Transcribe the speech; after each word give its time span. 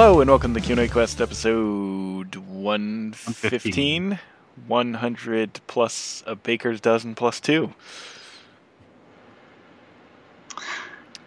Hello 0.00 0.22
and 0.22 0.30
welcome 0.30 0.54
to 0.54 0.60
Q&A 0.62 0.88
Quest 0.88 1.20
episode 1.20 2.34
115. 2.34 4.18
100 4.66 5.60
plus 5.66 6.22
a 6.26 6.34
baker's 6.34 6.80
dozen 6.80 7.14
plus 7.14 7.38
2. 7.38 7.70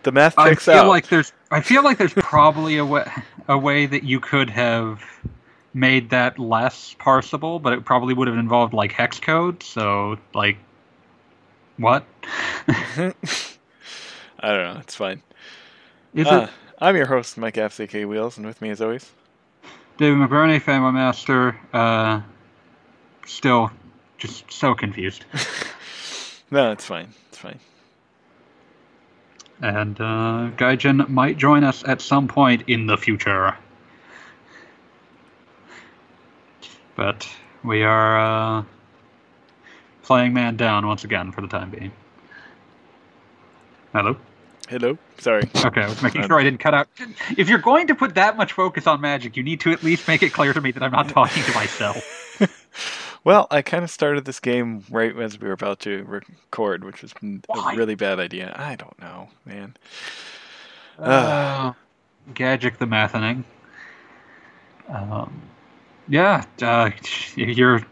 The 0.02 0.12
math 0.12 0.40
I 0.40 0.50
checks 0.50 0.66
feel 0.66 0.74
out. 0.74 0.88
like 0.88 1.08
there's 1.08 1.32
I 1.52 1.62
feel 1.62 1.84
like 1.84 2.00
there's 2.00 2.16
probably 2.16 2.78
a 2.78 2.86
way 2.86 3.08
a 3.48 3.60
way 3.60 3.86
that 3.86 4.02
you 4.06 4.20
could 4.20 4.50
have 4.50 5.04
made 5.76 6.10
that 6.10 6.40
less 6.40 6.96
parsable, 7.00 7.62
but 7.62 7.74
it 7.74 7.86
probably 7.86 8.16
would 8.16 8.28
have 8.28 8.38
involved 8.40 8.74
like 8.74 8.92
hex 8.92 9.20
code. 9.20 9.62
So 9.62 10.18
like, 10.34 10.58
what 11.78 12.08
I 12.68 13.14
don't 14.42 14.74
know, 14.74 14.78
it's 14.80 14.96
fine. 14.96 15.22
is 16.16 16.26
Uh, 16.26 16.48
it? 16.50 16.63
I'm 16.84 16.98
your 16.98 17.06
host, 17.06 17.38
Mike 17.38 17.58
aka 17.58 18.04
Wheels, 18.04 18.36
and 18.36 18.46
with 18.46 18.62
me 18.62 18.70
as 18.70 18.82
always. 18.82 19.10
David 19.96 20.18
McBurney, 20.18 20.62
Family 20.62 20.92
Master. 20.92 21.58
Uh, 21.72 22.20
still, 23.26 23.72
just 24.18 24.52
so 24.52 24.76
confused. 24.76 25.24
No, 26.52 26.72
it's 26.72 26.86
fine. 26.86 27.08
It's 27.30 27.40
fine. 27.40 27.60
And 29.64 30.00
uh, 30.00 30.52
Gaijin 30.56 31.10
might 31.10 31.36
join 31.36 31.64
us 31.64 31.84
at 31.88 32.00
some 32.00 32.28
point 32.28 32.66
in 32.68 32.86
the 32.86 32.96
future. 32.96 33.58
But 36.96 37.28
we 37.64 37.82
are 37.82 38.60
uh, 38.60 38.64
playing 40.04 40.36
man 40.36 40.58
down 40.58 40.86
once 40.86 41.06
again 41.06 41.32
for 41.32 41.42
the 41.42 41.48
time 41.48 41.72
being. 41.72 41.92
Hello? 43.94 44.16
Hello. 44.74 44.98
Sorry. 45.20 45.44
Okay, 45.56 45.82
I 45.82 45.88
was 45.88 46.02
making 46.02 46.26
sure 46.26 46.40
I 46.40 46.44
didn't 46.44 46.60
cut 46.60 46.74
out. 46.74 46.88
If 47.38 47.48
you're 47.48 47.60
going 47.60 47.86
to 47.88 47.96
put 47.96 48.16
that 48.16 48.38
much 48.38 48.54
focus 48.54 48.88
on 48.88 49.02
magic, 49.02 49.38
you 49.38 49.44
need 49.44 49.60
to 49.60 49.72
at 49.72 49.84
least 49.84 50.08
make 50.08 50.24
it 50.24 50.34
clear 50.34 50.52
to 50.52 50.60
me 50.60 50.72
that 50.72 50.82
I'm 50.82 50.92
not 50.92 51.10
talking 51.10 51.44
to 51.44 51.54
myself. 51.54 52.40
Well, 53.26 53.48
I 53.50 53.62
kind 53.62 53.86
of 53.86 53.90
started 53.90 54.26
this 54.26 54.42
game 54.42 54.84
right 54.92 55.18
as 55.18 55.40
we 55.40 55.48
were 55.48 55.54
about 55.54 55.80
to 55.82 56.04
record, 56.04 56.84
which 56.84 57.02
was 57.02 57.14
a 57.24 57.74
really 57.74 57.96
bad 57.96 58.20
idea. 58.20 58.54
I 58.54 58.76
don't 58.76 59.00
know, 59.00 59.30
man. 59.46 59.78
Uh, 61.00 61.72
Gadget 62.34 62.80
the 62.80 62.86
Mathening. 62.86 63.46
Um, 64.90 65.42
yeah, 66.10 66.44
uh, 66.62 66.90
you're 67.38 67.86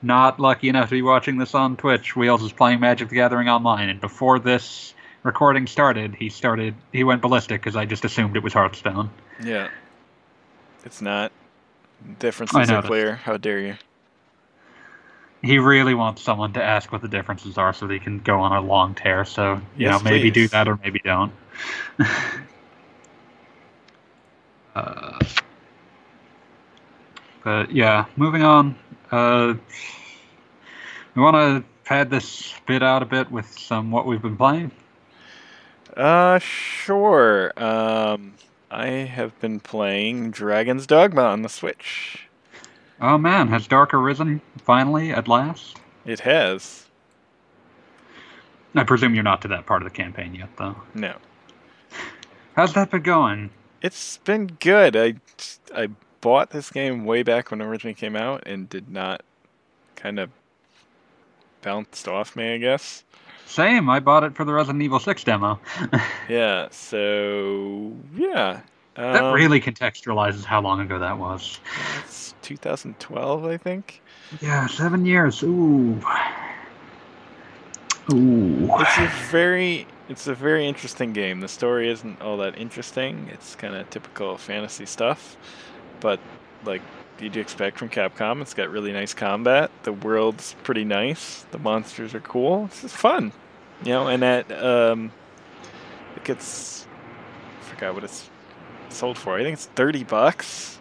not 0.00 0.38
lucky 0.38 0.68
enough 0.68 0.90
to 0.90 0.94
be 0.94 1.02
watching 1.02 1.38
this 1.38 1.56
on 1.56 1.76
Twitch, 1.76 2.14
Wheels 2.14 2.44
is 2.44 2.52
playing 2.52 2.78
Magic 2.78 3.08
the 3.08 3.16
Gathering 3.16 3.48
online, 3.48 3.88
and 3.88 4.00
before 4.00 4.38
this 4.38 4.94
recording 5.28 5.66
started, 5.66 6.14
he 6.14 6.30
started 6.30 6.74
he 6.90 7.04
went 7.04 7.20
ballistic 7.20 7.60
because 7.60 7.76
I 7.76 7.84
just 7.84 8.04
assumed 8.06 8.34
it 8.34 8.42
was 8.42 8.54
Hearthstone. 8.54 9.10
Yeah. 9.44 9.68
It's 10.84 11.02
not. 11.02 11.30
Differences 12.18 12.70
are 12.70 12.82
clear. 12.82 13.16
How 13.16 13.36
dare 13.36 13.60
you? 13.60 13.74
He 15.42 15.58
really 15.58 15.94
wants 15.94 16.22
someone 16.22 16.54
to 16.54 16.62
ask 16.62 16.90
what 16.90 17.02
the 17.02 17.08
differences 17.08 17.58
are 17.58 17.74
so 17.74 17.86
that 17.86 17.92
he 17.92 18.00
can 18.00 18.20
go 18.20 18.40
on 18.40 18.52
a 18.52 18.60
long 18.60 18.94
tear. 18.94 19.26
So 19.26 19.60
you 19.76 19.84
Yes, 19.84 20.02
know, 20.02 20.10
maybe 20.10 20.30
do 20.30 20.48
that 20.48 20.66
or 20.66 20.78
maybe 20.82 20.98
don't. 21.04 21.32
uh, 24.74 25.18
but 27.44 27.70
yeah, 27.70 28.06
moving 28.16 28.42
on. 28.42 28.74
Uh, 29.10 29.54
we 31.14 31.22
want 31.22 31.36
to 31.36 31.62
pad 31.84 32.08
this 32.08 32.54
bit 32.66 32.82
out 32.82 33.02
a 33.02 33.06
bit 33.06 33.30
with 33.30 33.46
some 33.58 33.90
what 33.90 34.06
we've 34.06 34.22
been 34.22 34.38
playing. 34.38 34.70
Uh, 35.96 36.38
sure. 36.38 37.52
Um, 37.56 38.34
I 38.70 38.86
have 38.86 39.38
been 39.40 39.60
playing 39.60 40.30
Dragon's 40.30 40.86
Dogma 40.86 41.22
on 41.22 41.42
the 41.42 41.48
Switch. 41.48 42.28
Oh 43.00 43.16
man, 43.16 43.48
has 43.48 43.66
Dark 43.66 43.94
arisen 43.94 44.40
finally 44.58 45.10
at 45.10 45.28
last? 45.28 45.78
It 46.04 46.20
has. 46.20 46.86
I 48.74 48.84
presume 48.84 49.14
you're 49.14 49.24
not 49.24 49.42
to 49.42 49.48
that 49.48 49.66
part 49.66 49.82
of 49.82 49.88
the 49.88 49.94
campaign 49.94 50.34
yet, 50.34 50.50
though. 50.56 50.76
No. 50.94 51.16
How's 52.54 52.74
that 52.74 52.90
been 52.90 53.02
going? 53.02 53.50
It's 53.82 54.18
been 54.18 54.48
good. 54.60 54.96
I, 54.96 55.14
I 55.74 55.88
bought 56.20 56.50
this 56.50 56.70
game 56.70 57.04
way 57.04 57.22
back 57.22 57.50
when 57.50 57.60
it 57.60 57.64
originally 57.64 57.94
came 57.94 58.16
out 58.16 58.42
and 58.46 58.68
did 58.68 58.90
not 58.90 59.22
kind 59.96 60.18
of 60.18 60.30
bounced 61.62 62.08
off 62.08 62.36
me, 62.36 62.54
I 62.54 62.58
guess. 62.58 63.04
Same. 63.48 63.88
I 63.88 63.98
bought 63.98 64.24
it 64.24 64.34
for 64.36 64.44
the 64.44 64.52
Resident 64.52 64.82
Evil 64.82 65.00
6 65.00 65.24
demo. 65.24 65.58
Yeah, 66.28 66.68
so, 66.70 67.90
yeah. 68.14 68.60
That 68.94 69.24
Um, 69.24 69.32
really 69.32 69.60
contextualizes 69.60 70.44
how 70.44 70.60
long 70.60 70.80
ago 70.80 70.98
that 70.98 71.16
was. 71.16 71.58
It's 72.04 72.34
2012, 72.42 73.46
I 73.46 73.56
think. 73.56 74.02
Yeah, 74.42 74.66
seven 74.66 75.06
years. 75.06 75.42
Ooh. 75.42 75.98
Ooh. 78.12 78.68
It's 78.80 78.98
a 78.98 79.10
very 79.30 79.86
it's 80.10 80.26
a 80.26 80.34
very 80.34 80.66
interesting 80.66 81.12
game. 81.14 81.40
The 81.40 81.48
story 81.48 81.88
isn't 81.90 82.20
all 82.20 82.36
that 82.38 82.58
interesting. 82.58 83.28
It's 83.32 83.54
kind 83.54 83.74
of 83.74 83.88
typical 83.90 84.36
fantasy 84.36 84.86
stuff, 84.86 85.36
but 86.00 86.18
like 86.64 86.82
you'd 87.20 87.36
expect 87.36 87.78
from 87.78 87.88
Capcom, 87.88 88.40
it's 88.42 88.54
got 88.54 88.70
really 88.70 88.92
nice 88.92 89.14
combat. 89.14 89.70
The 89.82 89.92
world's 89.92 90.54
pretty 90.62 90.84
nice. 90.84 91.44
The 91.50 91.58
monsters 91.58 92.14
are 92.14 92.20
cool. 92.20 92.66
It's 92.66 92.82
just 92.82 92.96
fun, 92.96 93.32
you 93.84 93.92
know. 93.92 94.08
And 94.08 94.22
at 94.24 94.50
um, 94.52 95.12
it 96.16 96.24
gets 96.24 96.86
I 97.60 97.64
forgot 97.64 97.94
what 97.94 98.04
it's 98.04 98.28
sold 98.88 99.18
for. 99.18 99.38
I 99.38 99.42
think 99.42 99.54
it's 99.54 99.66
thirty 99.66 100.04
bucks 100.04 100.78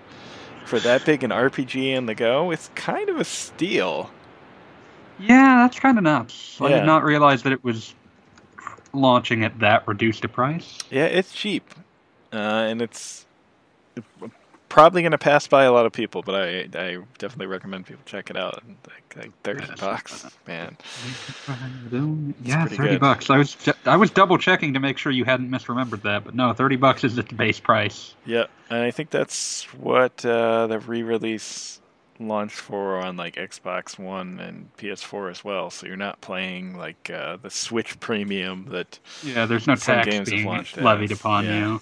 for 0.65 0.79
that 0.79 1.05
big 1.05 1.23
an 1.23 1.31
RPG 1.31 1.97
on 1.97 2.05
the 2.05 2.15
go. 2.15 2.51
It's 2.51 2.69
kind 2.75 3.09
of 3.09 3.19
a 3.19 3.23
steal. 3.23 4.09
Yeah, 5.19 5.63
that's 5.63 5.79
kind 5.79 5.97
of 5.97 6.03
nuts. 6.03 6.61
I 6.61 6.69
did 6.69 6.85
not 6.85 7.03
realize 7.03 7.41
that 7.43 7.53
it 7.53 7.63
was 7.63 7.95
launching 8.93 9.43
at 9.43 9.57
that 9.59 9.87
reduced 9.87 10.23
a 10.25 10.29
price. 10.29 10.77
Yeah, 10.91 11.05
it's 11.05 11.33
cheap, 11.33 11.73
uh, 12.31 12.35
and 12.35 12.81
it's 12.81 13.25
probably 14.69 15.01
going 15.01 15.11
to 15.11 15.17
pass 15.17 15.47
by 15.47 15.63
a 15.63 15.71
lot 15.71 15.85
of 15.85 15.91
people. 15.91 16.21
But 16.21 16.35
I, 16.35 16.59
I 16.77 16.97
definitely 17.17 17.47
recommend 17.47 17.85
people 17.85 18.03
check 18.05 18.29
it 18.29 18.37
out. 18.37 18.63
Like, 18.87 19.15
like 19.15 19.41
thirty 19.43 19.65
bucks, 19.79 20.25
man. 20.47 20.77
Yeah, 22.43 22.65
thirty 22.65 22.77
good. 22.77 22.99
bucks. 22.99 23.29
I 23.29 23.37
was 23.37 23.55
ju- 23.55 23.73
I 23.85 23.95
was 23.95 24.11
double 24.11 24.37
checking 24.37 24.73
to 24.73 24.79
make 24.79 24.97
sure 24.97 25.11
you 25.11 25.25
hadn't 25.25 25.49
misremembered 25.49 26.01
that, 26.03 26.23
but 26.23 26.35
no, 26.35 26.53
thirty 26.53 26.75
bucks 26.75 27.03
is 27.03 27.15
the 27.15 27.23
base 27.23 27.59
price. 27.59 28.15
Yeah, 28.25 28.45
and 28.69 28.79
I 28.79 28.91
think 28.91 29.09
that's 29.09 29.63
what 29.73 30.25
uh, 30.25 30.67
the 30.67 30.79
re-release 30.79 31.79
launched 32.19 32.55
for 32.55 32.97
on 32.97 33.17
like 33.17 33.35
Xbox 33.35 33.99
One 33.99 34.39
and 34.39 34.69
PS4 34.77 35.31
as 35.31 35.43
well. 35.43 35.69
So 35.69 35.87
you're 35.87 35.95
not 35.95 36.21
playing 36.21 36.77
like 36.77 37.09
uh, 37.09 37.37
the 37.37 37.49
Switch 37.49 37.99
Premium 37.99 38.65
that. 38.69 38.99
Yeah, 39.23 39.45
there's 39.45 39.67
no 39.67 39.75
Some 39.75 39.95
tax 39.95 40.07
games 40.07 40.29
have 40.29 40.35
being 40.35 40.45
launched 40.45 40.77
levied 40.77 41.11
as, 41.11 41.19
upon 41.19 41.45
yeah. 41.45 41.59
you. 41.59 41.81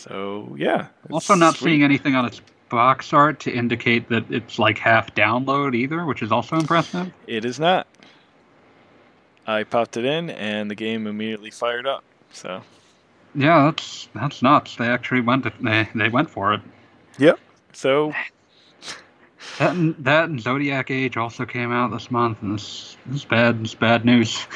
So 0.00 0.54
yeah, 0.58 0.86
Also, 1.10 1.34
not 1.34 1.56
sweet. 1.56 1.68
seeing 1.68 1.82
anything 1.84 2.14
on 2.14 2.24
its 2.24 2.40
box 2.70 3.12
art 3.12 3.40
to 3.40 3.52
indicate 3.52 4.08
that 4.08 4.24
it's 4.30 4.58
like 4.58 4.78
half 4.78 5.14
download 5.14 5.74
either, 5.74 6.06
which 6.06 6.22
is 6.22 6.32
also 6.32 6.56
impressive. 6.56 7.12
It 7.26 7.44
is 7.44 7.60
not. 7.60 7.86
I 9.46 9.64
popped 9.64 9.98
it 9.98 10.06
in, 10.06 10.30
and 10.30 10.70
the 10.70 10.74
game 10.74 11.06
immediately 11.06 11.50
fired 11.50 11.86
up. 11.86 12.02
So 12.32 12.62
Yeah, 13.34 13.64
that's 13.64 14.08
that's 14.14 14.40
nuts. 14.40 14.76
They 14.76 14.86
actually 14.86 15.20
went 15.20 15.44
they 15.62 15.88
they 15.94 16.08
went 16.08 16.30
for 16.30 16.54
it. 16.54 16.60
Yep. 17.18 17.38
So 17.74 18.14
That 19.58 19.76
and, 19.76 19.94
that 19.98 20.30
and 20.30 20.40
Zodiac 20.40 20.90
Age 20.90 21.18
also 21.18 21.44
came 21.44 21.72
out 21.72 21.90
this 21.90 22.10
month, 22.10 22.40
and 22.40 22.54
this, 22.54 22.96
this 23.04 23.16
is 23.16 23.24
bad. 23.26 23.60
This 23.62 23.70
is 23.70 23.74
bad 23.74 24.06
news. 24.06 24.46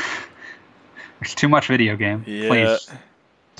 There's 1.21 1.35
too 1.35 1.49
much 1.49 1.67
video 1.67 1.97
game. 1.97 2.25
Yeah. 2.27 2.49
Please 2.49 2.91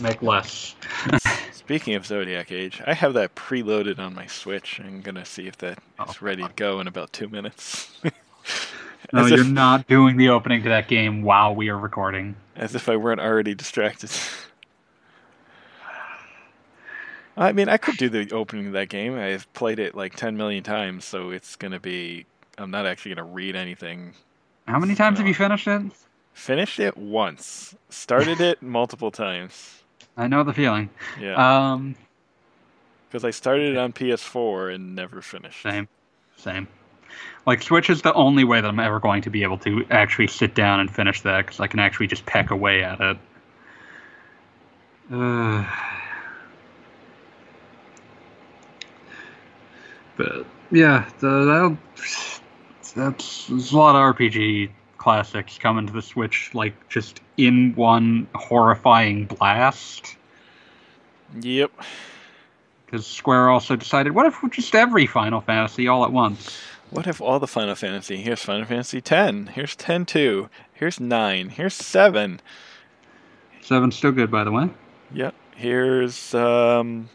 make 0.01 0.23
less. 0.23 0.75
speaking 1.65 1.95
of 1.95 2.07
Zodiac 2.07 2.53
Age, 2.53 2.83
I 2.87 2.95
have 2.95 3.15
that 3.15 3.35
preloaded 3.35 3.99
on 3.99 4.15
my 4.15 4.27
Switch. 4.27 4.81
I'm 4.81 5.01
gonna 5.01 5.25
see 5.25 5.47
if 5.47 5.57
that 5.59 5.79
Oh. 5.99 6.05
is 6.11 6.21
ready 6.23 6.43
to 6.43 6.51
go 6.57 6.81
in 6.81 6.87
about 6.87 7.13
two 7.13 7.29
minutes. 7.29 7.91
No, 9.13 9.27
you're 9.27 9.41
if, 9.43 9.47
not 9.49 9.87
doing 9.87 10.17
the 10.17 10.31
opening 10.31 10.63
to 10.63 10.71
that 10.71 10.89
game 10.89 11.23
while 11.23 11.55
we 11.55 11.69
are 11.69 11.79
recording. 11.79 12.37
as 12.57 12.75
if 12.75 12.89
I 12.89 12.97
weren't 12.97 13.21
already 13.21 13.55
distracted. 13.55 14.11
I 17.37 17.53
mean, 17.53 17.69
I 17.69 17.77
could 17.77 17.97
do 17.99 18.09
the 18.09 18.31
opening 18.33 18.69
of 18.69 18.73
that 18.73 18.89
game. 18.89 19.15
I've 19.19 19.53
played 19.53 19.79
it 19.79 19.95
like 19.95 20.17
10 20.17 20.37
million 20.37 20.63
times, 20.65 21.05
so 21.05 21.31
it's 21.31 21.55
gonna 21.55 21.81
be. 21.81 22.25
I'm 22.57 22.71
not 22.71 22.87
actually 22.87 23.15
gonna 23.15 23.29
read 23.29 23.57
anything. 23.57 24.15
How 24.67 24.79
many 24.79 24.95
times 24.95 25.19
have 25.19 25.27
you 25.29 25.35
finished 25.35 25.67
it? 25.69 25.83
Finished 26.33 26.81
it 26.81 26.97
once. 26.97 27.75
Started 27.91 28.41
it 28.41 28.63
multiple 28.63 29.11
times. 29.11 29.83
I 30.17 30.27
know 30.29 30.43
the 30.45 30.53
feeling. 30.53 30.91
Yeah. 31.21 31.73
Um, 31.73 31.97
Because 33.09 33.25
I 33.25 33.31
started 33.31 33.73
it 33.73 33.79
on 33.79 33.93
PS4 33.93 34.75
and 34.75 34.95
never 34.95 35.21
finished. 35.23 35.63
same, 35.63 35.89
same. 36.37 36.69
Like 37.47 37.63
Switch 37.63 37.91
is 37.91 38.03
the 38.03 38.13
only 38.15 38.45
way 38.45 38.61
that 38.61 38.69
I'm 38.69 38.81
ever 38.81 39.01
going 39.01 39.23
to 39.23 39.31
be 39.31 39.43
able 39.43 39.59
to 39.59 39.85
actually 39.91 40.27
sit 40.29 40.55
down 40.55 40.81
and 40.81 40.91
finish 40.93 41.21
that 41.23 41.45
because 41.47 41.61
I 41.61 41.67
can 41.67 41.79
actually 41.79 42.07
just 42.07 42.25
peck 42.27 42.51
away 42.51 42.83
at 42.83 43.01
it. 43.01 43.17
Uh, 45.13 45.65
But 50.17 50.47
yeah, 50.71 51.09
the, 51.19 51.45
that'll, 51.45 51.79
that's 52.95 53.47
there's 53.49 53.73
a 53.73 53.77
lot 53.77 53.97
of 53.97 54.15
RPG 54.17 54.71
classics 55.05 55.59
coming 55.59 55.87
to 55.87 55.93
the 55.93 56.01
Switch, 56.01 56.51
like 56.55 56.73
just 56.89 57.21
in 57.37 57.75
one 57.75 58.27
horrifying 58.35 59.27
blast. 59.27 60.17
Yep. 61.43 61.71
Because 62.87 63.07
Square 63.07 63.51
also 63.51 63.77
decided, 63.77 64.15
what 64.15 64.25
if 64.25 64.35
just 64.51 64.75
every 64.75 65.07
Final 65.07 65.43
Fantasy 65.43 65.89
all 65.89 66.07
at 66.07 66.11
once? 66.11 66.59
What 66.89 67.07
if 67.07 67.21
all 67.21 67.39
the 67.39 67.47
Final 67.47 67.75
Fantasy? 67.75 68.17
Here's 68.17 68.43
Final 68.43 68.65
Fantasy 68.65 69.03
10. 69.03 69.49
Here's 69.49 69.77
10 69.77 70.07
2. 70.07 70.49
Here's 70.73 70.99
9. 70.99 71.49
Here's 71.51 71.75
7. 71.75 72.41
Seven's 73.61 73.97
still 73.97 74.13
good, 74.13 74.31
by 74.31 74.43
the 74.43 74.53
way. 74.53 74.71
Yep. 75.13 75.35
Here's 75.55 76.35
um. 76.35 77.11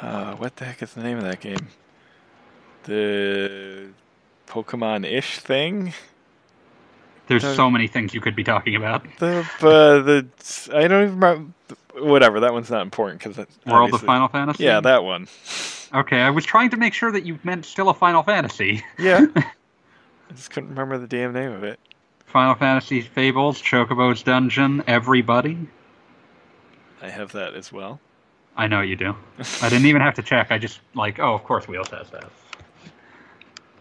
Uh, 0.00 0.36
what 0.36 0.54
the 0.56 0.66
heck 0.66 0.82
is 0.82 0.94
the 0.94 1.02
name 1.02 1.18
of 1.18 1.24
that 1.24 1.40
game? 1.40 1.68
The 2.84 3.88
Pokemon-ish 4.46 5.38
thing. 5.38 5.94
There's 7.28 7.44
Uh, 7.44 7.54
so 7.54 7.70
many 7.70 7.86
things 7.86 8.12
you 8.14 8.20
could 8.20 8.34
be 8.36 8.44
talking 8.44 8.74
about. 8.74 9.06
The 9.18 9.40
uh, 9.60 9.98
the 10.02 10.26
I 10.74 10.88
don't 10.88 11.02
even 11.04 11.14
remember. 11.14 11.52
Whatever. 11.94 12.40
That 12.40 12.52
one's 12.54 12.70
not 12.70 12.82
important 12.82 13.22
because 13.22 13.46
World 13.66 13.92
of 13.92 14.00
Final 14.00 14.28
Fantasy? 14.28 14.64
Yeah, 14.64 14.80
that 14.80 15.04
one. 15.04 15.28
Okay, 15.94 16.20
I 16.20 16.30
was 16.30 16.44
trying 16.46 16.70
to 16.70 16.78
make 16.78 16.94
sure 16.94 17.12
that 17.12 17.24
you 17.26 17.38
meant 17.44 17.66
still 17.66 17.90
a 17.90 17.94
Final 17.94 18.22
Fantasy. 18.22 18.82
Yeah. 18.98 19.26
I 19.36 20.34
just 20.34 20.50
couldn't 20.50 20.70
remember 20.70 20.96
the 20.96 21.06
damn 21.06 21.34
name 21.34 21.52
of 21.52 21.62
it. 21.64 21.78
Final 22.24 22.54
Fantasy 22.54 23.02
Fables, 23.02 23.60
Chocobo's 23.60 24.22
Dungeon, 24.22 24.82
Everybody. 24.86 25.58
I 27.02 27.10
have 27.10 27.32
that 27.32 27.52
as 27.54 27.70
well. 27.70 28.00
I 28.56 28.66
know 28.68 28.80
you 28.80 28.96
do. 28.96 29.14
I 29.60 29.68
didn't 29.68 29.84
even 29.86 30.00
have 30.00 30.14
to 30.14 30.22
check. 30.22 30.46
I 30.50 30.56
just 30.56 30.80
like, 30.94 31.18
oh, 31.18 31.34
of 31.34 31.44
course 31.44 31.68
Wheels 31.68 31.88
has 31.90 32.08
that. 32.10 32.30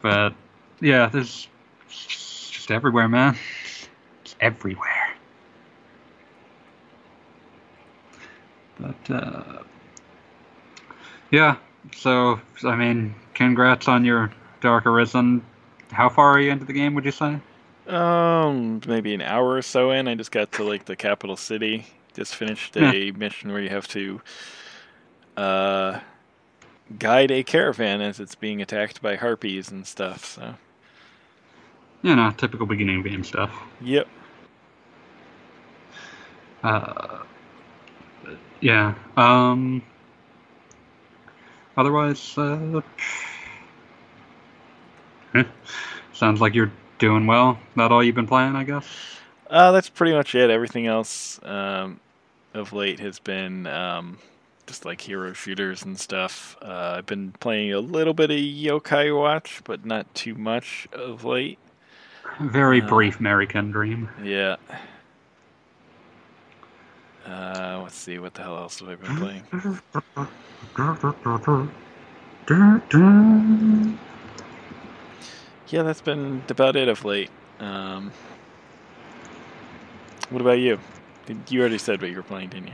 But 0.01 0.33
yeah, 0.81 1.07
there's 1.07 1.47
just 2.71 2.75
everywhere, 2.75 3.09
man. 3.09 3.37
It's 4.21 4.35
everywhere. 4.39 5.13
But 8.79 9.13
uh, 9.13 9.63
yeah, 11.31 11.57
so 11.93 12.39
I 12.63 12.75
mean, 12.75 13.13
congrats 13.33 13.87
on 13.87 14.05
your 14.05 14.31
Dark 14.61 14.85
Arisen. 14.85 15.43
How 15.91 16.07
far 16.07 16.31
are 16.31 16.39
you 16.39 16.51
into 16.51 16.65
the 16.65 16.73
game? 16.73 16.93
Would 16.95 17.05
you 17.05 17.11
say? 17.11 17.39
Um, 17.87 18.81
maybe 18.87 19.13
an 19.13 19.21
hour 19.21 19.55
or 19.55 19.61
so 19.61 19.91
in, 19.91 20.07
I 20.07 20.15
just 20.15 20.31
got 20.31 20.51
to 20.53 20.63
like 20.63 20.85
the 20.85 20.95
capital 20.95 21.35
city. 21.35 21.87
Just 22.13 22.35
finished 22.35 22.77
a 22.77 23.11
mission 23.11 23.51
where 23.51 23.61
you 23.61 23.69
have 23.69 23.87
to 23.89 24.21
uh, 25.35 25.99
guide 26.97 27.31
a 27.31 27.43
caravan 27.43 28.01
as 28.01 28.19
it's 28.19 28.35
being 28.35 28.61
attacked 28.61 29.01
by 29.01 29.15
harpies 29.15 29.71
and 29.71 29.85
stuff. 29.85 30.25
So, 30.25 30.55
You 32.01 32.15
know, 32.15 32.31
typical 32.31 32.65
beginning 32.65 33.03
game 33.03 33.23
stuff. 33.23 33.51
yep. 33.79 34.07
Uh, 36.63 37.23
yeah. 38.59 38.95
Um. 39.17 39.81
Otherwise, 41.77 42.37
uh, 42.37 42.81
eh, 45.35 45.43
sounds 46.13 46.41
like 46.41 46.53
you're 46.53 46.71
doing 46.99 47.25
well. 47.25 47.57
That 47.75 47.91
all 47.91 48.03
you've 48.03 48.15
been 48.15 48.27
playing, 48.27 48.55
I 48.55 48.63
guess. 48.63 48.85
Uh, 49.49 49.71
that's 49.71 49.89
pretty 49.89 50.13
much 50.13 50.35
it. 50.35 50.49
Everything 50.49 50.87
else 50.87 51.39
um, 51.43 51.99
of 52.53 52.73
late 52.73 52.99
has 52.99 53.19
been 53.19 53.67
um, 53.67 54.19
just 54.67 54.85
like 54.85 55.01
hero 55.01 55.33
shooters 55.33 55.83
and 55.83 55.99
stuff. 55.99 56.55
Uh, 56.61 56.95
I've 56.97 57.05
been 57.05 57.31
playing 57.39 57.73
a 57.73 57.79
little 57.79 58.13
bit 58.13 58.31
of 58.31 58.37
Yokai 58.37 59.17
Watch, 59.17 59.61
but 59.63 59.85
not 59.85 60.13
too 60.13 60.35
much 60.35 60.87
of 60.93 61.25
late. 61.25 61.57
Very 62.39 62.81
Uh, 62.81 62.87
brief 62.87 63.19
American 63.19 63.71
dream. 63.71 64.09
Yeah. 64.23 64.55
Uh, 67.27 67.79
let's 67.83 67.95
see, 67.95 68.17
what 68.19 68.33
the 68.33 68.41
hell 68.41 68.57
else 68.57 68.79
have 68.79 68.89
I 68.89 68.95
been 68.95 69.17
playing? 69.17 69.43
Yeah, 75.67 75.83
that's 75.83 76.01
been 76.01 76.43
about 76.49 76.75
it 76.75 76.89
of 76.89 77.05
late. 77.05 77.29
Um, 77.59 78.11
what 80.29 80.41
about 80.41 80.59
you? 80.59 80.79
You 81.49 81.59
already 81.61 81.77
said 81.77 82.01
what 82.01 82.09
you 82.09 82.17
were 82.17 82.23
playing, 82.23 82.49
didn't 82.49 82.67
you? 82.67 82.73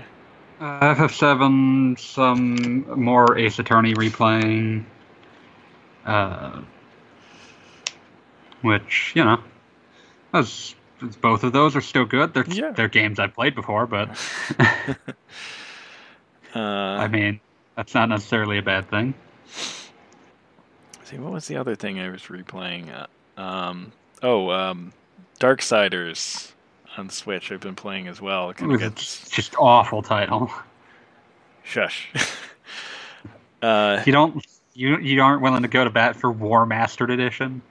Uh, 0.60 0.96
FF7, 0.96 2.00
some 2.00 3.00
more 3.00 3.38
Ace 3.38 3.60
Attorney 3.60 3.94
replaying. 3.94 4.86
Uh, 6.06 6.62
which, 8.62 9.12
you 9.16 9.24
know, 9.24 9.40
as, 10.34 10.76
as 11.06 11.16
both 11.16 11.44
of 11.44 11.54
those 11.54 11.76
are 11.76 11.82
still 11.82 12.06
good. 12.06 12.34
They're, 12.34 12.46
Yeah. 12.48 12.72
they're 12.72 12.88
games 12.88 13.20
I've 13.20 13.34
played 13.34 13.56
before, 13.56 13.86
but 13.88 14.10
Uh, 16.56 16.60
I 16.60 17.08
mean, 17.08 17.40
that's 17.76 17.94
not 17.94 18.10
necessarily 18.10 18.58
a 18.58 18.62
bad 18.64 18.90
thing. 18.90 19.14
see, 21.04 21.18
what 21.18 21.32
was 21.32 21.48
the 21.48 21.58
other 21.58 21.76
thing 21.76 22.00
I 22.00 22.10
was 22.10 22.24
replaying? 22.24 22.90
Uh, 23.38 23.40
um, 23.40 23.92
oh, 24.24 24.50
um, 24.50 24.92
Darksiders 25.40 26.52
on 26.98 27.10
Switch. 27.10 27.52
I've 27.52 27.60
been 27.60 27.76
playing 27.76 28.08
as 28.08 28.22
well. 28.22 28.54
Kind 28.54 28.72
of 28.74 28.82
It's 28.82 29.20
gets 29.20 29.30
just 29.30 29.56
awful 29.60 30.02
title. 30.02 30.50
shush. 31.64 32.08
uh, 33.62 34.02
You 34.06 34.12
don't 34.14 34.44
you 34.74 34.98
you 34.98 35.22
aren't 35.22 35.42
willing 35.42 35.62
to 35.62 35.68
go 35.68 35.84
to 35.84 35.90
bat 35.92 36.16
for 36.16 36.32
War 36.32 36.66
Mastered 36.66 37.12
Edition. 37.12 37.62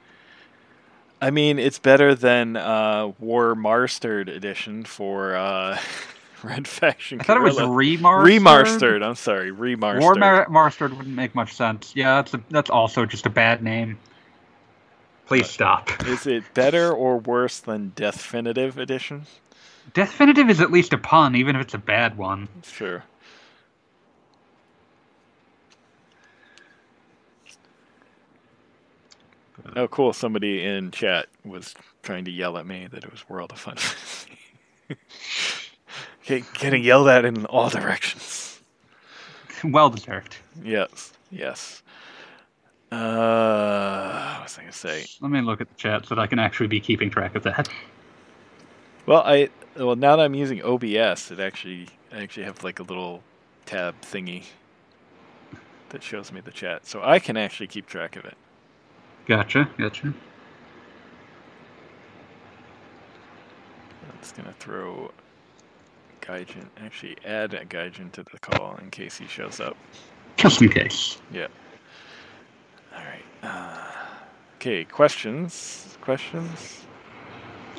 I 1.21 1.31
mean, 1.31 1.59
it's 1.59 1.79
better 1.79 2.15
than 2.15 2.57
uh, 2.57 3.13
War 3.19 3.55
Mastered 3.55 4.29
Edition 4.29 4.85
for 4.85 5.35
uh, 5.35 5.79
Red 6.43 6.69
Faction. 6.69 7.21
I 7.21 7.25
thought 7.25 7.39
it 7.39 7.43
was 7.43 7.57
Guerrilla. 7.57 7.75
remastered. 7.75 8.39
Remastered. 8.41 9.03
I'm 9.03 9.15
sorry, 9.15 9.51
remastered. 9.51 10.01
War 10.01 10.15
Mar- 10.15 10.49
Mastered 10.51 10.93
wouldn't 10.97 11.15
make 11.17 11.35
much 11.35 11.55
sense. 11.55 11.93
Yeah, 11.97 12.17
that's 12.17 12.35
a, 12.35 12.41
that's 12.51 12.71
also 12.71 13.07
just 13.07 13.25
a 13.27 13.31
bad 13.31 13.63
name. 13.63 13.99
Please 15.27 15.43
But- 15.43 15.51
stop. 15.51 15.91
Is 16.07 16.27
it 16.27 16.45
better 16.55 16.93
or 16.93 17.19
worse 17.19 17.61
than 17.61 17.93
Definitive 17.97 18.79
Edition? 18.79 19.27
Definitive 19.95 20.51
is 20.51 20.61
at 20.61 20.73
least 20.73 20.93
a 20.93 20.99
pun, 20.99 21.37
even 21.37 21.55
if 21.55 21.63
it's 21.63 21.75
a 21.75 21.79
bad 21.79 22.19
one. 22.19 22.49
Sure. 22.65 23.05
Oh, 29.75 29.89
cool. 29.89 30.13
Somebody 30.13 30.65
in 30.65 30.91
chat 30.91 31.27
was 31.45 31.75
trying 32.03 32.25
to 32.27 32.31
yell 32.31 32.59
at 32.59 32.67
me 32.67 32.87
that 32.91 33.05
it 33.05 33.11
was 33.11 33.29
World 33.29 33.53
of 33.53 33.59
Fun. 33.59 33.77
Getting 36.27 36.85
yelled 36.85 37.09
at 37.09 37.25
in 37.25 37.47
all 37.47 37.69
directions. 37.71 38.43
Well 39.65 39.89
deserved. 39.89 40.37
Yes, 40.63 41.15
yes. 41.31 41.83
Uh, 42.93 44.35
what 44.35 44.43
was 44.45 44.59
I 44.59 44.61
going 44.61 44.73
to 44.73 44.79
say? 44.79 45.07
Let 45.21 45.31
me 45.31 45.41
look 45.41 45.63
at 45.63 45.69
the 45.69 45.75
chat 45.77 46.07
so 46.07 46.15
that 46.15 46.21
I 46.21 46.27
can 46.27 46.39
actually 46.39 46.67
be 46.67 46.79
keeping 46.79 47.09
track 47.11 47.35
of 47.35 47.43
that. 47.45 47.67
Well, 49.07 49.23
I 49.25 49.49
well 49.77 49.97
now 49.97 50.17
that 50.17 50.25
I'm 50.25 50.35
using 50.35 50.63
OBS, 50.63 51.31
it 51.31 51.41
actually 51.41 51.89
I 52.13 52.23
actually 52.23 52.45
have 52.45 52.63
like 52.65 52.79
a 52.79 52.83
little 52.83 53.23
tab 53.65 54.01
thingy 54.03 54.45
that 55.89 56.03
shows 56.03 56.33
me 56.33 56.41
the 56.41 56.51
chat, 56.51 56.87
so 56.87 57.03
I 57.03 57.19
can 57.19 57.37
actually 57.37 57.69
keep 57.69 57.87
track 57.87 58.17
of 58.17 58.25
it. 58.25 58.37
Gotcha, 59.27 59.69
gotcha. 59.79 60.07
I'm 60.07 60.15
just 64.21 64.37
gonna 64.37 64.55
throw 64.61 65.11
Gaijin, 66.21 66.67
actually 66.81 67.17
add 67.25 67.55
a 67.55 67.65
Gaijin 67.65 68.13
to 68.13 68.23
the 68.23 68.39
call 68.39 68.77
in 68.77 68.91
case 68.91 69.17
he 69.19 69.27
shows 69.27 69.61
up. 69.61 69.77
Just 70.37 70.61
in 70.63 70.69
case. 70.69 71.19
Yeah. 71.33 71.47
All 72.95 73.03
right. 73.03 73.25
Uh, 73.43 73.93
okay, 74.57 74.85
questions. 74.85 75.97
Questions. 76.01 76.83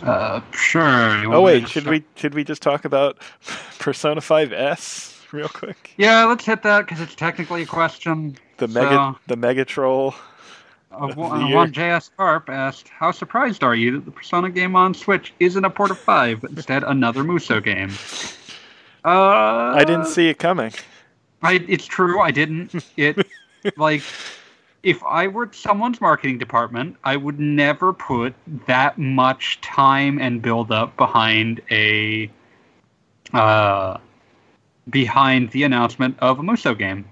Uh, 0.02 0.42
sure. 0.52 1.22
you 1.22 1.34
Oh 1.34 1.42
wait, 1.42 1.68
should 1.70 1.84
start- 1.84 1.94
we 1.98 2.04
should 2.16 2.34
we 2.36 2.44
just 2.44 2.62
talk 2.62 2.86
about 2.86 3.18
Persona 3.80 4.22
5S 4.22 5.32
real 5.32 5.48
quick? 5.50 5.92
Yeah, 5.98 6.26
let's 6.26 6.46
hit 6.46 6.62
that 6.64 6.86
because 6.86 7.00
it's 7.02 7.16
technically 7.16 7.64
a 7.64 7.66
question. 7.66 8.38
The 8.58 8.68
mega 8.68 8.90
So- 8.90 9.18
the 9.28 9.38
mega 9.38 9.64
troll. 9.66 10.14
Uh, 10.98 11.14
one, 11.16 11.54
uh, 11.54 11.66
JS 11.68 12.12
Carp 12.18 12.50
asked, 12.50 12.90
"How 12.90 13.12
surprised 13.12 13.64
are 13.64 13.76
you 13.76 13.92
that 13.92 14.06
the 14.06 14.12
Persona 14.12 14.50
game 14.50 14.76
on 14.76 14.94
Switch 14.94 15.34
isn't 15.40 15.64
a 15.64 15.70
port 15.70 15.92
of 15.92 16.00
five, 16.00 16.42
but 16.42 16.52
instead 16.52 16.84
another 16.84 17.24
Muso 17.24 17.60
game?" 17.60 17.92
Uh, 19.06 19.74
I 19.76 19.84
didn't 19.86 20.08
see 20.08 20.30
it 20.30 20.40
coming. 20.40 20.74
I, 21.42 21.64
it's 21.68 21.86
true. 21.86 22.20
I 22.20 22.32
didn't. 22.32 22.74
It 22.98 23.18
like 23.78 24.04
if 24.84 25.04
I 25.04 25.28
were 25.28 25.50
someone's 25.52 26.02
marketing 26.02 26.38
department, 26.38 26.98
I 27.04 27.18
would 27.18 27.40
never 27.40 27.94
put 27.94 28.34
that 28.68 28.98
much 28.98 29.60
time 29.62 30.20
and 30.20 30.42
build 30.42 30.72
up 30.72 30.96
behind 30.98 31.62
a 31.72 32.30
uh 33.34 33.98
behind 34.90 35.52
the 35.52 35.64
announcement 35.64 36.18
of 36.20 36.40
a 36.40 36.44
Muso 36.44 36.74
game. 36.74 37.06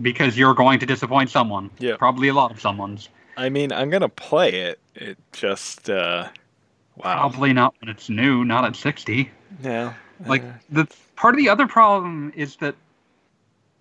Because 0.00 0.36
you're 0.36 0.54
going 0.54 0.78
to 0.80 0.86
disappoint 0.86 1.30
someone. 1.30 1.70
Yeah. 1.78 1.96
Probably 1.96 2.28
a 2.28 2.34
lot 2.34 2.50
of 2.50 2.60
someone's. 2.60 3.08
I 3.36 3.48
mean, 3.48 3.72
I'm 3.72 3.90
gonna 3.90 4.08
play 4.08 4.50
it. 4.50 4.78
It 4.94 5.18
just, 5.32 5.90
uh, 5.90 6.28
wow. 6.96 7.28
Probably 7.28 7.52
not 7.52 7.74
when 7.80 7.88
it's 7.90 8.08
new, 8.08 8.44
not 8.44 8.64
at 8.64 8.76
60. 8.76 9.30
Yeah. 9.62 9.94
Like 10.26 10.42
uh, 10.42 10.52
the 10.70 10.86
part 11.16 11.34
of 11.34 11.38
the 11.38 11.48
other 11.48 11.66
problem 11.66 12.32
is 12.36 12.56
that 12.56 12.76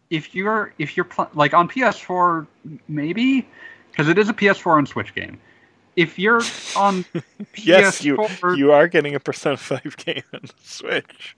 if 0.10 0.34
you're 0.36 0.74
if 0.80 0.98
you're 0.98 1.04
pl- 1.06 1.30
like 1.34 1.54
on 1.54 1.68
PS4 1.70 2.46
maybe 2.88 3.48
because 3.92 4.08
it 4.10 4.18
is 4.18 4.30
a 4.30 4.34
PS4 4.34 4.80
and 4.80 4.88
Switch 4.88 5.14
game. 5.14 5.40
If 5.96 6.18
you're 6.18 6.42
on 6.76 7.06
yes, 7.56 8.04
you 8.04 8.18
PS4 8.18 8.58
you 8.58 8.72
are 8.72 8.88
getting 8.88 9.14
a 9.14 9.20
Persona 9.20 9.58
5 9.58 9.98
game 9.98 10.24
on 10.34 10.42
Switch. 10.64 11.36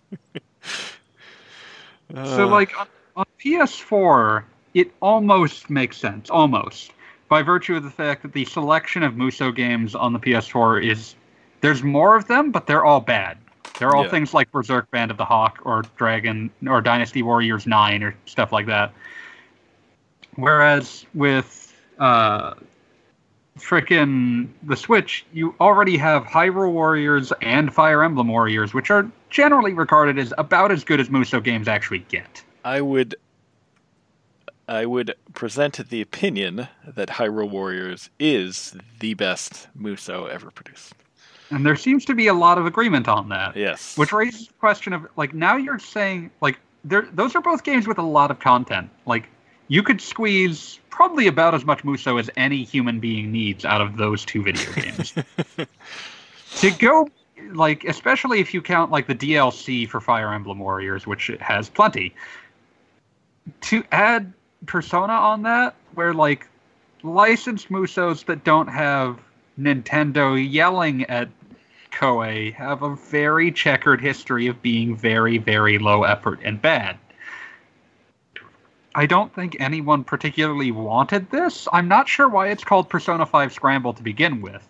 So 2.13 2.45
Uh, 2.45 2.47
like 2.47 2.79
on, 2.79 2.87
on 3.17 3.25
PS4, 3.43 4.43
it 4.75 4.91
almost 5.01 5.69
makes 5.69 5.97
sense, 5.97 6.29
almost 6.29 6.91
by 7.29 7.41
virtue 7.41 7.75
of 7.75 7.83
the 7.83 7.89
fact 7.89 8.21
that 8.21 8.33
the 8.33 8.45
selection 8.45 9.01
of 9.01 9.17
Muso 9.17 9.51
games 9.51 9.95
on 9.95 10.13
the 10.13 10.19
PS4 10.19 10.85
is 10.87 11.15
there's 11.61 11.81
more 11.81 12.15
of 12.15 12.27
them, 12.27 12.51
but 12.51 12.67
they're 12.67 12.85
all 12.85 12.99
bad. 12.99 13.37
They're 13.79 13.95
all 13.95 14.03
Yeah. 14.03 14.09
things 14.11 14.33
like 14.33 14.51
Berserk 14.51 14.91
Band 14.91 15.09
of 15.09 15.17
the 15.17 15.25
Hawk 15.25 15.59
or 15.63 15.83
Dragon 15.97 16.51
or 16.67 16.81
Dynasty 16.81 17.23
Warriors 17.23 17.65
9 17.65 18.03
or 18.03 18.15
stuff 18.25 18.51
like 18.51 18.67
that. 18.67 18.93
Whereas 20.35 21.05
with 21.13 21.73
uh 21.97 22.53
frickin' 23.57 24.49
the 24.63 24.75
Switch, 24.75 25.25
you 25.31 25.55
already 25.61 25.95
have 25.95 26.25
Hyrule 26.25 26.73
Warriors 26.73 27.31
and 27.41 27.73
Fire 27.73 28.03
Emblem 28.03 28.27
Warriors, 28.27 28.73
which 28.73 28.91
are 28.91 29.09
generally 29.29 29.71
regarded 29.71 30.19
as 30.19 30.33
about 30.37 30.71
as 30.73 30.83
good 30.83 30.99
as 30.99 31.09
Muso 31.09 31.39
games 31.39 31.69
actually 31.69 31.99
get. 32.09 32.43
I 32.65 32.81
would 32.81 33.15
I 34.67 34.85
would 34.85 35.15
present 35.33 35.89
the 35.89 36.01
opinion 36.01 36.67
that 36.87 37.09
Hyrule 37.09 37.49
Warriors 37.49 38.09
is 38.19 38.75
the 38.99 39.13
best 39.13 39.67
Muso 39.75 40.25
ever 40.25 40.51
produced. 40.51 40.93
And 41.51 41.65
there 41.65 41.75
seems 41.75 42.05
to 42.05 42.15
be 42.15 42.27
a 42.27 42.33
lot 42.33 42.57
of 42.57 42.65
agreement 42.65 43.07
on 43.07 43.29
that. 43.29 43.55
Yes. 43.55 43.97
Which 43.97 44.11
raises 44.11 44.47
the 44.47 44.53
question 44.53 44.93
of 44.93 45.07
like 45.15 45.33
now 45.33 45.57
you're 45.57 45.79
saying 45.79 46.31
like 46.41 46.59
there 46.83 47.07
those 47.13 47.35
are 47.35 47.41
both 47.41 47.63
games 47.63 47.87
with 47.87 47.99
a 47.99 48.03
lot 48.03 48.31
of 48.31 48.39
content. 48.39 48.89
Like 49.05 49.29
you 49.67 49.83
could 49.83 50.01
squeeze 50.01 50.79
probably 50.89 51.27
about 51.27 51.53
as 51.53 51.65
much 51.65 51.83
Muso 51.83 52.17
as 52.17 52.29
any 52.35 52.63
human 52.63 52.99
being 52.99 53.31
needs 53.31 53.65
out 53.65 53.81
of 53.81 53.97
those 53.97 54.25
two 54.25 54.41
video 54.41 54.71
games. 54.75 55.13
to 56.55 56.71
go 56.71 57.07
like 57.51 57.83
especially 57.83 58.39
if 58.39 58.53
you 58.53 58.61
count 58.61 58.89
like 58.89 59.05
the 59.05 59.15
DLC 59.15 59.87
for 59.87 60.01
Fire 60.01 60.33
Emblem 60.33 60.57
Warriors, 60.57 61.05
which 61.05 61.29
has 61.39 61.69
plenty. 61.69 62.15
To 63.61 63.83
add 63.91 64.33
Persona 64.65 65.13
on 65.13 65.43
that, 65.43 65.75
where 65.93 66.13
like 66.13 66.47
licensed 67.03 67.69
Musos 67.69 68.25
that 68.25 68.43
don't 68.43 68.67
have 68.67 69.19
Nintendo 69.59 70.35
yelling 70.35 71.03
at 71.05 71.29
Koei 71.91 72.53
have 72.53 72.83
a 72.83 72.95
very 72.95 73.51
checkered 73.51 74.01
history 74.01 74.47
of 74.47 74.61
being 74.61 74.95
very, 74.95 75.37
very 75.37 75.77
low 75.77 76.03
effort 76.03 76.39
and 76.43 76.61
bad. 76.61 76.97
I 78.95 79.05
don't 79.05 79.33
think 79.33 79.57
anyone 79.59 80.03
particularly 80.03 80.71
wanted 80.71 81.29
this. 81.29 81.67
I'm 81.73 81.87
not 81.87 82.07
sure 82.07 82.29
why 82.29 82.47
it's 82.47 82.63
called 82.63 82.89
Persona 82.89 83.25
5 83.25 83.51
Scramble 83.51 83.93
to 83.93 84.03
begin 84.03 84.41
with. 84.41 84.65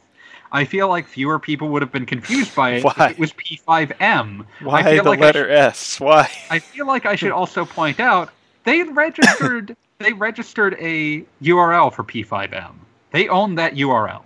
I 0.52 0.66
feel 0.66 0.88
like 0.88 1.08
fewer 1.08 1.38
people 1.38 1.70
would 1.70 1.82
have 1.82 1.92
been 1.92 2.06
confused 2.06 2.56
by 2.56 2.72
it 2.76 2.84
Why? 2.84 2.94
if 2.98 3.12
it 3.12 3.20
was 3.20 3.34
P5M. 3.34 4.46
Why 4.62 4.80
I 4.80 4.84
feel 4.84 5.04
the 5.04 5.10
like 5.12 5.20
letter 5.20 5.50
S? 5.50 6.00
Why? 6.00 6.30
I 6.50 6.60
feel 6.60 6.88
like 6.88 7.06
I 7.06 7.16
should 7.16 7.32
also 7.32 7.66
point 7.66 8.00
out 8.00 8.32
they 8.64 8.84
registered 8.84 9.76
they 10.00 10.14
registered 10.14 10.76
a 10.80 11.26
URL 11.42 11.94
for 11.94 12.04
P5M. 12.04 12.76
They 13.12 13.28
own 13.28 13.56
that 13.56 13.76
URL. 13.76 14.24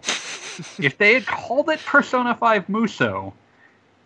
if 0.83 0.97
they 0.97 1.13
had 1.13 1.25
called 1.25 1.69
it 1.69 1.79
Persona 1.85 2.35
5 2.35 2.69
Muso, 2.69 3.33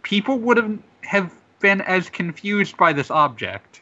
people 0.02 0.38
would 0.40 0.80
have 1.02 1.34
been 1.60 1.82
as 1.82 2.10
confused 2.10 2.78
by 2.78 2.94
this 2.94 3.10
object. 3.10 3.82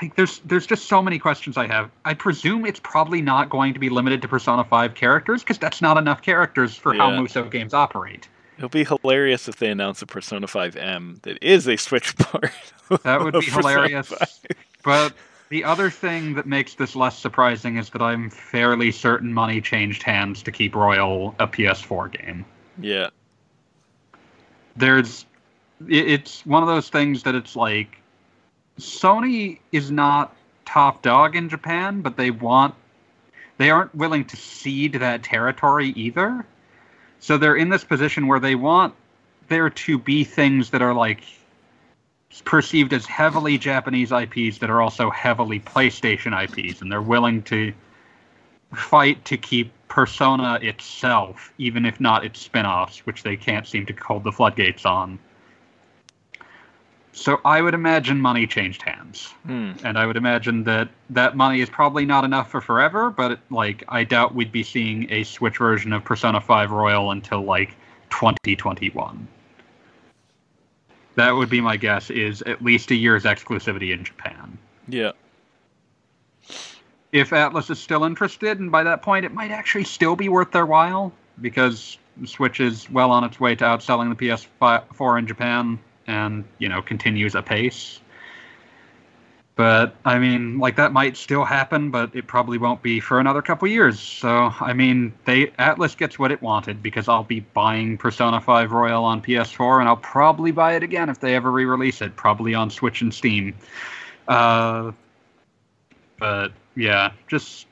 Like 0.00 0.14
there's 0.14 0.40
there's 0.40 0.66
just 0.66 0.84
so 0.86 1.00
many 1.00 1.18
questions 1.18 1.56
I 1.56 1.66
have. 1.66 1.90
I 2.04 2.12
presume 2.12 2.66
it's 2.66 2.80
probably 2.80 3.22
not 3.22 3.48
going 3.48 3.72
to 3.72 3.80
be 3.80 3.88
limited 3.88 4.20
to 4.22 4.28
Persona 4.28 4.62
5 4.62 4.94
characters 4.94 5.42
because 5.42 5.58
that's 5.58 5.80
not 5.80 5.96
enough 5.96 6.20
characters 6.20 6.76
for 6.76 6.92
how 6.92 7.10
Muso 7.10 7.44
games 7.44 7.72
operate. 7.72 8.28
It'll 8.58 8.68
be 8.68 8.84
hilarious 8.84 9.48
if 9.48 9.56
they 9.56 9.70
announce 9.70 10.02
a 10.02 10.06
Persona 10.06 10.46
5M 10.46 11.22
that 11.22 11.38
is 11.42 11.66
a 11.66 11.76
Switch 11.76 12.16
part. 12.16 12.50
That 13.04 13.22
would 13.22 13.34
be 13.34 13.46
hilarious. 13.46 14.08
5. 14.08 14.28
But 14.82 15.12
the 15.48 15.64
other 15.64 15.90
thing 15.90 16.34
that 16.34 16.46
makes 16.46 16.74
this 16.74 16.96
less 16.96 17.18
surprising 17.18 17.76
is 17.76 17.90
that 17.90 18.02
I'm 18.02 18.30
fairly 18.30 18.90
certain 18.90 19.32
money 19.32 19.60
changed 19.60 20.02
hands 20.02 20.42
to 20.44 20.52
keep 20.52 20.74
Royal 20.74 21.34
a 21.38 21.46
PS4 21.46 22.12
game. 22.12 22.44
Yeah. 22.80 23.10
There's, 24.76 25.24
it's 25.88 26.44
one 26.44 26.62
of 26.62 26.68
those 26.68 26.88
things 26.88 27.22
that 27.22 27.34
it's 27.34 27.54
like, 27.54 27.98
Sony 28.78 29.60
is 29.72 29.90
not 29.90 30.34
top 30.64 31.02
dog 31.02 31.36
in 31.36 31.48
Japan, 31.48 32.02
but 32.02 32.16
they 32.16 32.30
want, 32.30 32.74
they 33.56 33.70
aren't 33.70 33.94
willing 33.94 34.24
to 34.26 34.36
cede 34.36 34.94
that 34.94 35.22
territory 35.22 35.90
either. 35.90 36.44
So 37.20 37.38
they're 37.38 37.56
in 37.56 37.70
this 37.70 37.84
position 37.84 38.26
where 38.26 38.40
they 38.40 38.54
want 38.54 38.94
there 39.48 39.70
to 39.70 39.98
be 39.98 40.24
things 40.24 40.70
that 40.70 40.82
are 40.82 40.92
like 40.92 41.22
perceived 42.44 42.92
as 42.92 43.06
heavily 43.06 43.58
Japanese 43.58 44.12
IPs 44.12 44.58
that 44.58 44.70
are 44.70 44.82
also 44.82 45.10
heavily 45.10 45.60
PlayStation 45.60 46.32
IPs, 46.34 46.82
and 46.82 46.90
they're 46.90 47.02
willing 47.02 47.42
to 47.44 47.72
fight 48.74 49.24
to 49.24 49.36
keep 49.36 49.72
Persona 49.88 50.58
itself, 50.62 51.52
even 51.58 51.86
if 51.86 52.00
not 52.00 52.24
its 52.24 52.40
spin 52.40 52.66
offs, 52.66 53.06
which 53.06 53.22
they 53.22 53.36
can't 53.36 53.66
seem 53.66 53.86
to 53.86 53.94
hold 53.94 54.24
the 54.24 54.32
floodgates 54.32 54.84
on. 54.84 55.18
So 57.12 57.40
I 57.46 57.62
would 57.62 57.72
imagine 57.72 58.20
money 58.20 58.46
changed 58.46 58.82
hands, 58.82 59.32
Hmm. 59.46 59.72
and 59.84 59.96
I 59.96 60.04
would 60.04 60.18
imagine 60.18 60.64
that 60.64 60.90
that 61.10 61.34
money 61.34 61.62
is 61.62 61.70
probably 61.70 62.04
not 62.04 62.24
enough 62.24 62.50
for 62.50 62.60
forever. 62.60 63.10
But 63.10 63.38
like, 63.48 63.84
I 63.88 64.04
doubt 64.04 64.34
we'd 64.34 64.52
be 64.52 64.62
seeing 64.62 65.10
a 65.10 65.24
Switch 65.24 65.56
version 65.56 65.94
of 65.94 66.04
Persona 66.04 66.42
5 66.42 66.72
Royal 66.72 67.12
until 67.12 67.40
like 67.40 67.70
2021. 68.10 69.26
That 71.16 71.32
would 71.32 71.50
be 71.50 71.60
my 71.60 71.76
guess. 71.76 72.10
Is 72.10 72.42
at 72.42 72.62
least 72.62 72.90
a 72.90 72.94
year's 72.94 73.24
exclusivity 73.24 73.92
in 73.92 74.04
Japan. 74.04 74.56
Yeah. 74.88 75.12
If 77.12 77.30
Atlus 77.30 77.70
is 77.70 77.78
still 77.78 78.04
interested, 78.04 78.60
and 78.60 78.70
by 78.70 78.82
that 78.84 79.02
point, 79.02 79.24
it 79.24 79.32
might 79.32 79.50
actually 79.50 79.84
still 79.84 80.16
be 80.16 80.28
worth 80.28 80.52
their 80.52 80.66
while 80.66 81.12
because 81.40 81.98
Switch 82.24 82.60
is 82.60 82.88
well 82.90 83.10
on 83.10 83.24
its 83.24 83.40
way 83.40 83.54
to 83.54 83.64
outselling 83.64 84.16
the 84.16 84.26
PS4 84.26 85.18
in 85.18 85.26
Japan, 85.26 85.78
and 86.06 86.44
you 86.58 86.68
know 86.68 86.82
continues 86.82 87.34
apace. 87.34 88.00
But 89.56 89.96
I 90.04 90.18
mean, 90.18 90.58
like 90.58 90.76
that 90.76 90.92
might 90.92 91.16
still 91.16 91.44
happen, 91.44 91.90
but 91.90 92.14
it 92.14 92.26
probably 92.26 92.58
won't 92.58 92.82
be 92.82 93.00
for 93.00 93.18
another 93.18 93.40
couple 93.40 93.66
years. 93.68 93.98
So 93.98 94.52
I 94.60 94.74
mean, 94.74 95.14
they 95.24 95.46
Atlus 95.58 95.96
gets 95.96 96.18
what 96.18 96.30
it 96.30 96.42
wanted 96.42 96.82
because 96.82 97.08
I'll 97.08 97.24
be 97.24 97.40
buying 97.40 97.96
Persona 97.96 98.38
5 98.38 98.70
Royal 98.70 99.02
on 99.02 99.22
PS4, 99.22 99.80
and 99.80 99.88
I'll 99.88 99.96
probably 99.96 100.52
buy 100.52 100.74
it 100.74 100.82
again 100.82 101.08
if 101.08 101.20
they 101.20 101.34
ever 101.34 101.50
re-release 101.50 102.02
it, 102.02 102.16
probably 102.16 102.54
on 102.54 102.68
Switch 102.68 103.00
and 103.00 103.12
Steam. 103.14 103.54
Uh, 104.28 104.92
but 106.18 106.52
yeah, 106.74 107.12
just 107.26 107.66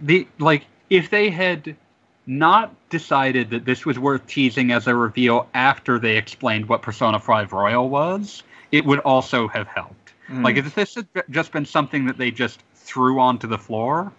the 0.00 0.28
like 0.38 0.66
if 0.88 1.10
they 1.10 1.30
had 1.30 1.76
not 2.26 2.72
decided 2.90 3.50
that 3.50 3.64
this 3.64 3.84
was 3.84 3.98
worth 3.98 4.24
teasing 4.28 4.70
as 4.70 4.86
a 4.86 4.94
reveal 4.94 5.48
after 5.52 5.98
they 5.98 6.16
explained 6.16 6.68
what 6.68 6.80
Persona 6.80 7.18
5 7.18 7.52
Royal 7.52 7.88
was, 7.88 8.44
it 8.72 8.84
would 8.84 9.00
also 9.00 9.48
have 9.48 9.66
helped. 9.68 10.12
Hmm. 10.26 10.44
Like 10.44 10.56
if 10.56 10.74
this 10.74 10.94
had 10.94 11.06
just 11.30 11.52
been 11.52 11.66
something 11.66 12.06
that 12.06 12.18
they 12.18 12.30
just 12.30 12.62
threw 12.74 13.20
onto 13.20 13.46
the 13.46 13.58
floor, 13.58 14.12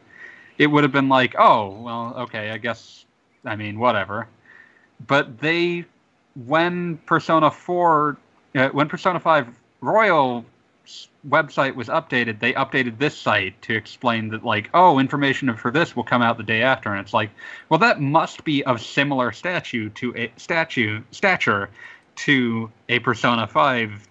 it 0.58 0.68
would 0.68 0.84
have 0.84 0.92
been 0.92 1.10
like, 1.10 1.36
oh, 1.38 1.70
well, 1.70 2.14
okay, 2.18 2.52
I 2.52 2.58
guess, 2.58 3.06
I 3.46 3.56
mean, 3.56 3.80
whatever. 3.80 4.28
But 5.08 5.40
they, 5.40 5.86
when 6.46 6.98
Persona 7.00 7.50
4, 7.50 8.18
uh, 8.56 8.70
when 8.70 8.88
Persona 8.88 9.20
5 9.20 9.48
Royal 9.82 10.46
website 11.28 11.76
was 11.76 11.88
updated, 11.88 12.40
they 12.40 12.54
updated 12.54 13.00
this 13.00 13.18
site 13.18 13.60
to 13.64 13.76
explain 13.76 14.30
that, 14.30 14.46
like, 14.46 14.70
oh, 14.74 15.00
information 15.00 15.56
for 15.56 15.72
this 15.72 15.96
will 15.96 16.04
come 16.04 16.22
out 16.22 16.38
the 16.38 16.44
day 16.44 16.62
after, 16.62 16.92
and 16.92 17.00
it's 17.00 17.14
like, 17.14 17.32
well, 17.70 17.80
that 17.80 18.00
must 18.00 18.44
be 18.44 18.64
of 18.66 18.82
similar 18.82 19.32
statue 19.32 19.90
to 19.92 20.16
a 20.16 20.32
statue 20.38 21.02
stature 21.10 21.70
to 22.18 22.70
a 22.90 23.00
Persona 23.00 23.48
5 23.48 24.08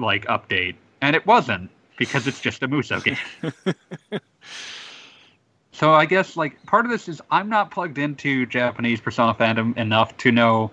like 0.00 0.26
update, 0.26 0.76
and 1.00 1.14
it 1.14 1.26
wasn't 1.26 1.70
because 1.96 2.26
it's 2.26 2.40
just 2.40 2.62
a 2.62 2.68
Muso 2.68 3.00
game. 3.00 3.16
so 5.72 5.92
I 5.92 6.06
guess 6.06 6.36
like 6.36 6.64
part 6.66 6.84
of 6.84 6.90
this 6.90 7.08
is 7.08 7.20
I'm 7.30 7.48
not 7.48 7.70
plugged 7.70 7.98
into 7.98 8.46
Japanese 8.46 9.00
Persona 9.00 9.34
fandom 9.34 9.76
enough 9.76 10.16
to 10.18 10.32
know 10.32 10.70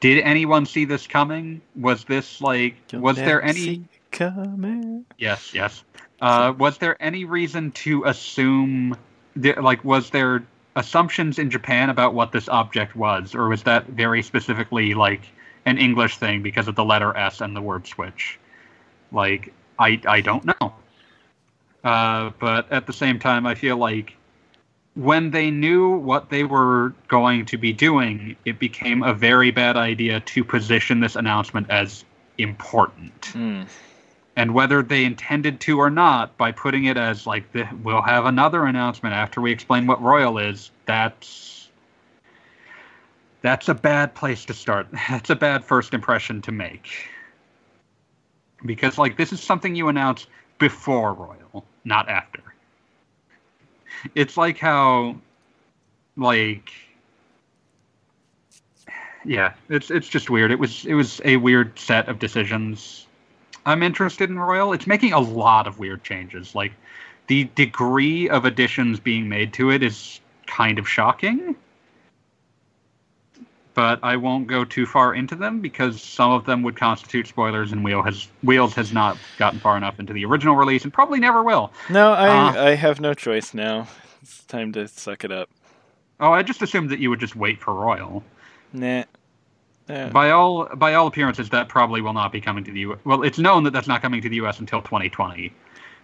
did 0.00 0.22
anyone 0.22 0.66
see 0.66 0.84
this 0.84 1.06
coming? 1.06 1.62
Was 1.74 2.04
this 2.04 2.40
like 2.40 2.76
You'll 2.92 3.02
was 3.02 3.16
there 3.16 3.42
any 3.42 3.88
coming. 4.16 5.04
Yes, 5.18 5.54
yes. 5.54 5.84
Uh, 6.20 6.52
was 6.56 6.78
there 6.78 7.00
any 7.02 7.24
reason 7.24 7.70
to 7.72 8.04
assume, 8.04 8.96
that, 9.36 9.62
like, 9.62 9.84
was 9.84 10.10
there 10.10 10.44
assumptions 10.74 11.38
in 11.38 11.50
Japan 11.50 11.90
about 11.90 12.14
what 12.14 12.32
this 12.32 12.48
object 12.48 12.96
was, 12.96 13.34
or 13.34 13.48
was 13.48 13.62
that 13.64 13.86
very 13.86 14.22
specifically 14.22 14.94
like 14.94 15.22
an 15.64 15.78
English 15.78 16.18
thing 16.18 16.42
because 16.42 16.68
of 16.68 16.74
the 16.74 16.84
letter 16.84 17.16
S 17.16 17.40
and 17.40 17.54
the 17.54 17.62
word 17.62 17.86
switch? 17.86 18.38
Like, 19.12 19.52
I 19.78 20.00
I 20.06 20.20
don't 20.20 20.44
know. 20.44 20.74
Uh, 21.84 22.30
but 22.40 22.70
at 22.72 22.86
the 22.86 22.92
same 22.92 23.18
time, 23.18 23.46
I 23.46 23.54
feel 23.54 23.76
like 23.76 24.16
when 24.96 25.30
they 25.30 25.50
knew 25.50 25.90
what 25.90 26.30
they 26.30 26.42
were 26.42 26.94
going 27.06 27.44
to 27.46 27.58
be 27.58 27.72
doing, 27.72 28.34
it 28.44 28.58
became 28.58 29.02
a 29.02 29.12
very 29.12 29.50
bad 29.50 29.76
idea 29.76 30.20
to 30.20 30.42
position 30.42 31.00
this 31.00 31.16
announcement 31.16 31.70
as 31.70 32.04
important. 32.38 33.20
Mm. 33.20 33.68
And 34.36 34.54
whether 34.54 34.82
they 34.82 35.04
intended 35.04 35.60
to 35.60 35.78
or 35.78 35.90
not, 35.90 36.36
by 36.36 36.50
putting 36.50 36.86
it 36.86 36.96
as 36.96 37.26
like 37.26 37.52
the, 37.52 37.68
we'll 37.82 38.02
have 38.02 38.24
another 38.24 38.64
announcement 38.64 39.14
after 39.14 39.40
we 39.40 39.52
explain 39.52 39.86
what 39.86 40.02
Royal 40.02 40.38
is, 40.38 40.70
that's 40.86 41.68
that's 43.42 43.68
a 43.68 43.74
bad 43.74 44.14
place 44.14 44.44
to 44.46 44.54
start. 44.54 44.88
That's 45.08 45.30
a 45.30 45.36
bad 45.36 45.64
first 45.64 45.94
impression 45.94 46.42
to 46.42 46.52
make. 46.52 46.88
Because 48.66 48.98
like 48.98 49.16
this 49.16 49.32
is 49.32 49.40
something 49.40 49.74
you 49.74 49.88
announce 49.88 50.26
before 50.58 51.14
Royal, 51.14 51.64
not 51.84 52.08
after. 52.08 52.42
It's 54.14 54.36
like 54.36 54.58
how 54.58 55.16
like 56.16 56.72
yeah 59.24 59.54
it's 59.68 59.90
it's 59.90 60.08
just 60.08 60.30
weird. 60.30 60.50
It 60.50 60.58
was 60.58 60.84
it 60.84 60.94
was 60.94 61.20
a 61.24 61.36
weird 61.36 61.78
set 61.78 62.08
of 62.08 62.18
decisions. 62.18 63.06
I'm 63.64 63.82
interested 63.82 64.30
in 64.30 64.38
royal. 64.38 64.72
It's 64.72 64.86
making 64.86 65.12
a 65.12 65.18
lot 65.18 65.66
of 65.66 65.78
weird 65.78 66.04
changes. 66.04 66.54
Like 66.54 66.72
the 67.26 67.44
degree 67.56 68.28
of 68.28 68.44
additions 68.44 69.00
being 69.00 69.28
made 69.28 69.52
to 69.54 69.70
it 69.70 69.82
is 69.82 70.20
kind 70.46 70.78
of 70.78 70.88
shocking 70.88 71.56
but 73.76 74.00
I 74.02 74.16
won't 74.16 74.46
go 74.46 74.64
too 74.64 74.86
far 74.86 75.14
into 75.14 75.36
them 75.36 75.60
because 75.60 76.02
some 76.02 76.32
of 76.32 76.46
them 76.46 76.62
would 76.62 76.76
constitute 76.76 77.28
spoilers, 77.28 77.72
and 77.72 77.84
Wheel 77.84 78.02
has 78.02 78.28
Wheels 78.42 78.74
has 78.74 78.92
not 78.92 79.18
gotten 79.36 79.60
far 79.60 79.76
enough 79.76 80.00
into 80.00 80.14
the 80.14 80.24
original 80.24 80.56
release, 80.56 80.82
and 80.82 80.92
probably 80.92 81.20
never 81.20 81.42
will. 81.42 81.70
No, 81.90 82.12
I 82.12 82.28
uh, 82.28 82.64
I 82.64 82.74
have 82.74 83.00
no 83.00 83.14
choice 83.14 83.54
now. 83.54 83.86
It's 84.22 84.42
time 84.44 84.72
to 84.72 84.88
suck 84.88 85.24
it 85.24 85.30
up. 85.30 85.50
Oh, 86.18 86.32
I 86.32 86.42
just 86.42 86.62
assumed 86.62 86.90
that 86.90 86.98
you 86.98 87.10
would 87.10 87.20
just 87.20 87.36
wait 87.36 87.60
for 87.60 87.74
Royal. 87.74 88.24
Nah. 88.72 89.04
Yeah. 89.88 90.08
By 90.08 90.30
all 90.30 90.64
by 90.74 90.94
all 90.94 91.06
appearances, 91.06 91.50
that 91.50 91.68
probably 91.68 92.00
will 92.00 92.14
not 92.14 92.32
be 92.32 92.40
coming 92.40 92.64
to 92.64 92.72
the 92.72 92.80
U. 92.80 92.98
Well, 93.04 93.22
it's 93.22 93.38
known 93.38 93.62
that 93.64 93.72
that's 93.72 93.86
not 93.86 94.00
coming 94.00 94.22
to 94.22 94.28
the 94.28 94.36
U.S. 94.36 94.58
until 94.58 94.80
2020, 94.80 95.52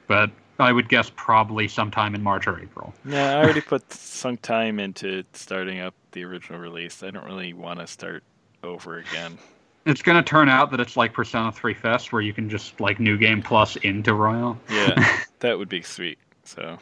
but 0.07 0.31
I 0.63 0.73
would 0.73 0.89
guess 0.89 1.11
probably 1.15 1.69
sometime 1.69 2.15
in 2.15 2.23
March 2.23 2.47
or 2.47 2.59
April. 2.61 2.95
Yeah, 3.05 3.39
I 3.39 3.45
already 3.45 3.61
put 3.61 3.93
some 3.93 4.37
time 4.37 4.79
into 4.79 5.25
starting 5.33 5.81
up 5.81 5.95
the 6.13 6.25
original 6.25 6.61
release. 6.61 7.03
I 7.03 7.11
don't 7.11 7.25
really 7.25 7.53
want 7.53 7.81
to 7.81 7.87
start 7.87 8.23
over 8.63 8.99
again. 8.99 9.39
It's 9.85 10.03
going 10.03 10.17
to 10.17 10.23
turn 10.23 10.49
out 10.49 10.71
that 10.71 10.81
it's 10.81 10.97
like 10.97 11.13
Persona 11.13 11.51
3 11.51 11.75
FES, 11.75 12.13
where 12.13 12.23
you 12.23 12.33
can 12.33 12.49
just 12.49 12.81
like 12.81 13.01
New 13.01 13.19
Game 13.19 13.43
Plus 13.43 13.77
into 13.77 14.15
Royal. 14.15 14.57
Yeah, 14.71 15.17
that 15.41 15.59
would 15.59 15.69
be 15.69 15.83
sweet. 15.83 16.19
So 16.45 16.79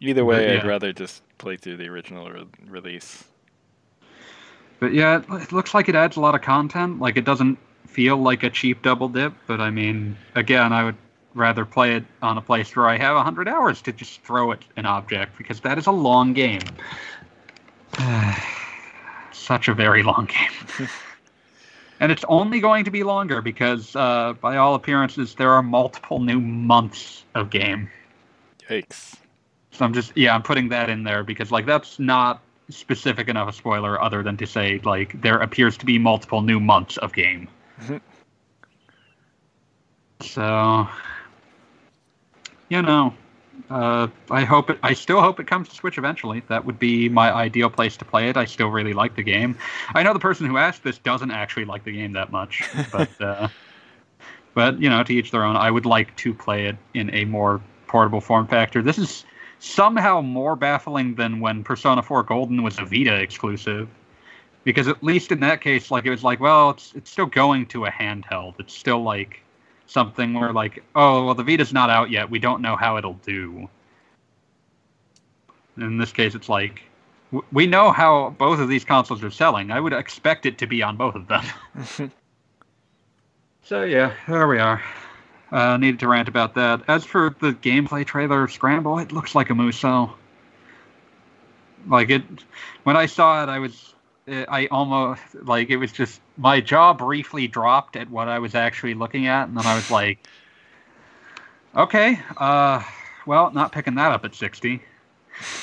either 0.00 0.24
way, 0.24 0.52
yeah. 0.52 0.60
I'd 0.60 0.66
rather 0.66 0.92
just 0.92 1.22
play 1.38 1.56
through 1.56 1.76
the 1.76 1.88
original 1.88 2.30
re- 2.30 2.46
release. 2.68 3.24
But 4.80 4.92
yeah, 4.92 5.22
it 5.30 5.52
looks 5.52 5.74
like 5.74 5.88
it 5.88 5.94
adds 5.94 6.16
a 6.16 6.20
lot 6.20 6.34
of 6.34 6.42
content. 6.42 7.00
Like 7.00 7.16
it 7.16 7.24
doesn't 7.24 7.58
feel 7.86 8.16
like 8.16 8.42
a 8.42 8.50
cheap 8.50 8.82
double 8.82 9.08
dip, 9.08 9.32
but 9.46 9.60
I 9.60 9.70
mean, 9.70 10.16
again, 10.34 10.72
I 10.72 10.84
would 10.84 10.96
rather 11.36 11.64
play 11.64 11.94
it 11.94 12.04
on 12.22 12.38
a 12.38 12.40
place 12.40 12.74
where 12.74 12.88
I 12.88 12.96
have 12.98 13.14
100 13.14 13.46
hours 13.46 13.82
to 13.82 13.92
just 13.92 14.22
throw 14.22 14.52
at 14.52 14.64
an 14.76 14.86
object 14.86 15.36
because 15.38 15.60
that 15.60 15.78
is 15.78 15.86
a 15.86 15.92
long 15.92 16.32
game. 16.32 16.62
Such 19.32 19.68
a 19.68 19.74
very 19.74 20.02
long 20.02 20.26
game. 20.26 20.88
and 22.00 22.10
it's 22.10 22.24
only 22.28 22.58
going 22.58 22.84
to 22.84 22.90
be 22.90 23.02
longer 23.02 23.42
because, 23.42 23.94
uh, 23.94 24.32
by 24.40 24.56
all 24.56 24.74
appearances, 24.74 25.34
there 25.34 25.52
are 25.52 25.62
multiple 25.62 26.20
new 26.20 26.40
months 26.40 27.24
of 27.34 27.50
game. 27.50 27.90
Yikes. 28.68 29.16
So 29.70 29.84
I'm 29.84 29.92
just, 29.92 30.16
yeah, 30.16 30.34
I'm 30.34 30.42
putting 30.42 30.70
that 30.70 30.88
in 30.88 31.04
there 31.04 31.22
because, 31.22 31.52
like, 31.52 31.66
that's 31.66 31.98
not 31.98 32.40
specific 32.70 33.28
enough 33.28 33.48
a 33.48 33.52
spoiler 33.52 34.02
other 34.02 34.22
than 34.22 34.36
to 34.38 34.46
say, 34.46 34.80
like, 34.84 35.20
there 35.20 35.38
appears 35.38 35.76
to 35.76 35.86
be 35.86 35.98
multiple 35.98 36.40
new 36.40 36.58
months 36.58 36.96
of 36.96 37.12
game. 37.12 37.46
so, 40.20 40.88
you 42.68 42.82
know, 42.82 43.14
uh, 43.70 44.08
I 44.30 44.44
hope 44.44 44.70
it. 44.70 44.78
I 44.82 44.92
still 44.92 45.20
hope 45.20 45.40
it 45.40 45.46
comes 45.46 45.68
to 45.68 45.74
Switch 45.74 45.98
eventually. 45.98 46.42
That 46.48 46.64
would 46.64 46.78
be 46.78 47.08
my 47.08 47.32
ideal 47.32 47.70
place 47.70 47.96
to 47.98 48.04
play 48.04 48.28
it. 48.28 48.36
I 48.36 48.44
still 48.44 48.68
really 48.68 48.92
like 48.92 49.16
the 49.16 49.22
game. 49.22 49.56
I 49.94 50.02
know 50.02 50.12
the 50.12 50.18
person 50.18 50.46
who 50.46 50.56
asked 50.56 50.82
this 50.82 50.98
doesn't 50.98 51.30
actually 51.30 51.64
like 51.64 51.84
the 51.84 51.92
game 51.92 52.12
that 52.12 52.30
much, 52.30 52.62
but 52.92 53.20
uh, 53.20 53.48
but 54.54 54.80
you 54.80 54.88
know, 54.88 55.02
to 55.02 55.14
each 55.14 55.30
their 55.30 55.44
own. 55.44 55.56
I 55.56 55.70
would 55.70 55.86
like 55.86 56.14
to 56.16 56.34
play 56.34 56.66
it 56.66 56.76
in 56.94 57.12
a 57.14 57.24
more 57.24 57.60
portable 57.86 58.20
form 58.20 58.46
factor. 58.46 58.82
This 58.82 58.98
is 58.98 59.24
somehow 59.58 60.20
more 60.20 60.54
baffling 60.54 61.14
than 61.14 61.40
when 61.40 61.64
Persona 61.64 62.02
4 62.02 62.24
Golden 62.24 62.62
was 62.62 62.78
a 62.78 62.84
Vita 62.84 63.14
exclusive, 63.14 63.88
because 64.64 64.86
at 64.86 65.02
least 65.02 65.32
in 65.32 65.40
that 65.40 65.60
case, 65.60 65.90
like 65.90 66.04
it 66.04 66.10
was 66.10 66.22
like, 66.22 66.40
well, 66.40 66.70
it's 66.70 66.92
it's 66.94 67.10
still 67.10 67.26
going 67.26 67.66
to 67.66 67.86
a 67.86 67.90
handheld. 67.90 68.54
It's 68.58 68.74
still 68.74 69.02
like 69.02 69.40
something 69.86 70.34
where 70.34 70.52
like, 70.52 70.82
oh, 70.94 71.24
well, 71.24 71.34
the 71.34 71.42
Vita's 71.42 71.72
not 71.72 71.90
out 71.90 72.10
yet. 72.10 72.30
We 72.30 72.38
don't 72.38 72.62
know 72.62 72.76
how 72.76 72.96
it'll 72.96 73.14
do. 73.14 73.68
In 75.76 75.98
this 75.98 76.12
case, 76.12 76.34
it's 76.34 76.48
like 76.48 76.82
we 77.52 77.66
know 77.66 77.90
how 77.90 78.30
both 78.30 78.60
of 78.60 78.68
these 78.68 78.84
consoles 78.84 79.22
are 79.22 79.30
selling. 79.30 79.70
I 79.70 79.80
would 79.80 79.92
expect 79.92 80.46
it 80.46 80.58
to 80.58 80.66
be 80.66 80.82
on 80.82 80.96
both 80.96 81.14
of 81.14 81.28
them. 81.28 81.44
so 83.62 83.82
yeah, 83.82 84.14
there 84.26 84.48
we 84.48 84.58
are. 84.58 84.82
Uh, 85.52 85.76
needed 85.76 86.00
to 86.00 86.08
rant 86.08 86.28
about 86.28 86.54
that. 86.54 86.82
As 86.88 87.04
for 87.04 87.34
the 87.40 87.52
gameplay 87.52 88.04
trailer 88.04 88.42
of 88.42 88.52
Scramble, 88.52 88.98
it 88.98 89.12
looks 89.12 89.34
like 89.34 89.50
a 89.50 89.52
Musou. 89.52 90.12
Like 91.86 92.10
it, 92.10 92.22
when 92.82 92.96
I 92.96 93.06
saw 93.06 93.42
it, 93.42 93.48
I 93.48 93.60
was 93.60 93.94
I 94.26 94.66
almost 94.70 95.22
like 95.34 95.70
it 95.70 95.76
was 95.76 95.92
just 95.92 96.20
my 96.36 96.60
jaw 96.60 96.92
briefly 96.92 97.48
dropped 97.48 97.96
at 97.96 98.10
what 98.10 98.28
I 98.28 98.38
was 98.38 98.54
actually 98.54 98.94
looking 98.94 99.26
at, 99.26 99.48
and 99.48 99.56
then 99.56 99.66
I 99.66 99.74
was 99.74 99.90
like, 99.90 100.18
"Okay, 101.74 102.20
uh, 102.36 102.82
well, 103.26 103.50
not 103.52 103.72
picking 103.72 103.94
that 103.96 104.12
up 104.12 104.24
at 104.24 104.34
60." 104.34 104.82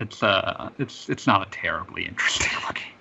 it's 0.00 0.22
uh, 0.22 0.70
it's 0.78 1.08
it's 1.08 1.26
not 1.26 1.46
a 1.46 1.50
terribly 1.50 2.04
interesting 2.04 2.50
looking. 2.66 2.92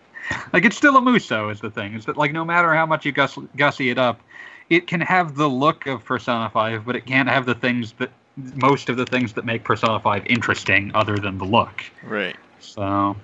Like 0.53 0.65
it's 0.65 0.77
still 0.77 0.95
a 0.97 1.01
Musou 1.01 1.51
is 1.51 1.59
the 1.59 1.71
thing. 1.71 1.93
Is 1.95 2.05
that 2.05 2.17
like 2.17 2.31
no 2.31 2.45
matter 2.45 2.73
how 2.73 2.85
much 2.85 3.05
you 3.05 3.11
guss, 3.11 3.37
gussy 3.55 3.89
it 3.89 3.97
up, 3.97 4.21
it 4.69 4.85
can 4.87 5.01
have 5.01 5.35
the 5.35 5.49
look 5.49 5.87
of 5.87 6.05
Persona 6.05 6.49
5, 6.49 6.85
but 6.85 6.95
it 6.95 7.05
can't 7.05 7.27
have 7.27 7.47
the 7.47 7.55
things 7.55 7.93
that 7.93 8.11
most 8.55 8.89
of 8.89 8.97
the 8.97 9.05
things 9.05 9.33
that 9.33 9.43
make 9.43 9.63
Persona 9.63 9.99
5 9.99 10.25
interesting 10.27 10.91
other 10.93 11.17
than 11.17 11.39
the 11.39 11.45
look. 11.45 11.83
Right. 12.03 12.35
So 12.59 13.15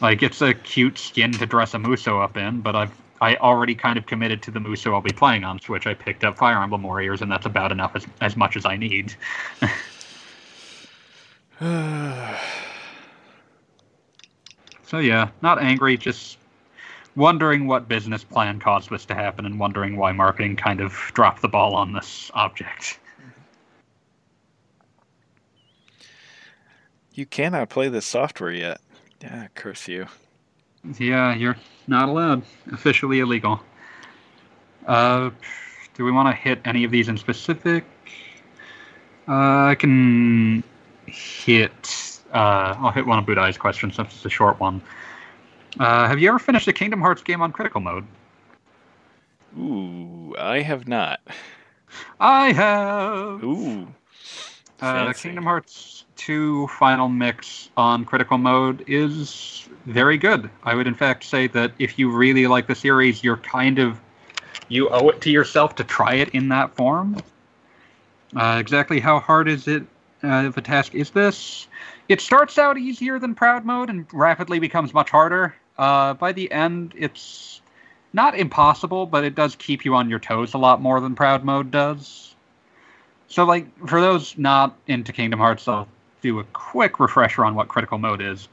like 0.00 0.22
it's 0.22 0.40
a 0.40 0.54
cute 0.54 0.98
skin 0.98 1.32
to 1.32 1.46
dress 1.46 1.74
a 1.74 1.78
Muso 1.78 2.20
up 2.20 2.36
in, 2.36 2.60
but 2.60 2.74
I've 2.76 2.96
I 3.22 3.36
already 3.36 3.74
kind 3.74 3.98
of 3.98 4.06
committed 4.06 4.40
to 4.42 4.50
the 4.50 4.60
Muso 4.60 4.94
I'll 4.94 5.02
be 5.02 5.12
playing 5.12 5.44
on 5.44 5.60
Switch. 5.60 5.86
I 5.86 5.92
picked 5.92 6.24
up 6.24 6.38
Fire 6.38 6.62
Emblem 6.62 6.82
Warriors, 6.82 7.20
and 7.20 7.30
that's 7.30 7.44
about 7.44 7.70
enough 7.70 7.94
as 7.94 8.06
as 8.20 8.36
much 8.36 8.56
as 8.56 8.64
I 8.64 8.76
need. 8.76 9.14
so 14.86 14.98
yeah, 14.98 15.28
not 15.42 15.60
angry, 15.62 15.98
just 15.98 16.38
wondering 17.14 17.66
what 17.66 17.88
business 17.88 18.24
plan 18.24 18.58
caused 18.58 18.88
this 18.88 19.04
to 19.06 19.14
happen, 19.14 19.44
and 19.44 19.60
wondering 19.60 19.96
why 19.96 20.12
marketing 20.12 20.56
kind 20.56 20.80
of 20.80 20.92
dropped 21.12 21.42
the 21.42 21.48
ball 21.48 21.74
on 21.74 21.92
this 21.92 22.30
object. 22.32 22.98
You 27.12 27.26
cannot 27.26 27.68
play 27.68 27.88
this 27.90 28.06
software 28.06 28.52
yet. 28.52 28.80
Yeah, 29.22 29.48
curse 29.54 29.88
you. 29.88 30.06
Yeah, 30.98 31.34
you're 31.34 31.56
not 31.86 32.08
allowed. 32.08 32.42
Officially 32.72 33.20
illegal. 33.20 33.60
Uh, 34.86 35.30
do 35.94 36.04
we 36.04 36.10
want 36.10 36.28
to 36.28 36.40
hit 36.40 36.60
any 36.64 36.84
of 36.84 36.90
these 36.90 37.08
in 37.08 37.16
specific? 37.18 37.84
Uh, 39.28 39.66
I 39.68 39.76
can 39.78 40.64
hit. 41.06 42.20
Uh, 42.32 42.74
I'll 42.78 42.92
hit 42.92 43.06
one 43.06 43.18
of 43.18 43.26
Budai's 43.26 43.58
questions 43.58 43.96
since 43.96 44.14
it's 44.14 44.24
a 44.24 44.30
short 44.30 44.58
one. 44.58 44.80
Uh, 45.78 46.08
have 46.08 46.18
you 46.18 46.28
ever 46.28 46.38
finished 46.38 46.66
a 46.68 46.72
Kingdom 46.72 47.00
Hearts 47.00 47.22
game 47.22 47.42
on 47.42 47.52
critical 47.52 47.80
mode? 47.80 48.06
Ooh, 49.58 50.34
I 50.38 50.62
have 50.62 50.88
not. 50.88 51.20
I 52.18 52.52
have. 52.52 53.44
Ooh. 53.44 53.86
Uh, 54.80 55.12
Kingdom 55.12 55.44
Hearts 55.44 56.04
2 56.20 56.66
Final 56.66 57.08
Mix 57.08 57.70
on 57.78 58.04
Critical 58.04 58.36
Mode 58.36 58.84
is 58.86 59.66
very 59.86 60.18
good. 60.18 60.50
I 60.62 60.74
would, 60.74 60.86
in 60.86 60.92
fact, 60.94 61.24
say 61.24 61.46
that 61.46 61.72
if 61.78 61.98
you 61.98 62.10
really 62.10 62.46
like 62.46 62.66
the 62.66 62.74
series, 62.74 63.24
you're 63.24 63.38
kind 63.38 63.78
of 63.78 63.98
you 64.68 64.90
owe 64.90 65.08
it 65.08 65.22
to 65.22 65.30
yourself 65.30 65.74
to 65.76 65.84
try 65.84 66.16
it 66.16 66.28
in 66.30 66.50
that 66.50 66.76
form. 66.76 67.16
Uh, 68.36 68.58
exactly 68.60 69.00
how 69.00 69.18
hard 69.18 69.48
is 69.48 69.66
it 69.66 69.82
uh, 70.22 70.52
a 70.54 70.60
task 70.60 70.94
is 70.94 71.08
this? 71.08 71.66
It 72.10 72.20
starts 72.20 72.58
out 72.58 72.76
easier 72.76 73.18
than 73.18 73.34
Proud 73.34 73.64
Mode 73.64 73.88
and 73.88 74.06
rapidly 74.12 74.58
becomes 74.58 74.92
much 74.92 75.08
harder. 75.08 75.54
Uh, 75.78 76.12
by 76.12 76.32
the 76.32 76.52
end, 76.52 76.92
it's 76.98 77.62
not 78.12 78.38
impossible, 78.38 79.06
but 79.06 79.24
it 79.24 79.34
does 79.34 79.56
keep 79.56 79.86
you 79.86 79.94
on 79.94 80.10
your 80.10 80.18
toes 80.18 80.52
a 80.52 80.58
lot 80.58 80.82
more 80.82 81.00
than 81.00 81.14
Proud 81.14 81.44
Mode 81.44 81.70
does. 81.70 82.34
So, 83.28 83.46
like, 83.46 83.88
for 83.88 84.02
those 84.02 84.36
not 84.36 84.76
into 84.86 85.14
Kingdom 85.14 85.40
Hearts, 85.40 85.66
I'll 85.66 85.88
do 86.20 86.38
a 86.38 86.44
quick 86.44 87.00
refresher 87.00 87.44
on 87.44 87.54
what 87.54 87.68
Critical 87.68 87.98
Mode 87.98 88.20
is. 88.20 88.48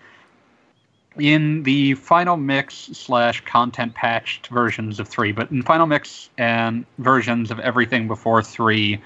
In 1.18 1.64
the 1.64 1.96
final 1.96 2.38
mix 2.38 2.76
slash 2.76 3.44
content 3.46 3.96
patched 3.96 4.48
versions 4.48 5.00
of 5.00 5.08
3, 5.08 5.32
but 5.32 5.50
in 5.50 5.64
final 5.64 5.88
mix 5.88 6.30
and 6.38 6.86
versions 7.00 7.50
of 7.50 7.60
everything 7.60 8.08
before 8.08 8.44
3, 8.44 9.00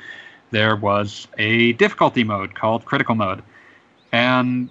there 0.51 0.75
was 0.75 1.27
a 1.37 1.71
difficulty 1.73 2.23
mode 2.23 2.53
called 2.53 2.83
Critical 2.83 3.15
Mode. 3.15 3.41
And 4.11 4.69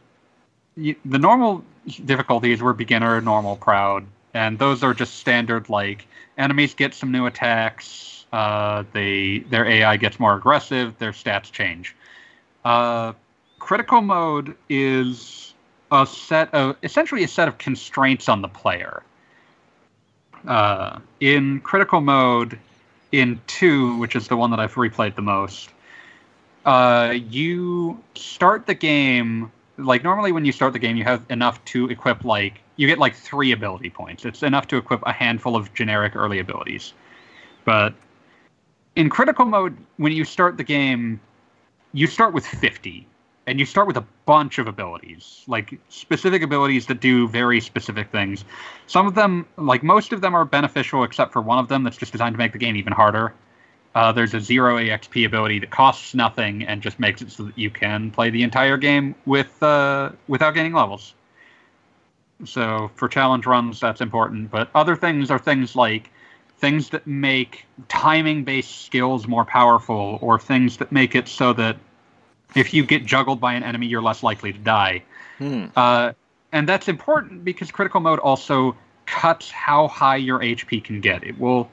the 0.77 1.19
normal 1.19 1.65
difficulties 2.05 2.61
were 2.61 2.75
beginner, 2.75 3.21
normal, 3.23 3.57
proud, 3.57 4.05
and 4.35 4.59
those 4.59 4.83
are 4.83 4.93
just 4.93 5.15
standard, 5.15 5.69
like, 5.69 6.07
enemies 6.37 6.75
get 6.75 6.95
some 6.95 7.11
new 7.11 7.27
attacks, 7.27 8.27
uh, 8.33 8.85
they 8.93 9.41
their 9.51 9.67
AI 9.67 9.97
gets 9.97 10.21
more 10.21 10.35
aggressive, 10.37 10.99
their 10.99 11.13
stats 11.13 11.51
change. 11.51 11.97
Uh, 12.65 13.13
critical 13.61 14.01
mode 14.01 14.57
is 14.69 15.55
a 15.93 16.05
set 16.05 16.53
of 16.53 16.77
essentially 16.83 17.23
a 17.23 17.29
set 17.29 17.47
of 17.47 17.59
constraints 17.59 18.29
on 18.29 18.43
the 18.43 18.49
player. 18.49 19.05
Uh, 20.47 20.99
in 21.21 21.61
critical 21.61 22.01
mode, 22.01 22.59
in 23.13 23.41
two, 23.47 23.97
which 23.99 24.17
is 24.17 24.27
the 24.27 24.37
one 24.37 24.51
that 24.51 24.59
I've 24.59 24.75
replayed 24.75 25.15
the 25.15 25.23
most, 25.23 25.71
uh, 26.65 27.15
you 27.15 28.03
start 28.15 28.67
the 28.67 28.75
game 28.75 29.53
like 29.77 30.05
normally 30.05 30.33
when 30.33 30.45
you 30.45 30.53
start 30.53 30.73
the 30.73 30.79
game, 30.79 30.97
you 30.97 31.05
have 31.05 31.25
enough 31.31 31.65
to 31.67 31.89
equip 31.89 32.25
like 32.25 32.61
you 32.77 32.87
get 32.87 32.99
like 32.99 33.15
three 33.15 33.53
ability 33.53 33.91
points. 33.91 34.25
It's 34.25 34.43
enough 34.43 34.67
to 34.69 34.77
equip 34.77 35.03
a 35.07 35.13
handful 35.13 35.57
of 35.57 35.73
generic 35.75 36.17
early 36.17 36.39
abilities, 36.39 36.93
but 37.65 37.95
in 38.97 39.09
critical 39.09 39.45
mode, 39.45 39.77
when 39.97 40.13
you 40.13 40.25
start 40.25 40.57
the 40.57 40.65
game, 40.65 41.21
you 41.93 42.07
start 42.07 42.35
with 42.35 42.47
50, 42.47 43.07
and 43.47 43.59
you 43.59 43.67
start 43.67 43.87
with 43.87 43.97
a 43.97 44.05
bunch 44.27 44.59
of 44.59 44.69
abilities, 44.69 45.45
like 45.47 45.79
specific 45.89 46.43
abilities 46.43 46.87
that 46.87 47.01
do 47.01 47.27
very 47.27 47.61
specific 47.61 48.11
things. 48.13 48.45
Some 48.87 49.07
of 49.07 49.15
them, 49.15 49.47
like 49.57 49.83
most 49.83 50.13
of 50.13 50.21
them, 50.21 50.35
are 50.35 50.45
beneficial, 50.45 51.05
except 51.05 51.33
for 51.33 51.41
one 51.41 51.59
of 51.59 51.69
them 51.69 51.83
that's 51.83 51.97
just 51.97 52.13
designed 52.13 52.35
to 52.35 52.39
make 52.39 52.53
the 52.53 52.59
game 52.59 52.77
even 52.77 52.93
harder. 52.93 53.35
Uh, 53.95 54.13
there's 54.13 54.35
a 54.35 54.41
zero 54.41 54.77
EXP 54.77 55.27
ability 55.27 55.59
that 55.59 55.71
costs 55.71 56.15
nothing 56.15 56.63
and 56.63 56.81
just 56.81 57.01
makes 57.01 57.23
it 57.23 57.33
so 57.33 57.45
that 57.45 57.59
you 57.59 57.71
can 57.71 58.11
play 58.13 58.31
the 58.31 58.43
entire 58.43 58.77
game 58.77 59.17
with 59.27 59.61
uh, 59.63 60.11
without 60.29 60.55
gaining 60.55 60.73
levels. 60.73 61.15
So 62.45 62.91
for 62.95 63.09
challenge 63.09 63.47
runs, 63.47 63.81
that's 63.81 64.01
important. 64.01 64.51
But 64.51 64.71
other 64.75 64.95
things 64.95 65.31
are 65.31 65.39
things 65.39 65.75
like 65.75 66.11
things 66.59 66.91
that 66.91 67.07
make 67.07 67.67
timing 67.89 68.45
based 68.45 68.85
skills 68.85 69.27
more 69.27 69.45
powerful, 69.45 70.19
or 70.23 70.39
things 70.39 70.77
that 70.77 70.93
make 70.93 71.15
it 71.17 71.27
so 71.27 71.53
that 71.55 71.77
if 72.55 72.75
you 72.75 72.85
get 72.85 73.05
juggled 73.05 73.41
by 73.41 73.55
an 73.55 73.63
enemy, 73.63 73.87
you're 73.87 74.03
less 74.03 74.23
likely 74.23 74.53
to 74.53 74.59
die. 74.59 75.03
Hmm. 75.39 75.67
Uh, 75.77 76.13
and 76.53 76.69
that's 76.69 76.89
important 76.89 77.45
because 77.45 77.71
critical 77.71 78.01
mode 78.01 78.19
also 78.19 78.77
cuts 79.07 79.51
how 79.51 79.89
high 79.89 80.17
your 80.17 80.41
HP 80.41 80.83
can 80.83 81.01
get. 81.01 81.25
It 81.25 81.39
will. 81.39 81.71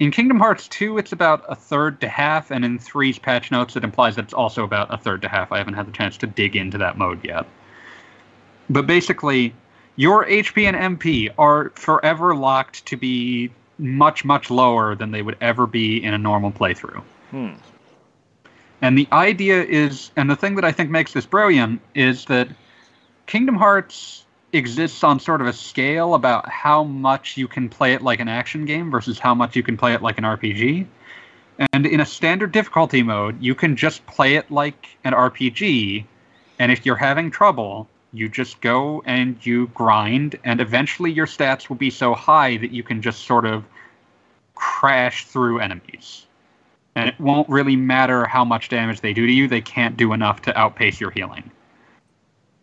In 0.00 0.10
Kingdom 0.10 0.38
Hearts 0.38 0.66
2, 0.68 0.98
it's 0.98 1.12
about 1.12 1.44
a 1.48 1.54
third 1.54 2.00
to 2.00 2.08
half, 2.08 2.50
and 2.50 2.64
in 2.64 2.78
3's 2.78 3.18
patch 3.18 3.52
notes, 3.52 3.76
it 3.76 3.84
implies 3.84 4.16
that 4.16 4.24
it's 4.24 4.34
also 4.34 4.64
about 4.64 4.92
a 4.92 4.98
third 4.98 5.22
to 5.22 5.28
half. 5.28 5.52
I 5.52 5.58
haven't 5.58 5.74
had 5.74 5.86
the 5.86 5.92
chance 5.92 6.16
to 6.18 6.26
dig 6.26 6.56
into 6.56 6.78
that 6.78 6.98
mode 6.98 7.24
yet. 7.24 7.46
But 8.68 8.88
basically, 8.88 9.54
your 9.94 10.26
HP 10.26 10.66
and 10.66 10.98
MP 10.98 11.32
are 11.38 11.70
forever 11.76 12.34
locked 12.34 12.84
to 12.86 12.96
be 12.96 13.50
much, 13.78 14.24
much 14.24 14.50
lower 14.50 14.96
than 14.96 15.12
they 15.12 15.22
would 15.22 15.36
ever 15.40 15.66
be 15.66 16.02
in 16.02 16.12
a 16.12 16.18
normal 16.18 16.50
playthrough. 16.50 17.02
Hmm. 17.30 17.52
And 18.84 18.98
the 18.98 19.08
idea 19.12 19.64
is, 19.64 20.10
and 20.14 20.28
the 20.28 20.36
thing 20.36 20.56
that 20.56 20.64
I 20.66 20.70
think 20.70 20.90
makes 20.90 21.14
this 21.14 21.24
brilliant 21.24 21.80
is 21.94 22.26
that 22.26 22.48
Kingdom 23.24 23.54
Hearts 23.54 24.26
exists 24.52 25.02
on 25.02 25.18
sort 25.18 25.40
of 25.40 25.46
a 25.46 25.54
scale 25.54 26.12
about 26.12 26.46
how 26.50 26.84
much 26.84 27.38
you 27.38 27.48
can 27.48 27.70
play 27.70 27.94
it 27.94 28.02
like 28.02 28.20
an 28.20 28.28
action 28.28 28.66
game 28.66 28.90
versus 28.90 29.18
how 29.18 29.34
much 29.34 29.56
you 29.56 29.62
can 29.62 29.78
play 29.78 29.94
it 29.94 30.02
like 30.02 30.18
an 30.18 30.24
RPG. 30.24 30.86
And 31.72 31.86
in 31.86 32.00
a 32.00 32.04
standard 32.04 32.52
difficulty 32.52 33.02
mode, 33.02 33.42
you 33.42 33.54
can 33.54 33.74
just 33.74 34.04
play 34.04 34.34
it 34.34 34.50
like 34.50 34.98
an 35.04 35.14
RPG. 35.14 36.04
And 36.58 36.70
if 36.70 36.84
you're 36.84 36.94
having 36.94 37.30
trouble, 37.30 37.88
you 38.12 38.28
just 38.28 38.60
go 38.60 39.02
and 39.06 39.38
you 39.46 39.68
grind, 39.68 40.38
and 40.44 40.60
eventually 40.60 41.10
your 41.10 41.26
stats 41.26 41.70
will 41.70 41.76
be 41.76 41.88
so 41.88 42.12
high 42.12 42.58
that 42.58 42.70
you 42.70 42.82
can 42.82 43.00
just 43.00 43.24
sort 43.24 43.46
of 43.46 43.64
crash 44.54 45.24
through 45.24 45.60
enemies. 45.60 46.26
And 46.96 47.08
it 47.08 47.18
won't 47.18 47.48
really 47.48 47.76
matter 47.76 48.24
how 48.24 48.44
much 48.44 48.68
damage 48.68 49.00
they 49.00 49.12
do 49.12 49.26
to 49.26 49.32
you, 49.32 49.48
they 49.48 49.60
can't 49.60 49.96
do 49.96 50.12
enough 50.12 50.42
to 50.42 50.56
outpace 50.56 51.00
your 51.00 51.10
healing. 51.10 51.50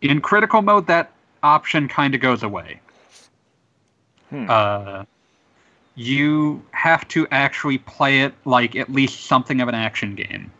In 0.00 0.20
critical 0.20 0.62
mode, 0.62 0.86
that 0.86 1.12
option 1.42 1.88
kind 1.88 2.14
of 2.14 2.20
goes 2.20 2.42
away. 2.42 2.80
Hmm. 4.30 4.46
Uh, 4.48 5.04
you 5.94 6.64
have 6.70 7.06
to 7.08 7.28
actually 7.30 7.78
play 7.78 8.22
it 8.22 8.34
like 8.44 8.74
at 8.76 8.90
least 8.90 9.26
something 9.26 9.60
of 9.60 9.68
an 9.68 9.74
action 9.74 10.14
game. 10.14 10.50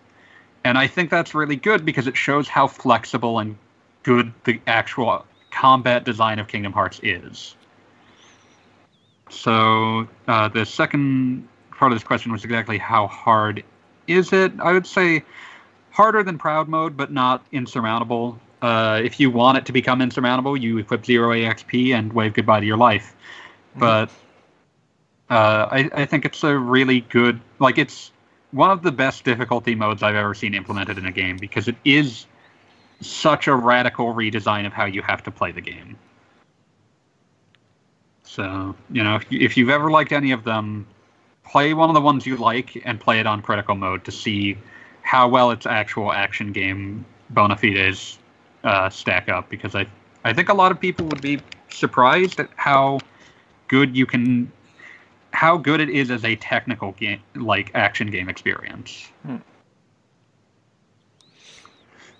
And 0.64 0.78
I 0.78 0.86
think 0.86 1.10
that's 1.10 1.34
really 1.34 1.56
good 1.56 1.84
because 1.84 2.06
it 2.06 2.16
shows 2.16 2.48
how 2.48 2.66
flexible 2.66 3.38
and 3.38 3.56
good 4.02 4.32
the 4.44 4.60
actual 4.66 5.24
combat 5.50 6.04
design 6.04 6.38
of 6.38 6.48
Kingdom 6.48 6.72
Hearts 6.72 7.00
is. 7.02 7.56
So, 9.30 10.06
uh, 10.28 10.48
the 10.48 10.66
second 10.66 11.48
part 11.82 11.90
of 11.90 11.98
this 11.98 12.06
question 12.06 12.30
was 12.30 12.44
exactly 12.44 12.78
how 12.78 13.08
hard 13.08 13.64
is 14.06 14.32
it? 14.32 14.52
I 14.60 14.72
would 14.72 14.86
say 14.86 15.24
harder 15.90 16.22
than 16.22 16.38
Proud 16.38 16.68
Mode, 16.68 16.96
but 16.96 17.10
not 17.10 17.44
insurmountable. 17.50 18.38
Uh, 18.62 19.00
if 19.02 19.18
you 19.18 19.32
want 19.32 19.58
it 19.58 19.66
to 19.66 19.72
become 19.72 20.00
insurmountable, 20.00 20.56
you 20.56 20.78
equip 20.78 21.04
zero 21.04 21.30
EXP 21.30 21.92
and 21.92 22.12
wave 22.12 22.34
goodbye 22.34 22.60
to 22.60 22.66
your 22.66 22.76
life. 22.76 23.16
But 23.76 24.10
uh, 25.28 25.66
I, 25.72 25.90
I 25.92 26.04
think 26.04 26.24
it's 26.24 26.44
a 26.44 26.56
really 26.56 27.00
good, 27.00 27.40
like, 27.58 27.78
it's 27.78 28.12
one 28.52 28.70
of 28.70 28.82
the 28.82 28.92
best 28.92 29.24
difficulty 29.24 29.74
modes 29.74 30.04
I've 30.04 30.14
ever 30.14 30.34
seen 30.34 30.54
implemented 30.54 30.98
in 30.98 31.06
a 31.06 31.10
game 31.10 31.36
because 31.36 31.66
it 31.66 31.74
is 31.84 32.26
such 33.00 33.48
a 33.48 33.56
radical 33.56 34.14
redesign 34.14 34.66
of 34.66 34.72
how 34.72 34.84
you 34.84 35.02
have 35.02 35.24
to 35.24 35.32
play 35.32 35.50
the 35.50 35.60
game. 35.60 35.96
So, 38.22 38.76
you 38.88 39.02
know, 39.02 39.16
if, 39.16 39.32
you, 39.32 39.40
if 39.40 39.56
you've 39.56 39.70
ever 39.70 39.90
liked 39.90 40.12
any 40.12 40.30
of 40.30 40.44
them, 40.44 40.86
play 41.44 41.74
one 41.74 41.90
of 41.90 41.94
the 41.94 42.00
ones 42.00 42.26
you 42.26 42.36
like 42.36 42.80
and 42.84 43.00
play 43.00 43.20
it 43.20 43.26
on 43.26 43.42
critical 43.42 43.74
mode 43.74 44.04
to 44.04 44.12
see 44.12 44.56
how 45.02 45.28
well 45.28 45.50
its 45.50 45.66
actual 45.66 46.12
action 46.12 46.52
game 46.52 47.04
bona 47.30 47.56
fides 47.56 48.18
uh, 48.64 48.88
stack 48.88 49.28
up. 49.28 49.48
Because 49.48 49.74
I, 49.74 49.86
I 50.24 50.32
think 50.32 50.48
a 50.48 50.54
lot 50.54 50.72
of 50.72 50.80
people 50.80 51.06
would 51.06 51.20
be 51.20 51.40
surprised 51.68 52.40
at 52.40 52.48
how 52.56 53.00
good 53.68 53.96
you 53.96 54.06
can, 54.06 54.50
how 55.32 55.56
good 55.56 55.80
it 55.80 55.90
is 55.90 56.10
as 56.10 56.24
a 56.24 56.36
technical 56.36 56.92
game, 56.92 57.20
like 57.34 57.70
action 57.74 58.10
game 58.10 58.28
experience. 58.28 59.08
Hmm. 59.24 59.36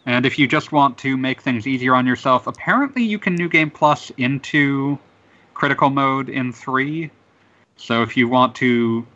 And 0.04 0.26
if 0.26 0.38
you 0.38 0.48
just 0.48 0.72
want 0.72 0.98
to 0.98 1.16
make 1.16 1.40
things 1.40 1.66
easier 1.66 1.94
on 1.94 2.06
yourself, 2.06 2.46
apparently 2.46 3.04
you 3.04 3.18
can 3.18 3.36
New 3.36 3.48
Game 3.48 3.70
Plus 3.70 4.10
into 4.16 4.98
critical 5.54 5.90
mode 5.90 6.28
in 6.28 6.52
3. 6.52 7.10
So 7.76 8.02
if 8.02 8.16
you 8.16 8.28
want 8.28 8.54
to 8.56 9.06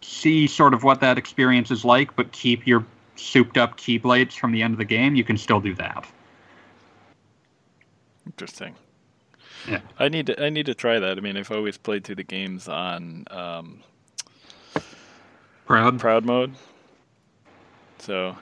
see 0.00 0.46
sort 0.46 0.74
of 0.74 0.82
what 0.84 1.00
that 1.00 1.18
experience 1.18 1.70
is 1.70 1.84
like, 1.84 2.14
but 2.16 2.32
keep 2.32 2.66
your 2.66 2.84
souped 3.16 3.58
up 3.58 3.76
keyblades 3.76 4.34
from 4.34 4.52
the 4.52 4.62
end 4.62 4.74
of 4.74 4.78
the 4.78 4.84
game, 4.84 5.14
you 5.14 5.24
can 5.24 5.36
still 5.36 5.60
do 5.60 5.74
that. 5.74 6.06
Interesting. 8.26 8.74
Yeah. 9.68 9.80
I 9.98 10.08
need 10.08 10.26
to 10.26 10.42
I 10.42 10.50
need 10.50 10.66
to 10.66 10.74
try 10.74 10.98
that. 10.98 11.18
I 11.18 11.20
mean, 11.20 11.36
I've 11.36 11.50
always 11.50 11.76
played 11.76 12.04
through 12.04 12.16
the 12.16 12.24
games 12.24 12.68
on 12.68 13.24
um, 13.30 13.82
Proud. 15.66 15.98
proud 15.98 16.24
mode, 16.24 16.54
so 17.98 18.36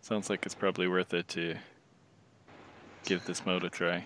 sounds 0.00 0.30
like 0.30 0.46
it's 0.46 0.54
probably 0.54 0.88
worth 0.88 1.12
it 1.12 1.28
to 1.28 1.56
give 3.04 3.24
this 3.26 3.44
mode 3.44 3.64
a 3.64 3.68
try. 3.70 4.04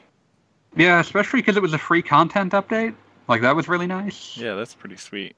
Yeah, 0.77 1.01
especially 1.01 1.41
because 1.41 1.57
it 1.57 1.63
was 1.63 1.73
a 1.73 1.79
free 1.79 2.03
content 2.03 2.53
update. 2.53 2.95
Like 3.29 3.43
that 3.43 3.55
was 3.55 3.69
really 3.69 3.87
nice. 3.87 4.37
Yeah, 4.37 4.55
that's 4.55 4.75
pretty 4.75 4.97
sweet. 4.97 5.37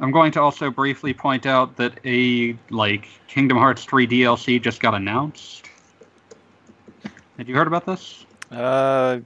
I'm 0.00 0.10
going 0.10 0.32
to 0.32 0.40
also 0.40 0.70
briefly 0.70 1.14
point 1.14 1.46
out 1.46 1.76
that 1.76 1.98
a 2.04 2.56
like 2.70 3.08
Kingdom 3.28 3.58
Hearts 3.58 3.84
3 3.84 4.06
DLC 4.06 4.60
just 4.60 4.80
got 4.80 4.94
announced. 4.94 5.68
Had 7.36 7.48
you 7.48 7.54
heard 7.54 7.66
about 7.66 7.86
this? 7.86 8.26
Uh, 8.50 9.20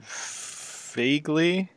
vaguely. 0.93 1.69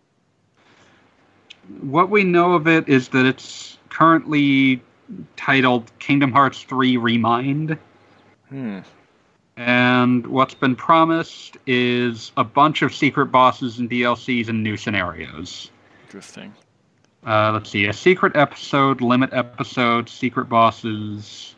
What 1.80 2.10
we 2.10 2.24
know 2.24 2.54
of 2.54 2.66
it 2.66 2.88
is 2.88 3.08
that 3.08 3.26
it's 3.26 3.78
currently 3.88 4.82
titled 5.36 5.90
Kingdom 5.98 6.32
Hearts 6.32 6.62
3 6.62 6.96
Remind. 6.96 7.78
Hmm. 8.48 8.80
And 9.56 10.26
what's 10.26 10.54
been 10.54 10.74
promised 10.74 11.58
is 11.66 12.32
a 12.36 12.44
bunch 12.44 12.82
of 12.82 12.94
secret 12.94 13.26
bosses 13.26 13.78
and 13.78 13.90
DLCs 13.90 14.48
and 14.48 14.62
new 14.62 14.76
scenarios. 14.76 15.70
Interesting. 16.04 16.54
Uh, 17.26 17.50
let's 17.52 17.68
see, 17.68 17.86
a 17.86 17.92
secret 17.92 18.34
episode, 18.34 19.00
limit 19.00 19.30
episode, 19.32 20.08
secret 20.08 20.48
bosses. 20.48 21.54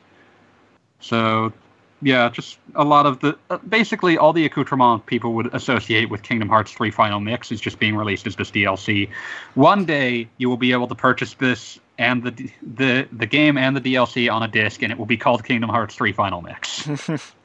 So, 0.98 1.52
yeah, 2.00 2.28
just 2.30 2.58
a 2.74 2.84
lot 2.84 3.06
of 3.06 3.20
the 3.20 3.38
uh, 3.48 3.58
basically 3.58 4.18
all 4.18 4.32
the 4.32 4.44
accoutrement 4.44 5.06
people 5.06 5.34
would 5.34 5.54
associate 5.54 6.10
with 6.10 6.22
Kingdom 6.22 6.48
Hearts 6.48 6.72
3 6.72 6.90
Final 6.90 7.20
Mix 7.20 7.52
is 7.52 7.60
just 7.60 7.78
being 7.78 7.94
released 7.94 8.26
as 8.26 8.34
this 8.34 8.50
DLC. 8.50 9.08
One 9.54 9.84
day 9.84 10.28
you 10.38 10.48
will 10.48 10.56
be 10.56 10.72
able 10.72 10.88
to 10.88 10.96
purchase 10.96 11.34
this 11.34 11.78
and 11.98 12.24
the 12.24 12.50
the 12.62 13.06
the 13.12 13.26
game 13.26 13.56
and 13.56 13.76
the 13.76 13.80
DLC 13.80 14.32
on 14.32 14.42
a 14.42 14.48
disc, 14.48 14.82
and 14.82 14.90
it 14.90 14.98
will 14.98 15.06
be 15.06 15.16
called 15.16 15.44
Kingdom 15.44 15.70
Hearts 15.70 15.94
3 15.94 16.12
Final 16.12 16.42
Mix. 16.42 16.88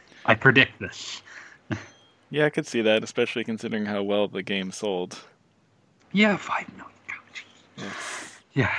I 0.26 0.34
predict 0.34 0.80
this. 0.80 1.22
yeah, 2.32 2.46
I 2.46 2.50
could 2.50 2.66
see 2.66 2.82
that, 2.82 3.04
especially 3.04 3.44
considering 3.44 3.86
how 3.86 4.02
well 4.02 4.28
the 4.28 4.42
game 4.42 4.72
sold. 4.72 5.20
Yeah, 6.12 6.38
five 6.38 6.68
million 6.76 6.97
Yeah, 7.78 7.92
Yeah, 8.54 8.74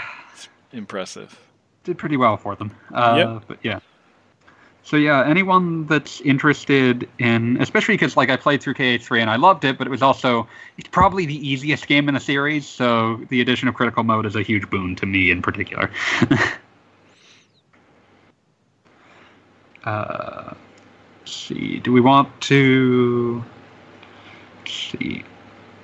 impressive. 0.72 1.38
did 1.84 1.98
pretty 1.98 2.16
well 2.16 2.36
for 2.36 2.56
them. 2.56 2.70
Uh, 2.92 3.14
Yep. 3.16 3.42
But 3.46 3.58
yeah. 3.62 3.80
So 4.88 4.96
yeah, 4.96 5.22
anyone 5.26 5.86
that's 5.86 6.22
interested 6.22 7.06
in, 7.18 7.60
especially 7.60 7.94
because 7.94 8.16
like 8.16 8.30
I 8.30 8.36
played 8.36 8.62
through 8.62 8.72
KH3 8.72 9.20
and 9.20 9.28
I 9.28 9.36
loved 9.36 9.64
it, 9.64 9.76
but 9.76 9.86
it 9.86 9.90
was 9.90 10.00
also 10.00 10.48
it's 10.78 10.88
probably 10.88 11.26
the 11.26 11.36
easiest 11.46 11.86
game 11.86 12.08
in 12.08 12.14
the 12.14 12.20
series. 12.20 12.66
So 12.66 13.20
the 13.28 13.42
addition 13.42 13.68
of 13.68 13.74
critical 13.74 14.02
mode 14.02 14.24
is 14.24 14.34
a 14.34 14.40
huge 14.42 14.70
boon 14.70 14.96
to 14.96 15.04
me 15.04 15.30
in 15.30 15.42
particular. 15.42 15.90
uh, 19.84 20.54
let's 21.20 21.34
see, 21.34 21.80
do 21.80 21.92
we 21.92 22.00
want 22.00 22.40
to? 22.42 23.44
Let's 24.60 24.72
see. 24.72 25.22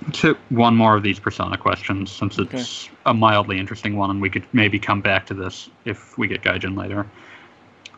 Let's 0.06 0.22
one 0.50 0.76
more 0.76 0.96
of 0.96 1.02
these 1.02 1.18
persona 1.18 1.56
questions 1.56 2.10
since 2.10 2.38
it's 2.38 2.90
a 3.06 3.14
mildly 3.14 3.58
interesting 3.58 3.96
one, 3.96 4.10
and 4.10 4.20
we 4.20 4.28
could 4.28 4.44
maybe 4.52 4.78
come 4.78 5.00
back 5.00 5.26
to 5.26 5.34
this 5.34 5.70
if 5.84 6.18
we 6.18 6.28
get 6.28 6.42
Gaijin 6.42 6.76
later. 6.76 7.06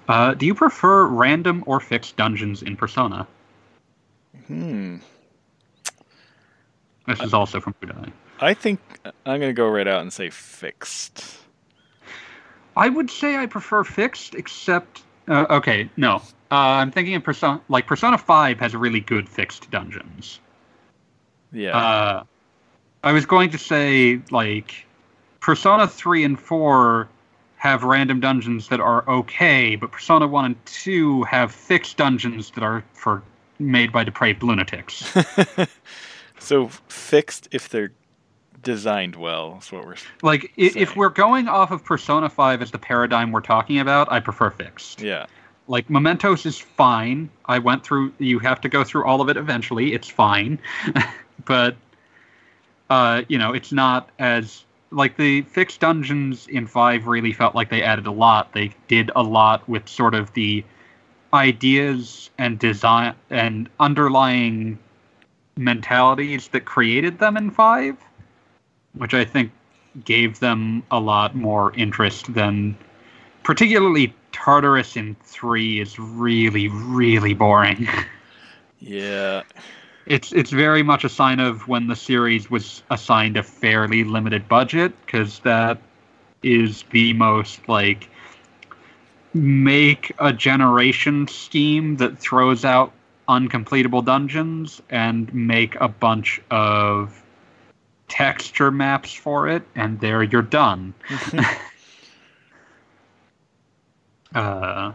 Uh, 0.08 0.34
do 0.34 0.46
you 0.46 0.54
prefer 0.54 1.06
random 1.06 1.64
or 1.66 1.80
fixed 1.80 2.16
dungeons 2.16 2.62
in 2.62 2.76
Persona? 2.76 3.26
Hmm. 4.46 4.98
This 7.08 7.20
is 7.20 7.34
also 7.34 7.60
from 7.60 7.74
Budai. 7.80 8.12
I 8.40 8.54
think 8.54 8.80
I'm 9.24 9.40
gonna 9.40 9.52
go 9.52 9.68
right 9.68 9.86
out 9.86 10.02
and 10.02 10.12
say 10.12 10.30
fixed. 10.30 11.38
I 12.76 12.88
would 12.88 13.10
say 13.10 13.36
I 13.36 13.46
prefer 13.46 13.84
fixed, 13.84 14.34
except 14.34 15.02
uh, 15.28 15.46
okay, 15.50 15.90
no. 15.96 16.16
Uh, 16.50 16.78
I'm 16.78 16.92
thinking 16.92 17.14
of 17.14 17.24
Persona. 17.24 17.60
Like 17.68 17.86
Persona 17.86 18.18
Five 18.18 18.60
has 18.60 18.74
really 18.74 19.00
good 19.00 19.28
fixed 19.28 19.70
dungeons. 19.70 20.40
Yeah. 21.56 21.76
Uh, 21.76 22.24
I 23.02 23.12
was 23.12 23.24
going 23.26 23.50
to 23.50 23.58
say 23.58 24.20
like 24.30 24.86
Persona 25.40 25.86
Three 25.88 26.24
and 26.24 26.38
Four 26.38 27.08
have 27.56 27.82
random 27.84 28.20
dungeons 28.20 28.68
that 28.68 28.80
are 28.80 29.08
okay, 29.08 29.76
but 29.76 29.90
Persona 29.92 30.26
One 30.26 30.44
and 30.44 30.66
Two 30.66 31.22
have 31.24 31.50
fixed 31.52 31.96
dungeons 31.96 32.50
that 32.52 32.62
are 32.62 32.84
for 32.94 33.22
made 33.58 33.90
by 33.92 34.04
depraved 34.04 34.42
lunatics. 34.42 35.14
so 36.38 36.68
fixed 36.88 37.48
if 37.52 37.68
they're 37.68 37.92
designed 38.62 39.16
well. 39.16 39.58
Is 39.60 39.72
what 39.72 39.86
we're. 39.86 39.94
like 40.22 40.44
i- 40.58 40.72
if 40.76 40.96
we're 40.96 41.08
going 41.08 41.48
off 41.48 41.70
of 41.70 41.84
Persona 41.84 42.28
Five 42.28 42.60
as 42.62 42.70
the 42.70 42.78
paradigm 42.78 43.32
we're 43.32 43.40
talking 43.40 43.78
about, 43.78 44.10
I 44.12 44.20
prefer 44.20 44.50
fixed. 44.50 45.00
Yeah. 45.00 45.26
Like 45.68 45.88
Mementos 45.90 46.46
is 46.46 46.58
fine. 46.58 47.28
I 47.46 47.58
went 47.58 47.82
through. 47.84 48.12
You 48.18 48.38
have 48.40 48.60
to 48.60 48.68
go 48.68 48.84
through 48.84 49.04
all 49.04 49.20
of 49.20 49.28
it 49.28 49.36
eventually. 49.36 49.94
It's 49.94 50.08
fine, 50.08 50.58
but 51.44 51.76
uh, 52.90 53.22
you 53.28 53.38
know, 53.38 53.52
it's 53.52 53.72
not 53.72 54.10
as 54.18 54.64
like 54.90 55.16
the 55.16 55.42
fixed 55.42 55.80
dungeons 55.80 56.46
in 56.46 56.66
five 56.66 57.06
really 57.06 57.32
felt 57.32 57.54
like 57.54 57.70
they 57.70 57.82
added 57.82 58.06
a 58.06 58.12
lot. 58.12 58.52
They 58.52 58.72
did 58.88 59.10
a 59.16 59.22
lot 59.22 59.68
with 59.68 59.88
sort 59.88 60.14
of 60.14 60.32
the 60.34 60.64
ideas 61.34 62.30
and 62.38 62.58
design 62.58 63.14
and 63.30 63.68
underlying 63.80 64.78
mentalities 65.56 66.48
that 66.48 66.64
created 66.64 67.18
them 67.18 67.36
in 67.36 67.50
five, 67.50 67.96
which 68.94 69.14
I 69.14 69.24
think 69.24 69.50
gave 70.04 70.38
them 70.40 70.82
a 70.90 71.00
lot 71.00 71.34
more 71.34 71.74
interest 71.74 72.32
than 72.32 72.76
particularly 73.42 74.14
Tartarus 74.32 74.96
in 74.96 75.16
three 75.24 75.80
is 75.80 75.98
really, 75.98 76.68
really 76.68 77.34
boring. 77.34 77.88
Yeah. 78.78 79.42
It's 80.06 80.32
it's 80.32 80.50
very 80.50 80.82
much 80.82 81.04
a 81.04 81.08
sign 81.08 81.40
of 81.40 81.66
when 81.68 81.88
the 81.88 81.96
series 81.96 82.50
was 82.50 82.82
assigned 82.90 83.36
a 83.36 83.42
fairly 83.42 84.04
limited 84.04 84.48
budget, 84.48 84.92
because 85.04 85.40
that 85.40 85.78
is 86.42 86.84
the 86.90 87.12
most 87.12 87.68
like 87.68 88.08
make 89.34 90.12
a 90.18 90.32
generation 90.32 91.28
scheme 91.28 91.96
that 91.96 92.18
throws 92.18 92.64
out 92.64 92.92
uncompletable 93.28 94.04
dungeons 94.04 94.80
and 94.88 95.32
make 95.34 95.74
a 95.80 95.88
bunch 95.88 96.40
of 96.50 97.22
texture 98.08 98.70
maps 98.70 99.12
for 99.12 99.48
it, 99.48 99.62
and 99.74 100.00
there 100.00 100.22
you're 100.22 100.42
done. 100.42 100.94
Uh, 104.34 104.92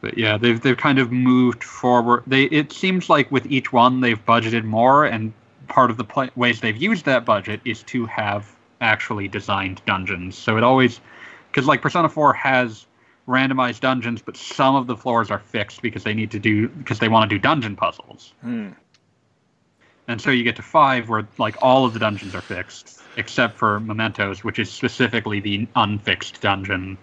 but 0.00 0.16
yeah, 0.16 0.38
they've 0.38 0.60
they've 0.60 0.76
kind 0.76 0.98
of 0.98 1.12
moved 1.12 1.62
forward. 1.62 2.22
They 2.26 2.44
it 2.44 2.72
seems 2.72 3.08
like 3.08 3.30
with 3.30 3.46
each 3.46 3.72
one 3.72 4.00
they've 4.00 4.24
budgeted 4.24 4.64
more, 4.64 5.04
and 5.04 5.32
part 5.68 5.90
of 5.90 5.96
the 5.96 6.04
pla 6.04 6.28
ways 6.36 6.60
they've 6.60 6.76
used 6.76 7.04
that 7.04 7.24
budget 7.24 7.60
is 7.64 7.82
to 7.84 8.06
have 8.06 8.56
actually 8.80 9.28
designed 9.28 9.82
dungeons. 9.86 10.36
So 10.36 10.56
it 10.56 10.64
always, 10.64 11.00
because 11.50 11.66
like 11.66 11.82
Persona 11.82 12.08
Four 12.08 12.32
has 12.32 12.86
randomized 13.28 13.80
dungeons, 13.80 14.22
but 14.22 14.36
some 14.36 14.74
of 14.74 14.86
the 14.86 14.96
floors 14.96 15.30
are 15.30 15.38
fixed 15.38 15.82
because 15.82 16.02
they 16.02 16.14
need 16.14 16.30
to 16.32 16.38
do 16.38 16.68
because 16.68 16.98
they 16.98 17.08
want 17.08 17.28
to 17.28 17.36
do 17.36 17.40
dungeon 17.40 17.76
puzzles. 17.76 18.32
Hmm. 18.40 18.70
And 20.08 20.20
so 20.20 20.30
you 20.30 20.42
get 20.42 20.56
to 20.56 20.62
five 20.62 21.08
where 21.08 21.28
like 21.38 21.56
all 21.62 21.84
of 21.84 21.92
the 21.92 22.00
dungeons 22.00 22.34
are 22.34 22.40
fixed, 22.40 23.00
except 23.16 23.56
for 23.56 23.78
Mementos, 23.78 24.42
which 24.42 24.58
is 24.58 24.70
specifically 24.70 25.38
the 25.40 25.68
unfixed 25.76 26.40
dungeon. 26.40 26.98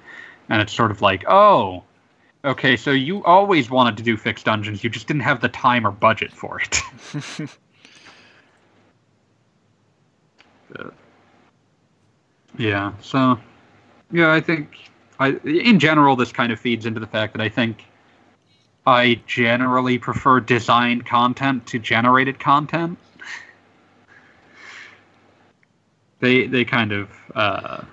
And 0.50 0.62
it's 0.62 0.74
sort 0.74 0.92
of 0.92 1.02
like, 1.02 1.24
oh, 1.28 1.84
okay, 2.48 2.78
so 2.78 2.92
you 2.92 3.24
always 3.24 3.70
wanted 3.70 3.98
to 3.98 4.04
do 4.04 4.18
fixed 4.18 4.46
dungeons, 4.46 4.84
you 4.84 4.90
just 4.90 5.08
didn't 5.08 5.22
have 5.22 5.42
the 5.42 5.50
time 5.50 5.86
or 5.86 5.92
budget 5.92 6.32
for 6.32 6.60
it. 6.62 6.82
Uh, 10.78 10.90
yeah, 12.58 12.94
so 13.02 13.38
yeah, 14.12 14.32
I 14.32 14.42
think 14.42 14.78
I 15.20 15.30
in 15.44 15.80
general 15.80 16.16
this 16.16 16.32
kind 16.32 16.52
of 16.52 16.60
feeds 16.60 16.86
into 16.86 17.00
the 17.00 17.08
fact 17.08 17.34
that 17.34 17.42
I 17.42 17.50
think 17.50 17.86
I 18.86 19.22
generally 19.28 19.98
prefer 19.98 20.40
designed 20.40 21.06
content 21.06 21.68
to 21.68 21.80
generated 21.80 22.40
content. 22.40 22.98
They 26.20 26.48
they 26.48 26.66
kind 26.66 26.94
of 26.94 27.12
uh, 27.36 27.84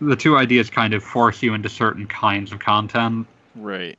the 0.00 0.16
two 0.16 0.36
ideas 0.36 0.68
kind 0.68 0.94
of 0.94 1.04
force 1.04 1.40
you 1.44 1.54
into 1.54 1.68
certain 1.68 2.08
kinds 2.08 2.50
of 2.50 2.58
content, 2.58 3.28
Right. 3.54 3.98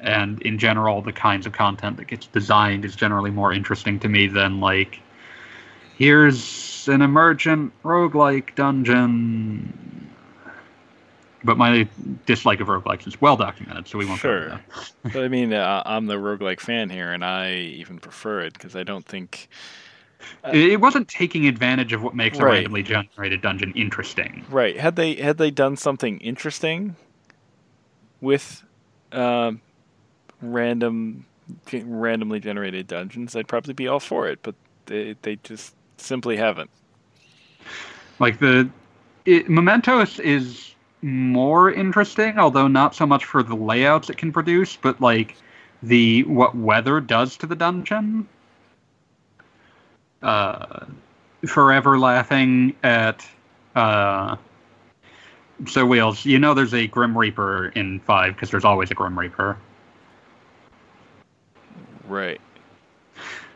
and 0.00 0.40
in 0.42 0.58
general, 0.58 1.02
the 1.02 1.12
kinds 1.12 1.46
of 1.46 1.52
content 1.52 1.96
that 1.96 2.06
gets 2.06 2.26
designed 2.26 2.84
is 2.84 2.94
generally 2.96 3.30
more 3.30 3.52
interesting 3.52 3.98
to 4.00 4.08
me 4.08 4.26
than 4.26 4.60
like 4.60 5.00
here's 5.96 6.88
an 6.88 7.02
emergent 7.02 7.72
roguelike 7.82 8.54
dungeon. 8.54 10.10
But 11.42 11.58
my 11.58 11.86
dislike 12.24 12.60
of 12.60 12.68
roguelikes 12.68 13.06
is 13.06 13.20
well 13.20 13.36
documented, 13.36 13.86
so 13.86 13.98
we 13.98 14.06
won't 14.06 14.20
Sure. 14.20 14.60
But 15.02 15.16
I 15.16 15.28
mean, 15.28 15.52
uh, 15.52 15.82
I'm 15.84 16.06
the 16.06 16.14
roguelike 16.14 16.60
fan 16.60 16.88
here, 16.88 17.12
and 17.12 17.22
I 17.24 17.54
even 17.56 17.98
prefer 17.98 18.40
it 18.40 18.54
because 18.54 18.74
I 18.74 18.82
don't 18.82 19.04
think. 19.04 19.48
It 20.44 20.72
it 20.72 20.80
wasn't 20.80 21.06
taking 21.08 21.46
advantage 21.46 21.92
of 21.92 22.02
what 22.02 22.14
makes 22.14 22.38
a 22.38 22.44
randomly 22.44 22.82
generated 22.82 23.42
dungeon 23.42 23.72
interesting. 23.76 24.44
Right. 24.48 24.78
Had 24.78 24.96
they 24.96 25.16
had 25.16 25.36
they 25.36 25.50
done 25.50 25.76
something 25.76 26.18
interesting 26.20 26.96
with 28.24 28.64
um, 29.12 29.60
random 30.40 31.24
randomly 31.72 32.40
generated 32.40 32.86
dungeons, 32.86 33.36
I'd 33.36 33.46
probably 33.46 33.74
be 33.74 33.86
all 33.86 34.00
for 34.00 34.26
it. 34.26 34.40
But 34.42 34.54
they 34.86 35.14
they 35.22 35.36
just 35.36 35.74
simply 35.98 36.36
haven't. 36.36 36.70
Like 38.18 38.38
the 38.40 38.68
it, 39.24 39.48
Mementos 39.48 40.18
is 40.18 40.74
more 41.02 41.70
interesting, 41.70 42.38
although 42.38 42.66
not 42.66 42.94
so 42.94 43.06
much 43.06 43.24
for 43.24 43.42
the 43.42 43.54
layouts 43.54 44.10
it 44.10 44.16
can 44.16 44.32
produce, 44.32 44.76
but 44.76 45.00
like 45.00 45.36
the 45.82 46.24
what 46.24 46.56
weather 46.56 47.00
does 47.00 47.36
to 47.36 47.46
the 47.46 47.54
dungeon. 47.54 48.26
Uh, 50.22 50.86
forever 51.46 51.98
laughing 51.98 52.74
at 52.82 53.26
uh, 53.76 54.36
so 55.66 55.86
wheels. 55.86 56.24
You 56.24 56.38
know, 56.38 56.54
there's 56.54 56.74
a 56.74 56.86
Grim 56.86 57.16
Reaper 57.16 57.68
in 57.68 58.00
five 58.00 58.34
because 58.34 58.50
there's 58.50 58.64
always 58.64 58.90
a 58.90 58.94
Grim 58.94 59.18
Reaper. 59.18 59.56
Right. 62.06 62.40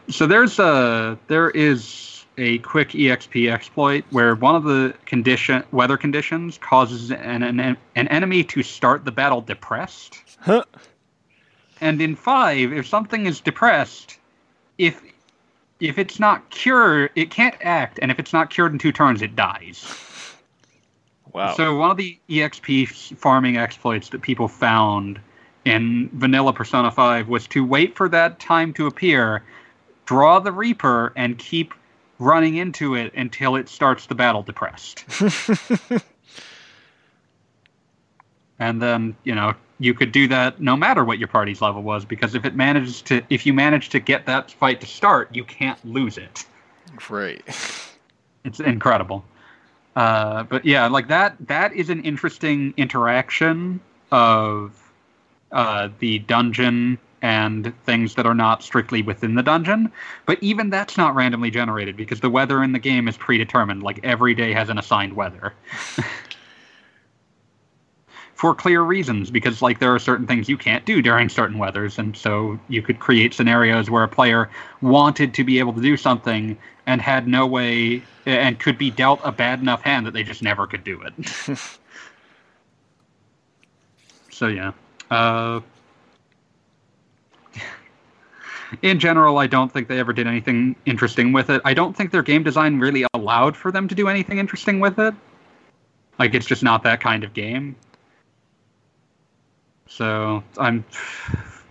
So 0.08 0.26
there's 0.26 0.58
a 0.58 1.18
there 1.26 1.50
is 1.50 2.24
a 2.38 2.58
quick 2.58 2.90
exp 2.90 3.50
exploit 3.50 4.04
where 4.10 4.34
one 4.34 4.54
of 4.54 4.64
the 4.64 4.94
condition 5.06 5.64
weather 5.72 5.96
conditions 5.96 6.56
causes 6.58 7.10
an 7.10 7.42
an, 7.42 7.60
an 7.60 8.08
enemy 8.08 8.44
to 8.44 8.62
start 8.62 9.04
the 9.04 9.12
battle 9.12 9.40
depressed. 9.40 10.18
Huh. 10.40 10.64
And 11.80 12.00
in 12.00 12.16
five, 12.16 12.72
if 12.72 12.86
something 12.86 13.26
is 13.26 13.40
depressed, 13.40 14.18
if 14.78 15.00
if 15.80 15.98
it's 15.98 16.18
not 16.18 16.48
cured, 16.50 17.10
it 17.14 17.30
can't 17.30 17.54
act, 17.60 17.98
and 18.00 18.10
if 18.10 18.18
it's 18.18 18.32
not 18.32 18.50
cured 18.50 18.72
in 18.72 18.78
two 18.78 18.92
turns, 18.92 19.22
it 19.22 19.36
dies. 19.36 19.84
Wow. 21.32 21.54
So 21.54 21.76
one 21.76 21.90
of 21.90 21.96
the 21.96 22.18
exp 22.28 23.16
farming 23.16 23.56
exploits 23.56 24.08
that 24.10 24.22
people 24.22 24.48
found 24.48 25.20
in 25.64 26.08
vanilla 26.14 26.52
Persona 26.52 26.90
5 26.90 27.28
was 27.28 27.46
to 27.48 27.64
wait 27.64 27.96
for 27.96 28.08
that 28.08 28.38
time 28.38 28.72
to 28.74 28.86
appear, 28.86 29.42
draw 30.06 30.38
the 30.38 30.52
Reaper, 30.52 31.12
and 31.16 31.38
keep 31.38 31.74
running 32.18 32.56
into 32.56 32.94
it 32.94 33.12
until 33.14 33.56
it 33.56 33.68
starts 33.68 34.06
the 34.06 34.14
battle 34.14 34.42
depressed. 34.42 35.04
and 38.58 38.80
then, 38.82 39.16
you 39.24 39.34
know, 39.34 39.54
you 39.78 39.94
could 39.94 40.10
do 40.12 40.26
that 40.28 40.60
no 40.60 40.76
matter 40.76 41.04
what 41.04 41.18
your 41.18 41.28
party's 41.28 41.60
level 41.60 41.82
was 41.82 42.04
because 42.04 42.34
if 42.34 42.44
it 42.44 42.56
manages 42.56 43.00
to 43.02 43.22
if 43.30 43.46
you 43.46 43.52
manage 43.52 43.90
to 43.90 44.00
get 44.00 44.26
that 44.26 44.50
fight 44.50 44.80
to 44.80 44.86
start, 44.86 45.34
you 45.34 45.44
can't 45.44 45.82
lose 45.84 46.18
it. 46.18 46.44
right. 47.08 47.42
It's 48.44 48.60
incredible. 48.60 49.24
Uh, 49.98 50.44
but 50.44 50.64
yeah, 50.64 50.86
like 50.86 51.08
that 51.08 51.34
that 51.48 51.72
is 51.72 51.90
an 51.90 52.00
interesting 52.04 52.72
interaction 52.76 53.80
of 54.12 54.92
uh, 55.50 55.88
the 55.98 56.20
dungeon 56.20 56.96
and 57.20 57.72
things 57.84 58.14
that 58.14 58.24
are 58.24 58.34
not 58.34 58.62
strictly 58.62 59.02
within 59.02 59.34
the 59.34 59.42
dungeon. 59.42 59.90
But 60.24 60.40
even 60.40 60.70
that's 60.70 60.96
not 60.96 61.16
randomly 61.16 61.50
generated 61.50 61.96
because 61.96 62.20
the 62.20 62.30
weather 62.30 62.62
in 62.62 62.70
the 62.70 62.78
game 62.78 63.08
is 63.08 63.16
predetermined. 63.16 63.82
Like 63.82 63.98
every 64.04 64.36
day 64.36 64.52
has 64.52 64.68
an 64.68 64.78
assigned 64.78 65.14
weather. 65.14 65.52
For 68.38 68.54
clear 68.54 68.82
reasons, 68.82 69.32
because 69.32 69.62
like 69.62 69.80
there 69.80 69.92
are 69.92 69.98
certain 69.98 70.24
things 70.24 70.48
you 70.48 70.56
can't 70.56 70.84
do 70.84 71.02
during 71.02 71.28
certain 71.28 71.58
weathers, 71.58 71.98
and 71.98 72.16
so 72.16 72.56
you 72.68 72.82
could 72.82 73.00
create 73.00 73.34
scenarios 73.34 73.90
where 73.90 74.04
a 74.04 74.08
player 74.08 74.48
wanted 74.80 75.34
to 75.34 75.42
be 75.42 75.58
able 75.58 75.72
to 75.72 75.80
do 75.80 75.96
something 75.96 76.56
and 76.86 77.02
had 77.02 77.26
no 77.26 77.48
way 77.48 78.00
and 78.26 78.60
could 78.60 78.78
be 78.78 78.92
dealt 78.92 79.20
a 79.24 79.32
bad 79.32 79.58
enough 79.58 79.82
hand 79.82 80.06
that 80.06 80.12
they 80.12 80.22
just 80.22 80.40
never 80.40 80.68
could 80.68 80.84
do 80.84 81.02
it. 81.02 81.58
so 84.30 84.46
yeah. 84.46 84.70
Uh, 85.10 85.58
in 88.82 89.00
general, 89.00 89.38
I 89.38 89.48
don't 89.48 89.72
think 89.72 89.88
they 89.88 89.98
ever 89.98 90.12
did 90.12 90.28
anything 90.28 90.76
interesting 90.86 91.32
with 91.32 91.50
it. 91.50 91.60
I 91.64 91.74
don't 91.74 91.96
think 91.96 92.12
their 92.12 92.22
game 92.22 92.44
design 92.44 92.78
really 92.78 93.04
allowed 93.14 93.56
for 93.56 93.72
them 93.72 93.88
to 93.88 93.96
do 93.96 94.06
anything 94.06 94.38
interesting 94.38 94.78
with 94.78 95.00
it. 95.00 95.12
Like 96.20 96.34
it's 96.34 96.46
just 96.46 96.62
not 96.62 96.84
that 96.84 97.00
kind 97.00 97.24
of 97.24 97.34
game. 97.34 97.74
So 99.88 100.42
I'm 100.58 100.84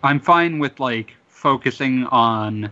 I'm 0.03 0.19
fine 0.19 0.59
with 0.59 0.79
like 0.79 1.15
focusing 1.27 2.05
on 2.07 2.69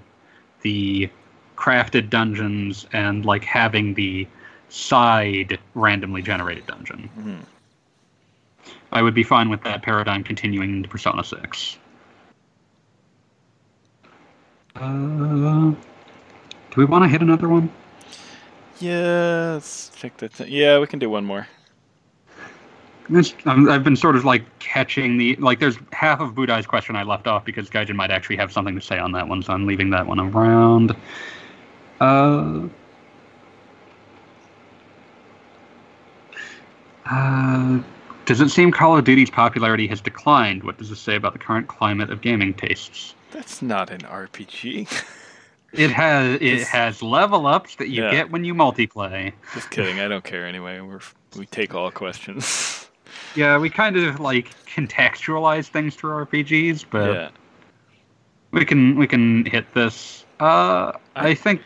the 0.62 1.10
crafted 1.56 2.10
dungeons 2.10 2.88
and 2.92 3.26
like 3.26 3.44
having 3.44 3.94
the 3.94 4.28
side 4.70 5.60
randomly 5.76 6.22
generated 6.22 6.66
dungeon. 6.68 7.10
Mhm. 7.18 7.46
I 8.92 9.02
would 9.02 9.14
be 9.14 9.24
fine 9.24 9.50
with 9.50 9.64
that 9.64 9.84
paradigm 9.84 10.24
continuing 10.24 10.72
into 10.72 10.90
Persona 10.90 11.24
6. 11.24 11.78
Uh, 14.76 15.72
do 15.72 15.78
we 16.76 16.86
want 16.86 17.04
to 17.04 17.08
hit 17.08 17.22
another 17.22 17.48
one? 17.48 17.70
Yeah, 18.80 19.54
let's 19.54 19.90
check 19.96 20.18
that. 20.18 20.34
T- 20.34 20.46
yeah, 20.46 20.80
we 20.80 20.88
can 20.88 21.00
do 21.00 21.10
one 21.10 21.24
more. 21.24 21.48
Um, 23.46 23.70
I've 23.70 23.84
been 23.84 23.96
sort 23.96 24.15
of 24.15 24.26
like 24.26 24.44
catching 24.60 25.18
the 25.18 25.36
like. 25.36 25.60
There's 25.60 25.78
half 25.91 26.20
of 26.20 26.32
Budai's 26.34 26.65
question 26.65 26.96
I 26.96 27.04
left 27.04 27.28
off 27.28 27.46
because 27.46 27.70
Gaijin 27.70 27.96
might 27.96 28.10
actually 28.12 28.38
have 28.38 28.52
something 28.52 28.74
to 28.76 28.82
say 28.82 28.98
on 28.98 29.12
that 29.12 29.28
one, 29.28 29.44
so 29.44 29.54
I'm 29.54 29.68
leaving 29.68 29.91
that 29.91 30.08
one 30.08 30.20
around. 30.20 30.96
Uh, 32.02 32.62
uh, 37.06 37.80
does 38.26 38.41
it 38.41 38.50
seem 38.50 38.72
Call 38.72 38.98
of 38.98 39.06
Duty's 39.06 39.30
popularity 39.30 39.88
has 39.88 40.02
declined? 40.02 40.63
What 40.63 40.78
does 40.78 40.89
this 40.89 41.00
say 41.00 41.15
about 41.15 41.34
the 41.34 41.39
current 41.39 41.68
climate 41.68 42.10
of 42.10 42.22
gaming 42.22 42.54
tastes? 42.54 43.13
That's 43.32 43.62
not 43.62 43.89
an 43.91 44.00
RPG. 44.02 44.88
It 45.74 45.91
has 45.91 46.38
it 46.41 46.62
has 46.68 47.02
level 47.04 47.48
ups 47.48 47.76
that 47.76 47.89
you 47.89 48.02
Yeah. 48.02 48.10
get 48.12 48.32
when 48.32 48.46
you 48.46 48.54
multiplay. 48.56 49.34
Just 49.54 49.72
kidding. 49.72 50.00
I 50.00 50.08
don't 50.08 50.24
care 50.24 50.46
anyway. 50.48 50.80
We're 50.80 51.02
we 51.36 51.46
take 51.48 51.76
all 51.76 51.91
questions. 51.91 52.85
Yeah, 53.36 53.58
we 53.58 53.69
kind 53.69 53.98
of 53.98 54.19
like 54.19 54.50
contextualize 54.65 55.67
things 55.67 55.95
through 55.95 56.26
RPGs, 56.26 56.86
but 56.89 57.13
yeah. 57.13 57.30
we 58.52 58.65
can 58.65 58.95
we 58.98 59.08
can 59.08 59.45
hit 59.45 59.74
this. 59.74 60.26
Uh, 60.39 60.93
I 61.15 61.34
think 61.34 61.62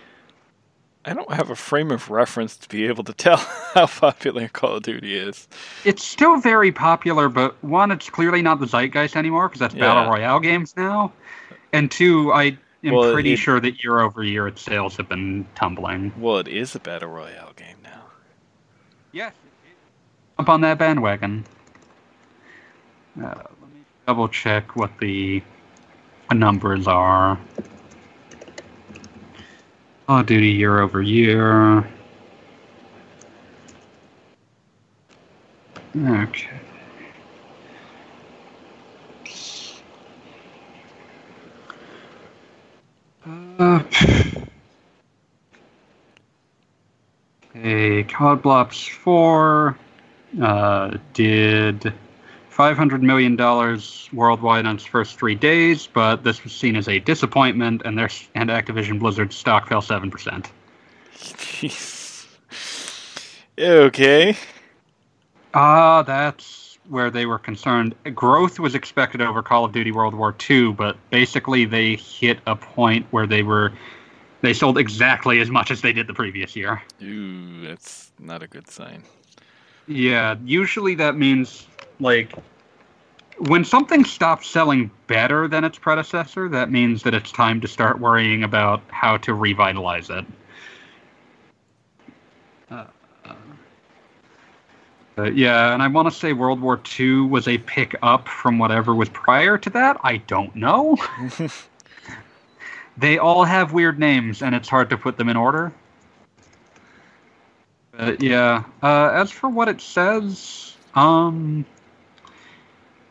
I 1.06 1.14
don't 1.14 1.32
have 1.32 1.50
a 1.50 1.56
frame 1.56 1.92
of 1.92 2.10
reference 2.10 2.58
to 2.58 2.70
be 2.70 2.86
able 2.88 3.04
to 3.06 3.14
tell 3.26 3.38
how 3.38 3.88
popular 3.88 4.48
Call 4.48 4.76
of 4.78 4.84
Duty 4.84 5.16
is. 5.16 5.48
it's 5.86 6.04
still 6.04 6.40
very 6.40 6.72
popular, 6.72 7.30
but 7.30 7.56
one, 7.64 7.92
it's 7.92 8.10
clearly 8.10 8.42
not 8.42 8.60
the 8.60 8.68
zeitgeist 8.68 9.16
anymore 9.16 9.48
because 9.48 9.60
that's 9.60 9.76
Yeah. 9.76 9.94
battle 9.94 10.12
royale 10.12 10.40
games 10.40 10.76
now, 10.76 11.12
and 11.74 11.90
two, 11.90 12.32
I 12.34 12.58
am 12.84 12.94
Well, 12.94 13.14
pretty 13.14 13.34
it- 13.34 13.38
sure 13.38 13.60
that 13.60 13.84
year 13.84 14.00
over 14.02 14.24
year 14.24 14.48
its 14.48 14.62
sales 14.62 14.98
have 14.98 15.08
been 15.10 15.46
tumbling. 15.56 16.12
Well, 16.18 16.38
it 16.38 16.48
is 16.48 16.76
a 16.76 16.80
battle 16.80 17.10
royale 17.10 17.54
game 17.56 17.78
now. 17.84 18.04
Yes. 19.12 19.34
Jump 20.38 20.50
on 20.50 20.62
that 20.62 20.78
bandwagon. 20.78 21.46
Uh, 23.22 23.26
let 23.26 23.74
me 23.74 23.84
double 24.08 24.30
check 24.30 24.78
what 24.78 24.92
the 25.00 25.44
numbers 26.32 26.88
are. 26.88 27.38
Call 30.08 30.20
of 30.20 30.26
Duty 30.26 30.48
year 30.48 30.80
over 30.80 31.02
year. 31.02 31.86
Okay. 35.98 36.60
Uh, 43.60 43.84
a 47.56 48.04
COD 48.04 48.42
Blops 48.42 48.90
4 48.90 49.78
uh, 50.42 50.98
did 51.14 51.94
$500 52.60 53.02
million 53.02 53.38
worldwide 54.12 54.66
on 54.66 54.76
its 54.76 54.84
first 54.84 55.18
three 55.18 55.34
days, 55.34 55.88
but 55.88 56.26
this 56.26 56.44
was 56.44 56.52
seen 56.52 56.76
as 56.76 56.90
a 56.90 57.00
disappointment, 57.00 57.84
and 57.86 57.98
their 57.98 58.10
and 58.36 58.50
Activision 58.50 59.00
Blizzard's 59.00 59.38
stock 59.38 59.70
fell 59.70 59.82
7%. 59.82 60.46
Jeez. 61.16 62.28
Okay. 63.58 64.36
Ah, 65.54 66.04
that's 66.04 66.78
where 66.90 67.10
they 67.10 67.26
were 67.26 67.40
concerned. 67.40 67.96
Growth 68.14 68.60
was 68.60 68.76
expected 68.76 69.22
over 69.22 69.42
Call 69.42 69.64
of 69.64 69.72
Duty 69.72 69.94
World 69.94 70.14
War 70.14 70.36
II, 70.50 70.74
but 70.74 70.98
basically 71.12 71.64
they 71.64 71.96
hit 71.96 72.40
a 72.46 72.58
point 72.58 73.06
where 73.12 73.26
they 73.26 73.42
were 73.42 73.72
they 74.42 74.54
sold 74.54 74.78
exactly 74.78 75.40
as 75.40 75.50
much 75.50 75.72
as 75.72 75.82
they 75.82 75.94
did 75.94 76.08
the 76.08 76.14
previous 76.14 76.56
year. 76.56 76.82
Ooh, 77.02 77.66
that's 77.66 78.12
not 78.20 78.44
a 78.44 78.48
good 78.48 78.70
sign. 78.70 79.04
Yeah, 79.88 80.36
usually 80.46 80.96
that 80.96 81.16
means 81.18 81.68
like 82.00 82.34
when 83.40 83.64
something 83.64 84.04
stops 84.04 84.48
selling 84.48 84.92
better 85.08 85.48
than 85.48 85.64
its 85.64 85.78
predecessor, 85.78 86.50
that 86.50 86.72
means 86.72 87.04
that 87.04 87.14
it's 87.14 87.32
time 87.32 87.62
to 87.62 87.68
start 87.68 88.00
worrying 88.00 88.44
about 88.44 88.82
how 88.90 89.18
to 89.18 89.34
revitalize 89.34 90.10
it. 90.10 90.26
Uh, 92.70 92.86
uh, 95.18 95.24
yeah, 95.24 95.74
and 95.74 95.82
I 95.82 95.88
want 95.88 96.10
to 96.10 96.18
say 96.18 96.34
World 96.34 96.62
War 96.62 96.80
II 97.00 97.22
was 97.22 97.48
a 97.48 97.58
pick 97.58 97.96
up 98.02 98.28
from 98.28 98.58
whatever 98.58 98.94
was 98.94 99.10
prior 99.10 99.58
to 99.58 99.70
that. 99.72 99.98
I 100.04 100.18
don't 100.18 100.56
know. 100.56 100.98
they 102.98 103.18
all 103.18 103.44
have 103.44 103.74
weird 103.74 104.00
names, 104.00 104.42
and 104.42 104.54
it's 104.54 104.70
hard 104.70 104.90
to 104.92 104.98
put 104.98 105.18
them 105.18 105.30
in 105.30 105.38
order. 105.38 105.74
But 107.92 108.00
But 108.06 108.22
yeah, 108.22 108.64
uh, 108.82 109.10
as 109.14 109.32
for 109.32 109.50
what 109.50 109.68
it 109.68 109.82
says, 109.82 110.76
um, 110.96 111.66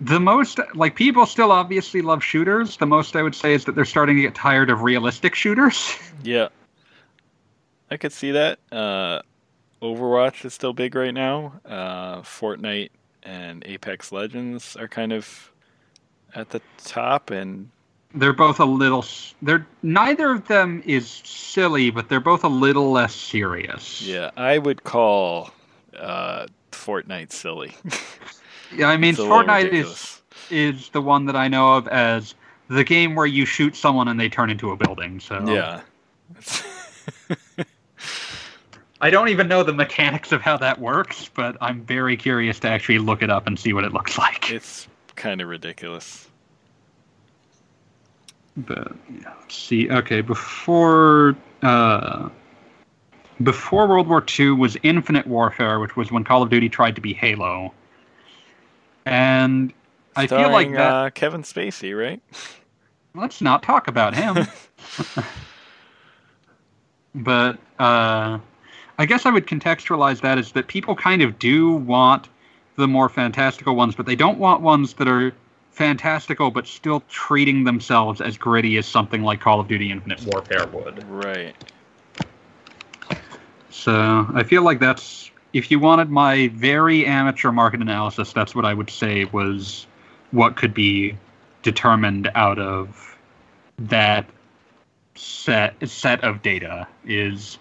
the 0.01 0.21
most 0.21 0.61
like 0.75 0.95
people 0.95 1.27
still 1.27 1.51
obviously 1.53 2.03
love 2.03 2.23
shooters. 2.23 2.77
The 2.77 2.87
most 2.87 3.17
I 3.17 3.23
would 3.23 3.35
say 3.35 3.55
is 3.55 3.65
that 3.65 3.75
they're 3.75 3.85
starting 3.85 4.17
to 4.17 4.23
get 4.23 4.35
tired 4.35 4.71
of 4.71 4.83
realistic 4.83 5.35
shooters. 5.35 5.97
Yeah. 6.25 6.49
I 7.91 7.97
could 7.97 8.13
see 8.13 8.33
that. 8.33 8.59
Uh, 8.73 9.23
Overwatch 9.81 10.45
is 10.45 10.53
still 10.53 10.73
big 10.73 10.97
right 10.97 11.15
now. 11.15 11.61
Uh, 11.65 12.23
Fortnite 12.23 12.91
and 13.23 13.63
Apex 13.65 14.11
Legends 14.11 14.75
are 14.77 14.89
kind 14.89 15.13
of 15.13 15.53
at 16.35 16.51
the 16.51 16.61
top, 16.79 17.31
and 17.31 17.71
they're 18.15 18.33
both 18.33 18.59
a 18.59 18.65
little. 18.65 19.05
They're 19.41 19.65
neither 19.85 20.33
of 20.33 20.49
them 20.49 20.83
is 20.87 21.09
silly, 21.25 21.91
but 21.91 22.09
they're 22.09 22.19
both 22.21 22.43
a 22.43 22.49
little 22.49 22.91
less 22.91 23.15
serious. 23.15 24.03
yeah, 24.03 24.33
I 24.37 24.59
would 24.59 24.83
call 24.83 25.51
uh, 25.97 26.47
Fortnite 26.73 27.31
silly. 27.33 27.75
Yeah, 28.75 28.89
I 28.89 28.97
mean, 28.97 29.11
It's 29.11 29.21
Fortnite 29.21 29.73
is 29.73 30.21
is 30.51 30.89
the 30.91 31.03
one 31.03 31.27
that 31.27 31.37
I 31.37 31.49
know 31.49 31.75
of 31.75 31.89
as 31.89 32.35
the 32.69 32.85
game 32.85 33.15
where 33.15 33.27
you 33.27 33.45
shoot 33.45 33.77
someone 33.77 34.09
and 34.09 34.19
they 34.19 34.29
turn 34.29 34.51
into 34.51 34.71
a 34.73 34.77
building. 34.77 35.21
So 35.21 35.45
Yeah. 35.47 35.81
I 39.01 39.11
don't 39.11 39.29
even 39.29 39.47
know 39.47 39.63
the 39.63 39.73
mechanics 39.73 40.33
of 40.33 40.43
how 40.43 40.57
that 40.57 40.81
works, 40.81 41.31
but 41.33 41.57
I'm 41.61 41.83
very 41.83 42.17
curious 42.17 42.59
to 42.61 42.69
actually 42.69 42.99
look 42.99 43.23
it 43.23 43.31
up 43.31 43.47
and 43.47 43.57
see 43.59 43.73
what 43.73 43.85
it 43.85 43.93
looks 43.93 44.19
like. 44.19 44.51
it's 44.51 44.89
kind 45.15 45.41
of 45.41 45.49
ridiculous. 45.49 46.29
But 48.57 48.93
yeah, 49.09 49.33
let's 49.41 49.55
see. 49.55 49.89
Okay, 49.89 50.21
before 50.21 51.37
uh, 51.63 52.29
before 53.43 53.87
World 53.87 54.09
War 54.09 54.25
II 54.39 54.51
was 54.53 54.77
Infinite 54.83 55.29
Warfare, 55.29 55.79
which 55.79 55.97
was 55.97 56.11
when 56.11 56.25
Call 56.25 56.43
of 56.43 56.51
Duty 56.51 56.69
tried 56.69 56.97
to 56.97 57.01
be 57.01 57.15
Halo. 57.15 57.73
And 59.09 59.73
I 60.17 60.27
feel 60.27 60.51
like 60.51 60.73
that. 60.73 60.93
uh, 60.93 61.11
Kevin 61.11 61.43
Spacey, 61.43 61.99
right? 61.99 62.21
let's 63.15 63.41
not 63.41 63.63
talk 63.63 63.89
about 63.89 64.15
him. 64.15 64.47
but 67.15 67.59
uh, 67.79 68.39
I 68.99 69.07
guess 69.07 69.27
I 69.27 69.31
would 69.31 69.47
contextualize 69.47 70.21
that 70.21 70.39
as 70.39 70.53
that 70.53 70.69
people 70.69 70.95
kind 70.95 71.23
of 71.23 71.39
do 71.39 71.73
want 71.73 72.29
the 72.77 72.89
more 72.89 73.09
fantastical 73.09 73.75
ones, 73.75 73.95
but 73.95 74.07
they 74.07 74.17
don't 74.17 74.39
want 74.39 74.61
ones 74.61 74.95
that 74.95 75.09
are 75.09 75.33
fantastical 75.71 76.51
but 76.51 76.67
still 76.67 77.03
treating 77.09 77.65
themselves 77.65 78.21
as 78.21 78.37
gritty 78.37 78.77
as 78.79 78.87
something 78.87 79.23
like 79.23 79.41
Call 79.41 79.61
of 79.61 79.69
Duty 79.69 79.91
Infinite 79.91 80.25
Warfare 80.27 80.67
would. 80.73 81.09
Right. 81.09 81.55
So 83.71 84.27
I 84.35 84.43
feel 84.43 84.63
like 84.63 84.81
that's 84.81 85.31
if 85.59 85.73
you 85.73 85.81
wanted 85.81 86.09
my 86.09 86.49
very 86.55 87.05
amateur 87.05 87.51
market 87.51 87.83
analysis, 87.83 88.33
that's 88.33 88.55
what 88.55 88.65
I 88.65 88.73
would 88.73 88.89
say 88.89 89.25
was 89.25 89.89
what 90.31 90.55
could 90.55 90.73
be 90.73 91.17
determined 91.63 92.31
out 92.37 92.61
of 92.61 93.17
that 93.77 94.25
set 95.17 95.75
set 95.89 96.23
of 96.23 96.43
data 96.43 96.87
is 97.05 97.59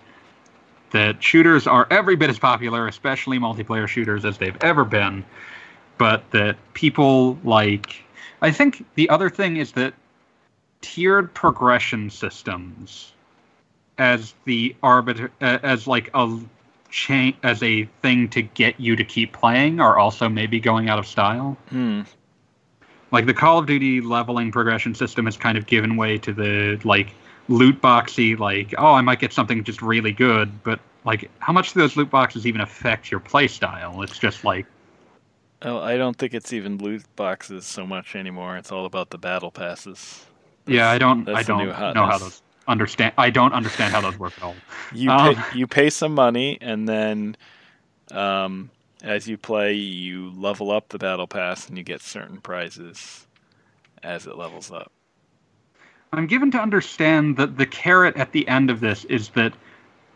that 0.91 1.23
shooters 1.23 1.65
are 1.65 1.87
every 1.89 2.15
bit 2.15 2.29
as 2.29 2.37
popular, 2.37 2.87
especially 2.87 3.39
multiplayer 3.39 3.87
shooters, 3.87 4.25
as 4.25 4.37
they've 4.37 4.57
ever 4.61 4.85
been, 4.85 5.25
but 5.97 6.29
that 6.29 6.55
people 6.75 7.39
like 7.43 8.03
I 8.43 8.51
think 8.51 8.85
the 8.93 9.09
other 9.09 9.31
thing 9.31 9.57
is 9.57 9.71
that 9.71 9.95
tiered 10.81 11.33
progression 11.33 12.11
systems 12.11 13.11
as 13.97 14.35
the 14.45 14.75
arbiter 14.83 15.31
as 15.41 15.87
like 15.87 16.11
a 16.13 16.39
chain 16.89 17.35
as 17.43 17.61
a 17.63 17.83
thing 18.01 18.27
to 18.29 18.41
get 18.41 18.79
you 18.79 18.95
to 18.95 19.03
keep 19.03 19.33
playing 19.33 19.79
are 19.79 19.97
also 19.97 20.29
maybe 20.29 20.59
going 20.59 20.89
out 20.89 20.97
of 20.99 21.05
style 21.07 21.57
Hmm. 21.69 22.01
like 23.11 23.25
the 23.25 23.33
call 23.33 23.59
of 23.59 23.65
duty 23.65 24.01
leveling 24.01 24.51
progression 24.51 24.95
system 24.95 25.25
has 25.25 25.37
kind 25.37 25.57
of 25.57 25.65
given 25.67 25.97
way 25.97 26.17
to 26.19 26.33
the 26.33 26.79
like 26.83 27.09
loot 27.49 27.81
boxy 27.81 28.37
like 28.37 28.73
oh 28.77 28.93
i 28.93 29.01
might 29.01 29.19
get 29.19 29.31
something 29.33 29.63
just 29.63 29.81
really 29.81 30.11
good 30.11 30.51
but 30.63 30.79
like 31.05 31.29
how 31.39 31.53
much 31.53 31.73
do 31.73 31.79
those 31.79 31.95
loot 31.95 32.09
boxes 32.09 32.45
even 32.45 32.61
affect 32.61 33.09
your 33.11 33.19
play 33.19 33.47
style 33.47 34.01
it's 34.01 34.17
just 34.19 34.43
like 34.43 34.65
Oh, 35.63 35.79
I 35.79 35.97
don't 35.97 36.15
think 36.15 36.35
it's 36.35 36.53
even 36.53 36.77
loot 36.77 37.03
boxes 37.15 37.65
so 37.65 37.83
much 37.87 38.15
anymore. 38.15 38.57
It's 38.57 38.71
all 38.71 38.85
about 38.85 39.09
the 39.09 39.17
battle 39.17 39.49
passes. 39.49 40.23
yeah 40.67 40.91
i 40.91 40.99
don't 40.99 41.27
i 41.29 41.41
don't 41.41 41.65
know 41.67 42.05
how 42.05 42.17
those 42.19 42.43
understand 42.67 43.13
i 43.17 43.29
don't 43.29 43.53
understand 43.53 43.93
how 43.93 44.01
those 44.01 44.17
work 44.19 44.33
at 44.37 44.43
all 44.43 44.55
You 44.93 45.09
Um, 45.09 45.35
pay, 45.35 45.57
you 45.57 45.67
pay 45.67 45.89
some 45.89 46.13
money, 46.13 46.57
and 46.61 46.87
then 46.87 47.35
um, 48.11 48.69
as 49.03 49.27
you 49.27 49.37
play, 49.37 49.73
you 49.73 50.31
level 50.31 50.71
up 50.71 50.89
the 50.89 50.97
battle 50.97 51.27
pass, 51.27 51.67
and 51.67 51.77
you 51.77 51.83
get 51.83 52.01
certain 52.01 52.39
prizes 52.39 53.27
as 54.03 54.27
it 54.27 54.37
levels 54.37 54.71
up. 54.71 54.91
I'm 56.13 56.27
given 56.27 56.51
to 56.51 56.57
understand 56.57 57.35
that 57.37 57.57
the 57.57 57.65
carrot 57.65 58.15
at 58.15 58.31
the 58.31 58.47
end 58.47 58.69
of 58.69 58.79
this 58.79 59.03
is 59.05 59.29
that 59.29 59.53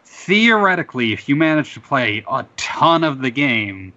theoretically, 0.06 1.12
if 1.12 1.28
you 1.28 1.36
manage 1.36 1.74
to 1.74 1.82
play 1.82 2.24
a 2.30 2.46
ton 2.56 3.04
of 3.04 3.22
the 3.22 3.30
game, 3.30 3.92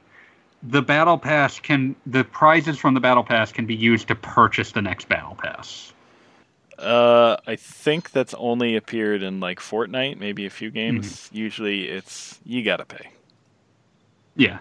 the 0.63 0.83
battle 0.83 1.19
pass 1.19 1.61
can 1.61 1.95
the 2.05 2.25
prizes 2.25 2.79
from 2.79 2.95
the 2.95 3.01
battle 3.01 3.23
pass 3.23 3.53
can 3.53 3.65
be 3.65 3.77
used 3.77 4.09
to 4.09 4.15
purchase 4.15 4.73
the 4.73 4.83
next 4.83 5.09
battle 5.09 5.37
pass. 5.37 5.94
Uh, 6.85 7.37
I 7.47 7.57
think 7.57 8.11
that's 8.11 8.35
only 8.35 8.77
appeared 8.77 9.23
in 9.23 9.41
like 9.41 9.59
Fortnite, 9.59 10.19
maybe 10.19 10.47
a 10.47 10.51
few 10.51 10.71
games. 10.71 11.07
Mm-hmm. 11.07 11.37
Usually, 11.37 11.89
it's 11.89 12.39
you 12.45 12.63
gotta 12.63 12.85
pay. 12.85 13.09
Yeah. 14.37 14.59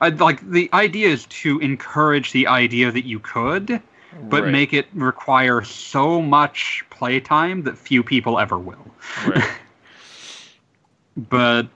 I, 0.00 0.10
like 0.10 0.48
the 0.48 0.68
idea 0.72 1.08
is 1.08 1.26
to 1.26 1.58
encourage 1.60 2.32
the 2.32 2.46
idea 2.46 2.90
that 2.92 3.06
you 3.06 3.18
could, 3.18 3.80
but 4.28 4.42
Right, 4.44 4.52
make 4.52 4.72
it 4.72 4.86
require 4.92 5.62
so 5.62 6.20
much 6.20 6.84
playtime 6.90 7.62
that 7.62 7.78
few 7.78 8.02
people 8.02 8.38
ever 8.38 8.58
will. 8.58 8.86
right. 9.26 9.50
but 11.16 11.66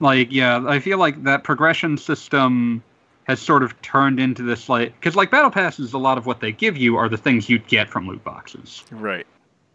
like 0.00 0.32
yeah 0.32 0.64
i 0.66 0.78
feel 0.80 0.98
like 0.98 1.22
that 1.24 1.44
progression 1.44 1.98
system 1.98 2.82
has 3.24 3.40
sort 3.40 3.62
of 3.62 3.80
turned 3.82 4.20
into 4.20 4.42
this 4.42 4.68
like 4.68 4.94
because 5.00 5.16
like 5.16 5.30
battle 5.30 5.50
passes 5.50 5.92
a 5.92 5.98
lot 5.98 6.18
of 6.18 6.26
what 6.26 6.40
they 6.40 6.52
give 6.52 6.76
you 6.76 6.96
are 6.96 7.08
the 7.08 7.16
things 7.16 7.48
you'd 7.48 7.66
get 7.66 7.88
from 7.90 8.06
loot 8.06 8.22
boxes. 8.24 8.84
Right. 8.90 9.26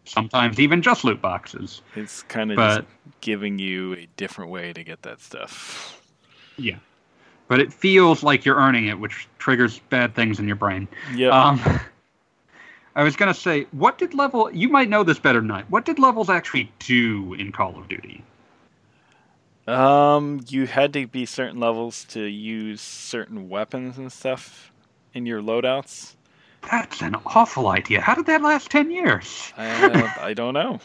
sometimes 0.04 0.58
even 0.58 0.82
just 0.82 1.04
loot 1.04 1.20
boxes. 1.20 1.82
It's 1.94 2.22
kind 2.24 2.50
of 2.50 2.56
But- 2.56 2.76
just 2.80 3.20
giving 3.20 3.58
you 3.58 3.92
a 3.94 4.06
different 4.16 4.50
way 4.50 4.72
to 4.72 4.82
get 4.82 5.02
that 5.02 5.20
stuff. 5.20 6.00
yeah. 6.56 6.76
But 7.48 7.58
it 7.60 7.72
feels 7.72 8.22
like 8.22 8.44
you're 8.44 8.56
earning 8.56 8.86
it 8.86 8.98
which 8.98 9.28
triggers 9.38 9.80
bad 9.90 10.14
things 10.14 10.38
in 10.38 10.46
your 10.46 10.56
brain. 10.56 10.86
Yeah 11.14 11.28
um 11.30 11.60
i 12.96 13.04
was 13.04 13.14
going 13.14 13.32
to 13.32 13.38
say 13.40 13.66
what 13.70 13.98
did 13.98 14.14
level 14.14 14.50
you 14.52 14.68
might 14.68 14.88
know 14.88 15.04
this 15.04 15.18
better 15.18 15.40
than 15.40 15.50
i 15.52 15.62
what 15.68 15.84
did 15.84 15.98
levels 16.00 16.28
actually 16.28 16.70
do 16.80 17.34
in 17.34 17.52
call 17.52 17.78
of 17.78 17.88
duty 17.88 18.22
Um, 19.70 20.40
you 20.48 20.66
had 20.66 20.92
to 20.94 21.06
be 21.06 21.26
certain 21.26 21.60
levels 21.60 22.04
to 22.10 22.22
use 22.22 22.80
certain 22.80 23.48
weapons 23.48 23.98
and 23.98 24.10
stuff 24.12 24.72
in 25.14 25.26
your 25.26 25.40
loadouts. 25.42 26.14
that's 26.70 27.00
an 27.00 27.16
awful 27.26 27.68
idea 27.68 28.00
how 28.00 28.14
did 28.14 28.26
that 28.26 28.42
last 28.42 28.70
10 28.70 28.90
years 28.90 29.52
Uh, 29.56 30.08
I 30.20 30.34
don't 30.34 30.54
know. 30.54 30.80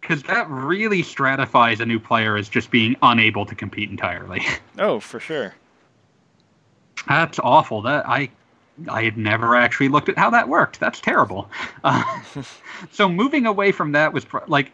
Because 0.00 0.22
that 0.24 0.48
really 0.48 1.02
stratifies 1.02 1.80
a 1.80 1.86
new 1.86 1.98
player 1.98 2.36
as 2.36 2.48
just 2.48 2.70
being 2.70 2.94
unable 3.02 3.44
to 3.46 3.54
compete 3.54 3.90
entirely. 3.90 4.42
Oh, 4.78 5.00
for 5.00 5.18
sure. 5.18 5.54
That's 7.08 7.38
awful. 7.38 7.80
That 7.82 8.06
I, 8.08 8.28
I 8.88 9.02
had 9.04 9.16
never 9.16 9.56
actually 9.56 9.88
looked 9.88 10.08
at 10.10 10.18
how 10.18 10.28
that 10.30 10.48
worked. 10.48 10.78
That's 10.80 11.00
terrible. 11.00 11.48
Uh, 11.82 12.02
so 12.92 13.08
moving 13.08 13.46
away 13.46 13.72
from 13.72 13.92
that 13.92 14.12
was 14.12 14.24
pro- 14.24 14.44
like, 14.48 14.70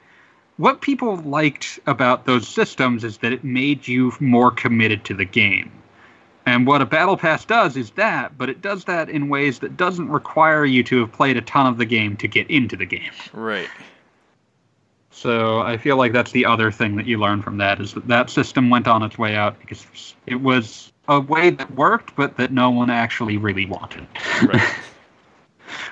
what 0.63 0.81
people 0.81 1.17
liked 1.17 1.81
about 1.89 2.25
those 2.25 2.47
systems 2.47 3.03
is 3.03 3.19
that 3.19 3.33
it 3.33 3.43
made 3.43 3.89
you 3.89 4.13
more 4.21 4.53
committed 4.53 5.05
to 5.05 5.13
the 5.13 5.25
game. 5.25 5.73
And 6.47 6.69
what 6.69 6.81
a 6.81 6.87
battle 6.87 7.17
pass 7.17 7.45
does 7.45 7.77
is 7.77 7.91
that, 7.93 8.39
but 8.39 8.49
it 8.49 8.63
does 8.63 8.85
that 8.85 9.11
in 9.11 9.29
ways 9.29 9.59
that 9.59 9.77
doesn't 9.77 10.09
require 10.09 10.65
you 10.65 10.85
to 10.85 11.01
have 11.01 11.11
played 11.11 11.37
a 11.37 11.41
ton 11.41 11.67
of 11.67 11.79
the 11.79 11.85
game 11.85 12.17
to 12.19 12.29
get 12.29 12.49
into 12.49 12.77
the 12.77 12.87
game. 12.87 13.11
Right. 13.33 13.69
So 15.11 15.59
I 15.63 15.79
feel 15.79 15.97
like 15.97 16.13
that's 16.13 16.31
the 16.31 16.47
other 16.47 16.71
thing 16.71 16.95
that 16.95 17.07
you 17.07 17.19
learn 17.19 17.43
from 17.43 17.59
that 17.59 17.81
is 17.81 17.95
that 17.95 18.07
that 18.07 18.31
system 18.31 18.71
went 18.71 18.87
on 18.87 19.03
its 19.03 19.19
way 19.19 19.35
out 19.35 19.59
because 19.59 20.15
it 20.29 20.41
was 20.41 20.93
a 21.09 21.19
way 21.19 21.51
that 21.51 21.75
worked, 21.75 22.15
but 22.15 22.37
that 22.37 22.53
no 22.53 22.71
one 22.71 22.89
actually 22.89 23.37
really 23.37 23.67
wanted. 23.67 24.07
Right. 24.45 24.63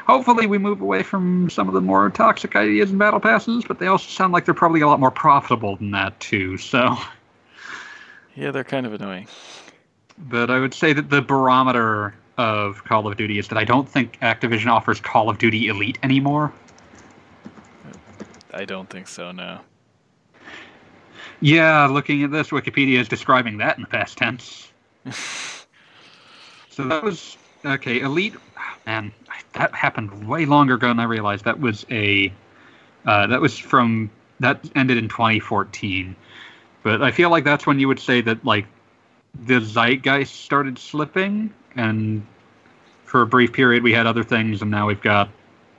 Hopefully, 0.07 0.47
we 0.47 0.59
move 0.59 0.81
away 0.81 1.03
from 1.03 1.51
some 1.51 1.69
of 1.69 1.75
the 1.75 1.81
more 1.81 2.11
toxic 2.11 2.57
ideas 2.57 2.91
in 2.91 2.99
battle 2.99 3.21
passes, 3.21 3.65
but 3.67 3.79
they 3.79 3.87
also 3.87 4.09
sound 4.09 4.33
like 4.33 4.45
they're 4.45 4.55
probably 4.55 4.81
a 4.81 4.87
lot 4.87 5.01
more 5.01 5.11
profitable 5.11 5.77
than 5.77 5.91
that 5.93 6.19
too. 6.21 6.57
So, 6.59 6.97
yeah, 8.35 8.51
they're 8.51 8.65
kind 8.65 8.87
of 8.87 8.93
annoying. 8.93 9.29
but 10.19 10.51
I 10.51 10.59
would 10.59 10.75
say 10.75 10.93
that 10.93 11.11
the 11.11 11.23
barometer 11.23 12.15
of 12.39 12.85
Call 12.85 13.07
of 13.07 13.17
Duty 13.17 13.39
is 13.39 13.49
that 13.49 13.59
I 13.59 13.65
don't 13.65 13.89
think 13.89 14.19
Activision 14.21 14.67
offers 14.69 15.01
Call 15.01 15.29
of 15.29 15.39
Duty 15.39 15.69
Elite 15.69 15.99
anymore. 16.03 16.53
I 18.53 18.65
don't 18.65 18.89
think 18.89 19.07
so. 19.09 19.31
No. 19.31 19.61
Yeah, 21.41 21.87
looking 21.87 22.23
at 22.23 22.31
this, 22.31 22.49
Wikipedia 22.49 22.99
is 22.99 23.09
describing 23.09 23.59
that 23.59 23.77
in 23.77 23.83
the 23.83 23.89
past 23.89 24.19
tense. 24.19 24.73
so 26.71 26.85
that 26.89 27.03
was 27.03 27.37
okay. 27.65 28.01
Elite, 28.01 28.35
man, 28.87 29.13
that 29.53 29.75
happened 29.75 30.29
way 30.29 30.47
longer 30.47 30.75
ago 30.75 30.89
than 30.89 31.01
I 31.01 31.05
realized. 31.05 31.45
That 31.45 31.61
was 31.61 31.87
a 31.91 32.33
uh, 33.07 33.27
that 33.29 33.41
was 33.41 33.59
from 33.59 34.11
that 34.41 34.61
ended 34.75 34.99
in 34.99 35.09
2014. 35.09 36.17
But 36.83 37.03
I 37.03 37.11
feel 37.11 37.31
like 37.31 37.45
that's 37.45 37.67
when 37.67 37.79
you 37.79 37.89
would 37.89 38.01
say 38.01 38.21
that 38.23 38.45
like 38.45 38.67
the 39.45 39.61
zeitgeist 39.61 40.45
started 40.45 40.79
slipping, 40.79 41.53
and 41.77 42.27
for 43.05 43.23
a 43.23 43.27
brief 43.27 43.53
period 43.53 43.83
we 43.83 43.93
had 43.93 44.07
other 44.07 44.25
things, 44.25 44.63
and 44.63 44.71
now 44.71 44.87
we've 44.87 45.03
got 45.03 45.29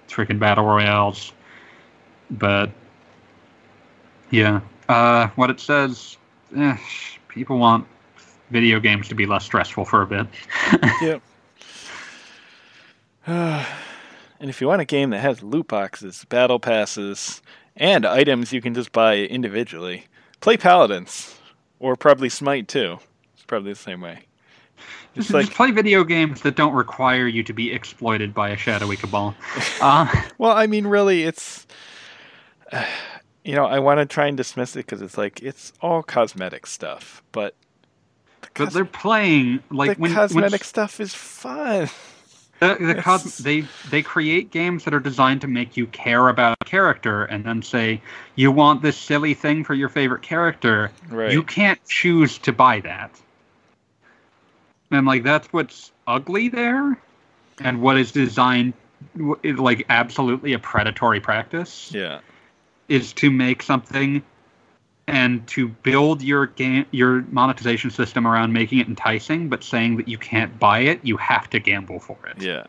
freaking 0.07 0.39
battle 0.39 0.65
royales. 0.65 1.33
But 2.29 2.71
yeah, 4.29 4.61
uh, 4.87 5.27
what 5.35 5.49
it 5.49 5.59
says, 5.59 6.17
eh, 6.55 6.77
people 7.27 7.57
want 7.57 7.87
video 8.49 8.79
games 8.79 9.07
to 9.09 9.15
be 9.15 9.25
less 9.25 9.45
stressful 9.45 9.85
for 9.85 10.01
a 10.01 10.07
bit. 10.07 10.27
yep. 11.01 11.21
and 13.27 13.65
if 14.39 14.61
you 14.61 14.67
want 14.67 14.81
a 14.81 14.85
game 14.85 15.11
that 15.11 15.19
has 15.19 15.43
loot 15.43 15.67
boxes, 15.67 16.25
battle 16.29 16.59
passes, 16.59 17.41
and 17.75 18.05
items 18.05 18.51
you 18.51 18.61
can 18.61 18.73
just 18.73 18.91
buy 18.91 19.17
individually, 19.17 20.05
play 20.39 20.57
Paladins, 20.57 21.37
or 21.79 21.95
probably 21.95 22.29
Smite 22.29 22.67
too. 22.67 22.99
It's 23.33 23.43
probably 23.43 23.73
the 23.73 23.79
same 23.79 24.01
way. 24.01 24.25
Just, 25.15 25.15
just, 25.27 25.33
like, 25.33 25.45
just 25.45 25.55
play 25.55 25.71
video 25.71 26.03
games 26.03 26.41
that 26.41 26.55
don't 26.55 26.73
require 26.73 27.27
you 27.27 27.43
to 27.43 27.53
be 27.53 27.71
exploited 27.71 28.33
by 28.33 28.49
a 28.49 28.57
shadowy 28.57 28.97
cabal. 28.97 29.35
Uh, 29.81 30.07
well, 30.37 30.51
I 30.51 30.67
mean, 30.67 30.87
really, 30.87 31.23
it's. 31.23 31.65
Uh, 32.71 32.85
you 33.43 33.55
know, 33.55 33.65
I 33.65 33.79
want 33.79 33.99
to 33.99 34.05
try 34.05 34.27
and 34.27 34.37
dismiss 34.37 34.75
it 34.75 34.85
because 34.85 35.01
it's 35.01 35.17
like 35.17 35.41
it's 35.41 35.73
all 35.81 36.03
cosmetic 36.03 36.65
stuff, 36.67 37.23
but. 37.31 37.55
The 38.41 38.47
cos- 38.49 38.65
but 38.65 38.73
they're 38.73 38.85
playing 38.85 39.63
like 39.69 39.97
the 39.97 40.01
when, 40.01 40.13
cosmetic 40.13 40.51
when, 40.51 40.59
stuff 40.59 40.99
is 40.99 41.13
fun. 41.13 41.89
The, 42.61 42.77
the 42.79 43.01
cos- 43.01 43.39
they 43.39 43.65
they 43.89 44.03
create 44.03 44.51
games 44.51 44.83
that 44.83 44.93
are 44.93 44.99
designed 44.99 45.41
to 45.41 45.47
make 45.47 45.75
you 45.75 45.87
care 45.87 46.29
about 46.29 46.57
a 46.61 46.65
character, 46.65 47.23
and 47.25 47.43
then 47.43 47.63
say 47.63 47.99
you 48.35 48.51
want 48.51 48.83
this 48.83 48.95
silly 48.95 49.33
thing 49.33 49.63
for 49.63 49.73
your 49.73 49.89
favorite 49.89 50.21
character. 50.21 50.91
Right. 51.09 51.31
You 51.31 51.41
can't 51.41 51.83
choose 51.87 52.37
to 52.37 52.51
buy 52.51 52.81
that. 52.81 53.19
And 54.91 55.07
like 55.07 55.23
that's 55.23 55.51
what's 55.51 55.91
ugly 56.05 56.49
there, 56.49 56.99
and 57.61 57.81
what 57.81 57.97
is 57.97 58.11
designed 58.11 58.73
like 59.15 59.87
absolutely 59.89 60.53
a 60.53 60.59
predatory 60.59 61.19
practice. 61.19 61.91
Yeah. 61.91 62.19
Is 62.89 63.11
to 63.13 63.31
make 63.31 63.63
something 63.63 64.21
and 65.07 65.45
to 65.47 65.67
build 65.67 66.21
your 66.21 66.47
game 66.47 66.85
your 66.91 67.21
monetization 67.31 67.89
system 67.89 68.27
around 68.27 68.53
making 68.53 68.79
it 68.79 68.87
enticing 68.87 69.49
but 69.49 69.63
saying 69.63 69.97
that 69.97 70.07
you 70.07 70.17
can't 70.17 70.59
buy 70.59 70.79
it 70.79 70.99
you 71.03 71.17
have 71.17 71.49
to 71.49 71.59
gamble 71.59 71.99
for 71.99 72.17
it. 72.27 72.41
Yeah. 72.41 72.65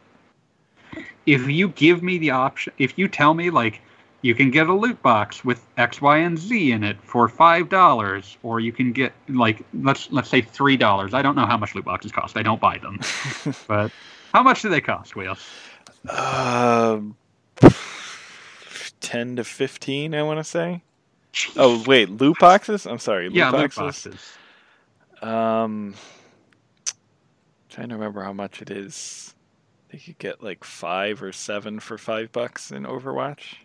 If 1.26 1.48
you 1.48 1.68
give 1.68 2.02
me 2.02 2.18
the 2.18 2.30
option 2.30 2.72
if 2.78 2.98
you 2.98 3.08
tell 3.08 3.34
me 3.34 3.50
like 3.50 3.80
you 4.22 4.34
can 4.34 4.50
get 4.52 4.68
a 4.68 4.74
loot 4.74 5.02
box 5.02 5.44
with 5.44 5.64
x 5.76 6.00
y 6.00 6.18
and 6.18 6.38
z 6.38 6.72
in 6.72 6.84
it 6.84 6.96
for 7.02 7.28
five 7.28 7.68
dollars 7.68 8.36
or 8.42 8.60
you 8.60 8.72
can 8.72 8.92
get 8.92 9.12
like 9.28 9.64
let's 9.74 10.10
let's 10.10 10.28
say 10.28 10.40
three 10.40 10.76
dollars. 10.76 11.14
I 11.14 11.22
don't 11.22 11.36
know 11.36 11.46
how 11.46 11.56
much 11.56 11.74
loot 11.74 11.84
boxes 11.84 12.12
cost. 12.12 12.36
I 12.36 12.42
don't 12.42 12.60
buy 12.60 12.78
them. 12.78 13.00
But 13.68 13.90
how 14.32 14.42
much 14.42 14.62
do 14.62 14.68
they 14.68 14.80
cost 14.80 15.14
wheels 15.14 15.38
um 16.08 17.16
10 19.00 19.36
to 19.36 19.44
15 19.44 20.14
i 20.14 20.22
want 20.22 20.38
to 20.38 20.44
say 20.44 20.82
Oh 21.56 21.82
wait, 21.86 22.10
loot 22.10 22.38
boxes? 22.38 22.86
I'm 22.86 22.98
sorry, 22.98 23.28
loot 23.28 23.36
yeah, 23.36 23.50
boxes. 23.50 24.04
loot 24.06 24.14
boxes. 24.14 24.32
Um, 25.22 25.94
trying 27.68 27.88
to 27.88 27.94
remember 27.94 28.22
how 28.22 28.32
much 28.32 28.60
it 28.60 28.70
is. 28.70 29.34
I 29.88 29.92
think 29.92 30.08
you 30.08 30.14
get 30.18 30.42
like 30.42 30.64
five 30.64 31.22
or 31.22 31.32
seven 31.32 31.80
for 31.80 31.98
five 31.98 32.32
bucks 32.32 32.70
in 32.70 32.84
Overwatch. 32.84 33.56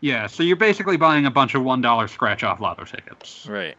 Yeah, 0.00 0.26
so 0.26 0.42
you're 0.42 0.56
basically 0.56 0.96
buying 0.96 1.26
a 1.26 1.30
bunch 1.30 1.54
of 1.54 1.62
one 1.62 1.80
dollar 1.80 2.08
scratch 2.08 2.42
off 2.42 2.60
lotto 2.60 2.84
tickets. 2.84 3.46
Right. 3.48 3.76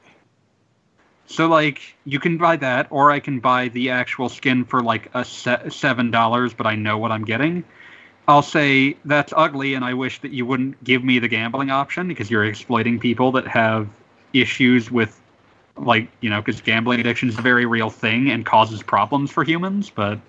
So 1.26 1.48
like 1.48 1.96
you 2.06 2.20
can 2.20 2.38
buy 2.38 2.58
that, 2.58 2.88
or 2.90 3.12
I 3.12 3.20
can 3.20 3.40
buy 3.40 3.70
the 3.70 3.90
actual 3.90 4.30
skin 4.30 4.66
for 4.66 4.82
like 4.82 5.10
a 5.14 5.24
se- 5.26 5.70
seven 5.70 6.12
dollars, 6.12 6.54
but 6.54 6.68
I 6.68 6.76
know 6.76 6.98
what 6.98 7.12
I'm 7.12 7.26
getting. 7.26 7.64
I'll 8.28 8.42
say 8.42 8.96
that's 9.04 9.34
ugly, 9.36 9.74
and 9.74 9.84
I 9.84 9.94
wish 9.94 10.22
that 10.22 10.32
you 10.32 10.46
wouldn't 10.46 10.82
give 10.84 11.04
me 11.04 11.20
the 11.20 11.28
gambling 11.28 11.72
option 11.72 12.08
because 12.08 12.30
you're 12.30 12.46
exploiting 12.46 13.00
people 13.00 13.32
that 13.34 13.48
have 13.48 13.88
issues 14.32 14.92
with, 14.92 15.20
like, 15.76 16.08
you 16.22 16.30
know, 16.30 16.40
because 16.40 16.62
gambling 16.62 17.00
addiction 17.00 17.30
is 17.30 17.38
a 17.38 17.42
very 17.42 17.66
real 17.66 17.90
thing 17.90 18.30
and 18.30 18.46
causes 18.46 18.84
problems 18.84 19.32
for 19.32 19.44
humans. 19.44 19.90
But, 19.90 20.20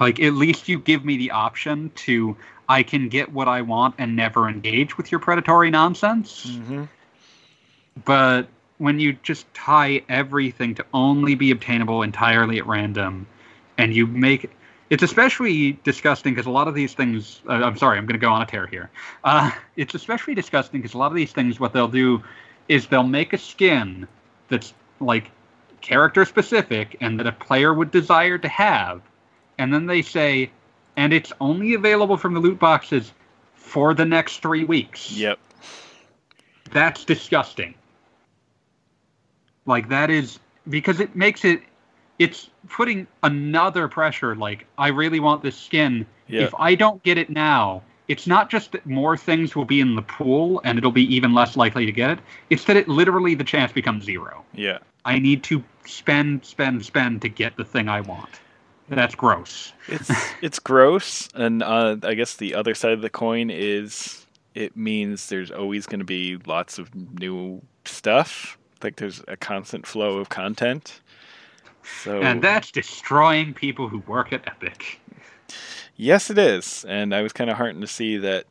like, 0.00 0.18
at 0.18 0.32
least 0.32 0.68
you 0.68 0.78
give 0.78 1.04
me 1.04 1.16
the 1.16 1.30
option 1.30 1.90
to, 1.96 2.36
I 2.68 2.82
can 2.82 3.08
get 3.08 3.32
what 3.32 3.48
I 3.48 3.62
want 3.62 3.94
and 3.98 4.16
never 4.16 4.48
engage 4.48 4.96
with 4.96 5.12
your 5.12 5.20
predatory 5.20 5.70
nonsense. 5.70 6.46
Mm-hmm. 6.46 6.84
But 8.04 8.48
when 8.78 8.98
you 8.98 9.12
just 9.22 9.52
tie 9.54 10.02
everything 10.08 10.74
to 10.76 10.86
only 10.94 11.34
be 11.34 11.50
obtainable 11.50 12.02
entirely 12.02 12.58
at 12.58 12.66
random, 12.66 13.26
and 13.76 13.94
you 13.94 14.06
make 14.06 14.50
it's 14.90 15.02
especially 15.02 15.72
disgusting 15.84 16.34
because 16.34 16.46
a 16.46 16.50
lot 16.50 16.68
of 16.68 16.74
these 16.74 16.94
things. 16.94 17.40
Uh, 17.48 17.52
I'm 17.52 17.76
sorry, 17.76 17.98
I'm 17.98 18.06
going 18.06 18.18
to 18.18 18.24
go 18.24 18.30
on 18.30 18.42
a 18.42 18.46
tear 18.46 18.66
here. 18.66 18.90
Uh, 19.24 19.50
it's 19.76 19.94
especially 19.94 20.34
disgusting 20.34 20.80
because 20.80 20.94
a 20.94 20.98
lot 20.98 21.12
of 21.12 21.16
these 21.16 21.32
things, 21.32 21.60
what 21.60 21.72
they'll 21.72 21.88
do 21.88 22.22
is 22.68 22.86
they'll 22.86 23.02
make 23.02 23.32
a 23.32 23.38
skin 23.38 24.06
that's 24.48 24.72
like 25.00 25.30
character 25.80 26.24
specific 26.24 26.96
and 27.00 27.18
that 27.20 27.26
a 27.26 27.32
player 27.32 27.72
would 27.72 27.90
desire 27.90 28.38
to 28.38 28.48
have, 28.48 29.02
and 29.58 29.72
then 29.72 29.86
they 29.86 30.02
say, 30.02 30.50
and 30.96 31.12
it's 31.12 31.32
only 31.40 31.74
available 31.74 32.16
from 32.16 32.34
the 32.34 32.40
loot 32.40 32.58
boxes 32.58 33.12
for 33.54 33.94
the 33.94 34.04
next 34.04 34.40
three 34.40 34.64
weeks. 34.64 35.12
Yep. 35.12 35.38
That's 36.70 37.04
disgusting. 37.04 37.74
Like 39.66 39.88
that 39.90 40.10
is 40.10 40.38
because 40.68 41.00
it 41.00 41.14
makes 41.14 41.44
it 41.44 41.62
it's 42.18 42.50
putting 42.68 43.06
another 43.22 43.88
pressure. 43.88 44.34
Like, 44.34 44.66
I 44.76 44.88
really 44.88 45.20
want 45.20 45.42
this 45.42 45.56
skin. 45.56 46.06
Yeah. 46.26 46.42
If 46.42 46.54
I 46.58 46.74
don't 46.74 47.02
get 47.02 47.18
it 47.18 47.30
now, 47.30 47.82
it's 48.08 48.26
not 48.26 48.50
just 48.50 48.72
that 48.72 48.86
more 48.86 49.16
things 49.16 49.54
will 49.54 49.64
be 49.64 49.80
in 49.80 49.94
the 49.94 50.02
pool 50.02 50.60
and 50.64 50.78
it'll 50.78 50.92
be 50.92 51.14
even 51.14 51.34
less 51.34 51.56
likely 51.56 51.86
to 51.86 51.92
get 51.92 52.10
it. 52.10 52.18
It's 52.50 52.64
that 52.64 52.76
it 52.76 52.88
literally 52.88 53.34
the 53.34 53.44
chance 53.44 53.72
becomes 53.72 54.04
zero. 54.04 54.44
Yeah. 54.54 54.78
I 55.04 55.18
need 55.18 55.42
to 55.44 55.62
spend, 55.86 56.44
spend, 56.44 56.84
spend 56.84 57.22
to 57.22 57.28
get 57.28 57.56
the 57.56 57.64
thing 57.64 57.88
I 57.88 58.00
want. 58.00 58.40
That's 58.88 59.14
gross. 59.14 59.72
It's 59.86 60.10
it's 60.42 60.58
gross, 60.58 61.28
and 61.34 61.62
uh, 61.62 61.96
I 62.02 62.14
guess 62.14 62.36
the 62.36 62.54
other 62.54 62.74
side 62.74 62.92
of 62.92 63.02
the 63.02 63.10
coin 63.10 63.50
is 63.50 64.26
it 64.54 64.76
means 64.76 65.28
there's 65.28 65.50
always 65.50 65.86
going 65.86 66.00
to 66.00 66.06
be 66.06 66.38
lots 66.46 66.78
of 66.78 66.94
new 66.94 67.60
stuff. 67.84 68.56
Like 68.82 68.96
there's 68.96 69.22
a 69.28 69.36
constant 69.36 69.86
flow 69.86 70.18
of 70.18 70.30
content. 70.30 71.00
So, 72.02 72.20
and 72.22 72.42
that's 72.42 72.70
destroying 72.70 73.54
people 73.54 73.88
who 73.88 73.98
work 74.00 74.32
at 74.32 74.46
Epic. 74.46 75.00
Yes, 75.96 76.30
it 76.30 76.38
is. 76.38 76.84
And 76.88 77.14
I 77.14 77.22
was 77.22 77.32
kind 77.32 77.50
of 77.50 77.56
heartened 77.56 77.80
to 77.80 77.88
see 77.88 78.18
that 78.18 78.44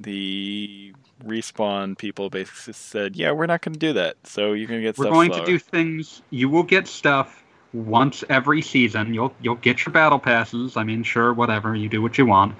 the 0.00 0.94
respawn 1.24 1.96
people 1.96 2.30
basically 2.30 2.72
said, 2.72 3.16
"Yeah, 3.16 3.32
we're 3.32 3.46
not 3.46 3.62
going 3.62 3.74
to 3.74 3.78
do 3.78 3.92
that. 3.94 4.16
So 4.24 4.52
you're 4.52 4.68
going 4.68 4.80
to 4.80 4.86
get. 4.86 4.98
We're 4.98 5.10
going 5.10 5.32
slower. 5.32 5.44
to 5.44 5.52
do 5.52 5.58
things. 5.58 6.22
You 6.30 6.48
will 6.48 6.62
get 6.62 6.86
stuff 6.86 7.44
once 7.72 8.24
every 8.28 8.62
season. 8.62 9.14
You'll 9.14 9.34
you'll 9.42 9.56
get 9.56 9.84
your 9.84 9.92
battle 9.92 10.18
passes. 10.18 10.76
I 10.76 10.84
mean, 10.84 11.02
sure, 11.02 11.32
whatever. 11.32 11.74
You 11.74 11.88
do 11.88 12.02
what 12.02 12.18
you 12.18 12.26
want." 12.26 12.54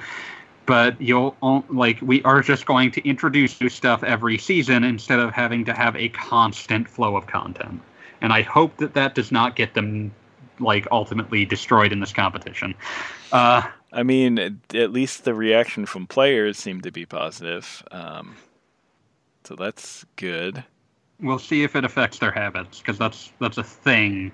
But 0.66 1.00
you'll 1.00 1.36
like 1.68 2.00
we 2.02 2.22
are 2.24 2.40
just 2.42 2.66
going 2.66 2.90
to 2.92 3.08
introduce 3.08 3.60
new 3.60 3.68
stuff 3.68 4.02
every 4.02 4.36
season 4.36 4.82
instead 4.82 5.20
of 5.20 5.32
having 5.32 5.64
to 5.66 5.72
have 5.72 5.94
a 5.94 6.08
constant 6.08 6.88
flow 6.88 7.16
of 7.16 7.26
content 7.26 7.80
and 8.20 8.32
I 8.32 8.42
hope 8.42 8.76
that 8.78 8.94
that 8.94 9.14
does 9.14 9.32
not 9.32 9.56
get 9.56 9.74
them 9.74 10.12
like 10.58 10.86
ultimately 10.90 11.44
destroyed 11.44 11.92
in 11.92 12.00
this 12.00 12.12
competition. 12.12 12.74
Uh, 13.32 13.62
I 13.92 14.02
mean, 14.02 14.60
at 14.74 14.92
least 14.92 15.24
the 15.24 15.34
reaction 15.34 15.86
from 15.86 16.06
players 16.06 16.58
seemed 16.58 16.82
to 16.84 16.92
be 16.92 17.06
positive, 17.06 17.82
um, 17.90 18.36
so 19.44 19.54
that's 19.54 20.04
good. 20.16 20.64
We'll 21.20 21.38
see 21.38 21.62
if 21.62 21.76
it 21.76 21.84
affects 21.84 22.18
their 22.18 22.30
habits 22.30 22.78
because 22.78 22.98
that's 22.98 23.32
that's 23.40 23.58
a 23.58 23.62
thing. 23.62 24.32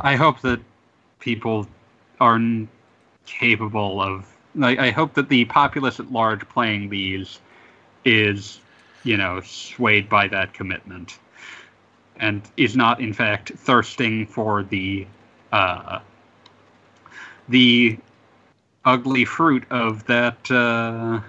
I 0.00 0.16
hope 0.16 0.40
that 0.42 0.60
people 1.18 1.66
are 2.20 2.40
capable 3.26 4.00
of. 4.00 4.26
I, 4.62 4.86
I 4.86 4.90
hope 4.90 5.14
that 5.14 5.28
the 5.28 5.44
populace 5.46 6.00
at 6.00 6.10
large 6.12 6.48
playing 6.48 6.88
these 6.88 7.40
is, 8.04 8.60
you 9.04 9.16
know, 9.16 9.40
swayed 9.42 10.08
by 10.08 10.28
that 10.28 10.54
commitment 10.54 11.18
and 12.18 12.42
is 12.56 12.76
not 12.76 13.00
in 13.00 13.12
fact 13.12 13.50
thirsting 13.56 14.26
for 14.26 14.62
the 14.62 15.06
uh, 15.52 16.00
the 17.48 17.98
ugly 18.84 19.24
fruit 19.24 19.64
of 19.70 20.04
that 20.06 20.50
uh, 20.50 21.20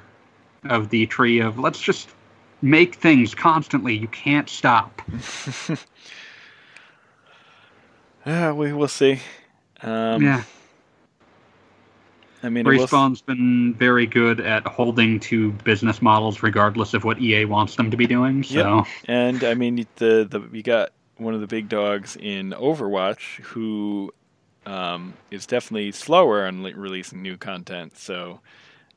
of 0.70 0.90
the 0.90 1.06
tree 1.08 1.40
of 1.40 1.60
let's 1.60 1.80
just 1.80 2.10
make 2.62 2.96
things 2.96 3.36
constantly. 3.36 3.96
You 3.96 4.08
can't 4.08 4.50
stop. 4.50 5.02
Yeah, 8.28 8.52
we 8.52 8.74
will 8.74 8.90
see. 8.90 9.22
Um, 9.82 10.22
yeah. 10.22 10.44
I 12.48 12.50
mean, 12.50 12.66
will 12.66 12.88
Respawn's 12.88 13.22
been 13.22 13.74
very 13.74 14.06
good 14.06 14.40
at 14.40 14.66
holding 14.66 15.20
to 15.20 15.52
business 15.52 16.02
models 16.02 16.42
regardless 16.42 16.94
of 16.94 17.04
what 17.04 17.20
EA 17.20 17.44
wants 17.44 17.76
them 17.76 17.92
to 17.92 17.98
be 17.98 18.08
doing. 18.08 18.42
So 18.42 18.86
And 19.06 19.44
I 19.44 19.54
mean, 19.54 19.86
the 19.98 20.26
the 20.30 20.42
you 20.54 20.64
got 20.64 20.92
one 21.18 21.34
of 21.34 21.42
the 21.42 21.48
big 21.48 21.68
dogs 21.68 22.16
in 22.16 22.52
Overwatch 22.52 23.42
who 23.42 24.14
um, 24.66 25.14
is 25.30 25.46
definitely 25.46 25.92
slower 25.92 26.46
on 26.46 26.64
le- 26.64 26.74
releasing 26.74 27.22
new 27.22 27.36
content. 27.36 27.98
So 27.98 28.40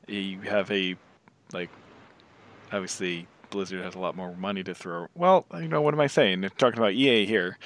you 0.07 0.39
have 0.41 0.71
a 0.71 0.95
like 1.51 1.69
obviously 2.71 3.27
Blizzard 3.49 3.83
has 3.83 3.95
a 3.95 3.99
lot 3.99 4.15
more 4.15 4.33
money 4.33 4.63
to 4.63 4.73
throw. 4.73 5.07
Well, 5.13 5.45
you 5.59 5.67
know 5.67 5.81
what 5.81 5.93
am 5.93 5.99
I 5.99 6.07
saying? 6.07 6.49
talking 6.57 6.79
about 6.79 6.93
EA 6.93 7.25
here. 7.25 7.57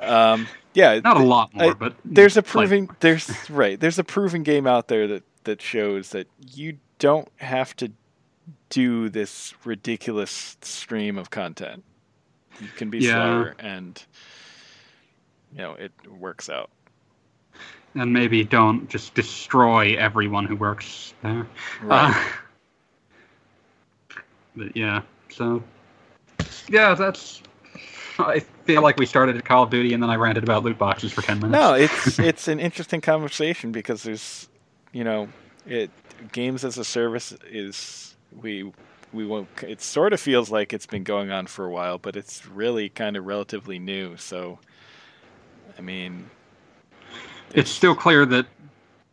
Um, 0.00 0.46
yeah, 0.74 1.00
not 1.00 1.16
a 1.16 1.24
lot 1.24 1.54
more, 1.54 1.70
I- 1.72 1.74
but 1.74 1.94
there's 2.04 2.36
a 2.36 2.40
like- 2.40 2.46
proving 2.46 2.90
there's 3.00 3.50
right 3.50 3.78
there's 3.80 3.98
a 3.98 4.04
proven 4.04 4.42
game 4.42 4.66
out 4.66 4.88
there 4.88 5.06
that 5.08 5.24
that 5.44 5.62
shows 5.62 6.10
that 6.10 6.28
you 6.54 6.78
don't 6.98 7.28
have 7.36 7.74
to 7.76 7.90
do 8.70 9.08
this 9.08 9.54
ridiculous 9.64 10.56
stream 10.62 11.16
of 11.18 11.30
content 11.30 11.84
you 12.60 12.68
can 12.76 12.90
be 12.90 12.98
Yeah. 12.98 13.12
slower 13.14 13.54
and 13.58 14.02
you 15.52 15.58
know 15.58 15.72
it 15.74 15.92
works 16.08 16.48
out 16.50 16.70
and 17.94 18.12
maybe 18.12 18.44
don't 18.44 18.88
just 18.90 19.14
destroy 19.14 19.96
everyone 19.96 20.44
who 20.44 20.54
works 20.56 21.14
there. 21.22 21.46
right 21.82 22.14
Uh, 22.14 22.24
but 24.56 24.76
yeah, 24.76 25.00
so 25.30 25.62
yeah, 26.68 26.94
that's. 26.94 27.42
I 28.18 28.40
feel 28.64 28.82
like 28.82 28.98
we 28.98 29.06
started 29.06 29.36
at 29.36 29.44
Call 29.44 29.62
of 29.62 29.70
Duty 29.70 29.94
and 29.94 30.02
then 30.02 30.10
I 30.10 30.16
ranted 30.16 30.44
about 30.44 30.64
loot 30.64 30.78
boxes 30.78 31.12
for 31.12 31.22
ten 31.22 31.38
minutes. 31.38 31.52
no 31.52 31.74
it's 31.74 32.18
it's 32.18 32.48
an 32.48 32.60
interesting 32.60 33.00
conversation 33.00 33.72
because 33.72 34.02
there's 34.02 34.48
you 34.92 35.04
know 35.04 35.28
it 35.66 35.90
games 36.32 36.64
as 36.64 36.78
a 36.78 36.84
service 36.84 37.32
is 37.48 38.16
we 38.40 38.72
we 39.12 39.24
won't 39.24 39.48
it 39.62 39.80
sort 39.80 40.12
of 40.12 40.20
feels 40.20 40.50
like 40.50 40.72
it's 40.72 40.86
been 40.86 41.04
going 41.04 41.30
on 41.30 41.46
for 41.46 41.64
a 41.64 41.70
while 41.70 41.98
but 41.98 42.16
it's 42.16 42.46
really 42.46 42.88
kind 42.88 43.16
of 43.16 43.24
relatively 43.24 43.78
new 43.78 44.16
so 44.16 44.58
i 45.78 45.80
mean 45.80 46.28
it's 47.54 47.70
still 47.70 47.94
clear 47.94 48.26
that 48.26 48.46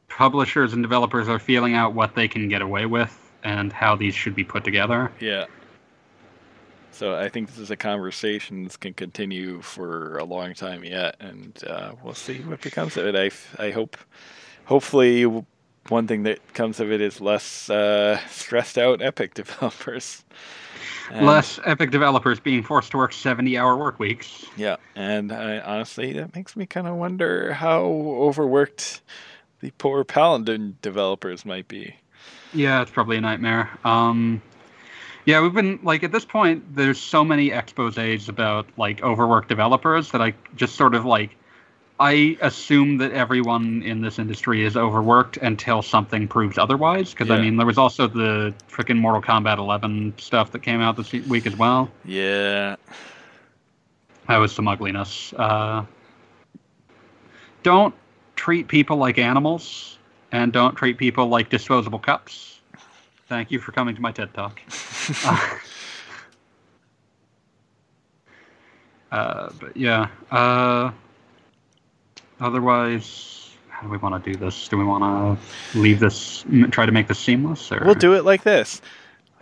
publishers 0.10 0.74
and 0.74 0.82
developers 0.82 1.28
are 1.28 1.39
feeling 1.39 1.74
out 1.74 1.93
what 1.93 2.16
they 2.16 2.28
can 2.28 2.47
get 2.47 2.62
away 2.62 2.86
with 2.86 3.32
and 3.43 3.72
how 3.72 3.95
these 3.95 4.16
should 4.16 4.34
be 4.36 4.43
put 4.43 4.64
together. 4.64 5.12
Yeah. 5.20 5.45
So 6.96 7.14
I 7.14 7.28
think 7.28 7.50
this 7.50 7.58
is 7.58 7.72
a 7.72 7.76
conversation 7.76 8.64
that 8.64 8.80
can 8.80 8.93
continue 8.93 9.62
for 9.62 10.18
a 10.18 10.24
long 10.24 10.54
time 10.54 10.82
yet, 10.86 11.18
and 11.20 11.62
uh, 11.68 11.91
we'll 12.02 12.14
see 12.14 12.38
what 12.39 12.62
becomes 12.62 12.96
of 12.96 13.06
it. 13.06 13.16
I, 13.60 13.62
I 13.62 13.72
hope, 13.72 13.98
hopefully, 14.64 15.24
one 15.89 16.08
thing 16.08 16.24
that 16.24 16.54
comes 16.54 16.80
of 16.80 16.93
it 16.93 17.02
is 17.02 17.20
less 17.20 17.70
uh, 17.70 18.18
stressed 18.30 18.78
out 18.78 19.02
Epic 19.02 19.34
developers. 19.43 20.24
And- 21.12 21.26
Less 21.26 21.60
Epic 21.66 21.91
developers 21.91 22.39
being 22.39 22.64
forced 22.64 22.91
to 22.91 22.98
work 22.98 23.12
70 23.12 23.58
hour 23.58 23.76
work 23.76 24.00
weeks. 24.00 24.46
Yeah, 24.56 24.78
and 24.96 25.34
I, 25.34 25.60
honestly, 25.60 26.14
that 26.14 26.34
makes 26.34 26.56
me 26.56 26.66
kind 26.66 26.88
of 26.88 26.96
wonder 26.96 27.52
how 27.52 27.82
overworked 27.84 29.02
the 29.60 29.72
poor 29.72 30.06
Paladin 30.06 30.78
developers 30.82 31.43
might 31.43 31.68
be. 31.68 31.98
Yeah, 32.54 32.82
it's 32.82 32.91
probably 32.91 33.18
a 33.18 33.22
nightmare. 33.22 33.70
Um, 33.84 34.41
yeah, 35.26 35.41
we've 35.41 35.53
been 35.53 35.80
like 35.84 36.03
at 36.03 36.11
this 36.11 36.26
point. 36.26 36.76
There's 36.76 36.99
so 36.99 37.23
many 37.23 37.49
exposés 37.49 38.30
about 38.30 38.67
like 38.78 39.01
overworked 39.01 39.49
developers 39.49 40.11
that 40.11 40.21
I 40.21 40.34
just 40.55 40.76
sort 40.76 40.95
of 40.95 41.05
like. 41.05 41.36
I 41.97 42.38
assume 42.41 42.97
that 42.97 43.13
everyone 43.13 43.82
in 43.82 44.01
this 44.01 44.19
industry 44.19 44.65
is 44.65 44.76
overworked 44.76 45.38
until 45.38 45.82
something 45.82 46.28
proves 46.28 46.57
otherwise. 46.57 47.11
Because 47.11 47.32
I 47.32 47.39
mean, 47.39 47.55
there 47.55 47.65
was 47.65 47.78
also 47.78 48.07
the 48.07 48.53
freaking 48.69 48.97
Mortal 48.97 49.21
Kombat 49.21 49.59
11 49.59 50.15
stuff 50.17 50.51
that 50.51 50.59
came 50.59 50.82
out 50.82 50.97
this 50.97 51.13
week 51.13 51.47
as 51.47 51.55
well. 51.55 51.89
Yeah, 52.03 52.76
That 54.28 54.38
was 54.38 54.51
some 54.51 54.67
ugliness. 54.67 55.32
Uh, 55.32 55.86
don't 57.63 57.95
treat 58.36 58.67
people 58.67 58.97
like 58.97 59.17
animals, 59.17 59.97
and 60.34 60.51
don't 60.51 60.76
treat 60.76 60.97
people 60.97 61.28
like 61.28 61.49
disposable 61.49 61.99
cups. 61.99 62.55
Thank 63.28 63.51
you 63.51 63.59
for 63.59 63.71
coming 63.71 63.95
to 63.95 64.01
my 64.01 64.11
TED 64.11 64.34
Talk. 64.34 64.61
uh, 65.26 65.57
uh, 69.11 69.49
but 69.59 69.76
yeah. 69.76 70.07
Uh, 70.30 70.91
otherwise, 72.39 73.51
how 73.69 73.82
do 73.82 73.89
we 73.89 73.97
want 73.97 74.23
to 74.23 74.32
do 74.32 74.38
this? 74.38 74.67
Do 74.67 74.78
we 74.78 74.84
want 74.84 75.03
to 75.03 75.80
leave 75.80 75.99
this, 75.99 76.45
try 76.71 76.86
to 76.86 76.91
make 76.91 77.07
this 77.07 77.19
seamless? 77.19 77.71
Or? 77.71 77.82
We'll 77.84 77.95
do 77.95 78.13
it 78.13 78.26
like 78.26 78.43
this. 78.43 78.82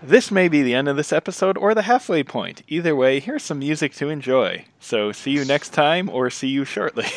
This 0.01 0.31
may 0.31 0.47
be 0.47 0.63
the 0.63 0.73
end 0.73 0.87
of 0.87 0.97
this 0.97 1.13
episode 1.13 1.57
or 1.57 1.73
the 1.73 1.83
halfway 1.83 2.23
point. 2.23 2.61
Either 2.67 2.95
way, 2.95 3.19
here's 3.19 3.43
some 3.43 3.59
music 3.59 3.93
to 3.95 4.09
enjoy. 4.09 4.65
So, 4.79 5.11
see 5.11 5.31
you 5.31 5.45
next 5.45 5.69
time 5.69 6.09
or 6.09 6.29
see 6.29 6.49
you 6.49 6.65
shortly. 6.65 7.05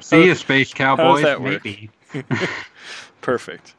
See 0.00 0.24
you, 0.24 0.34
Space 0.34 0.74
Cowboys. 0.74 1.22
that 1.22 1.40
work? 1.40 1.64
Maybe. 1.64 1.90
Perfect. 3.20 3.74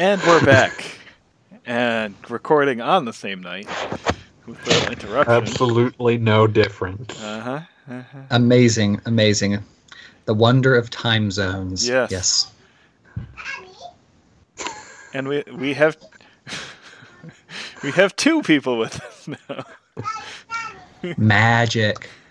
And 0.00 0.18
we're 0.22 0.42
back. 0.46 0.96
and 1.66 2.14
recording 2.30 2.80
on 2.80 3.04
the 3.04 3.12
same 3.12 3.42
night 3.42 3.68
with 4.46 4.66
little 4.66 4.92
interruption. 4.92 5.34
Absolutely 5.34 6.16
no 6.16 6.46
difference. 6.46 7.22
Uh 7.22 7.40
huh. 7.40 7.60
Uh-huh. 7.86 8.18
Amazing, 8.30 9.02
amazing. 9.04 9.58
The 10.24 10.32
wonder 10.32 10.74
of 10.74 10.88
time 10.88 11.30
zones. 11.30 11.86
Yes. 11.86 12.10
Yes. 12.10 12.50
And 15.12 15.28
we 15.28 15.44
we 15.54 15.74
have 15.74 15.98
we 17.82 17.90
have 17.90 18.16
two 18.16 18.40
people 18.40 18.78
with 18.78 18.98
us 19.02 19.28
now. 19.28 19.66
Magic. 21.18 22.08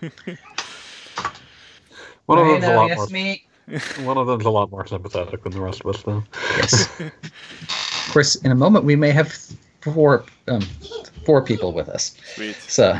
One 2.26 2.40
of 2.40 2.48
them's 2.48 2.64
a 2.64 2.74
lot 2.74 2.88
yes, 2.88 2.98
more. 2.98 3.06
me. 3.10 3.44
One 4.02 4.18
of 4.18 4.26
them's 4.26 4.44
a 4.44 4.50
lot 4.50 4.70
more 4.70 4.86
sympathetic 4.86 5.42
than 5.42 5.52
the 5.52 5.60
rest 5.60 5.82
of 5.84 5.94
us, 5.94 6.02
though. 6.02 6.24
Yes. 6.56 7.00
of 7.00 8.08
course, 8.12 8.34
in 8.36 8.50
a 8.50 8.54
moment 8.54 8.84
we 8.84 8.96
may 8.96 9.10
have 9.10 9.32
four 9.80 10.24
um, 10.48 10.62
four 11.24 11.42
people 11.42 11.72
with 11.72 11.88
us. 11.88 12.16
Sweet. 12.34 12.56
So. 12.56 12.94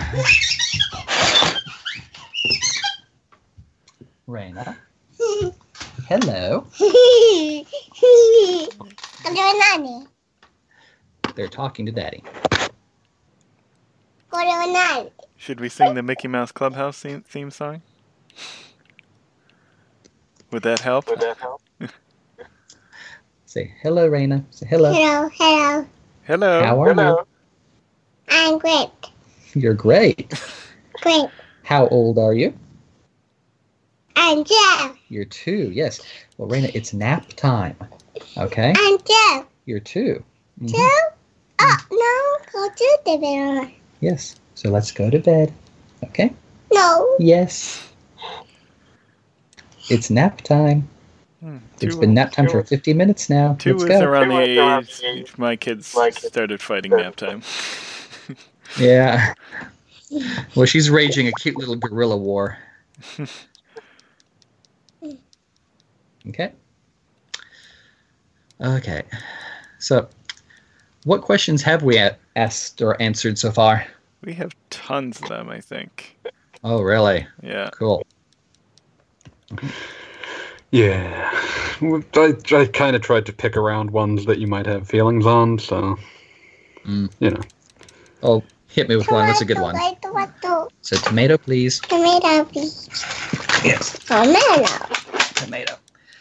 Raina. 4.28 4.76
Hello. 6.08 6.66
I'm 9.26 9.34
doing 9.34 9.58
nanny. 9.58 10.06
They're 11.34 11.48
talking 11.48 11.86
to 11.86 11.92
Daddy. 11.92 12.22
Should 15.36 15.60
we 15.60 15.68
sing 15.68 15.94
the 15.94 16.02
Mickey 16.02 16.28
Mouse 16.28 16.52
Clubhouse 16.52 17.02
theme 17.02 17.50
song? 17.50 17.82
Would 20.50 20.62
that 20.64 20.80
help? 20.80 21.08
Would 21.08 21.20
that 21.20 21.36
help? 21.38 21.62
Say 23.46 23.72
hello, 23.82 24.08
Raina. 24.10 24.44
Say 24.50 24.66
hello. 24.66 24.92
Hello, 24.92 25.28
hello. 25.32 25.86
Hello. 26.24 26.62
How 26.64 26.82
are 26.82 26.94
you? 26.94 27.18
I'm 28.28 28.58
great. 28.58 28.90
You're 29.54 29.74
great. 29.74 30.32
Great. 31.02 31.26
How 31.62 31.88
old 31.88 32.18
are 32.18 32.34
you? 32.34 32.52
I'm 34.16 34.44
Jeff. 34.44 34.96
You're 35.08 35.24
two. 35.24 35.70
Yes. 35.72 36.00
Well, 36.36 36.48
Raina, 36.48 36.70
it's 36.74 36.92
nap 36.92 37.28
time. 37.34 37.76
Okay. 38.36 38.72
I'm 38.76 38.98
Jeff. 38.98 39.46
You're 39.66 39.80
2 39.80 40.22
Mhm. 40.62 40.68
Jeff? 40.68 41.14
Oh, 41.60 41.76
no. 41.90 42.52
Go 42.52 42.68
to 42.74 42.98
the 43.04 43.16
bed. 43.18 43.72
Yes. 44.00 44.36
So 44.54 44.70
let's 44.70 44.90
go 44.92 45.10
to 45.10 45.18
bed. 45.18 45.52
Okay? 46.04 46.32
No. 46.72 47.16
Yes. 47.18 47.89
It's 49.90 50.10
nap 50.10 50.40
time. 50.42 50.88
Hmm, 51.40 51.58
It's 51.80 51.94
two- 51.94 52.00
been 52.00 52.14
nap 52.14 52.32
time 52.32 52.48
for 52.48 52.62
50 52.62 52.92
minutes 52.94 53.28
now. 53.30 53.56
Two 53.58 53.72
Let's 53.76 53.84
is 53.84 54.00
go. 54.00 54.04
around 54.06 54.28
the 54.28 54.36
age 55.04 55.38
my 55.38 55.56
kids 55.56 55.86
started 55.86 56.60
fighting 56.62 56.92
nap 56.92 57.16
time. 57.16 57.42
Yeah. 58.78 59.34
Well, 60.54 60.64
she's 60.64 60.90
raging 60.90 61.26
a 61.26 61.32
cute 61.32 61.56
little 61.56 61.74
guerrilla 61.76 62.16
war. 62.16 62.56
Okay. 66.28 66.52
Okay. 68.60 69.02
So, 69.78 70.06
what 71.04 71.22
questions 71.22 71.62
have 71.62 71.82
we 71.82 71.98
asked 72.36 72.82
or 72.82 73.00
answered 73.00 73.38
so 73.38 73.50
far? 73.50 73.86
We 74.22 74.34
have 74.34 74.54
tons 74.68 75.20
of 75.22 75.28
them, 75.30 75.48
I 75.48 75.60
think. 75.60 76.18
Oh, 76.62 76.82
really? 76.82 77.26
Yeah. 77.42 77.70
Cool. 77.72 78.04
Yeah. 80.70 81.30
I, 82.14 82.34
I 82.52 82.66
kind 82.66 82.94
of 82.94 83.02
tried 83.02 83.26
to 83.26 83.32
pick 83.32 83.56
around 83.56 83.90
ones 83.90 84.26
that 84.26 84.38
you 84.38 84.46
might 84.46 84.66
have 84.66 84.86
feelings 84.88 85.26
on, 85.26 85.58
so. 85.58 85.96
Mm. 86.86 87.10
You 87.18 87.30
know. 87.30 87.40
Oh, 88.22 88.42
hit 88.68 88.88
me 88.88 88.96
with 88.96 89.10
one. 89.10 89.26
That's 89.26 89.40
a 89.40 89.44
good 89.44 89.58
one? 89.58 89.74
Tomato, 89.74 89.98
tomato, 90.02 90.68
So, 90.82 90.96
tomato, 90.96 91.38
please. 91.38 91.80
tomato, 91.80 92.44
please. 92.44 92.88
Yes. 93.64 93.98
Tomato, 94.00 94.66
Tomato. 95.34 95.74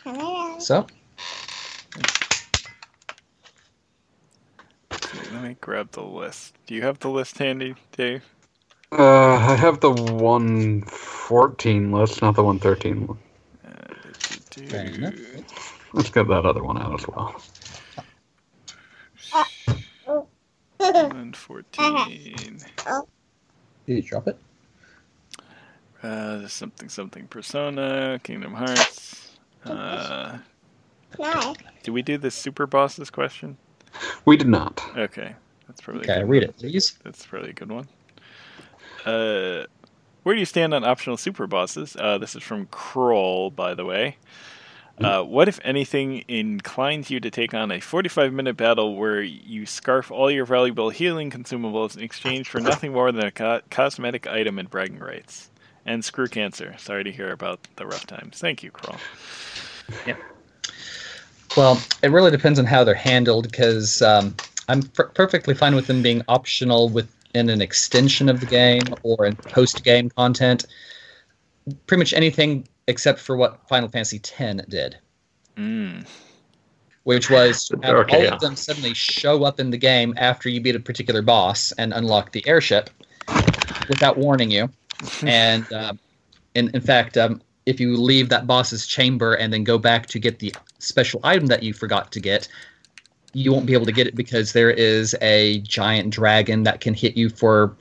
tomato. 0.03 0.59
So, 0.59 0.87
Let 5.31 5.43
me 5.43 5.57
grab 5.61 5.91
the 5.91 6.01
list. 6.03 6.55
Do 6.65 6.73
you 6.75 6.81
have 6.81 6.99
the 6.99 7.09
list 7.09 7.37
handy, 7.37 7.75
Dave? 7.95 8.23
Uh, 8.91 9.35
I 9.35 9.55
have 9.55 9.79
the 9.81 9.91
114 9.91 11.91
list, 11.91 12.21
not 12.23 12.35
the 12.35 12.43
113 12.43 13.05
one. 13.07 13.17
Uh, 13.65 13.69
do- 14.49 14.61
do- 14.61 14.67
Fair 14.67 14.85
enough. 14.85 15.15
do. 15.15 15.45
Let's 15.93 16.09
get 16.09 16.27
that 16.27 16.45
other 16.45 16.63
one 16.63 16.77
out 16.81 16.99
as 16.99 17.07
well. 17.07 17.39
One 20.77 21.33
fourteen. 21.33 22.59
did 23.85 23.95
you 23.95 24.01
drop 24.01 24.27
it? 24.27 24.37
Uh, 26.01 26.47
something 26.47 26.87
something 26.89 27.27
Persona, 27.27 28.19
Kingdom 28.23 28.53
Hearts. 28.53 29.35
Uh, 29.65 30.37
Nice. 31.19 31.55
did 31.83 31.91
we 31.91 32.01
do 32.01 32.17
the 32.17 32.31
super 32.31 32.65
bosses 32.65 33.09
question? 33.09 33.57
We 34.25 34.37
did 34.37 34.47
not. 34.47 34.81
Okay, 34.95 35.35
that's 35.67 35.81
probably 35.81 36.03
Okay, 36.03 36.21
good 36.21 36.29
read 36.29 36.43
one. 36.43 36.49
it, 36.51 36.57
please. 36.57 36.97
That's 37.03 37.25
probably 37.25 37.49
a 37.49 37.53
good 37.53 37.69
one. 37.71 37.87
Uh, 39.05 39.65
where 40.23 40.35
do 40.35 40.39
you 40.39 40.45
stand 40.45 40.73
on 40.73 40.83
optional 40.83 41.17
super 41.17 41.47
bosses? 41.47 41.95
Uh, 41.97 42.17
this 42.17 42.35
is 42.35 42.43
from 42.43 42.67
Kroll, 42.67 43.51
by 43.51 43.73
the 43.73 43.85
way. 43.85 44.17
Uh, 45.01 45.23
what, 45.23 45.47
if 45.47 45.59
anything, 45.63 46.25
inclines 46.27 47.09
you 47.09 47.21
to 47.21 47.31
take 47.31 47.53
on 47.53 47.71
a 47.71 47.79
45 47.79 48.33
minute 48.33 48.57
battle 48.57 48.97
where 48.97 49.21
you 49.21 49.65
scarf 49.65 50.11
all 50.11 50.29
your 50.29 50.45
valuable 50.45 50.89
healing 50.89 51.31
consumables 51.31 51.95
in 51.95 52.03
exchange 52.03 52.49
for 52.49 52.59
nothing 52.59 52.91
more 52.91 53.11
than 53.11 53.25
a 53.25 53.31
co- 53.31 53.61
cosmetic 53.69 54.27
item 54.27 54.59
and 54.59 54.69
bragging 54.69 54.99
rights? 54.99 55.49
And 55.85 56.03
screw 56.03 56.27
cancer. 56.27 56.75
Sorry 56.77 57.05
to 57.05 57.11
hear 57.11 57.31
about 57.31 57.65
the 57.77 57.87
rough 57.87 58.05
times. 58.05 58.39
Thank 58.39 58.61
you, 58.61 58.71
Kroll. 58.71 58.97
Well, 61.57 61.81
it 62.03 62.11
really 62.11 62.29
depends 62.29 62.59
on 62.59 62.65
how 62.65 62.83
they're 62.83 62.93
handled 62.93 63.49
because 63.49 64.01
um, 64.01 64.35
I'm 64.67 64.83
per- 64.83 65.07
perfectly 65.07 65.55
fine 65.55 65.75
with 65.75 65.87
them 65.87 66.03
being 66.03 66.21
optional 66.27 66.89
within 67.29 67.49
an 67.49 67.61
extension 67.61 68.29
of 68.29 68.39
the 68.39 68.45
game 68.45 68.81
or 69.03 69.25
in 69.25 69.35
post 69.35 69.83
game 69.83 70.09
content. 70.09 70.65
Pretty 71.85 71.99
much 71.99 72.13
anything 72.13 72.67
except 72.87 73.19
for 73.19 73.37
what 73.37 73.67
Final 73.67 73.87
Fantasy 73.89 74.17
X 74.39 74.65
did, 74.67 74.97
Mm. 75.55 76.07
which 77.03 77.29
was 77.29 77.71
have 77.83 77.95
Okay, 77.95 78.17
all 78.17 78.23
yeah. 78.23 78.33
of 78.33 78.39
them 78.39 78.55
suddenly 78.55 78.93
show 78.93 79.43
up 79.43 79.59
in 79.59 79.69
the 79.69 79.77
game 79.77 80.13
after 80.17 80.49
you 80.49 80.61
beat 80.61 80.75
a 80.75 80.79
particular 80.79 81.21
boss 81.21 81.71
and 81.73 81.93
unlock 81.93 82.31
the 82.31 82.47
airship 82.47 82.89
without 83.89 84.17
warning 84.17 84.49
you. 84.49 84.69
and 85.23 85.71
uh, 85.71 85.93
in, 86.55 86.69
in 86.73 86.81
fact, 86.81 87.17
um, 87.17 87.41
if 87.65 87.79
you 87.79 87.95
leave 87.95 88.29
that 88.29 88.47
boss's 88.47 88.87
chamber 88.87 89.35
and 89.35 89.53
then 89.53 89.63
go 89.63 89.77
back 89.77 90.07
to 90.07 90.17
get 90.19 90.39
the 90.39 90.53
special 90.79 91.19
item 91.23 91.45
that 91.47 91.61
you 91.61 91.73
forgot 91.73 92.11
to 92.13 92.19
get, 92.19 92.47
you 93.33 93.51
won't 93.51 93.65
be 93.65 93.73
able 93.73 93.85
to 93.85 93.91
get 93.91 94.07
it 94.07 94.15
because 94.15 94.53
there 94.53 94.71
is 94.71 95.15
a 95.21 95.59
giant 95.59 96.11
dragon 96.11 96.63
that 96.63 96.81
can 96.81 96.93
hit 96.93 97.15
you 97.15 97.29
for 97.29 97.75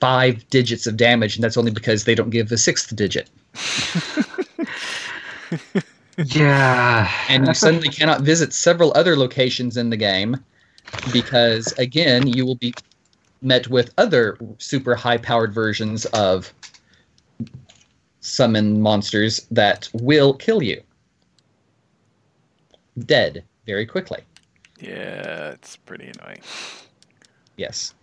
five 0.00 0.48
digits 0.50 0.86
of 0.86 0.96
damage, 0.96 1.36
and 1.36 1.44
that's 1.44 1.56
only 1.56 1.70
because 1.70 2.04
they 2.04 2.14
don't 2.14 2.30
give 2.30 2.48
the 2.48 2.58
sixth 2.58 2.94
digit. 2.94 3.30
Yeah. 6.26 7.10
And 7.28 7.46
you 7.46 7.54
suddenly 7.54 7.88
cannot 7.88 8.22
visit 8.22 8.52
several 8.52 8.92
other 8.94 9.16
locations 9.16 9.76
in 9.76 9.90
the 9.90 9.96
game 9.96 10.36
because, 11.12 11.72
again, 11.78 12.26
you 12.26 12.44
will 12.44 12.56
be 12.56 12.74
met 13.42 13.68
with 13.68 13.92
other 13.96 14.36
super 14.58 14.94
high 14.94 15.16
powered 15.16 15.54
versions 15.54 16.04
of 16.06 16.52
summon 18.20 18.80
monsters 18.80 19.46
that 19.50 19.88
will 19.94 20.34
kill 20.34 20.62
you. 20.62 20.82
Dead 23.06 23.42
very 23.66 23.86
quickly. 23.86 24.20
Yeah, 24.80 25.50
it's 25.50 25.76
pretty 25.76 26.10
annoying. 26.16 26.40
Yes. 27.56 27.94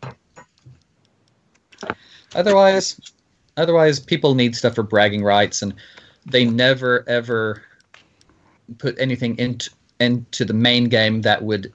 Otherwise, 2.36 3.00
otherwise, 3.58 4.00
people 4.00 4.36
need 4.36 4.56
stuff 4.56 4.76
for 4.76 4.84
bragging 4.84 5.24
rights, 5.24 5.62
and 5.62 5.74
they 6.26 6.46
never 6.46 7.04
ever 7.08 7.64
put 8.78 9.00
anything 9.00 9.38
into 9.38 9.72
into 10.00 10.46
the 10.46 10.54
main 10.54 10.86
game 10.86 11.22
that 11.22 11.44
would 11.44 11.74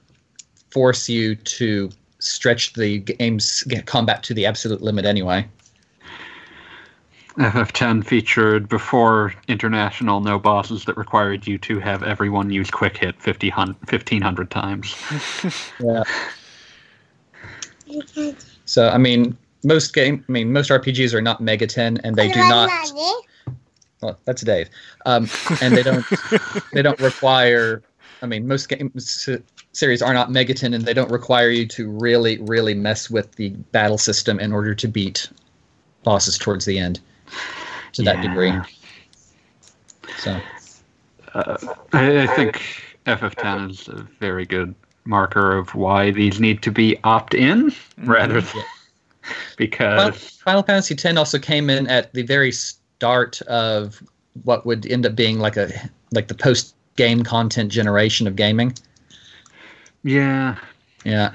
force 0.71 1.09
you 1.09 1.35
to 1.35 1.89
stretch 2.19 2.73
the 2.73 2.99
game's 2.99 3.63
combat 3.85 4.23
to 4.23 4.33
the 4.33 4.45
absolute 4.45 4.81
limit. 4.81 5.05
Anyway, 5.05 5.45
FF10 7.37 8.05
featured 8.05 8.69
before 8.69 9.33
international 9.47 10.21
no 10.21 10.37
bosses 10.37 10.85
that 10.85 10.97
required 10.97 11.47
you 11.47 11.57
to 11.59 11.79
have 11.79 12.03
everyone 12.03 12.51
use 12.51 12.69
quick 12.69 12.97
hit 12.97 13.19
50, 13.21 13.49
1500 13.49 14.51
times. 14.51 14.95
yeah. 15.79 16.03
So 18.65 18.89
I 18.89 18.97
mean, 18.97 19.37
most 19.63 19.93
game, 19.93 20.23
I 20.27 20.31
mean, 20.31 20.51
most 20.51 20.69
RPGs 20.69 21.13
are 21.13 21.21
not 21.21 21.41
Mega 21.41 21.67
Ten, 21.67 21.97
and 22.03 22.15
they 22.15 22.31
do 22.31 22.39
not. 22.39 22.69
Well, 24.01 24.19
that's 24.25 24.41
Dave. 24.41 24.69
Um, 25.05 25.29
and 25.61 25.75
they 25.75 25.83
don't 25.83 26.05
they 26.73 26.81
don't 26.81 26.99
require. 26.99 27.81
I 28.21 28.25
mean, 28.25 28.47
most 28.47 28.69
games 28.69 29.29
series 29.73 30.01
are 30.01 30.13
not 30.13 30.29
Megaten, 30.29 30.73
and 30.73 30.85
they 30.85 30.93
don't 30.93 31.11
require 31.11 31.49
you 31.49 31.67
to 31.67 31.89
really, 31.89 32.37
really 32.39 32.73
mess 32.73 33.09
with 33.09 33.33
the 33.35 33.49
battle 33.49 33.97
system 33.97 34.39
in 34.39 34.53
order 34.53 34.73
to 34.75 34.87
beat 34.87 35.29
bosses 36.03 36.37
towards 36.37 36.65
the 36.65 36.79
end. 36.79 36.99
To 37.93 38.03
that 38.03 38.21
degree. 38.21 38.53
So 40.17 40.39
Uh, 41.33 41.57
I, 41.93 42.23
I 42.23 42.27
think 42.27 42.61
FF10 43.05 43.71
is 43.71 43.87
a 43.87 44.07
very 44.19 44.45
good 44.45 44.73
marker 45.05 45.57
of 45.57 45.75
why 45.75 46.11
these 46.11 46.39
need 46.39 46.61
to 46.61 46.71
be 46.71 46.97
opt 47.03 47.33
in 47.33 47.73
rather 47.97 48.41
than 48.41 48.53
Well, 48.55 48.65
because 49.57 50.29
Final 50.43 50.63
Fantasy 50.63 50.93
X 50.95 51.17
also 51.17 51.39
came 51.39 51.69
in 51.69 51.87
at 51.87 52.13
the 52.13 52.23
very 52.23 52.51
start 52.51 53.41
of 53.43 54.01
what 54.43 54.65
would 54.65 54.85
end 54.85 55.05
up 55.05 55.15
being 55.15 55.39
like 55.39 55.57
a 55.57 55.69
like 56.11 56.27
the 56.27 56.35
post 56.35 56.75
game 56.95 57.23
content 57.23 57.71
generation 57.71 58.27
of 58.27 58.35
gaming. 58.35 58.73
yeah 60.03 60.57
Yeah. 61.03 61.33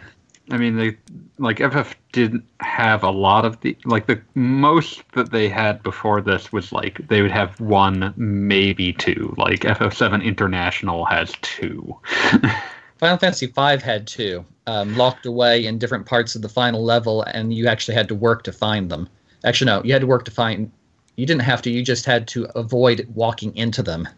I 0.50 0.56
mean, 0.56 0.76
they 0.76 0.96
like 1.38 1.58
FF 1.58 1.94
didn't 2.12 2.44
have 2.60 3.02
a 3.02 3.10
lot 3.10 3.44
of 3.44 3.60
the 3.60 3.76
like 3.84 4.06
the 4.06 4.20
most 4.34 5.02
that 5.12 5.30
they 5.30 5.48
had 5.48 5.82
before 5.82 6.20
this 6.20 6.52
was 6.52 6.72
like 6.72 7.06
they 7.08 7.22
would 7.22 7.30
have 7.30 7.60
one, 7.60 8.14
maybe 8.16 8.92
two. 8.92 9.34
Like 9.36 9.60
FF7 9.60 10.24
International 10.24 11.04
has 11.04 11.32
two. 11.42 11.96
Final 12.98 13.16
Fantasy 13.18 13.46
V 13.46 13.76
had 13.78 14.06
two, 14.06 14.44
um, 14.66 14.96
locked 14.96 15.24
away 15.24 15.64
in 15.64 15.78
different 15.78 16.04
parts 16.04 16.34
of 16.34 16.42
the 16.42 16.48
final 16.48 16.82
level, 16.82 17.22
and 17.22 17.54
you 17.54 17.68
actually 17.68 17.94
had 17.94 18.08
to 18.08 18.14
work 18.14 18.42
to 18.42 18.52
find 18.52 18.90
them. 18.90 19.08
Actually, 19.44 19.66
no, 19.66 19.82
you 19.84 19.92
had 19.92 20.00
to 20.00 20.06
work 20.06 20.24
to 20.24 20.32
find. 20.32 20.70
You 21.14 21.24
didn't 21.24 21.42
have 21.42 21.62
to. 21.62 21.70
You 21.70 21.84
just 21.84 22.04
had 22.06 22.26
to 22.28 22.46
avoid 22.56 23.06
walking 23.14 23.56
into 23.56 23.82
them. 23.82 24.08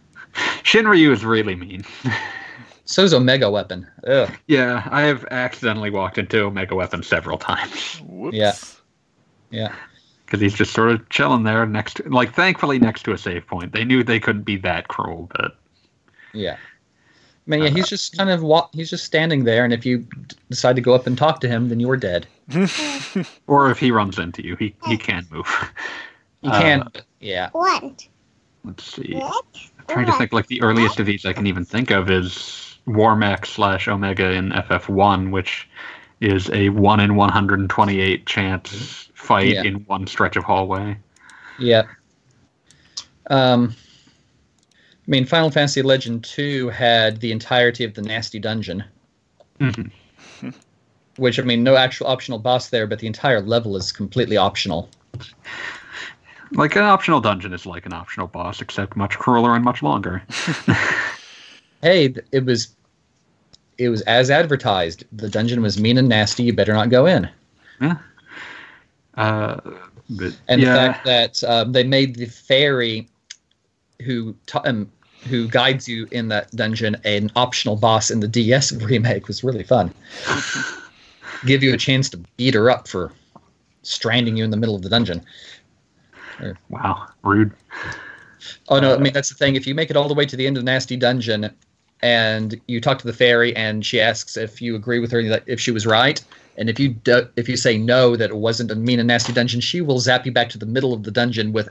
Shinryu 0.62 1.12
is 1.12 1.24
really 1.24 1.54
mean. 1.54 1.84
So's 2.90 3.14
Omega 3.14 3.48
Weapon. 3.48 3.86
Ugh. 4.06 4.28
Yeah, 4.48 4.86
I 4.90 5.02
have 5.02 5.24
accidentally 5.30 5.90
walked 5.90 6.18
into 6.18 6.40
Omega 6.42 6.74
Weapon 6.74 7.04
several 7.04 7.38
times 7.38 8.00
Whoops. 8.04 8.36
Yeah. 8.36 8.52
Yeah. 9.50 9.74
because 10.26 10.40
he's 10.40 10.54
just 10.54 10.72
sort 10.72 10.90
of 10.90 11.08
chilling 11.08 11.44
there 11.44 11.64
next, 11.66 11.94
to, 11.98 12.08
like 12.08 12.34
thankfully 12.34 12.78
next 12.80 13.04
to 13.04 13.12
a 13.12 13.18
save 13.18 13.46
point. 13.46 13.72
They 13.72 13.84
knew 13.84 14.02
they 14.02 14.18
couldn't 14.20 14.42
be 14.42 14.56
that 14.58 14.88
cruel, 14.88 15.28
but 15.36 15.56
Yeah. 16.32 16.56
I 17.46 17.50
mean, 17.50 17.62
yeah, 17.62 17.70
he's 17.70 17.88
just 17.88 18.16
kind 18.16 18.28
of 18.30 18.42
wa- 18.42 18.68
he's 18.72 18.90
just 18.90 19.04
standing 19.04 19.42
there, 19.44 19.64
and 19.64 19.72
if 19.72 19.84
you 19.86 20.06
decide 20.50 20.76
to 20.76 20.82
go 20.82 20.92
up 20.94 21.06
and 21.06 21.16
talk 21.18 21.40
to 21.40 21.48
him, 21.48 21.68
then 21.68 21.80
you're 21.80 21.96
dead. 21.96 22.26
or 23.48 23.70
if 23.70 23.78
he 23.78 23.90
runs 23.90 24.18
into 24.18 24.44
you, 24.44 24.54
he 24.56 24.74
he 24.86 24.96
can 24.96 25.26
move. 25.30 25.46
He 26.42 26.48
Uh, 26.48 26.60
can, 26.60 26.88
yeah. 27.20 27.48
What? 27.52 28.06
Let's 28.64 28.84
see. 28.84 29.14
What? 29.14 29.44
I'm 29.80 29.86
trying 29.88 30.06
to 30.06 30.12
think 30.12 30.32
like 30.32 30.46
the 30.46 30.62
earliest 30.62 31.00
of 31.00 31.06
these 31.06 31.24
I 31.26 31.32
can 31.32 31.46
even 31.48 31.64
think 31.64 31.90
of 31.90 32.08
is 32.10 32.69
WarMECH 32.94 33.46
slash 33.46 33.88
Omega 33.88 34.30
in 34.32 34.50
FF1, 34.50 35.30
which 35.30 35.68
is 36.20 36.50
a 36.50 36.68
one 36.70 37.00
in 37.00 37.16
128 37.16 38.26
chance 38.26 39.08
fight 39.14 39.54
Yeah. 39.54 39.62
in 39.62 39.76
one 39.86 40.06
stretch 40.06 40.36
of 40.36 40.44
hallway. 40.44 40.96
Yeah. 41.58 41.84
Um, 43.28 43.74
I 45.06 45.10
mean, 45.10 45.24
Final 45.24 45.50
Fantasy 45.50 45.82
Legend 45.82 46.24
2 46.24 46.68
had 46.70 47.20
the 47.20 47.32
entirety 47.32 47.84
of 47.84 47.94
the 47.94 48.02
Nasty 48.02 48.38
Dungeon, 48.38 48.84
Mhm. 49.60 49.90
which, 51.16 51.38
I 51.38 51.42
mean, 51.42 51.62
no 51.62 51.76
actual 51.76 52.06
optional 52.06 52.38
boss 52.38 52.68
there, 52.70 52.86
but 52.86 52.98
the 52.98 53.06
entire 53.06 53.40
level 53.40 53.76
is 53.76 53.92
completely 53.92 54.36
optional. 54.36 54.88
Like 56.52 56.74
an 56.76 56.82
optional 56.82 57.20
dungeon 57.20 57.52
is 57.52 57.64
like 57.66 57.86
an 57.86 57.92
optional 57.92 58.26
boss, 58.26 58.60
except 58.60 58.96
much 58.96 59.16
crueler 59.18 59.54
and 59.54 59.64
much 59.64 59.82
longer. 59.82 60.22
Hey, 61.82 62.14
it 62.30 62.44
was. 62.44 62.76
It 63.80 63.88
was 63.88 64.02
as 64.02 64.30
advertised. 64.30 65.04
The 65.10 65.30
dungeon 65.30 65.62
was 65.62 65.80
mean 65.80 65.96
and 65.96 66.06
nasty. 66.06 66.42
You 66.42 66.52
better 66.52 66.74
not 66.74 66.90
go 66.90 67.06
in. 67.06 67.26
Uh, 69.14 69.58
but 70.10 70.36
And 70.48 70.60
yeah, 70.60 70.68
the 70.68 70.78
fact 70.78 71.04
that 71.06 71.44
um, 71.44 71.72
they 71.72 71.82
made 71.82 72.16
the 72.16 72.26
fairy, 72.26 73.08
who 74.02 74.36
ta- 74.44 74.60
um, 74.66 74.92
who 75.30 75.48
guides 75.48 75.88
you 75.88 76.06
in 76.10 76.28
that 76.28 76.50
dungeon, 76.50 76.98
an 77.04 77.30
optional 77.36 77.74
boss 77.74 78.10
in 78.10 78.20
the 78.20 78.28
DS 78.28 78.70
remake 78.72 79.28
was 79.28 79.42
really 79.42 79.64
fun. 79.64 79.94
Give 81.46 81.62
you 81.62 81.72
a 81.72 81.78
chance 81.78 82.10
to 82.10 82.18
beat 82.36 82.52
her 82.52 82.70
up 82.70 82.86
for 82.86 83.12
stranding 83.80 84.36
you 84.36 84.44
in 84.44 84.50
the 84.50 84.58
middle 84.58 84.76
of 84.76 84.82
the 84.82 84.90
dungeon. 84.90 85.24
wow, 86.68 87.06
rude. 87.22 87.52
Oh 88.68 88.78
no, 88.78 88.94
I 88.94 88.98
mean 88.98 89.14
that's 89.14 89.30
the 89.30 89.36
thing. 89.36 89.56
If 89.56 89.66
you 89.66 89.74
make 89.74 89.88
it 89.88 89.96
all 89.96 90.06
the 90.06 90.14
way 90.14 90.26
to 90.26 90.36
the 90.36 90.46
end 90.46 90.58
of 90.58 90.66
the 90.66 90.70
nasty 90.70 90.96
dungeon, 90.96 91.50
and 92.02 92.60
you 92.66 92.80
talk 92.80 92.98
to 92.98 93.06
the 93.06 93.12
fairy, 93.12 93.54
and 93.56 93.84
she 93.84 94.00
asks 94.00 94.36
if 94.36 94.60
you 94.62 94.74
agree 94.74 94.98
with 94.98 95.10
her 95.12 95.22
that 95.28 95.42
if 95.46 95.60
she 95.60 95.70
was 95.70 95.86
right, 95.86 96.22
and 96.56 96.68
if 96.70 96.78
you 96.78 96.90
do, 96.90 97.28
if 97.36 97.48
you 97.48 97.56
say 97.56 97.76
no 97.78 98.16
that 98.16 98.30
it 98.30 98.36
wasn't 98.36 98.70
a 98.70 98.74
mean 98.74 98.98
and 98.98 99.08
nasty 99.08 99.32
dungeon, 99.32 99.60
she 99.60 99.80
will 99.80 99.98
zap 99.98 100.26
you 100.26 100.32
back 100.32 100.48
to 100.50 100.58
the 100.58 100.66
middle 100.66 100.92
of 100.92 101.02
the 101.04 101.10
dungeon 101.10 101.52
with 101.52 101.68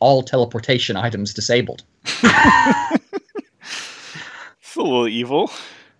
all 0.00 0.22
teleportation 0.22 0.96
items 0.96 1.32
disabled. 1.34 1.82
It's 4.72 4.76
a 4.78 4.82
little 4.82 5.06
evil. 5.06 5.50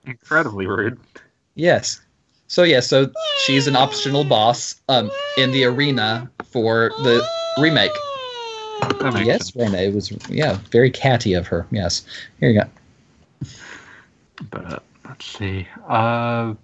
Incredibly 0.07 0.66
rude. 0.66 0.99
Yes. 1.57 2.01
So 2.49 2.62
yeah, 2.62 2.80
so 2.80 3.11
she's 3.45 3.66
an 3.66 3.76
optional 3.76 4.24
boss 4.24 4.76
um 4.89 5.11
in 5.37 5.53
the 5.53 5.64
arena 5.64 6.30
for 6.45 6.89
the 7.03 7.22
remake. 7.61 7.93
That 8.80 9.12
makes 9.12 9.26
Yes, 9.26 9.53
sense. 9.53 9.57
Rene, 9.57 9.89
it 9.89 9.95
was 9.95 10.11
yeah, 10.30 10.59
very 10.70 10.91
catty 10.91 11.35
of 11.35 11.47
her. 11.49 11.66
Yes. 11.70 12.07
Here 12.41 12.49
you 12.49 12.61
go. 12.62 13.49
But 14.51 14.82
let's 15.05 15.24
see. 15.24 15.66
Uh, 15.88 16.55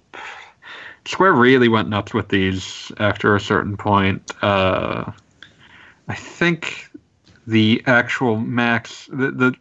Square 1.05 1.35
really 1.35 1.69
went 1.69 1.89
nuts 1.89 2.13
with 2.13 2.29
these 2.29 2.93
after 2.99 3.35
a 3.35 3.41
certain 3.41 3.77
point. 3.77 4.33
Uh, 4.43 5.11
I 6.09 6.15
think 6.15 6.91
the 7.47 7.83
actual 7.87 8.37
max 8.37 9.09
the, 9.11 9.31
the 9.31 9.55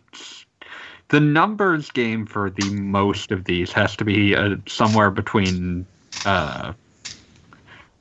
the 1.09 1.19
numbers 1.21 1.89
game 1.89 2.25
for 2.25 2.49
the 2.49 2.69
most 2.69 3.31
of 3.31 3.45
these 3.45 3.71
has 3.71 3.95
to 3.95 4.03
be 4.03 4.35
uh, 4.35 4.57
somewhere 4.67 5.09
between 5.09 5.85
uh, 6.25 6.73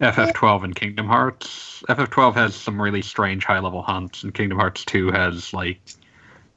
FF12 0.00 0.64
and 0.64 0.74
Kingdom 0.74 1.06
Hearts. 1.06 1.84
FF12 1.88 2.34
has 2.34 2.54
some 2.56 2.82
really 2.82 3.02
strange 3.02 3.44
high 3.44 3.60
level 3.60 3.82
hunts, 3.82 4.24
and 4.24 4.34
Kingdom 4.34 4.58
Hearts 4.58 4.84
2 4.84 5.12
has 5.12 5.54
like 5.54 5.80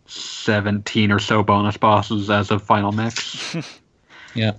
17 0.09 1.11
or 1.11 1.19
so 1.19 1.43
bonus 1.43 1.77
bosses 1.77 2.29
as 2.29 2.51
of 2.51 2.61
final 2.63 2.91
mix. 2.91 3.55
Yeah, 4.35 4.51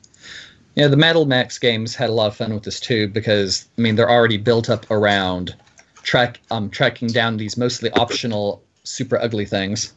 Yeah, 0.75 0.89
the 0.89 0.97
Metal 0.97 1.27
Max 1.27 1.57
games 1.59 1.95
had 1.95 2.11
a 2.11 2.13
lot 2.13 2.27
of 2.27 2.37
fun 2.37 2.53
with 2.53 2.65
this 2.65 2.81
too 2.81 3.07
because 3.07 3.69
I 3.79 3.81
mean 3.81 3.95
they're 3.95 4.11
already 4.11 4.37
built 4.37 4.69
up 4.69 4.91
around 4.91 5.55
track 6.03 6.41
um 6.51 6.71
tracking 6.71 7.09
down 7.09 7.37
these 7.37 7.57
mostly 7.57 7.91
optional 7.93 8.63
super 8.83 9.17
ugly 9.21 9.47
things 9.47 9.93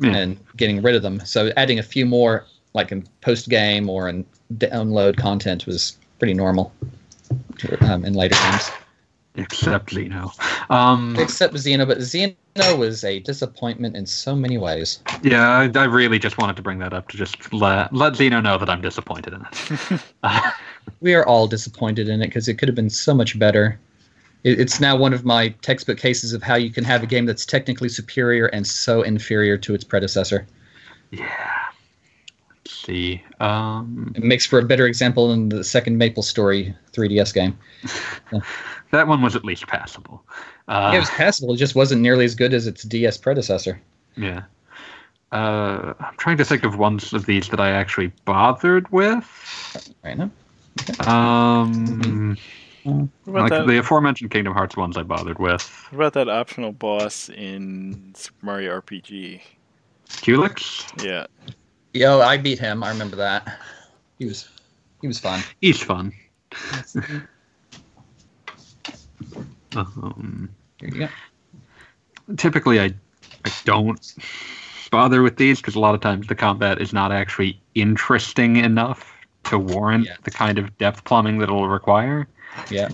Yeah. 0.00 0.16
and 0.16 0.38
getting 0.56 0.80
rid 0.80 0.94
of 0.94 1.02
them. 1.02 1.20
So 1.26 1.52
adding 1.58 1.78
a 1.78 1.82
few 1.82 2.06
more 2.06 2.46
like 2.72 2.90
in 2.90 3.06
post 3.20 3.48
game 3.50 3.90
or 3.90 4.08
in 4.08 4.24
download 4.54 5.18
content 5.18 5.66
was 5.66 5.98
pretty 6.18 6.34
normal 6.34 6.72
um, 7.82 8.04
in 8.06 8.14
later 8.14 8.36
games. 8.40 8.70
Except 9.38 9.90
Xeno. 9.90 10.32
Um, 10.70 11.16
Except 11.18 11.54
Xeno, 11.54 11.86
but 11.86 11.98
Xeno 11.98 12.34
was 12.76 13.04
a 13.04 13.20
disappointment 13.20 13.96
in 13.96 14.04
so 14.04 14.34
many 14.34 14.58
ways. 14.58 15.00
yeah, 15.22 15.48
I, 15.48 15.70
I 15.78 15.84
really 15.84 16.18
just 16.18 16.38
wanted 16.38 16.56
to 16.56 16.62
bring 16.62 16.78
that 16.80 16.92
up 16.92 17.08
to 17.08 17.16
just 17.16 17.52
let, 17.52 17.92
let 17.94 18.14
Xeno 18.14 18.42
know 18.42 18.58
that 18.58 18.68
I'm 18.68 18.80
disappointed 18.80 19.32
in 19.32 19.42
it. 19.42 20.02
Uh, 20.22 20.50
We 21.00 21.14
are 21.14 21.26
all 21.26 21.46
disappointed 21.46 22.08
in 22.08 22.22
it 22.22 22.26
because 22.26 22.48
it 22.48 22.54
could 22.54 22.68
have 22.68 22.74
been 22.74 22.90
so 22.90 23.14
much 23.14 23.38
better. 23.38 23.78
It, 24.42 24.58
it's 24.58 24.80
now 24.80 24.96
one 24.96 25.12
of 25.12 25.24
my 25.24 25.50
textbook 25.62 25.98
cases 25.98 26.32
of 26.32 26.42
how 26.42 26.56
you 26.56 26.70
can 26.70 26.84
have 26.84 27.02
a 27.02 27.06
game 27.06 27.26
that's 27.26 27.46
technically 27.46 27.88
superior 27.88 28.46
and 28.46 28.66
so 28.66 29.02
inferior 29.02 29.56
to 29.58 29.74
its 29.74 29.84
predecessor. 29.84 30.46
yeah. 31.10 31.67
Let's 32.88 32.98
see. 32.98 33.22
Um, 33.40 34.12
It 34.16 34.22
makes 34.22 34.46
for 34.46 34.58
a 34.58 34.62
better 34.64 34.86
example 34.86 35.28
than 35.28 35.48
the 35.50 35.62
second 35.62 35.98
Maple 35.98 36.22
Story 36.22 36.74
3DS 36.92 37.34
game. 37.34 37.58
that 38.92 39.06
one 39.06 39.20
was 39.20 39.36
at 39.36 39.44
least 39.44 39.66
passable. 39.66 40.24
Uh, 40.68 40.90
Yeah, 40.92 40.96
it 40.96 41.00
was 41.00 41.10
passable. 41.10 41.52
It 41.54 41.58
just 41.58 41.74
wasn't 41.74 42.00
nearly 42.02 42.24
as 42.24 42.34
good 42.34 42.54
as 42.54 42.66
its 42.66 42.82
DS 42.84 43.18
predecessor. 43.18 43.80
yeah. 44.16 44.42
Uh, 45.30 45.92
I'm 46.00 46.16
trying 46.16 46.38
to 46.38 46.44
think 46.46 46.64
of 46.64 46.78
ones 46.78 47.12
of 47.12 47.26
these 47.26 47.50
that 47.50 47.60
I 47.60 47.68
actually 47.72 48.10
bothered 48.24 48.90
with. 48.90 49.26
Right 50.02 50.16
now, 50.16 50.30
Um, 51.06 52.34
What 52.84 53.08
about, 53.26 53.42
like 53.42 53.50
that, 53.50 53.66
the 53.66 53.76
aforementioned 53.76 54.30
Kingdom 54.30 54.54
Hearts 54.54 54.74
ones 54.74 54.96
I 54.96 55.02
bothered 55.02 55.38
with. 55.38 55.68
what 55.90 55.96
about 56.06 56.12
that 56.14 56.30
optional 56.30 56.72
boss 56.72 57.28
in 57.28 58.14
Super 58.16 58.46
Mario 58.46 58.80
RPG? 58.80 59.42
Culex? 60.22 60.86
Yeah. 61.04 61.26
Yo, 61.94 62.20
I 62.20 62.36
beat 62.36 62.58
him. 62.58 62.82
I 62.82 62.90
remember 62.90 63.16
that. 63.16 63.58
He 64.18 64.26
was, 64.26 64.48
he 65.00 65.06
was 65.08 65.18
fun. 65.18 65.42
He's 65.60 65.80
fun. 65.80 66.12
um, 69.76 70.48
Here 70.80 70.88
you 70.88 70.98
go. 71.00 72.34
typically, 72.36 72.80
I 72.80 72.92
I 73.44 73.50
don't 73.64 74.14
bother 74.90 75.22
with 75.22 75.36
these 75.36 75.58
because 75.60 75.74
a 75.74 75.80
lot 75.80 75.94
of 75.94 76.00
times 76.00 76.26
the 76.26 76.34
combat 76.34 76.80
is 76.80 76.92
not 76.92 77.12
actually 77.12 77.60
interesting 77.74 78.56
enough 78.56 79.12
to 79.44 79.58
warrant 79.58 80.06
Yeah. 80.06 80.16
the 80.24 80.30
kind 80.30 80.58
of 80.58 80.76
depth 80.78 81.04
plumbing 81.04 81.38
that 81.38 81.44
it'll 81.44 81.68
require. 81.68 82.26
Yeah. 82.70 82.88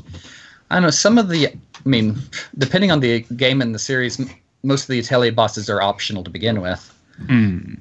I 0.70 0.80
know. 0.80 0.90
Some 0.90 1.18
of 1.18 1.28
the, 1.28 1.48
I 1.48 1.52
mean, 1.84 2.16
depending 2.58 2.90
on 2.90 3.00
the 3.00 3.20
game 3.36 3.60
and 3.62 3.74
the 3.74 3.78
series, 3.78 4.18
m- 4.20 4.28
most 4.62 4.82
of 4.82 4.88
the 4.88 4.98
Atelier 4.98 5.32
bosses 5.32 5.70
are 5.70 5.80
optional 5.80 6.24
to 6.24 6.30
begin 6.30 6.60
with. 6.60 6.90
Hmm. 7.26 7.74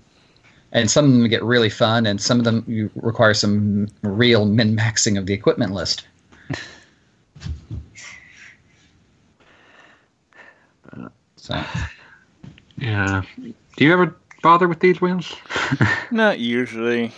And 0.73 0.89
some 0.89 1.05
of 1.05 1.11
them 1.11 1.27
get 1.29 1.43
really 1.43 1.69
fun, 1.69 2.05
and 2.05 2.19
some 2.19 2.39
of 2.39 2.45
them 2.45 2.63
you 2.67 2.89
require 2.95 3.33
some 3.33 3.87
real 4.01 4.45
min 4.45 4.75
maxing 4.75 5.17
of 5.17 5.27
the 5.27 5.33
equipment 5.33 5.71
list. 5.71 6.05
So, 11.43 11.61
Yeah. 12.77 13.23
Do 13.37 13.85
you 13.85 13.91
ever 13.91 14.15
bother 14.41 14.69
with 14.69 14.79
these 14.79 15.01
wheels? 15.01 15.35
Not 16.11 16.39
usually. 16.39 17.11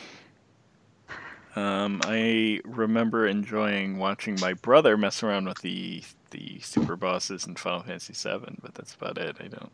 Um, 1.55 2.01
I 2.05 2.59
remember 2.65 3.27
enjoying 3.27 3.97
watching 3.97 4.39
my 4.41 4.53
brother 4.53 4.97
mess 4.97 5.21
around 5.21 5.47
with 5.47 5.59
the 5.61 6.03
the 6.31 6.59
super 6.59 6.95
bosses 6.95 7.45
in 7.45 7.55
Final 7.55 7.83
Fantasy 7.83 8.13
VII, 8.13 8.57
but 8.61 8.73
that's 8.73 8.95
about 8.95 9.19
it. 9.19 9.37
I 9.39 9.47
don't 9.47 9.71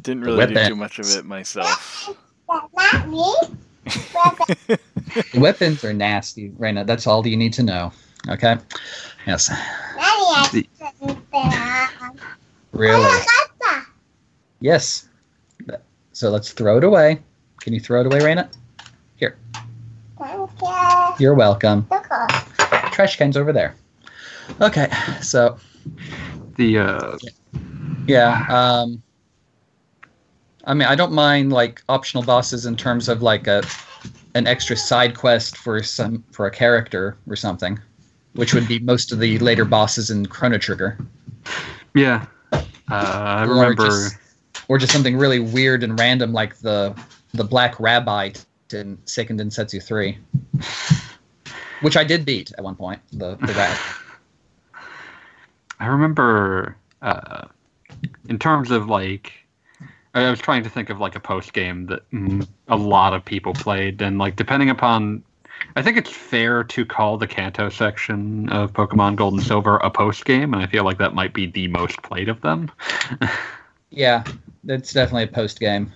didn't 0.00 0.24
really 0.24 0.46
do 0.46 0.68
too 0.68 0.76
much 0.76 0.98
of 0.98 1.14
it 1.14 1.24
myself. 1.26 2.08
Not 2.74 3.08
me. 3.08 3.32
weapons 5.40 5.84
are 5.84 5.92
nasty, 5.92 6.50
Raina. 6.50 6.86
That's 6.86 7.06
all 7.06 7.26
you 7.26 7.36
need 7.36 7.52
to 7.54 7.62
know. 7.62 7.92
Okay? 8.28 8.56
Yes. 9.26 9.50
Really? 12.72 13.20
Yes. 14.60 15.08
So 16.12 16.30
let's 16.30 16.52
throw 16.52 16.78
it 16.78 16.84
away. 16.84 17.20
Can 17.60 17.72
you 17.72 17.80
throw 17.80 18.00
it 18.00 18.06
away, 18.06 18.20
Raina? 18.20 18.48
Here. 19.16 19.36
You're 21.18 21.34
welcome. 21.34 21.86
Trash 22.92 23.16
can's 23.16 23.36
over 23.36 23.52
there. 23.52 23.74
Okay, 24.60 24.90
so 25.22 25.58
The 26.56 26.78
uh, 26.78 27.18
yeah, 28.06 28.44
um, 28.48 29.02
I 30.64 30.74
mean, 30.74 30.86
I 30.88 30.94
don't 30.94 31.12
mind 31.12 31.52
like 31.52 31.82
optional 31.88 32.22
bosses 32.22 32.66
in 32.66 32.76
terms 32.76 33.08
of 33.08 33.22
like 33.22 33.46
a 33.46 33.62
an 34.34 34.46
extra 34.46 34.76
side 34.76 35.16
quest 35.16 35.56
for 35.56 35.82
some 35.82 36.24
for 36.32 36.46
a 36.46 36.50
character 36.50 37.16
or 37.28 37.36
something, 37.36 37.78
which 38.34 38.54
would 38.54 38.66
be 38.68 38.78
most 38.78 39.12
of 39.12 39.18
the 39.18 39.38
later 39.40 39.64
bosses 39.64 40.10
in 40.10 40.26
Chrono 40.26 40.58
Trigger, 40.58 40.98
yeah. 41.94 42.26
Uh, 42.52 42.58
I 42.90 43.44
Or 43.44 43.48
remember. 43.54 43.86
just- 43.86 44.16
or 44.68 44.78
just 44.78 44.92
something 44.92 45.18
really 45.18 45.40
weird 45.40 45.82
and 45.82 45.98
random 45.98 46.32
like 46.32 46.56
the 46.58 46.94
the 47.34 47.44
Black 47.44 47.74
Rabite 47.76 48.44
in 48.72 48.96
Seiken 49.04 49.38
Densetsu 49.38 49.82
Three. 49.82 50.16
which 51.82 51.96
I 51.96 52.04
did 52.04 52.24
beat 52.24 52.52
at 52.56 52.64
one 52.64 52.76
point. 52.76 53.00
The 53.12 53.34
the 53.36 53.52
guy. 53.52 53.76
I 55.80 55.86
remember 55.86 56.76
uh, 57.02 57.46
in 58.28 58.38
terms 58.38 58.70
of 58.70 58.86
like 58.86 59.32
I 60.14 60.30
was 60.30 60.40
trying 60.40 60.62
to 60.64 60.70
think 60.70 60.90
of 60.90 61.00
like 61.00 61.16
a 61.16 61.20
post 61.20 61.52
game 61.52 61.86
that 61.86 62.08
mm, 62.10 62.46
a 62.68 62.76
lot 62.76 63.14
of 63.14 63.24
people 63.24 63.54
played, 63.54 64.02
and 64.02 64.18
like 64.18 64.36
depending 64.36 64.68
upon, 64.70 65.22
I 65.76 65.82
think 65.82 65.96
it's 65.96 66.10
fair 66.10 66.64
to 66.64 66.84
call 66.84 67.16
the 67.16 67.26
Kanto 67.26 67.70
section 67.70 68.48
of 68.50 68.72
Pokemon 68.72 69.16
Gold 69.16 69.34
and 69.34 69.42
Silver 69.42 69.76
a 69.78 69.90
post 69.90 70.24
game, 70.24 70.52
and 70.54 70.62
I 70.62 70.66
feel 70.66 70.84
like 70.84 70.98
that 70.98 71.14
might 71.14 71.32
be 71.32 71.46
the 71.46 71.68
most 71.68 72.02
played 72.02 72.28
of 72.28 72.40
them. 72.42 72.70
Yeah, 73.94 74.24
it's 74.66 74.92
definitely 74.94 75.24
a 75.24 75.26
post 75.26 75.60
game. 75.60 75.92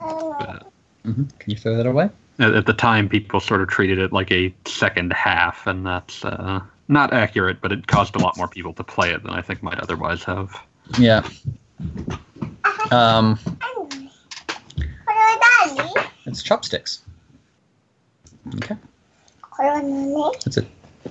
But 0.00 0.72
hmm 1.04 1.24
Can 1.38 1.50
you 1.50 1.56
throw 1.56 1.76
that 1.76 1.86
away? 1.86 2.08
at, 2.38 2.54
at 2.54 2.66
the 2.66 2.72
time, 2.72 3.08
people 3.08 3.38
sort 3.40 3.60
of 3.60 3.68
treated 3.68 3.98
it 3.98 4.12
like 4.12 4.32
a 4.32 4.52
second 4.64 5.12
half, 5.12 5.66
and 5.66 5.86
that's 5.86 6.24
uh, 6.24 6.60
not 6.88 7.12
accurate. 7.12 7.60
But 7.60 7.72
it 7.72 7.86
caused 7.86 8.16
a 8.16 8.18
lot 8.18 8.36
more 8.36 8.48
people 8.48 8.72
to 8.74 8.84
play 8.84 9.10
it 9.12 9.22
than 9.22 9.32
I 9.32 9.42
think 9.42 9.62
might 9.62 9.78
otherwise 9.78 10.24
have. 10.24 10.56
Yeah. 10.98 11.28
Um, 12.90 13.38
it's 16.26 16.42
chopsticks. 16.42 17.02
Okay. 18.56 18.76
That's 20.44 20.56
it. 20.56 20.66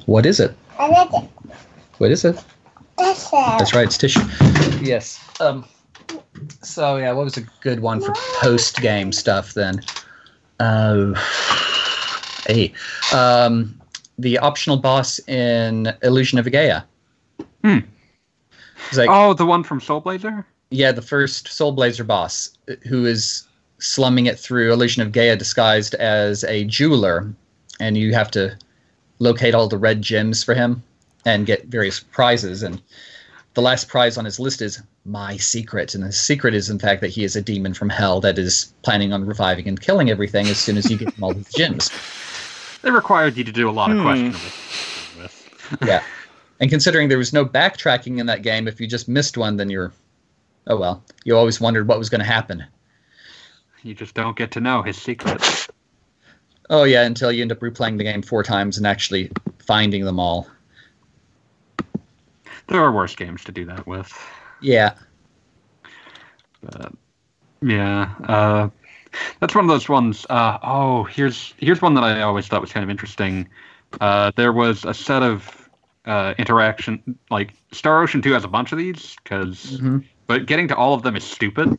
What 0.06 0.26
is 0.26 0.40
it? 0.40 0.56
What 1.98 2.12
is 2.12 2.26
it? 2.26 2.44
That's 2.98 3.74
right. 3.74 3.86
It's 3.86 3.98
tissue. 3.98 4.22
Yes. 4.82 5.24
Um. 5.40 5.66
So 6.62 6.98
yeah, 6.98 7.12
what 7.12 7.26
was 7.26 7.38
a 7.38 7.44
good 7.62 7.80
one 7.82 8.02
for 8.02 8.14
post 8.42 8.82
game 8.82 9.12
stuff 9.12 9.54
then? 9.54 9.82
Uh, 10.60 11.14
hey, 12.48 12.74
um, 13.14 13.80
the 14.18 14.38
optional 14.40 14.78
boss 14.78 15.20
in 15.28 15.94
Illusion 16.04 16.40
of 16.40 16.52
Gaia. 16.52 16.82
Hmm. 17.64 17.80
Like 18.96 19.10
oh, 19.10 19.34
the 19.34 19.46
one 19.46 19.64
from 19.64 19.80
Soul 19.80 20.00
Blazer. 20.00 20.46
Yeah, 20.72 20.92
the 20.92 21.02
first 21.02 21.48
Soul 21.48 21.72
Blazer 21.72 22.04
boss 22.04 22.50
uh, 22.70 22.74
who 22.88 23.06
is 23.06 23.48
slumming 23.80 24.26
it 24.26 24.38
through 24.40 24.72
Illusion 24.74 25.02
of 25.02 25.12
Gaia 25.12 25.36
disguised 25.36 25.96
as 25.96 26.44
a 26.46 26.66
jeweler, 26.66 27.34
and 27.80 27.98
you 27.98 28.14
have 28.14 28.30
to 28.32 28.58
locate 29.20 29.54
all 29.56 29.68
the 29.68 29.78
red 29.78 30.02
gems 30.02 30.44
for 30.44 30.54
him 30.54 30.84
and 31.26 31.46
get 31.46 31.66
various 31.66 32.00
prizes. 32.00 32.62
And 32.64 32.82
the 33.54 33.62
last 33.62 33.88
prize 33.88 34.18
on 34.18 34.26
his 34.26 34.40
list 34.40 34.62
is 34.62 34.82
my 35.06 35.38
secret, 35.38 35.96
and 35.96 36.04
the 36.04 36.12
secret 36.12 36.54
is 36.54 36.70
in 36.70 36.78
fact 36.80 37.02
that 37.02 37.10
he 37.10 37.24
is 37.24 37.36
a 37.36 37.42
demon 37.42 37.74
from 37.74 37.90
hell 37.90 38.22
that 38.22 38.38
is 38.38 38.74
planning 38.84 39.12
on 39.14 39.26
reviving 39.26 39.68
and 39.68 39.80
killing 39.82 40.10
everything 40.10 40.48
as 40.48 40.58
soon 40.58 40.78
as 40.78 40.90
you 40.92 40.98
give 40.98 41.14
him 41.14 41.24
all 41.24 41.34
these 41.34 41.54
gems. 41.54 41.90
They 42.82 42.92
required 42.92 43.36
you 43.36 43.44
to 43.44 43.52
do 43.52 43.70
a 43.70 43.72
lot 43.72 43.92
of 43.92 43.98
Hmm. 43.98 44.04
questionable. 44.04 45.30
Yeah. 45.86 46.02
And 46.62 46.70
considering 46.70 47.10
there 47.10 47.18
was 47.18 47.34
no 47.34 47.46
backtracking 47.46 48.20
in 48.20 48.26
that 48.28 48.42
game, 48.42 48.70
if 48.70 48.80
you 48.80 48.88
just 48.88 49.10
missed 49.10 49.38
one, 49.38 49.58
then 49.58 49.70
you're, 49.70 49.92
oh 50.68 50.78
well. 50.78 51.04
You 51.24 51.38
always 51.38 51.60
wondered 51.60 51.88
what 51.88 52.00
was 52.00 52.10
going 52.10 52.20
to 52.20 52.26
happen. 52.26 52.66
You 53.84 53.94
just 53.94 54.14
don't 54.14 54.36
get 54.36 54.52
to 54.52 54.60
know 54.60 54.82
his 54.82 54.98
secrets. 54.98 55.70
Oh 56.70 56.84
yeah, 56.84 57.04
until 57.04 57.32
you 57.32 57.42
end 57.42 57.52
up 57.52 57.60
replaying 57.60 57.98
the 57.98 58.04
game 58.04 58.22
four 58.22 58.44
times 58.44 58.78
and 58.78 58.86
actually 58.86 59.32
finding 59.60 60.06
them 60.06 60.20
all. 60.20 60.48
There 62.68 62.82
are 62.82 62.92
worse 62.92 63.16
games 63.16 63.44
to 63.46 63.52
do 63.52 63.66
that 63.66 63.88
with. 63.88 64.14
Yeah. 64.62 64.94
But 66.62 66.94
yeah, 67.62 68.14
uh, 68.24 68.70
that's 69.40 69.56
one 69.56 69.66
of 69.66 69.70
those 69.70 69.90
ones. 69.90 70.26
Uh, 70.30 70.60
oh, 70.62 71.04
here's 71.06 71.54
here's 71.58 71.82
one 71.82 71.94
that 71.96 72.04
I 72.04 72.22
always 72.22 72.48
thought 72.48 72.62
was 72.62 72.72
kind 72.72 72.84
of 72.84 72.90
interesting. 72.90 73.48
Uh, 74.00 74.32
there 74.36 74.54
was 74.54 74.86
a 74.86 74.94
set 74.94 75.24
of 75.24 75.70
uh, 76.06 76.36
interaction, 76.38 77.18
like 77.32 77.54
Star 77.72 78.04
Ocean 78.04 78.22
Two 78.22 78.34
has 78.34 78.44
a 78.44 78.48
bunch 78.48 78.72
of 78.72 78.78
these, 78.78 79.16
because 79.24 79.80
hmm 79.80 80.00
but 80.30 80.46
getting 80.46 80.68
to 80.68 80.76
all 80.76 80.94
of 80.94 81.02
them 81.02 81.16
is 81.16 81.24
stupid. 81.24 81.76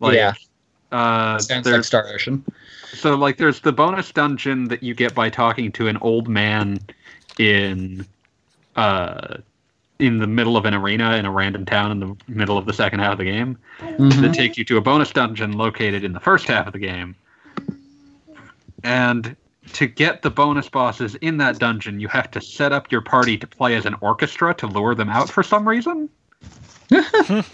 Like, 0.00 0.16
Yeah. 0.16 0.32
Uh, 0.90 1.38
Sounds 1.38 1.68
like 1.68 1.84
Star 1.84 2.04
Ocean. 2.12 2.44
So 2.94 3.14
like 3.14 3.36
there's 3.38 3.60
the 3.60 3.70
bonus 3.70 4.10
dungeon 4.10 4.64
that 4.68 4.82
you 4.82 4.92
get 4.92 5.14
by 5.14 5.30
talking 5.30 5.70
to 5.72 5.86
an 5.86 5.96
old 5.98 6.26
man 6.28 6.80
in 7.38 8.04
uh 8.74 9.36
in 10.00 10.18
the 10.18 10.26
middle 10.26 10.56
of 10.56 10.64
an 10.64 10.74
arena 10.74 11.14
in 11.16 11.24
a 11.26 11.30
random 11.30 11.64
town 11.64 11.92
in 11.92 12.00
the 12.00 12.16
middle 12.26 12.58
of 12.58 12.66
the 12.66 12.72
second 12.72 12.98
half 12.98 13.12
of 13.12 13.18
the 13.18 13.24
game 13.24 13.56
Mhm. 13.78 14.20
that 14.20 14.34
takes 14.34 14.58
you 14.58 14.64
to 14.64 14.78
a 14.78 14.80
bonus 14.80 15.12
dungeon 15.12 15.52
located 15.52 16.02
in 16.02 16.12
the 16.12 16.18
first 16.20 16.46
half 16.48 16.66
of 16.66 16.72
the 16.72 16.80
game. 16.80 17.14
And 18.82 19.36
to 19.74 19.86
get 19.86 20.22
the 20.22 20.30
bonus 20.30 20.68
bosses 20.68 21.14
in 21.16 21.36
that 21.38 21.60
dungeon, 21.60 22.00
you 22.00 22.08
have 22.08 22.32
to 22.32 22.40
set 22.40 22.72
up 22.72 22.90
your 22.90 23.02
party 23.02 23.36
to 23.38 23.46
play 23.46 23.76
as 23.76 23.86
an 23.86 23.94
orchestra 24.00 24.54
to 24.54 24.66
lure 24.66 24.96
them 24.96 25.08
out 25.10 25.30
for 25.30 25.44
some 25.44 25.68
reason. 25.68 26.08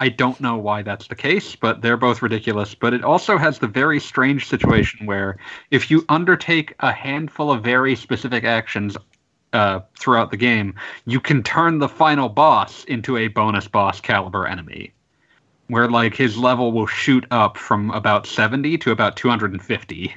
I 0.00 0.08
don't 0.08 0.40
know 0.40 0.56
why 0.56 0.82
that's 0.82 1.08
the 1.08 1.16
case, 1.16 1.56
but 1.56 1.82
they're 1.82 1.96
both 1.96 2.22
ridiculous. 2.22 2.74
But 2.74 2.94
it 2.94 3.02
also 3.02 3.36
has 3.36 3.58
the 3.58 3.66
very 3.66 3.98
strange 3.98 4.46
situation 4.46 5.06
where 5.06 5.38
if 5.70 5.90
you 5.90 6.04
undertake 6.08 6.74
a 6.80 6.92
handful 6.92 7.50
of 7.50 7.64
very 7.64 7.96
specific 7.96 8.44
actions 8.44 8.96
uh, 9.52 9.80
throughout 9.98 10.30
the 10.30 10.36
game, 10.36 10.74
you 11.06 11.20
can 11.20 11.42
turn 11.42 11.78
the 11.78 11.88
final 11.88 12.28
boss 12.28 12.84
into 12.84 13.16
a 13.16 13.28
bonus 13.28 13.66
boss 13.66 14.00
caliber 14.00 14.46
enemy. 14.46 14.92
Where 15.66 15.88
like 15.88 16.14
his 16.14 16.36
level 16.36 16.72
will 16.72 16.86
shoot 16.86 17.26
up 17.30 17.56
from 17.56 17.90
about 17.90 18.26
70 18.26 18.78
to 18.78 18.90
about 18.90 19.16
250. 19.16 20.14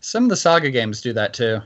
Some 0.00 0.24
of 0.24 0.30
the 0.30 0.36
Saga 0.36 0.70
games 0.70 1.00
do 1.00 1.12
that 1.12 1.34
too. 1.34 1.60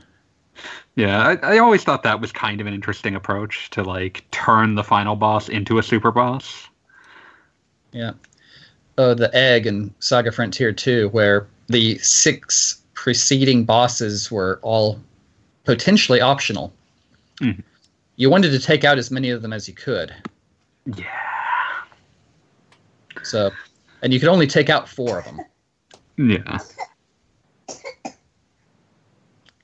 Yeah, 0.95 1.37
I, 1.41 1.55
I 1.55 1.57
always 1.59 1.83
thought 1.83 2.03
that 2.03 2.19
was 2.19 2.31
kind 2.31 2.59
of 2.61 2.67
an 2.67 2.73
interesting 2.73 3.15
approach 3.15 3.69
to 3.71 3.83
like 3.83 4.23
turn 4.31 4.75
the 4.75 4.83
final 4.83 5.15
boss 5.15 5.49
into 5.49 5.77
a 5.77 5.83
super 5.83 6.11
boss. 6.11 6.67
Yeah. 7.91 8.11
Oh, 8.97 9.13
the 9.13 9.33
egg 9.35 9.67
in 9.67 9.93
Saga 9.99 10.31
Frontier 10.31 10.71
2, 10.73 11.09
where 11.09 11.47
the 11.67 11.97
six 11.99 12.81
preceding 12.93 13.63
bosses 13.63 14.29
were 14.29 14.59
all 14.61 14.99
potentially 15.63 16.21
optional. 16.21 16.73
Mhm. 17.39 17.63
You 18.17 18.29
wanted 18.29 18.51
to 18.51 18.59
take 18.59 18.83
out 18.83 18.97
as 18.97 19.09
many 19.09 19.29
of 19.29 19.41
them 19.41 19.53
as 19.53 19.67
you 19.67 19.73
could. 19.73 20.13
Yeah. 20.85 21.07
So, 23.23 23.49
and 24.03 24.13
you 24.13 24.19
could 24.19 24.29
only 24.29 24.47
take 24.47 24.69
out 24.69 24.87
four 24.89 25.19
of 25.19 25.25
them. 25.25 25.39
Yeah. 26.17 26.59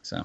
So, 0.02 0.24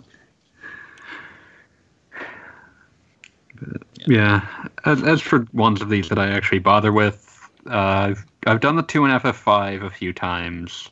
Yeah. 4.07 4.47
As, 4.85 5.03
as 5.03 5.21
for 5.21 5.47
ones 5.53 5.81
of 5.81 5.89
these 5.89 6.09
that 6.09 6.19
I 6.19 6.29
actually 6.31 6.59
bother 6.59 6.93
with, 6.93 7.51
uh, 7.67 8.11
I've, 8.11 8.27
I've 8.47 8.61
done 8.61 8.77
the 8.77 8.83
2 8.83 9.05
and 9.05 9.23
FF5 9.23 9.85
a 9.85 9.91
few 9.91 10.13
times. 10.13 10.91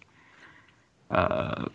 Uh, 1.10 1.66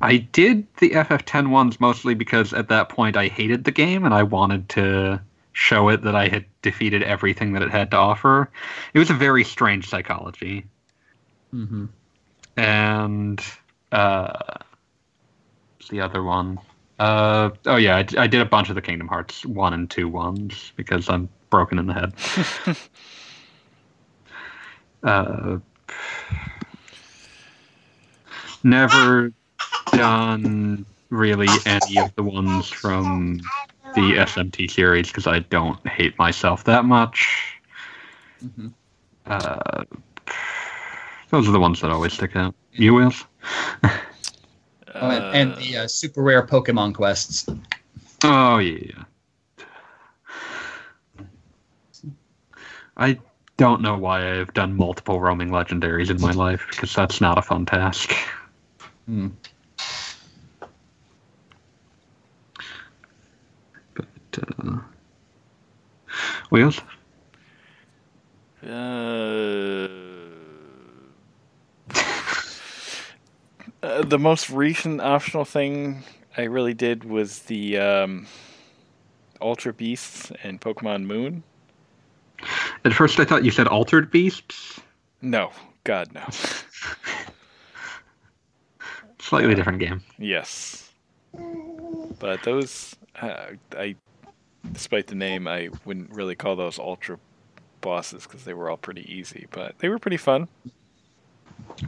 I 0.00 0.18
did 0.18 0.66
the 0.78 0.90
FF10 0.90 1.50
ones 1.50 1.80
mostly 1.80 2.14
because 2.14 2.52
at 2.52 2.68
that 2.68 2.88
point 2.88 3.16
I 3.16 3.28
hated 3.28 3.64
the 3.64 3.70
game 3.70 4.04
and 4.04 4.14
I 4.14 4.22
wanted 4.22 4.68
to 4.70 5.20
show 5.52 5.88
it 5.88 6.02
that 6.02 6.16
I 6.16 6.28
had 6.28 6.44
defeated 6.62 7.02
everything 7.02 7.52
that 7.52 7.62
it 7.62 7.70
had 7.70 7.90
to 7.92 7.96
offer. 7.96 8.50
It 8.92 8.98
was 8.98 9.10
a 9.10 9.14
very 9.14 9.44
strange 9.44 9.88
psychology. 9.88 10.66
mhm. 11.52 11.88
and 12.56 13.40
uh, 13.92 14.58
the 15.90 16.00
other 16.00 16.22
one? 16.22 16.58
Uh, 16.98 17.50
oh 17.66 17.76
yeah, 17.76 17.96
I, 17.96 18.22
I 18.22 18.26
did 18.26 18.40
a 18.40 18.44
bunch 18.44 18.68
of 18.68 18.74
the 18.74 18.82
Kingdom 18.82 19.08
Hearts 19.08 19.44
one 19.44 19.72
and 19.72 19.90
two 19.90 20.08
ones 20.08 20.72
because 20.76 21.08
I'm 21.08 21.28
broken 21.50 21.78
in 21.78 21.86
the 21.86 21.94
head. 21.94 22.78
uh, 25.02 25.58
never 28.62 29.32
done 29.92 30.86
really 31.10 31.48
any 31.66 31.98
of 31.98 32.14
the 32.16 32.22
ones 32.22 32.68
from 32.70 33.38
the 33.94 34.14
SMT 34.14 34.70
series 34.70 35.08
because 35.08 35.26
I 35.26 35.40
don't 35.40 35.84
hate 35.86 36.18
myself 36.18 36.64
that 36.64 36.84
much. 36.84 37.54
Mhm. 38.44 38.72
Uh, 39.26 39.84
those 41.30 41.48
are 41.48 41.52
the 41.52 41.60
ones 41.60 41.80
that 41.80 41.90
always 41.90 42.12
stick 42.12 42.36
out. 42.36 42.54
You 42.72 42.94
Wheels? 42.94 43.24
Oh, 44.96 45.10
and, 45.10 45.34
and 45.34 45.56
the 45.56 45.78
uh, 45.78 45.88
super 45.88 46.22
rare 46.22 46.46
Pokemon 46.46 46.94
quests. 46.94 47.48
Oh 48.22 48.58
yeah. 48.58 49.04
I 52.96 53.18
don't 53.56 53.82
know 53.82 53.96
why 53.98 54.38
I've 54.38 54.54
done 54.54 54.76
multiple 54.76 55.20
roaming 55.20 55.50
legendaries 55.50 56.10
in 56.10 56.20
my 56.20 56.30
life 56.30 56.66
because 56.70 56.94
that's 56.94 57.20
not 57.20 57.38
a 57.38 57.42
fun 57.42 57.66
task. 57.66 58.12
Hmm. 59.06 59.28
But 63.94 64.06
uh, 64.64 64.78
Wheels? 66.50 66.80
Uh, 68.62 70.03
uh, 73.84 73.86
Uh, 73.86 74.02
the 74.02 74.18
most 74.18 74.50
recent 74.50 75.00
optional 75.00 75.44
thing 75.44 76.02
I 76.36 76.42
really 76.44 76.74
did 76.74 77.04
was 77.04 77.40
the 77.40 77.78
um, 77.78 78.26
Ultra 79.40 79.72
Beasts 79.72 80.32
and 80.42 80.60
Pokemon 80.60 81.04
Moon. 81.04 81.42
At 82.84 82.92
first, 82.92 83.20
I 83.20 83.24
thought 83.24 83.44
you 83.44 83.50
said 83.50 83.68
altered 83.68 84.10
beasts. 84.10 84.80
No, 85.22 85.52
God 85.84 86.12
no. 86.12 86.24
Slightly 89.20 89.54
different 89.54 89.78
game. 89.78 90.02
yes, 90.18 90.90
but 92.18 92.42
those, 92.42 92.94
uh, 93.22 93.46
I, 93.76 93.96
despite 94.72 95.06
the 95.06 95.14
name, 95.14 95.48
I 95.48 95.70
wouldn't 95.86 96.10
really 96.10 96.34
call 96.34 96.56
those 96.56 96.78
Ultra 96.78 97.18
bosses 97.80 98.24
because 98.24 98.44
they 98.44 98.52
were 98.52 98.68
all 98.68 98.76
pretty 98.76 99.10
easy, 99.10 99.46
but 99.50 99.78
they 99.78 99.88
were 99.88 99.98
pretty 99.98 100.18
fun. 100.18 100.48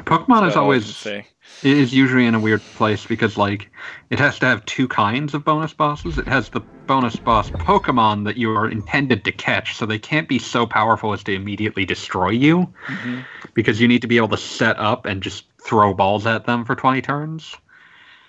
Pokemon 0.04 0.40
That's 0.42 0.52
is 0.52 0.56
always 0.56 0.84
can 0.84 0.92
say. 0.92 1.26
it 1.62 1.76
is 1.76 1.94
usually 1.94 2.26
in 2.26 2.34
a 2.34 2.40
weird 2.40 2.60
place 2.74 3.06
because 3.06 3.36
like 3.36 3.70
it 4.10 4.18
has 4.18 4.38
to 4.40 4.46
have 4.46 4.64
two 4.66 4.88
kinds 4.88 5.32
of 5.32 5.44
bonus 5.44 5.72
bosses. 5.72 6.18
It 6.18 6.26
has 6.28 6.48
the 6.48 6.60
bonus 6.86 7.16
boss 7.16 7.50
Pokemon 7.50 8.24
that 8.24 8.36
you 8.36 8.50
are 8.50 8.68
intended 8.68 9.24
to 9.24 9.32
catch, 9.32 9.76
so 9.76 9.86
they 9.86 9.98
can't 9.98 10.28
be 10.28 10.38
so 10.38 10.66
powerful 10.66 11.12
as 11.12 11.22
to 11.24 11.32
immediately 11.34 11.84
destroy 11.84 12.30
you 12.30 12.72
Mhm. 12.88 13.24
because 13.54 13.80
you 13.80 13.88
need 13.88 14.02
to 14.02 14.08
be 14.08 14.16
able 14.16 14.28
to 14.28 14.36
set 14.36 14.78
up 14.78 15.06
and 15.06 15.22
just 15.22 15.44
throw 15.64 15.94
balls 15.94 16.26
at 16.26 16.46
them 16.46 16.64
for 16.64 16.74
20 16.74 17.00
turns. 17.02 17.56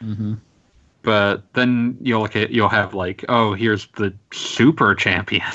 Mm-hmm. 0.04 0.36
But 1.04 1.44
then 1.54 1.98
you'll 2.02 2.22
look 2.22 2.36
at 2.36 2.52
you'll 2.52 2.70
have 2.70 2.94
like, 2.94 3.26
oh, 3.30 3.54
here's 3.54 3.88
the 3.98 4.14
super 4.32 4.94
champion. 4.96 5.46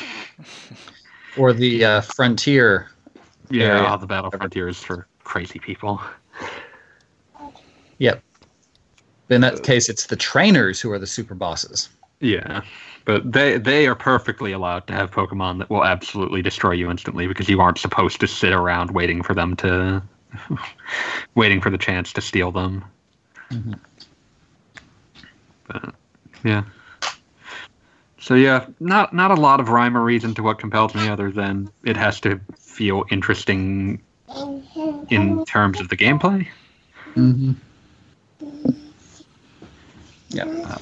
Or 1.36 1.52
the 1.52 1.84
uh, 1.84 2.00
frontier. 2.02 2.88
Yeah, 3.50 3.78
Area. 3.78 3.98
the 3.98 4.06
Battle 4.06 4.30
Frontier 4.30 4.68
is 4.68 4.82
for 4.82 5.06
crazy 5.32 5.58
people. 5.58 5.98
Yep. 7.96 8.22
In 9.30 9.40
that 9.40 9.62
case, 9.62 9.88
it's 9.88 10.06
the 10.06 10.16
trainers 10.16 10.78
who 10.78 10.92
are 10.92 10.98
the 10.98 11.06
super 11.06 11.34
bosses. 11.34 11.88
Yeah, 12.20 12.60
but 13.06 13.32
they 13.32 13.56
they 13.56 13.86
are 13.86 13.94
perfectly 13.94 14.52
allowed 14.52 14.86
to 14.88 14.92
have 14.92 15.10
Pokemon 15.10 15.58
that 15.58 15.70
will 15.70 15.84
absolutely 15.84 16.42
destroy 16.42 16.72
you 16.72 16.90
instantly 16.90 17.26
because 17.26 17.48
you 17.48 17.62
aren't 17.62 17.78
supposed 17.78 18.20
to 18.20 18.26
sit 18.28 18.52
around 18.52 18.90
waiting 18.90 19.22
for 19.22 19.32
them 19.32 19.56
to, 19.56 20.02
waiting 21.34 21.62
for 21.62 21.70
the 21.70 21.78
chance 21.78 22.12
to 22.12 22.20
steal 22.20 22.52
them. 22.52 22.84
Mhm. 23.50 23.78
But 25.66 25.94
yeah, 26.44 26.64
so 28.18 28.34
yeah, 28.34 28.66
not 28.80 29.14
not 29.14 29.30
a 29.30 29.40
lot 29.40 29.60
of 29.60 29.70
rhyme 29.70 29.96
or 29.96 30.02
reason 30.02 30.34
to 30.34 30.42
what 30.42 30.58
compels 30.58 30.94
me 30.94 31.08
other 31.08 31.30
than 31.30 31.70
it 31.84 31.96
has 31.96 32.20
to 32.20 32.38
feel 32.58 33.04
interesting 33.10 34.02
in 35.10 35.44
terms 35.46 35.80
of 35.80 35.88
the 35.88 35.96
gameplay. 35.96 36.46
Mm-hmm. 37.14 37.52
Yeah. 40.30 40.78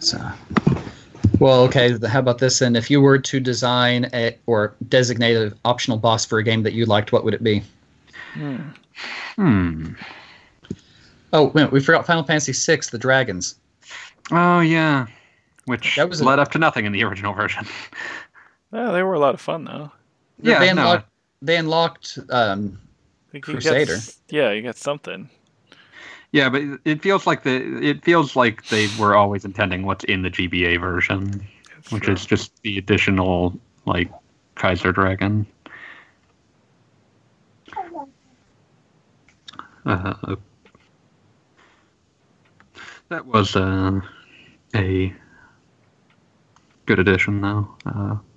So, 0.00 0.20
well, 1.40 1.60
okay. 1.62 1.96
How 2.06 2.18
about 2.18 2.38
this? 2.38 2.60
And 2.60 2.76
if 2.76 2.90
you 2.90 3.00
were 3.00 3.18
to 3.18 3.40
design 3.40 4.10
a, 4.12 4.36
or 4.46 4.74
designate 4.88 5.36
an 5.36 5.54
optional 5.64 5.96
boss 5.96 6.24
for 6.26 6.38
a 6.38 6.42
game 6.44 6.62
that 6.64 6.74
you 6.74 6.84
liked, 6.84 7.10
what 7.12 7.24
would 7.24 7.32
it 7.34 7.42
be? 7.42 7.62
Hmm. 8.34 8.56
Hmm. 9.36 9.92
Oh, 11.32 11.46
wait, 11.48 11.72
we 11.72 11.80
forgot 11.80 12.06
Final 12.06 12.22
Fantasy 12.22 12.52
VI: 12.52 12.82
The 12.92 12.98
Dragons. 12.98 13.56
Oh 14.30 14.60
yeah, 14.60 15.06
which 15.64 15.96
That 15.96 16.08
was 16.08 16.20
a- 16.20 16.24
led 16.24 16.38
up 16.38 16.50
to 16.52 16.58
nothing 16.58 16.84
in 16.84 16.92
the 16.92 17.02
original 17.04 17.32
version. 17.34 17.66
Yeah, 18.72 18.90
they 18.90 19.04
were 19.04 19.14
a 19.14 19.20
lot 19.20 19.34
of 19.34 19.40
fun 19.40 19.64
though. 19.66 19.92
Yeah, 20.42 20.58
they 20.60 20.72
no. 20.72 20.82
unlocked. 20.82 21.10
They 21.42 21.56
unlocked. 21.56 22.18
Um, 22.30 22.78
I 23.28 23.32
think 23.32 23.46
you 23.48 23.60
got 23.60 23.62
Crusader. 23.64 23.92
s- 23.94 24.18
yeah, 24.30 24.50
you 24.52 24.62
got 24.62 24.76
something. 24.76 25.28
Yeah, 26.32 26.48
but 26.48 26.62
it- 26.62 26.80
it 26.84 27.02
feels 27.02 27.26
like 27.26 27.42
the 27.44 27.54
it 27.82 28.04
feels 28.04 28.36
like 28.36 28.66
they 28.68 28.88
were 28.88 29.14
always 29.16 29.44
intending 29.44 29.84
what's 29.84 30.04
in 30.04 30.22
the 30.22 30.30
GBA 30.30 30.80
version, 30.80 31.46
It's 31.78 31.90
which 31.90 32.04
true. 32.04 32.14
is 32.14 32.26
just 32.26 32.60
the 32.62 32.78
additional 32.78 33.58
like 33.86 34.10
Kaiser 34.56 34.92
Dragon. 34.92 35.46
Uh, 39.86 40.36
that 43.08 43.26
was 43.26 43.54
uh, 43.54 44.00
a 44.74 45.14
good 46.86 46.98
addition, 46.98 47.40
though. 47.40 47.68
Uh, 47.86 48.16
let's 48.16 48.33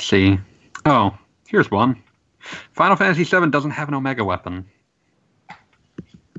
see. 0.00 0.38
Oh, 0.84 1.16
here's 1.46 1.70
one. 1.70 2.02
Final 2.72 2.96
Fantasy 2.96 3.24
VII 3.24 3.50
doesn't 3.50 3.72
have 3.72 3.88
an 3.88 3.94
Omega 3.94 4.24
weapon. 4.24 4.64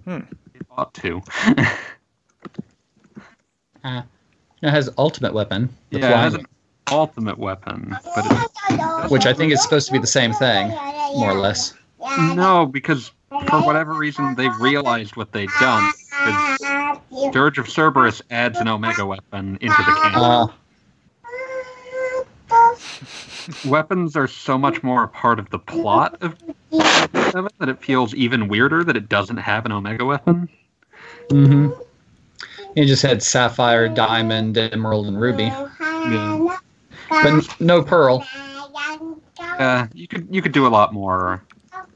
Hmm. 0.06 0.22
It 0.54 0.66
ought 0.72 0.94
to. 0.96 1.22
uh, 3.84 4.02
it 4.62 4.70
has 4.70 4.90
Ultimate 4.98 5.34
Weapon, 5.34 5.70
the 5.90 6.00
yeah, 6.00 6.10
it 6.10 6.18
has 6.18 6.34
an 6.34 6.46
ultimate 6.92 7.38
weapon, 7.38 7.96
but 8.16 8.26
it, 8.26 9.12
which 9.12 9.26
I 9.26 9.34
think 9.34 9.54
is 9.54 9.62
supposed 9.62 9.88
to 9.88 9.94
be 9.94 10.00
the 10.00 10.08
same 10.08 10.34
thing, 10.34 10.70
more 10.70 11.32
or 11.32 11.40
less. 11.40 11.74
no, 12.18 12.66
because 12.66 13.12
for 13.30 13.62
whatever 13.62 13.94
reason 13.94 14.36
they 14.36 14.50
realized 14.60 15.16
what 15.16 15.32
they'd 15.32 15.50
done. 15.60 15.92
Dirge 17.32 17.58
of 17.58 17.70
Cerberus 17.70 18.22
adds 18.30 18.60
an 18.60 18.68
Omega 18.68 19.06
weapon 19.06 19.58
into 19.62 19.78
the 19.78 20.00
canon. 20.02 20.20
Uh, 20.20 20.48
Weapons 23.66 24.16
are 24.16 24.28
so 24.28 24.58
much 24.58 24.84
more 24.84 25.04
a 25.04 25.08
part 25.08 25.40
of 25.40 25.50
the 25.50 25.60
plot 25.60 26.18
of 26.22 26.36
Seven 27.32 27.50
that 27.60 27.70
it 27.70 27.80
feels 27.84 28.14
even 28.14 28.48
weirder 28.48 28.84
that 28.84 28.96
it 28.98 29.10
doesn't 29.10 29.38
have 29.38 29.66
an 29.66 29.72
Omega 29.72 30.06
weapon. 30.06 30.50
Mm-hmm. 31.30 31.70
You 32.76 32.86
just 32.86 33.02
had 33.02 33.24
Sapphire, 33.24 33.88
Diamond, 33.90 34.58
Emerald, 34.58 35.08
and 35.08 35.20
Ruby, 35.20 35.46
Yeah. 35.46 36.58
but 37.10 37.60
no 37.60 37.82
Pearl. 37.84 38.26
Uh, 39.40 39.88
you 39.94 40.08
could 40.08 40.28
you 40.30 40.42
could 40.42 40.52
do 40.52 40.68
a 40.68 40.70
lot 40.70 40.94
more 40.94 41.44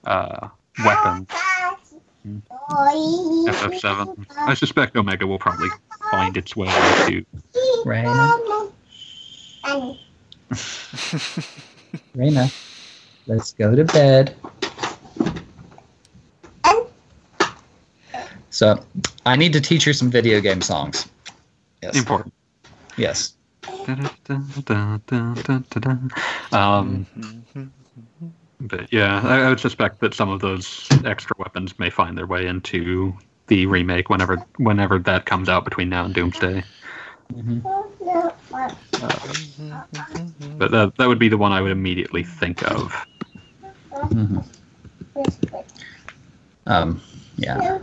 uh, 0.06 0.48
weapons. 0.84 1.27
FF7. 2.65 4.26
I 4.38 4.53
suspect 4.53 4.95
Omega 4.95 5.27
will 5.27 5.40
probably 5.40 5.69
find 6.11 6.36
its 6.38 6.56
way 6.56 6.68
into. 6.68 7.26
Raina, 7.86 8.72
Raina, 12.15 12.51
let's 13.27 13.53
go 13.53 13.75
to 13.75 13.84
bed. 13.85 14.35
So, 18.49 18.84
I 19.25 19.35
need 19.35 19.51
to 19.53 19.61
teach 19.61 19.84
her 19.85 19.93
some 19.93 20.11
video 20.11 20.39
game 20.39 20.61
songs. 20.61 21.09
Yes. 21.81 21.95
Important. 21.95 22.34
Yes. 22.97 23.35
Um, 26.51 27.07
but 28.59 28.91
yeah, 28.93 29.21
I, 29.23 29.41
I 29.41 29.49
would 29.49 29.59
suspect 29.59 29.99
that 30.01 30.13
some 30.13 30.30
of 30.30 30.39
those 30.41 30.88
extra 31.05 31.35
weapons 31.39 31.77
may 31.80 31.89
find 31.89 32.17
their 32.17 32.27
way 32.27 32.45
into 32.45 33.13
the 33.47 33.65
remake 33.65 34.09
whenever 34.09 34.38
whenever 34.57 34.99
that 34.99 35.25
comes 35.25 35.49
out 35.49 35.63
between 35.63 35.89
now 35.89 36.05
and 36.05 36.13
Doomsday. 36.13 36.63
But 40.58 40.72
that 40.72 40.94
that 40.98 41.08
would 41.08 41.20
be 41.20 41.30
the 41.30 41.38
one 41.38 41.52
I 41.52 41.62
would 41.62 41.72
immediately 41.72 42.24
think 42.24 42.70
of. 42.72 42.94
Mhm. 43.91 44.45
Um, 46.66 47.02
yeah. 47.38 47.80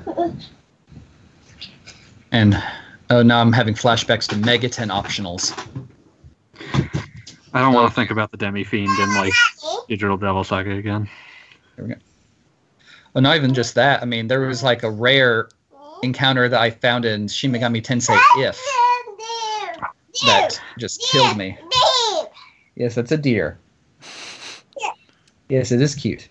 And 2.32 2.62
oh, 3.10 3.22
now 3.22 3.40
I'm 3.40 3.52
having 3.52 3.74
flashbacks 3.74 4.26
to 4.28 4.36
Megaten 4.36 4.90
optionals. 4.90 5.56
I 7.52 7.60
don't 7.60 7.74
want 7.74 7.88
to 7.88 7.94
think 7.94 8.10
about 8.10 8.30
the 8.30 8.36
Demi 8.36 8.64
Fiend 8.64 8.88
and 8.98 9.14
like 9.16 9.32
Digital 9.88 10.16
Devil 10.16 10.44
Saga 10.44 10.72
again. 10.72 11.08
There 11.76 11.84
we 11.86 11.94
go. 11.94 12.00
Well, 13.12 13.22
not 13.22 13.36
even 13.36 13.52
just 13.54 13.74
that. 13.74 14.02
I 14.02 14.04
mean, 14.04 14.28
there 14.28 14.40
was 14.40 14.62
like 14.62 14.84
a 14.84 14.90
rare 14.90 15.48
encounter 16.02 16.48
that 16.48 16.60
I 16.60 16.70
found 16.70 17.04
in 17.04 17.26
Shin 17.26 17.50
Megami 17.50 17.82
Tensei 17.82 18.18
If 18.36 18.58
that 20.26 20.60
just 20.78 21.02
killed 21.10 21.36
me. 21.36 21.56
Yes, 22.76 22.94
that's 22.94 23.10
a 23.12 23.16
deer. 23.16 23.58
Yes, 25.48 25.72
it 25.72 25.80
is 25.80 25.94
cute. 25.94 26.28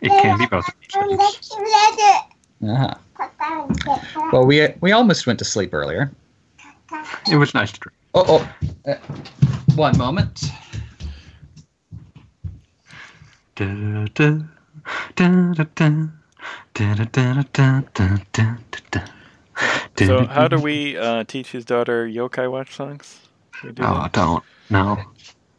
It 0.00 0.10
can 0.22 0.38
be 0.38 0.46
both. 0.46 0.66
of. 0.68 0.74
Uh-huh. 2.62 2.94
Well, 4.32 4.46
we 4.46 4.68
we 4.80 4.92
almost 4.92 5.26
went 5.26 5.38
to 5.38 5.44
sleep 5.44 5.74
earlier. 5.74 6.10
It 7.30 7.36
was 7.36 7.52
nice 7.54 7.72
to 7.72 7.80
drink. 7.80 7.96
Oh, 8.14 8.24
oh. 8.28 8.48
Uh, 8.90 8.94
one 9.74 9.96
moment. 9.98 10.44
Da-da-da, 13.56 14.38
da-da-da, 15.16 16.08
da-da-da-da-da-da-da-da. 16.74 19.00
So, 19.98 20.26
how 20.26 20.48
do 20.48 20.58
we 20.58 20.96
uh, 20.96 21.24
teach 21.24 21.52
his 21.52 21.64
daughter 21.64 22.06
yokai 22.06 22.50
watch 22.50 22.74
songs? 22.74 23.20
Should 23.52 23.66
we 23.70 23.72
do 23.74 23.82
Oh, 23.84 23.94
that? 24.02 24.12
don't. 24.12 24.42
No. 24.70 24.98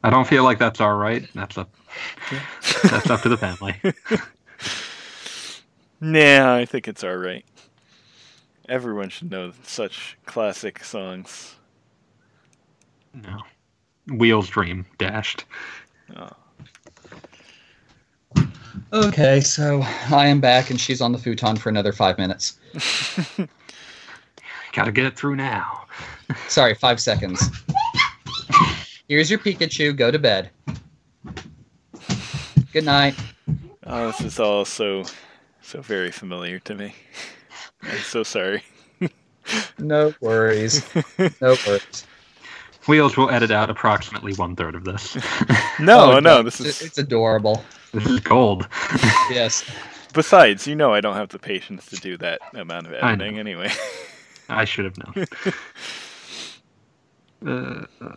I 0.04 0.10
don't 0.10 0.28
feel 0.28 0.44
like 0.44 0.60
that's 0.60 0.82
all 0.82 0.96
right. 0.96 1.28
That's 1.34 1.58
up. 1.58 1.70
that's 2.84 3.10
up 3.10 3.22
to 3.22 3.30
the 3.30 3.38
family. 3.38 3.76
Nah, 6.02 6.56
I 6.56 6.66
think 6.66 6.88
it's 6.90 7.04
all 7.06 7.16
right. 7.16 7.46
Everyone 8.68 9.10
should 9.10 9.32
know 9.32 9.54
such 9.64 10.18
classic 10.26 10.84
songs. 10.84 11.56
No. 13.14 13.40
Wheels 14.14 14.50
dream 14.50 14.86
dashed. 14.98 15.46
Oh. 16.16 16.30
Okay, 18.92 19.40
so 19.40 19.82
I 20.12 20.28
am 20.28 20.42
back, 20.42 20.70
and 20.70 20.80
she's 20.80 21.00
on 21.02 21.12
the 21.14 21.18
futon 21.18 21.56
for 21.56 21.70
another 21.70 21.94
five 21.94 22.18
minutes. 22.18 22.58
Gotta 24.76 24.92
get 24.92 25.06
it 25.06 25.16
through 25.16 25.38
now. 25.38 25.86
Sorry, 26.50 26.76
five 26.76 27.00
seconds. 27.00 27.42
Here's 29.08 29.30
your 29.30 29.40
Pikachu. 29.40 29.96
Go 29.96 30.12
to 30.12 30.20
bed. 30.20 30.50
Good 32.74 32.84
night. 32.86 33.16
Oh, 33.86 34.08
this 34.08 34.20
is 34.22 34.40
all 34.40 34.66
so, 34.66 35.06
so 35.62 35.82
very 35.82 36.12
familiar 36.12 36.60
to 36.60 36.76
me. 36.76 36.94
I'm 37.84 37.98
so 38.00 38.24
sorry. 38.24 38.64
No 39.78 40.14
worries. 40.22 40.84
No 41.40 41.56
worries. 41.68 42.06
Wheels 42.88 43.16
will 43.16 43.30
edit 43.30 43.52
out 43.52 43.70
approximately 43.70 44.34
one 44.34 44.56
third 44.56 44.76
of 44.76 44.84
this. 44.84 45.16
No, 45.80 46.14
Oh, 46.14 46.20
no, 46.20 46.42
this 46.44 46.60
it's, 46.60 46.82
is. 46.82 46.88
it's 46.88 46.98
adorable. 46.98 47.64
this 47.94 48.06
is 48.08 48.20
gold. 48.20 48.68
Yes. 49.30 49.64
Besides, 50.14 50.66
you 50.68 50.76
know, 50.76 50.94
I 50.94 51.02
don't 51.02 51.16
have 51.16 51.30
the 51.30 51.40
patience 51.40 51.86
to 51.88 51.96
do 51.98 52.18
that 52.18 52.40
amount 52.54 52.88
of 52.88 52.94
editing 52.94 53.38
anyway. 53.40 53.72
I 54.50 54.66
should 54.66 54.86
have 54.86 54.98
known. 54.98 55.26
uh, 58.00 58.16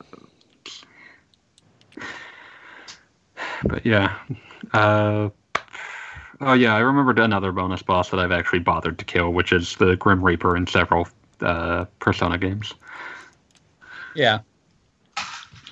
but 3.65 3.85
yeah. 3.85 4.17
Uh, 4.73 5.31
oh 6.41 6.53
yeah, 6.53 6.75
I 6.75 6.81
remembered 6.81 7.19
another 7.19 7.53
bonus 7.53 7.83
boss 7.83 8.11
that 8.11 8.21
I've 8.21 8.33
actually 8.33 8.61
bothered 8.61 8.99
to 8.99 9.05
kill, 9.05 9.33
which 9.33 9.53
is 9.53 9.77
the 9.77 9.97
Grim 9.97 10.25
Reaper 10.25 10.57
in 10.57 10.67
several 10.67 11.09
uh, 11.41 11.87
Persona 11.99 12.39
games. 12.39 12.75
Yeah. 14.15 14.41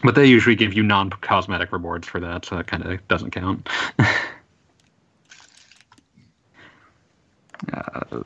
But 0.04 0.14
they 0.14 0.26
usually 0.26 0.54
give 0.54 0.74
you 0.74 0.82
non-cosmetic 0.82 1.72
rewards 1.72 2.06
for 2.06 2.20
that, 2.20 2.44
so 2.44 2.56
that 2.56 2.66
kind 2.66 2.84
of 2.84 3.08
doesn't 3.08 3.30
count. 3.30 3.68
uh, 7.72 8.22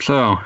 so, 0.00 0.36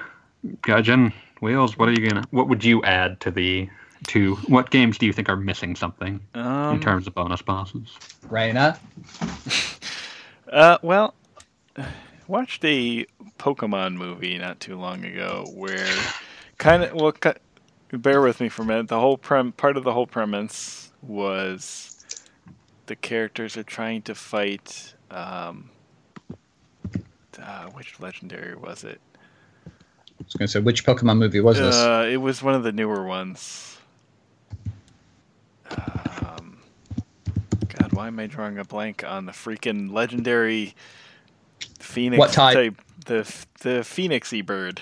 Gaijin, 0.62 1.12
Wheels, 1.40 1.76
what 1.76 1.88
are 1.88 1.92
you 1.92 2.08
gonna? 2.08 2.24
What 2.30 2.48
would 2.48 2.64
you 2.64 2.82
add 2.84 3.20
to 3.20 3.30
the 3.30 3.68
to? 4.08 4.36
What 4.46 4.70
games 4.70 4.98
do 4.98 5.06
you 5.06 5.12
think 5.12 5.28
are 5.28 5.36
missing 5.36 5.74
something 5.76 6.20
in 6.34 6.40
Um, 6.40 6.80
terms 6.80 7.06
of 7.06 7.14
bonus 7.14 7.42
bosses? 7.42 7.96
Raina. 8.28 8.78
Uh, 10.52 10.76
well, 10.82 11.14
watched 12.28 12.62
a 12.62 13.06
Pokemon 13.38 13.94
movie 13.94 14.36
not 14.36 14.60
too 14.60 14.76
long 14.78 15.02
ago 15.02 15.46
where 15.54 15.88
kind 16.58 16.82
of 16.82 16.92
well, 16.92 17.14
bear 17.90 18.20
with 18.20 18.38
me 18.38 18.50
for 18.50 18.60
a 18.60 18.64
minute. 18.66 18.88
The 18.88 19.00
whole 19.00 19.16
prem 19.16 19.52
part 19.52 19.78
of 19.78 19.84
the 19.84 19.94
whole 19.94 20.06
premise 20.06 20.92
was 21.00 22.04
the 22.84 22.94
characters 22.96 23.56
are 23.56 23.62
trying 23.62 24.02
to 24.02 24.14
fight. 24.14 24.92
Um, 25.10 25.70
uh, 27.40 27.70
which 27.70 27.98
legendary 27.98 28.54
was 28.54 28.84
it? 28.84 29.00
I 30.20 30.24
was 30.24 30.34
going 30.34 30.46
to 30.46 30.52
say, 30.52 30.60
which 30.60 30.84
Pokemon 30.84 31.18
movie 31.18 31.40
was 31.40 31.58
this? 31.58 31.74
Uh, 31.74 32.08
it 32.10 32.18
was 32.18 32.42
one 32.42 32.54
of 32.54 32.62
the 32.62 32.72
newer 32.72 33.04
ones. 33.04 33.78
Um, 35.70 36.58
God, 37.76 37.92
why 37.92 38.06
am 38.08 38.18
I 38.18 38.26
drawing 38.26 38.58
a 38.58 38.64
blank 38.64 39.04
on 39.04 39.26
the 39.26 39.32
freaking 39.32 39.92
legendary 39.92 40.74
phoenix 41.78 42.18
What 42.18 42.32
type? 42.32 42.80
The 43.06 43.24
the 43.60 43.80
phoenixy 43.80 44.44
bird. 44.44 44.80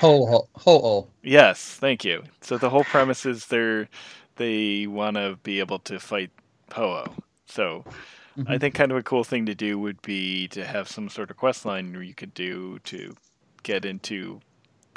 Ho 0.00 0.26
ho 0.26 0.48
ho. 0.56 1.08
Yes, 1.22 1.60
thank 1.62 2.04
you. 2.04 2.22
So 2.40 2.58
the 2.58 2.70
whole 2.70 2.84
premise 2.84 3.26
is 3.26 3.46
they're 3.46 3.88
they 4.36 4.86
want 4.86 5.16
to 5.16 5.38
be 5.42 5.60
able 5.60 5.78
to 5.80 5.98
fight 5.98 6.30
Ho-Oh. 6.72 7.12
So 7.46 7.84
I 8.46 8.56
Mhm. 8.56 8.60
think 8.60 8.74
kind 8.74 8.90
of 8.90 8.98
a 8.98 9.02
cool 9.02 9.22
thing 9.24 9.46
to 9.46 9.54
do 9.54 9.78
would 9.78 10.02
be 10.02 10.48
to 10.48 10.64
have 10.64 10.88
some 10.88 11.08
sort 11.08 11.30
of 11.30 11.36
quest 11.36 11.64
line 11.64 11.92
where 11.92 12.02
you 12.02 12.14
could 12.14 12.34
do 12.34 12.80
to 12.80 13.14
get 13.64 13.84
into 13.84 14.40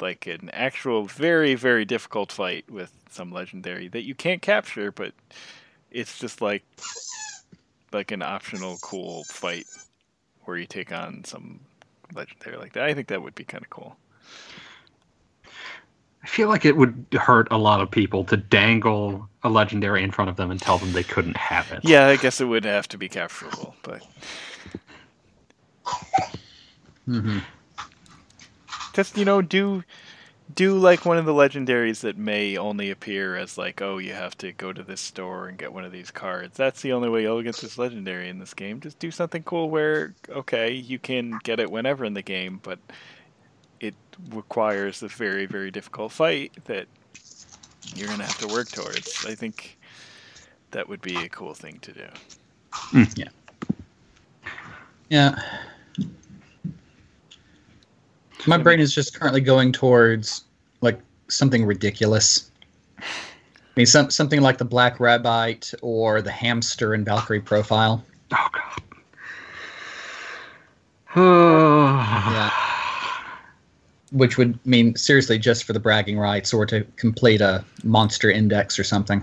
like 0.00 0.28
an 0.28 0.48
actual 0.52 1.04
very 1.06 1.56
very 1.56 1.84
difficult 1.84 2.30
fight 2.30 2.70
with 2.70 2.92
some 3.10 3.32
legendary 3.32 3.88
that 3.88 4.04
you 4.04 4.14
can't 4.14 4.42
capture 4.42 4.92
but 4.92 5.12
it's 5.90 6.18
just 6.18 6.40
like 6.40 6.64
like 7.92 8.10
an 8.10 8.22
optional 8.22 8.78
cool 8.78 9.24
fight 9.24 9.66
where 10.44 10.56
you 10.56 10.66
take 10.66 10.92
on 10.92 11.24
some 11.24 11.60
legendary 12.14 12.56
like 12.56 12.72
that. 12.72 12.84
I 12.84 12.94
think 12.94 13.08
that 13.08 13.22
would 13.22 13.34
be 13.34 13.44
kind 13.44 13.62
of 13.62 13.70
cool. 13.70 13.96
I 16.22 16.26
feel 16.26 16.48
like 16.48 16.64
it 16.64 16.76
would 16.76 17.06
hurt 17.12 17.48
a 17.50 17.58
lot 17.58 17.80
of 17.80 17.90
people 17.90 18.24
to 18.24 18.36
dangle 18.36 19.28
a 19.44 19.48
legendary 19.48 20.02
in 20.02 20.10
front 20.10 20.30
of 20.30 20.36
them 20.36 20.50
and 20.50 20.60
tell 20.60 20.78
them 20.78 20.92
they 20.92 21.04
couldn't 21.04 21.36
have 21.36 21.70
it. 21.70 21.80
Yeah, 21.84 22.06
I 22.06 22.16
guess 22.16 22.40
it 22.40 22.46
would 22.46 22.64
have 22.64 22.88
to 22.88 22.98
be 22.98 23.08
capturable, 23.08 23.74
but 23.82 24.02
hmm 27.06 27.38
just 28.98 29.16
you 29.16 29.24
know 29.24 29.40
do 29.40 29.84
do 30.56 30.76
like 30.76 31.04
one 31.04 31.16
of 31.16 31.24
the 31.24 31.32
legendaries 31.32 32.00
that 32.00 32.18
may 32.18 32.56
only 32.56 32.90
appear 32.90 33.36
as 33.36 33.56
like 33.56 33.80
oh 33.80 33.98
you 33.98 34.12
have 34.12 34.36
to 34.36 34.50
go 34.50 34.72
to 34.72 34.82
this 34.82 35.00
store 35.00 35.46
and 35.46 35.56
get 35.56 35.72
one 35.72 35.84
of 35.84 35.92
these 35.92 36.10
cards 36.10 36.56
that's 36.56 36.82
the 36.82 36.92
only 36.92 37.08
way 37.08 37.22
you'll 37.22 37.40
get 37.40 37.54
this 37.58 37.78
legendary 37.78 38.28
in 38.28 38.40
this 38.40 38.52
game 38.54 38.80
just 38.80 38.98
do 38.98 39.12
something 39.12 39.40
cool 39.44 39.70
where 39.70 40.12
okay 40.30 40.72
you 40.72 40.98
can 40.98 41.38
get 41.44 41.60
it 41.60 41.70
whenever 41.70 42.04
in 42.04 42.14
the 42.14 42.22
game 42.22 42.58
but 42.64 42.80
it 43.78 43.94
requires 44.30 45.00
a 45.04 45.06
very 45.06 45.46
very 45.46 45.70
difficult 45.70 46.10
fight 46.10 46.50
that 46.64 46.88
you're 47.94 48.08
gonna 48.08 48.24
have 48.24 48.38
to 48.38 48.48
work 48.52 48.68
towards 48.72 49.24
i 49.26 49.34
think 49.36 49.78
that 50.72 50.88
would 50.88 51.00
be 51.02 51.14
a 51.18 51.28
cool 51.28 51.54
thing 51.54 51.78
to 51.78 51.92
do 51.92 52.06
hmm, 52.72 53.04
Yeah. 53.14 53.28
Yeah. 55.08 55.40
My 58.46 58.58
brain 58.58 58.80
is 58.80 58.94
just 58.94 59.18
currently 59.18 59.40
going 59.40 59.72
towards 59.72 60.44
like 60.80 61.00
something 61.28 61.64
ridiculous. 61.64 62.50
I 62.98 63.04
mean, 63.76 63.86
some 63.86 64.10
something 64.10 64.40
like 64.40 64.58
the 64.58 64.64
Black 64.64 64.98
Rabite 64.98 65.74
or 65.82 66.22
the 66.22 66.30
hamster 66.30 66.94
in 66.94 67.04
Valkyrie 67.04 67.40
Profile. 67.40 68.04
Oh 68.32 68.48
god. 68.52 68.82
Yeah. 72.28 72.50
Which 74.12 74.38
would 74.38 74.58
mean 74.66 74.94
seriously 74.96 75.38
just 75.38 75.64
for 75.64 75.72
the 75.72 75.80
bragging 75.80 76.18
rights 76.18 76.52
or 76.54 76.64
to 76.66 76.84
complete 76.96 77.40
a 77.40 77.64
monster 77.84 78.30
index 78.30 78.78
or 78.78 78.84
something. 78.84 79.22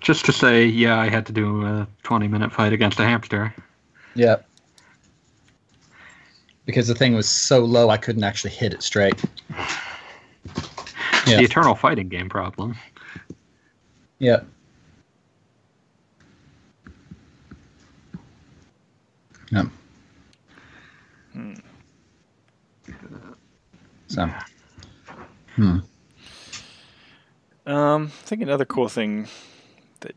Just 0.00 0.24
to 0.24 0.32
say, 0.32 0.64
yeah, 0.66 0.98
I 0.98 1.08
had 1.08 1.26
to 1.26 1.32
do 1.32 1.64
a 1.64 1.86
20 2.02 2.26
minute 2.28 2.52
fight 2.52 2.72
against 2.72 2.98
a 2.98 3.04
hamster. 3.04 3.54
Yep. 4.14 4.46
Because 6.72 6.88
the 6.88 6.94
thing 6.94 7.14
was 7.14 7.28
so 7.28 7.58
low 7.58 7.90
I 7.90 7.98
couldn't 7.98 8.24
actually 8.24 8.52
hit 8.52 8.72
it 8.72 8.82
straight. 8.82 9.22
Yeah. 11.26 11.36
The 11.36 11.44
eternal 11.44 11.74
fighting 11.74 12.08
game 12.08 12.30
problem. 12.30 12.74
Yeah. 14.18 14.40
Yep. 19.50 19.66
Hmm. 21.34 21.52
So. 24.08 24.30
Hmm. 25.56 25.78
Um, 27.66 28.06
I 28.06 28.26
think 28.26 28.40
another 28.40 28.64
cool 28.64 28.88
thing 28.88 29.28
that 30.00 30.14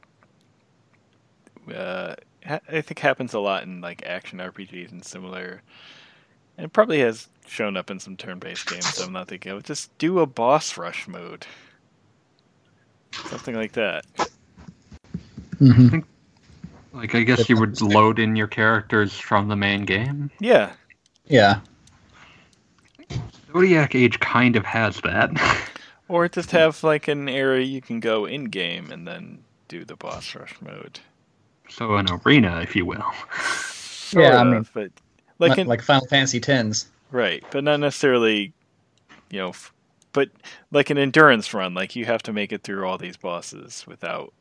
uh, 1.76 2.16
ha- 2.46 2.62
I 2.70 2.80
think 2.80 3.00
happens 3.00 3.34
a 3.34 3.40
lot 3.42 3.64
in 3.64 3.82
like 3.82 4.06
action 4.06 4.40
RPGs 4.40 4.94
and 4.94 5.04
similar, 5.04 5.52
and 5.52 5.62
it 6.58 6.74
probably 6.74 7.00
has 7.00 7.28
shown 7.48 7.78
up 7.78 7.90
in 7.92 8.00
some 8.00 8.18
turn-based 8.18 8.68
games. 8.68 9.00
I'm 9.00 9.14
not 9.14 9.28
thinking 9.28 9.52
of. 9.52 9.64
Just 9.64 9.96
do 9.98 10.20
a 10.20 10.26
boss 10.26 10.78
rush 10.78 11.08
mode, 11.08 11.46
something 13.12 13.56
like 13.56 13.74
that. 13.74 14.06
hmm 15.60 16.00
Like, 16.94 17.14
I 17.16 17.24
guess 17.24 17.50
you 17.50 17.58
would 17.60 17.82
load 17.82 18.20
in 18.20 18.36
your 18.36 18.48
characters 18.48 19.14
from 19.14 19.48
the 19.48 19.56
main 19.56 19.86
game. 19.86 20.32
Yeah, 20.40 20.72
Yeah. 21.28 21.60
Zodiac 23.52 23.96
Age 23.96 24.20
kind 24.20 24.56
of 24.56 24.66
has 24.66 25.00
that. 25.02 25.32
or 26.10 26.28
just 26.28 26.52
have 26.52 26.84
like 26.84 27.08
an 27.08 27.30
area 27.30 27.64
you 27.66 27.82
can 27.82 28.00
go 28.00 28.26
in 28.26 28.46
game 28.46 28.92
and 28.92 29.08
then 29.08 29.40
do 29.68 29.86
the 29.86 29.96
boss 29.96 30.36
rush 30.36 30.54
mode. 30.62 31.00
so, 31.70 31.96
an 31.96 32.08
arena, 32.26 32.60
if 32.62 32.76
you 32.76 32.86
will. 32.86 33.14
Sort 33.42 34.24
Yeah, 34.26 34.40
I 34.40 34.44
mean- 34.44 34.68
but 34.74 34.92
Like, 35.40 35.50
like 35.50 35.60
in, 35.60 35.68
like 35.68 35.82
Final 35.82 36.08
Fantasy 36.08 36.40
Tens. 36.40 36.88
Right, 37.12 37.44
but 37.52 37.64
not 37.64 37.80
necessarily, 37.80 38.54
you 39.30 39.40
know, 39.40 39.50
f- 39.50 39.74
but 40.14 40.30
like 40.72 40.90
an 40.90 40.98
endurance 40.98 41.54
run, 41.54 41.74
like 41.74 41.96
you 41.96 42.06
have 42.06 42.24
to 42.24 42.34
make 42.34 42.52
it 42.52 42.64
through 42.64 42.86
all 42.86 42.98
these 42.98 43.18
bosses 43.18 43.86
without 43.88 44.34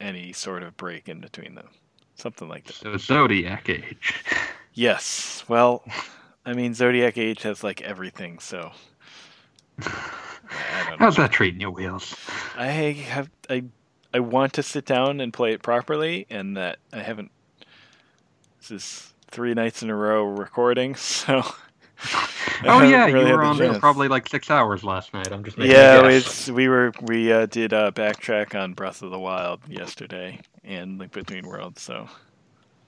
any 0.00 0.32
sort 0.32 0.62
of 0.62 0.76
break 0.76 1.08
in 1.08 1.20
between 1.20 1.54
them. 1.54 1.68
Something 2.16 2.48
like 2.48 2.64
that. 2.64 2.74
So 2.74 2.96
Zodiac 2.96 3.68
Age. 3.68 4.14
Yes. 4.76 5.44
Well, 5.46 5.84
I 6.44 6.52
mean, 6.52 6.74
Zodiac 6.74 7.16
Age 7.16 7.42
has 7.42 7.62
like 7.62 7.80
everything, 7.82 8.40
so. 8.40 8.72
I 9.80 10.90
know. 10.90 10.96
How's 10.98 11.14
that 11.16 11.30
treating 11.30 11.60
you, 11.60 11.70
Wheels? 11.70 12.16
I 12.56 12.66
have 12.66 13.30
I 13.48 13.62
I 14.12 14.18
want 14.18 14.52
to 14.54 14.64
sit 14.64 14.84
down 14.84 15.20
and 15.20 15.32
play 15.32 15.52
it 15.52 15.62
properly, 15.62 16.26
and 16.28 16.56
that 16.56 16.78
I 16.92 17.02
haven't. 17.02 17.30
This 18.58 18.70
is 18.72 19.13
three 19.34 19.54
nights 19.54 19.82
in 19.82 19.90
a 19.90 19.96
row 19.96 20.24
recording, 20.24 20.94
so. 20.96 21.42
Oh 22.64 22.82
yeah, 22.82 23.06
really 23.10 23.30
you 23.30 23.36
were 23.36 23.42
the 23.42 23.46
on 23.46 23.60
for 23.60 23.74
chance. 23.74 23.78
probably 23.80 24.08
like 24.08 24.28
six 24.28 24.50
hours 24.50 24.84
last 24.84 25.14
night. 25.14 25.32
I'm 25.32 25.44
just 25.44 25.58
making 25.58 25.72
Yeah, 25.72 25.98
a 25.98 26.12
guess. 26.12 26.14
it's, 26.18 26.48
we 26.50 26.68
were 26.68 26.92
we 27.02 27.32
uh, 27.32 27.46
did 27.46 27.72
uh, 27.72 27.90
backtrack 27.92 28.54
on 28.60 28.74
Breath 28.74 29.02
of 29.02 29.10
the 29.10 29.18
Wild 29.18 29.60
yesterday 29.68 30.40
and 30.64 30.98
Link 30.98 31.12
Between 31.12 31.46
Worlds. 31.46 31.82
So 31.82 32.08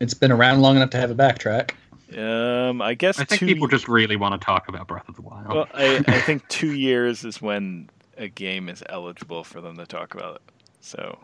It's 0.01 0.15
been 0.15 0.33
around 0.33 0.61
long 0.61 0.77
enough 0.77 0.91
to 0.91 0.99
have 0.99 1.11
a 1.11 1.15
backtrack. 1.15 1.73
um, 2.17 2.83
I 2.83 2.95
guess 2.95 3.19
I 3.19 3.25
think 3.25 3.41
two, 3.41 3.47
people 3.47 3.69
just 3.69 3.89
really 3.89 4.17
want 4.17 4.41
to 4.41 4.45
talk 4.45 4.69
about 4.69 4.87
Breath 4.89 5.09
of 5.09 5.17
the 5.17 5.23
Wild. 5.23 5.49
Well, 5.53 5.69
I, 5.75 6.03
I 6.09 6.21
think 6.21 6.47
two 6.49 6.73
years 6.73 7.25
is 7.25 7.43
when 7.43 7.91
a 8.17 8.29
game 8.29 8.69
is 8.69 8.83
eligible 8.89 9.45
for 9.45 9.61
them 9.61 9.77
to 9.79 9.87
talk 9.87 10.15
about 10.15 10.37
it. 10.37 10.43
So 10.81 11.19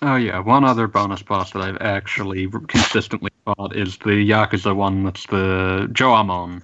Oh 0.00 0.14
yeah, 0.16 0.38
one 0.38 0.64
other 0.64 0.86
bonus 0.86 1.22
boss 1.22 1.50
that 1.52 1.62
I've 1.62 1.78
actually 1.80 2.48
consistently 2.68 3.30
fought 3.44 3.74
is 3.74 3.98
the 3.98 4.10
Yakuza 4.10 4.74
one. 4.74 5.02
That's 5.04 5.26
the 5.26 5.88
Jo 5.92 6.12
Amon, 6.12 6.62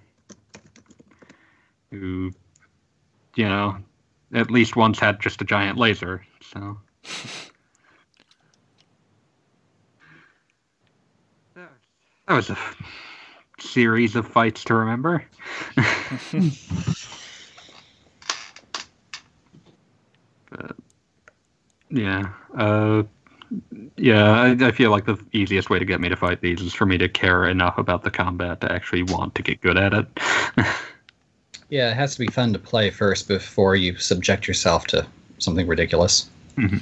who, 1.90 2.30
you 3.34 3.48
know, 3.48 3.76
at 4.32 4.50
least 4.52 4.76
once 4.76 5.00
had 5.00 5.20
just 5.20 5.42
a 5.42 5.44
giant 5.44 5.78
laser. 5.78 6.24
So. 6.42 6.78
That 12.26 12.36
was 12.36 12.48
a 12.48 12.56
series 13.60 14.16
of 14.16 14.26
fights 14.26 14.64
to 14.64 14.74
remember. 14.74 15.24
but, 20.50 20.76
yeah. 21.90 22.32
Uh, 22.56 23.02
yeah, 23.96 24.30
I, 24.30 24.66
I 24.66 24.70
feel 24.72 24.90
like 24.90 25.06
the 25.06 25.18
easiest 25.32 25.70
way 25.70 25.78
to 25.78 25.84
get 25.84 26.00
me 26.00 26.08
to 26.08 26.16
fight 26.16 26.40
these 26.40 26.60
is 26.60 26.74
for 26.74 26.86
me 26.86 26.98
to 26.98 27.08
care 27.08 27.46
enough 27.46 27.78
about 27.78 28.02
the 28.02 28.10
combat 28.10 28.60
to 28.62 28.72
actually 28.72 29.02
want 29.02 29.34
to 29.34 29.42
get 29.42 29.60
good 29.60 29.78
at 29.78 29.94
it. 29.94 30.06
Yeah, 31.74 31.90
it 31.90 31.96
has 31.96 32.14
to 32.14 32.20
be 32.20 32.28
fun 32.28 32.52
to 32.52 32.58
play 32.58 32.90
first 32.90 33.26
before 33.26 33.74
you 33.74 33.96
subject 33.96 34.46
yourself 34.46 34.86
to 34.88 35.06
something 35.38 35.66
ridiculous. 35.66 36.30
Mm-hmm. 36.56 36.78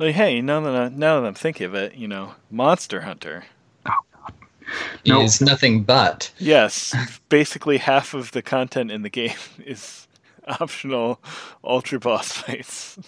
like, 0.00 0.14
hey, 0.14 0.40
now 0.40 0.60
that 0.60 0.74
I, 0.74 0.88
now 0.88 1.20
that 1.20 1.26
I'm 1.26 1.34
thinking 1.34 1.66
of 1.66 1.74
it, 1.74 1.94
you 1.94 2.08
know, 2.08 2.34
Monster 2.50 3.02
Hunter. 3.02 3.44
Oh, 3.86 3.92
nope. 5.06 5.24
Is 5.24 5.40
nothing 5.40 5.84
but. 5.84 6.32
Yes, 6.38 6.92
basically 7.28 7.78
half 7.78 8.14
of 8.14 8.32
the 8.32 8.42
content 8.42 8.90
in 8.90 9.02
the 9.02 9.10
game 9.10 9.36
is 9.64 10.08
optional 10.60 11.20
ultra 11.62 12.00
boss 12.00 12.32
fights. 12.32 12.98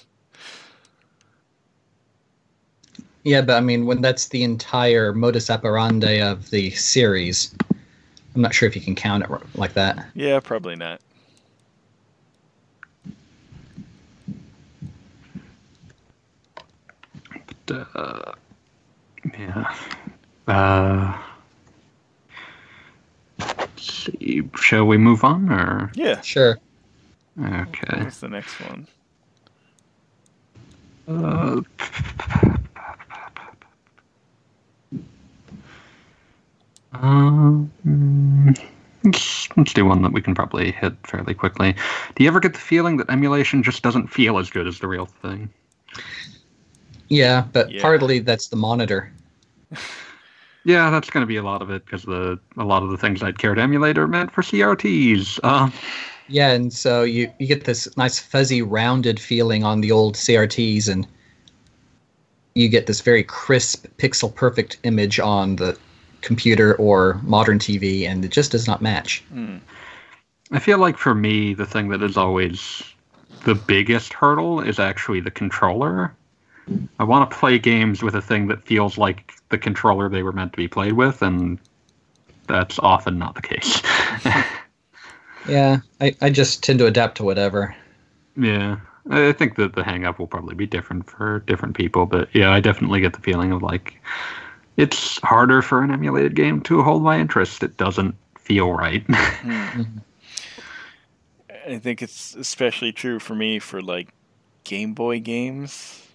Yeah, 3.23 3.43
but 3.43 3.57
I 3.57 3.61
mean, 3.61 3.85
when 3.87 4.01
that's 4.01 4.29
the 4.29 4.43
entire 4.43 5.13
modus 5.13 5.51
operandi 5.51 6.21
of 6.21 6.49
the 6.51 6.71
series, 6.71 7.55
I'm 8.35 8.41
not 8.43 8.55
sure 8.55 8.69
if 8.69 8.75
you 8.75 8.81
can 8.83 8.95
count 8.95 9.25
it 9.25 9.31
like 9.57 9.75
that. 9.75 10.07
Yeah, 10.15 10.41
probably 10.41 10.77
not. 10.77 11.01
uh, 17.71 18.33
yeah. 19.39 19.75
Uh, 20.49 21.19
see. 23.77 24.43
Shall 24.57 24.87
we 24.87 24.97
move 24.99 25.25
on 25.25 25.51
or? 25.51 25.91
Yeah. 25.95 26.21
Sure. 26.23 26.59
Okay. 27.41 28.03
What's 28.03 28.21
the 28.21 28.29
next 28.29 28.55
one? 28.61 28.87
Uh, 31.09 31.61
um, 36.93 37.71
let's, 39.05 39.49
let's 39.57 39.73
do 39.73 39.85
one 39.85 40.03
that 40.03 40.13
we 40.13 40.23
can 40.23 40.35
probably 40.35 40.73
hit 40.73 40.95
fairly 41.07 41.35
quickly. 41.35 41.75
Do 42.15 42.25
you 42.25 42.29
ever 42.29 42.41
get 42.41 42.53
the 42.53 42.59
feeling 42.61 42.97
that 42.99 43.11
emulation 43.11 43.63
just 43.63 43.83
doesn't 43.83 44.09
feel 44.09 44.39
as 44.39 44.51
good 44.51 44.67
as 44.67 44.79
the 44.79 44.89
real 44.89 45.07
thing? 45.07 45.49
Yeah, 47.09 47.45
but 47.53 47.73
Yeah. 47.73 47.83
partly 47.83 48.21
that's 48.21 48.49
the 48.49 48.57
monitor. 48.57 49.13
Yeah, 50.65 50.91
that's 50.91 51.09
going 51.09 51.23
to 51.23 51.27
be 51.27 51.37
a 51.37 51.43
lot 51.43 51.63
of 51.63 51.71
it 51.71 51.87
because 51.87 52.03
the 52.03 52.39
a 52.59 52.65
lot 52.65 52.83
of 52.83 52.91
the 52.91 52.99
things 52.99 53.23
I'd 53.23 53.39
care 53.39 53.55
to 53.55 53.63
emulate 53.63 53.97
are 53.97 54.07
meant 54.07 54.31
for 54.31 54.43
CRTs. 54.43 55.43
Um, 55.43 55.73
Yeah, 56.29 56.51
and 56.51 56.71
so 56.71 57.03
you, 57.03 57.33
you 57.39 57.47
get 57.47 57.65
this 57.65 57.97
nice 57.97 58.19
fuzzy 58.19 58.61
rounded 58.61 59.19
feeling 59.19 59.65
on 59.65 59.81
the 59.81 59.91
old 59.91 60.17
CRTs 60.17 60.87
and 60.89 61.07
you 62.55 62.69
get 62.69 62.87
this 62.87 63.01
very 63.01 63.25
crisp 63.25 63.87
pixel 63.97 64.35
perfect 64.35 64.77
image 64.83 65.19
on 65.19 65.57
the 65.57 65.79
computer 66.23 66.75
or 66.77 67.21
modern 67.23 67.59
TV 67.59 68.07
and 68.07 68.25
it 68.25 68.31
just 68.31 68.53
does 68.53 68.67
not 68.67 68.83
match. 68.83 69.23
Hmm. 69.33 69.59
I 70.53 70.59
feel 70.59 70.79
like 70.79 70.99
for 70.99 71.15
me, 71.15 71.55
the 71.55 71.67
thing 71.67 71.89
that 71.91 72.03
is 72.03 72.17
always 72.17 72.83
the 73.45 73.55
biggest 73.55 74.13
hurdle 74.13 74.61
is 74.61 74.79
actually 74.79 75.21
the 75.21 75.31
controller. 75.31 76.15
I 76.99 77.05
want 77.05 77.31
to 77.31 77.37
play 77.37 77.59
games 77.59 78.03
with 78.03 78.15
a 78.15 78.23
thing 78.23 78.49
that 78.49 78.63
feels 78.63 78.99
like 78.99 79.33
the 79.49 79.59
controller 79.59 80.09
they 80.09 80.23
were 80.23 80.33
meant 80.33 80.53
to 80.53 80.57
be 80.57 80.69
played 80.69 80.93
with, 80.93 81.23
and 81.23 81.59
that's 82.47 82.79
often 82.81 83.19
not 83.19 83.35
the 83.35 83.43
case. 83.43 83.83
Yeah, 85.45 85.79
I, 86.01 86.15
I 86.21 86.31
just 86.31 86.63
tend 86.63 86.79
to 86.81 86.87
adapt 86.87 87.17
to 87.17 87.25
whatever. 87.25 87.75
yeah, 88.37 88.79
I 89.11 89.29
I 89.29 89.33
think 89.33 89.57
that 89.57 89.75
the 89.75 89.83
hang 89.85 90.05
up 90.05 90.19
will 90.19 90.27
probably 90.27 90.55
be 90.55 90.67
different 90.67 91.09
for 91.09 91.41
different 91.41 91.77
people, 91.77 92.07
but 92.07 92.29
yeah, 92.35 92.53
I 92.53 92.61
definitely 92.61 93.01
get 93.01 93.15
the 93.15 93.21
feeling 93.21 93.53
of 93.53 93.63
like 93.63 94.01
it's 94.77 95.19
harder 95.21 95.63
for 95.63 95.83
an 95.83 95.91
emulated 95.91 96.35
game 96.35 96.61
to 96.63 96.83
hold 96.83 97.03
my 97.03 97.19
interest. 97.19 97.63
It 97.63 97.77
doesn't 97.77 98.15
feel 98.39 98.73
right. 98.73 99.05
I 101.67 101.79
think 101.79 102.03
it's 102.03 102.35
especially 102.35 102.93
true 102.93 103.19
for 103.19 103.35
me 103.35 103.59
for 103.59 103.81
like 103.81 104.09
Game 104.65 104.95
Boy 104.95 105.21
games. 105.21 106.07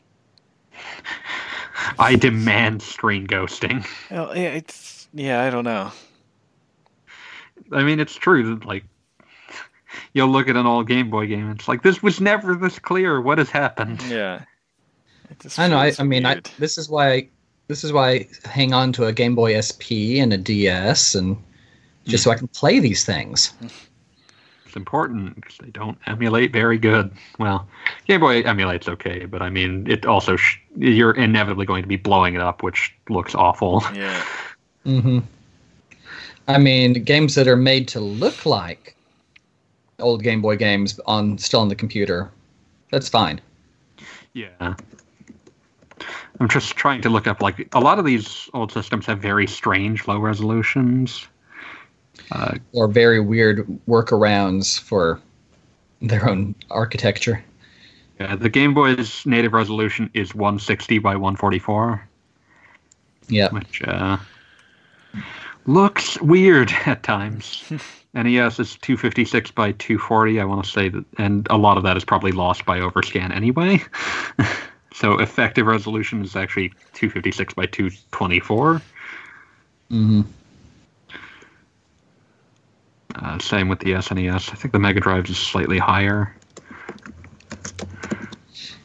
I 1.99 2.15
demand 2.15 2.81
screen 2.81 3.27
ghosting. 3.27 3.85
Well, 4.09 4.35
yeah, 4.35 4.49
it's 4.49 5.07
yeah, 5.13 5.43
I 5.43 5.49
don't 5.49 5.63
know. 5.63 5.91
I 7.71 7.83
mean, 7.83 7.99
it's 7.99 8.15
true 8.15 8.55
that 8.55 8.65
like 8.65 8.83
you'll 10.13 10.29
look 10.29 10.49
at 10.49 10.55
an 10.55 10.65
old 10.65 10.87
Game 10.87 11.09
Boy 11.09 11.27
game, 11.27 11.49
and 11.49 11.59
it's 11.59 11.67
like 11.67 11.83
this 11.83 12.01
was 12.03 12.19
never 12.19 12.55
this 12.55 12.79
clear. 12.79 13.21
What 13.21 13.37
has 13.37 13.49
happened? 13.49 14.01
Yeah, 14.03 14.43
I 15.57 15.67
know. 15.67 15.77
I, 15.77 15.93
I 15.97 16.03
mean, 16.03 16.25
I, 16.25 16.41
this 16.59 16.77
is 16.77 16.89
why 16.89 17.11
I, 17.11 17.29
this 17.67 17.83
is 17.83 17.91
why 17.91 18.09
I 18.09 18.27
hang 18.47 18.73
on 18.73 18.91
to 18.93 19.05
a 19.05 19.13
Game 19.13 19.35
Boy 19.35 19.59
SP 19.59 20.19
and 20.19 20.33
a 20.33 20.37
DS, 20.37 21.15
and 21.15 21.37
just 22.05 22.23
so 22.23 22.31
I 22.31 22.35
can 22.35 22.47
play 22.49 22.79
these 22.79 23.03
things. 23.03 23.53
It's 24.65 24.75
important 24.75 25.35
because 25.35 25.57
they 25.57 25.69
don't 25.69 25.97
emulate 26.05 26.51
very 26.51 26.77
good. 26.77 27.11
Well, 27.39 27.67
Game 28.07 28.19
Boy 28.19 28.41
emulates 28.41 28.87
okay, 28.87 29.25
but 29.25 29.41
I 29.41 29.49
mean, 29.49 29.89
it 29.89 30.05
also 30.05 30.35
sh- 30.35 30.59
you're 30.75 31.13
inevitably 31.13 31.65
going 31.65 31.81
to 31.81 31.87
be 31.87 31.95
blowing 31.95 32.35
it 32.35 32.41
up, 32.41 32.61
which 32.61 32.93
looks 33.09 33.33
awful. 33.33 33.83
yeah. 33.93 34.23
Mm-hmm. 34.85 35.19
I 36.47 36.59
mean, 36.59 37.03
games 37.03 37.33
that 37.35 37.47
are 37.47 37.55
made 37.55 37.87
to 37.89 37.99
look 37.99 38.45
like 38.45 38.95
old 39.99 40.21
Game 40.21 40.41
Boy 40.41 40.57
games 40.57 40.99
on 41.07 41.37
still 41.37 41.61
on 41.61 41.69
the 41.69 41.75
computer, 41.75 42.29
that's 42.91 43.09
fine. 43.09 43.41
Yeah. 44.33 44.75
I'm 46.39 46.49
just 46.49 46.75
trying 46.75 47.01
to 47.01 47.09
look 47.09 47.27
up 47.27 47.41
like 47.41 47.67
a 47.73 47.79
lot 47.79 47.99
of 47.99 48.05
these 48.05 48.49
old 48.53 48.71
systems 48.71 49.05
have 49.05 49.19
very 49.19 49.47
strange 49.47 50.07
low 50.07 50.19
resolutions. 50.19 51.27
Uh, 52.31 52.55
Or 52.73 52.87
very 52.87 53.19
weird 53.19 53.65
workarounds 53.87 54.79
for 54.79 55.19
their 56.01 56.27
own 56.29 56.55
architecture. 56.71 57.43
yeah, 58.19 58.35
the 58.35 58.49
Game 58.49 58.73
Boy's 58.73 59.25
native 59.25 59.53
resolution 59.53 60.09
is 60.13 60.33
160 60.35 60.99
by 60.99 61.15
144. 61.15 62.07
Yeah. 63.27 63.49
which 63.49 63.81
uh, 63.83 64.17
looks 65.65 66.19
weird 66.21 66.71
at 66.85 67.01
times. 67.03 67.63
NES 68.13 68.59
is 68.59 68.75
256 68.77 69.51
by 69.51 69.71
240. 69.73 70.39
I 70.39 70.45
want 70.45 70.63
to 70.63 70.71
say 70.71 70.87
that, 70.89 71.03
and 71.17 71.47
a 71.49 71.57
lot 71.57 71.75
of 71.77 71.83
that 71.83 71.97
is 71.97 72.05
probably 72.05 72.31
lost 72.31 72.65
by 72.65 72.79
overscan 72.79 73.35
anyway. 73.35 73.81
so 74.95 75.19
effective 75.19 75.67
resolution 75.67 76.23
is 76.23 76.37
actually 76.37 76.69
256 76.93 77.53
by 77.53 77.65
224. 77.65 78.81
hmm 79.89 80.21
Uh, 83.15 83.39
same 83.39 83.69
with 83.69 83.79
the 83.79 83.91
SNES. 83.91 84.51
I 84.51 84.55
think 84.55 84.73
the 84.73 84.79
Mega 84.79 84.99
Drive 84.99 85.29
is 85.29 85.37
slightly 85.37 85.77
higher. 85.77 86.35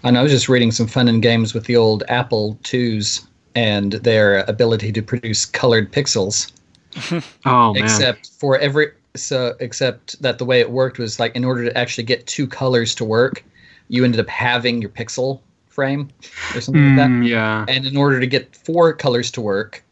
I 0.05 0.11
know 0.11 0.21
I 0.21 0.23
was 0.23 0.31
just 0.31 0.49
reading 0.49 0.71
some 0.71 0.87
fun 0.87 1.09
and 1.09 1.21
games 1.21 1.53
with 1.53 1.65
the 1.65 1.77
old 1.77 2.05
Apple 2.09 2.57
IIs 2.73 3.27
and 3.57 3.93
their 3.93 4.45
ability 4.45 4.93
to 4.93 5.03
produce 5.03 5.45
colored 5.45 5.93
pixels. 5.93 6.53
Oh 7.45 7.73
man. 7.73 7.85
except 7.85 8.31
for 8.39 8.59
every 8.59 8.93
so 9.15 9.55
except 9.61 10.21
that 10.23 10.39
the 10.39 10.45
way 10.45 10.61
it 10.61 10.71
worked 10.71 10.99
was 10.99 11.21
like 11.21 11.35
in 11.37 11.45
order 11.45 11.65
to 11.65 11.77
actually 11.79 12.05
get 12.05 12.27
two 12.27 12.47
colors 12.47 12.95
to 12.97 13.05
work, 13.05 13.45
you 13.89 14.05
ended 14.05 14.21
up 14.21 14.29
having 14.29 14.81
your 14.81 14.91
pixel 14.91 15.41
frame 15.71 16.11
or 16.55 16.61
something 16.61 16.85
like 16.89 16.97
that. 16.97 17.09
Mm, 17.09 17.27
yeah. 17.27 17.65
And 17.69 17.87
in 17.87 17.97
order 17.97 18.21
to 18.21 18.27
get 18.27 18.55
four 18.55 18.93
colors 18.93 19.31
to 19.33 19.41
work, 19.41 19.83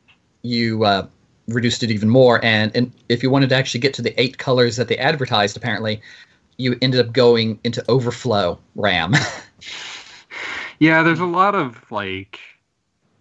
you 0.42 0.84
uh, 0.84 1.06
reduced 1.48 1.82
it 1.82 1.90
even 1.90 2.10
more. 2.10 2.44
And, 2.44 2.74
and 2.76 2.92
if 3.08 3.22
you 3.22 3.30
wanted 3.30 3.48
to 3.48 3.54
actually 3.54 3.80
get 3.80 3.94
to 3.94 4.02
the 4.02 4.20
eight 4.20 4.38
colors 4.38 4.76
that 4.76 4.88
they 4.88 4.98
advertised, 4.98 5.56
apparently, 5.56 6.00
you 6.58 6.76
ended 6.82 7.00
up 7.00 7.12
going 7.12 7.58
into 7.64 7.82
overflow 7.88 8.58
RAM. 8.74 9.14
Yeah, 10.78 11.02
there's 11.02 11.20
a 11.20 11.26
lot 11.26 11.54
of 11.54 11.90
like 11.90 12.38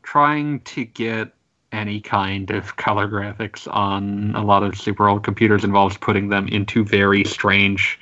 trying 0.04 0.60
to 0.62 0.86
get 0.86 1.34
any 1.72 2.00
kind 2.00 2.52
of 2.52 2.78
color 2.78 3.08
graphics 3.08 3.68
on 3.74 4.34
a 4.36 4.44
lot 4.44 4.64
of 4.64 4.80
super 4.80 5.10
old 5.10 5.24
computers 5.24 5.64
involves 5.64 5.98
putting 5.98 6.30
them 6.30 6.48
into 6.48 6.86
very 6.86 7.24
strange 7.26 8.00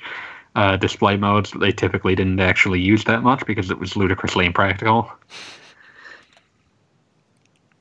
uh, 0.56 0.76
display 0.76 1.16
modes 1.16 1.52
they 1.52 1.70
typically 1.70 2.16
didn't 2.16 2.40
actually 2.40 2.80
use 2.80 3.04
that 3.04 3.22
much 3.22 3.46
because 3.46 3.70
it 3.70 3.78
was 3.78 3.96
ludicrously 3.96 4.46
impractical. 4.46 5.12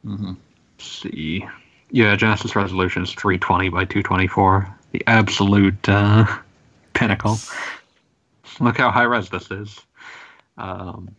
hmm 0.04 0.34
Let's 0.78 0.92
see. 1.02 1.46
Yeah, 1.92 2.16
Genesis 2.18 2.56
resolution 2.56 3.04
is 3.04 3.14
320 3.14 3.70
by 3.70 3.86
224. 3.86 4.68
The 4.92 5.04
absolute 5.08 5.90
uh, 5.90 6.26
pinnacle. 6.94 7.38
Look 8.60 8.78
how 8.78 8.92
high 8.92 9.04
res 9.04 9.30
this 9.30 9.52
is. 9.52 9.80
Um, 10.58 11.16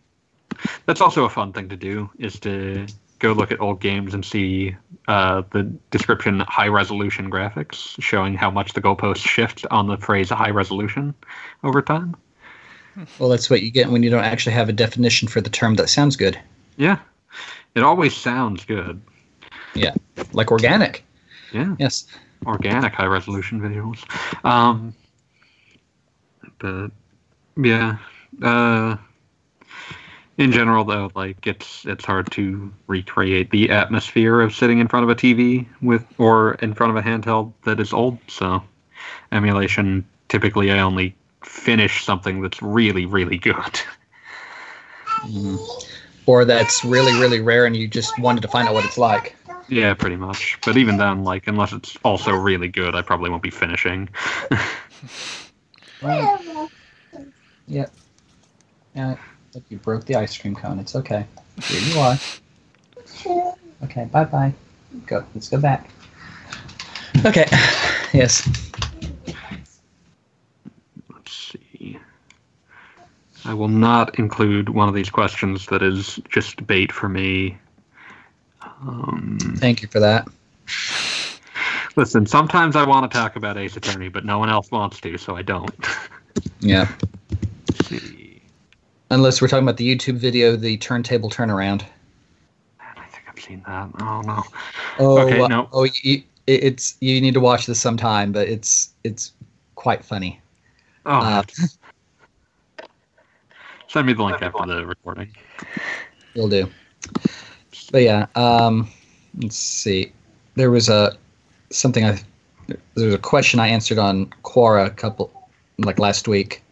that's 0.85 1.01
also 1.01 1.25
a 1.25 1.29
fun 1.29 1.53
thing 1.53 1.69
to 1.69 1.75
do, 1.75 2.09
is 2.19 2.39
to 2.41 2.85
go 3.19 3.33
look 3.33 3.51
at 3.51 3.59
old 3.59 3.79
games 3.79 4.13
and 4.13 4.23
see 4.23 4.75
uh, 5.07 5.43
the 5.51 5.63
description 5.91 6.41
high 6.41 6.67
resolution 6.67 7.31
graphics, 7.31 8.01
showing 8.01 8.35
how 8.35 8.51
much 8.51 8.73
the 8.73 8.81
goalposts 8.81 9.27
shift 9.27 9.65
on 9.71 9.87
the 9.87 9.97
phrase 9.97 10.29
high 10.29 10.49
resolution 10.49 11.13
over 11.63 11.81
time. 11.81 12.15
Well, 13.19 13.29
that's 13.29 13.49
what 13.49 13.61
you 13.61 13.69
get 13.71 13.89
when 13.89 14.01
you 14.03 14.09
don't 14.09 14.23
actually 14.23 14.53
have 14.53 14.69
a 14.69 14.73
definition 14.73 15.27
for 15.27 15.39
the 15.41 15.49
term 15.49 15.75
that 15.75 15.87
sounds 15.89 16.15
good, 16.15 16.39
Yeah, 16.77 16.99
it 17.75 17.83
always 17.83 18.15
sounds 18.15 18.65
good. 18.65 18.99
Yeah. 19.75 19.93
Like 20.33 20.51
organic. 20.51 21.03
Yeah. 21.53 21.75
Yes. 21.77 22.07
organic 22.45 22.93
high 22.93 23.05
resolution 23.05 23.61
visuals. 23.61 24.03
Um, 24.43 24.95
but 26.59 26.91
yeah, 27.55 27.97
uh, 28.41 28.97
in 30.37 30.51
general 30.51 30.83
though, 30.83 31.11
like 31.15 31.45
it's 31.47 31.85
it's 31.85 32.05
hard 32.05 32.31
to 32.31 32.71
recreate 32.87 33.49
the 33.51 33.69
atmosphere 33.71 34.41
of 34.41 34.53
sitting 34.53 34.79
in 34.79 34.87
front 34.87 35.03
of 35.03 35.09
a 35.09 35.15
TV 35.15 35.67
with 35.81 36.05
or 36.17 36.53
in 36.55 36.73
front 36.73 36.95
of 36.95 37.03
a 37.03 37.07
handheld 37.07 37.53
that 37.65 37.79
is 37.79 37.93
old. 37.93 38.19
So 38.27 38.63
emulation 39.31 40.05
typically 40.29 40.71
I 40.71 40.79
only 40.79 41.15
finish 41.43 42.03
something 42.03 42.41
that's 42.41 42.61
really 42.61 43.05
really 43.05 43.37
good. 43.37 43.81
Mhm. 45.25 45.59
Or 46.27 46.43
that's 46.45 46.83
really, 46.83 47.13
really 47.19 47.39
rare 47.39 47.65
and 47.65 47.75
you 47.75 47.87
just 47.87 48.19
wanted 48.19 48.41
to 48.41 48.47
find 48.49 48.67
out 48.67 48.73
what 48.73 48.83
it's 48.85 48.97
like. 48.97 49.35
yeah, 49.69 49.93
pretty 49.93 50.17
much. 50.17 50.57
But 50.65 50.77
even 50.77 50.97
then, 50.97 51.23
like 51.23 51.47
unless 51.47 51.71
it's 51.73 51.97
also 52.03 52.31
really 52.33 52.67
good, 52.67 52.95
I 52.95 53.01
probably 53.01 53.29
won't 53.29 53.43
be 53.43 53.49
finishing. 53.49 54.09
Yeah. 57.67 57.87
Yeah. 58.95 59.15
Look, 59.53 59.63
you 59.69 59.77
broke 59.77 60.05
the 60.05 60.15
ice 60.15 60.37
cream 60.37 60.55
cone. 60.55 60.79
It's 60.79 60.95
okay. 60.95 61.25
Here 61.63 61.81
you 61.81 61.99
are. 61.99 62.17
Okay. 63.83 64.05
Bye 64.05 64.25
bye. 64.25 64.53
Go. 65.05 65.25
Let's 65.33 65.49
go 65.49 65.59
back. 65.59 65.89
Okay. 67.25 67.45
Yes. 68.13 68.47
Let's 71.13 71.33
see. 71.33 71.99
I 73.43 73.53
will 73.53 73.67
not 73.67 74.17
include 74.17 74.69
one 74.69 74.87
of 74.87 74.95
these 74.95 75.09
questions 75.09 75.65
that 75.67 75.83
is 75.83 76.19
just 76.29 76.65
bait 76.65 76.91
for 76.91 77.09
me. 77.09 77.57
Um, 78.61 79.37
Thank 79.57 79.81
you 79.81 79.89
for 79.89 79.99
that. 79.99 80.27
listen, 81.97 82.25
sometimes 82.25 82.77
I 82.77 82.85
want 82.85 83.11
to 83.11 83.17
talk 83.17 83.35
about 83.35 83.57
Ace 83.57 83.75
Attorney, 83.75 84.07
but 84.07 84.23
no 84.23 84.39
one 84.39 84.49
else 84.49 84.71
wants 84.71 85.01
to, 85.01 85.17
so 85.17 85.35
I 85.35 85.41
don't. 85.41 85.85
Yeah. 86.61 86.89
Let's 89.09 89.15
see. 89.15 89.15
Unless 89.15 89.41
we're 89.41 89.47
talking 89.47 89.63
about 89.63 89.77
the 89.77 89.95
YouTube 89.95 90.17
video, 90.17 90.55
the 90.55 90.77
turntable 90.77 91.29
turnaround. 91.29 91.83
I 92.79 93.05
think 93.07 93.23
I've 93.27 93.39
seen 93.39 93.63
that. 93.67 93.89
Oh 94.01 94.21
no. 94.21 94.43
Oh, 94.99 95.19
Okay, 95.19 95.41
uh, 95.41 95.47
no. 95.47 95.69
oh, 95.73 95.87
you, 96.03 96.23
it's 96.47 96.97
you 97.01 97.19
need 97.21 97.33
to 97.33 97.39
watch 97.39 97.65
this 97.65 97.79
sometime, 97.79 98.31
but 98.31 98.47
it's 98.47 98.93
it's 99.03 99.33
quite 99.75 100.03
funny. 100.03 100.41
Oh, 101.05 101.19
Uh, 101.19 101.43
send 103.87 104.07
me 104.07 104.13
the 104.13 104.23
link 104.23 104.41
after 104.41 104.65
the 104.65 104.85
recording. 104.85 105.29
Will 106.35 106.49
do. 106.49 106.69
But 107.91 108.01
yeah, 108.01 108.25
um, 108.35 108.89
let's 109.37 109.55
see. 109.55 110.11
There 110.55 110.71
was 110.71 110.89
a 110.89 111.15
something 111.69 112.05
I 112.05 112.19
there 112.67 113.05
was 113.05 113.13
a 113.13 113.17
question 113.19 113.59
I 113.59 113.67
answered 113.67 113.97
on 113.97 114.27
Quora 114.43 114.87
a 114.87 114.89
couple 114.89 115.49
like 115.79 115.99
last 115.99 116.27
week. 116.27 116.63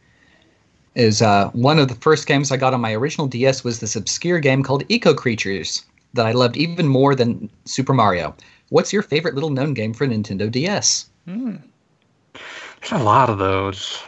Is 0.96 1.22
uh, 1.22 1.50
one 1.52 1.78
of 1.78 1.90
the 1.90 1.96
first 1.96 2.26
games 2.26 2.52
I 2.52 2.58
got 2.58 2.74
on 2.74 2.80
my 2.80 2.94
original 2.94 3.28
DS 3.28 3.64
was 3.64 3.80
this 3.80 3.98
obscure 3.98 4.40
game 4.40 4.64
called 4.64 4.84
Eco 4.88 5.14
Creatures 5.14 5.84
that 6.14 6.26
I 6.26 6.32
loved 6.32 6.56
even 6.56 6.88
more 6.88 7.14
than 7.16 7.50
Super 7.66 7.94
Mario. 7.94 8.34
What's 8.70 8.94
your 8.94 9.02
favorite 9.02 9.36
little 9.36 9.50
known 9.50 9.74
game 9.74 9.94
for 9.94 10.08
Nintendo 10.08 10.50
DS? 10.50 11.10
Hmm. 11.26 11.58
There's 12.34 13.02
a 13.02 13.04
lot 13.04 13.30
of 13.30 13.38
those. 13.38 14.02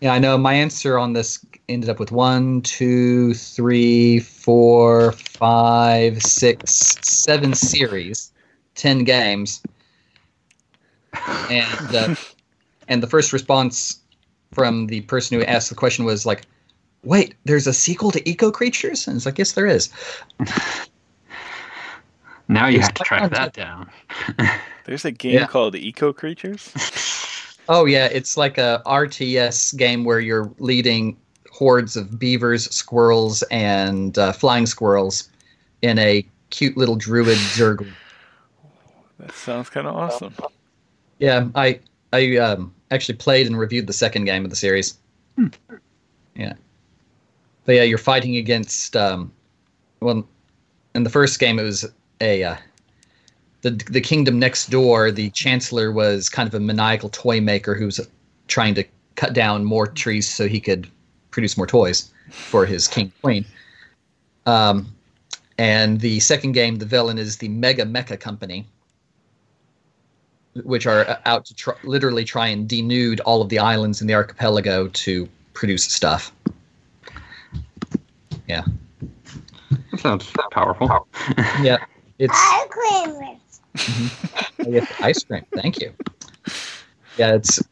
Yeah, 0.00 0.12
I 0.12 0.18
know. 0.18 0.38
My 0.38 0.54
answer 0.54 0.98
on 0.98 1.14
this 1.14 1.44
ended 1.68 1.90
up 1.90 1.98
with 1.98 2.12
one, 2.12 2.62
two, 2.62 3.34
three, 3.34 4.20
four, 4.20 5.12
five, 5.12 6.22
six, 6.22 6.96
seven 7.02 7.54
series, 7.54 8.32
ten 8.74 9.04
games, 9.04 9.62
and 11.50 11.94
uh, 11.94 12.14
and 12.88 13.02
the 13.02 13.06
first 13.06 13.32
response 13.32 14.00
from 14.52 14.86
the 14.86 15.00
person 15.02 15.38
who 15.38 15.44
asked 15.44 15.68
the 15.68 15.74
question 15.74 16.04
was 16.04 16.24
like, 16.26 16.42
"Wait, 17.04 17.34
there's 17.44 17.66
a 17.66 17.72
sequel 17.72 18.10
to 18.12 18.28
Eco 18.28 18.50
Creatures?" 18.50 19.06
And 19.06 19.16
it's 19.16 19.26
like, 19.26 19.38
"Yes, 19.38 19.52
there 19.52 19.66
is." 19.66 19.90
Now 22.50 22.66
you 22.66 22.78
There's 22.78 22.86
have 22.86 22.94
to 22.94 23.02
track 23.04 23.20
tons 23.20 23.32
that 23.32 23.52
down. 23.52 23.90
There's 24.86 25.04
a 25.04 25.10
game 25.10 25.34
Yeah. 25.34 25.46
called 25.46 25.74
Eco 25.76 26.12
Creatures. 26.12 26.72
Oh 27.70 27.84
yeah, 27.84 28.06
it's 28.06 28.38
like 28.38 28.56
a 28.56 28.80
RTS 28.86 29.76
game 29.76 30.04
where 30.04 30.20
you're 30.20 30.50
leading 30.58 31.18
hordes 31.52 31.96
of 31.96 32.18
beavers, 32.18 32.64
squirrels, 32.74 33.42
and 33.50 34.16
uh, 34.16 34.32
flying 34.32 34.64
squirrels 34.64 35.28
in 35.82 35.98
a 35.98 36.26
cute 36.48 36.78
little 36.78 36.96
druid 36.96 37.36
zerg 37.52 37.86
That 39.18 39.32
sounds 39.32 39.68
kind 39.68 39.86
of 39.86 39.94
awesome. 39.96 40.34
Yeah, 41.18 41.48
I 41.54 41.80
I 42.14 42.38
um, 42.38 42.74
actually 42.90 43.16
played 43.16 43.46
and 43.46 43.58
reviewed 43.58 43.86
the 43.86 43.92
second 43.92 44.24
game 44.24 44.44
of 44.44 44.50
the 44.50 44.56
series. 44.56 44.98
Hmm. 45.36 45.48
Yeah, 46.34 46.54
but 47.64 47.74
yeah, 47.74 47.82
you're 47.82 47.98
fighting 47.98 48.36
against. 48.36 48.96
Um, 48.96 49.32
well, 50.00 50.26
in 50.94 51.02
the 51.02 51.10
first 51.10 51.38
game, 51.38 51.58
it 51.58 51.64
was 51.64 51.84
a 52.20 52.44
uh, 52.44 52.56
the 53.62 53.70
the 53.90 54.00
kingdom 54.00 54.38
next 54.38 54.70
door. 54.70 55.10
The 55.10 55.30
chancellor 55.30 55.92
was 55.92 56.28
kind 56.28 56.48
of 56.48 56.54
a 56.54 56.60
maniacal 56.60 57.08
toy 57.08 57.40
maker 57.40 57.74
who 57.74 57.86
was 57.86 58.00
trying 58.46 58.74
to 58.74 58.84
cut 59.16 59.32
down 59.32 59.64
more 59.64 59.86
trees 59.86 60.28
so 60.28 60.46
he 60.46 60.60
could 60.60 60.88
produce 61.30 61.56
more 61.56 61.66
toys 61.66 62.10
for 62.30 62.64
his 62.64 62.86
king 62.86 63.12
queen. 63.22 63.44
Um, 64.46 64.94
and 65.58 66.00
the 66.00 66.20
second 66.20 66.52
game, 66.52 66.76
the 66.76 66.86
villain 66.86 67.18
is 67.18 67.36
the 67.36 67.48
Mega 67.48 67.84
Mecha 67.84 68.18
Company, 68.18 68.64
which 70.64 70.86
are 70.86 71.08
uh, 71.08 71.18
out 71.26 71.44
to 71.46 71.54
try, 71.54 71.74
literally 71.84 72.24
try 72.24 72.46
and 72.48 72.68
denude 72.68 73.20
all 73.24 73.42
of 73.42 73.48
the 73.48 73.58
islands 73.58 74.00
in 74.00 74.06
the 74.06 74.14
archipelago 74.14 74.88
to 74.88 75.28
produce 75.54 75.84
stuff. 75.84 76.32
Yeah. 78.46 78.64
That 79.70 80.00
sounds 80.00 80.32
powerful. 80.50 81.06
Yeah, 81.62 81.78
it's 82.18 82.32
Ice 82.36 82.66
cream. 82.70 83.38
Mm-hmm. 83.76 84.72
yeah, 84.72 84.86
ice 85.00 85.22
cream. 85.22 85.44
Thank 85.54 85.80
you. 85.80 85.92
Yeah, 87.16 87.34
it's 87.34 87.62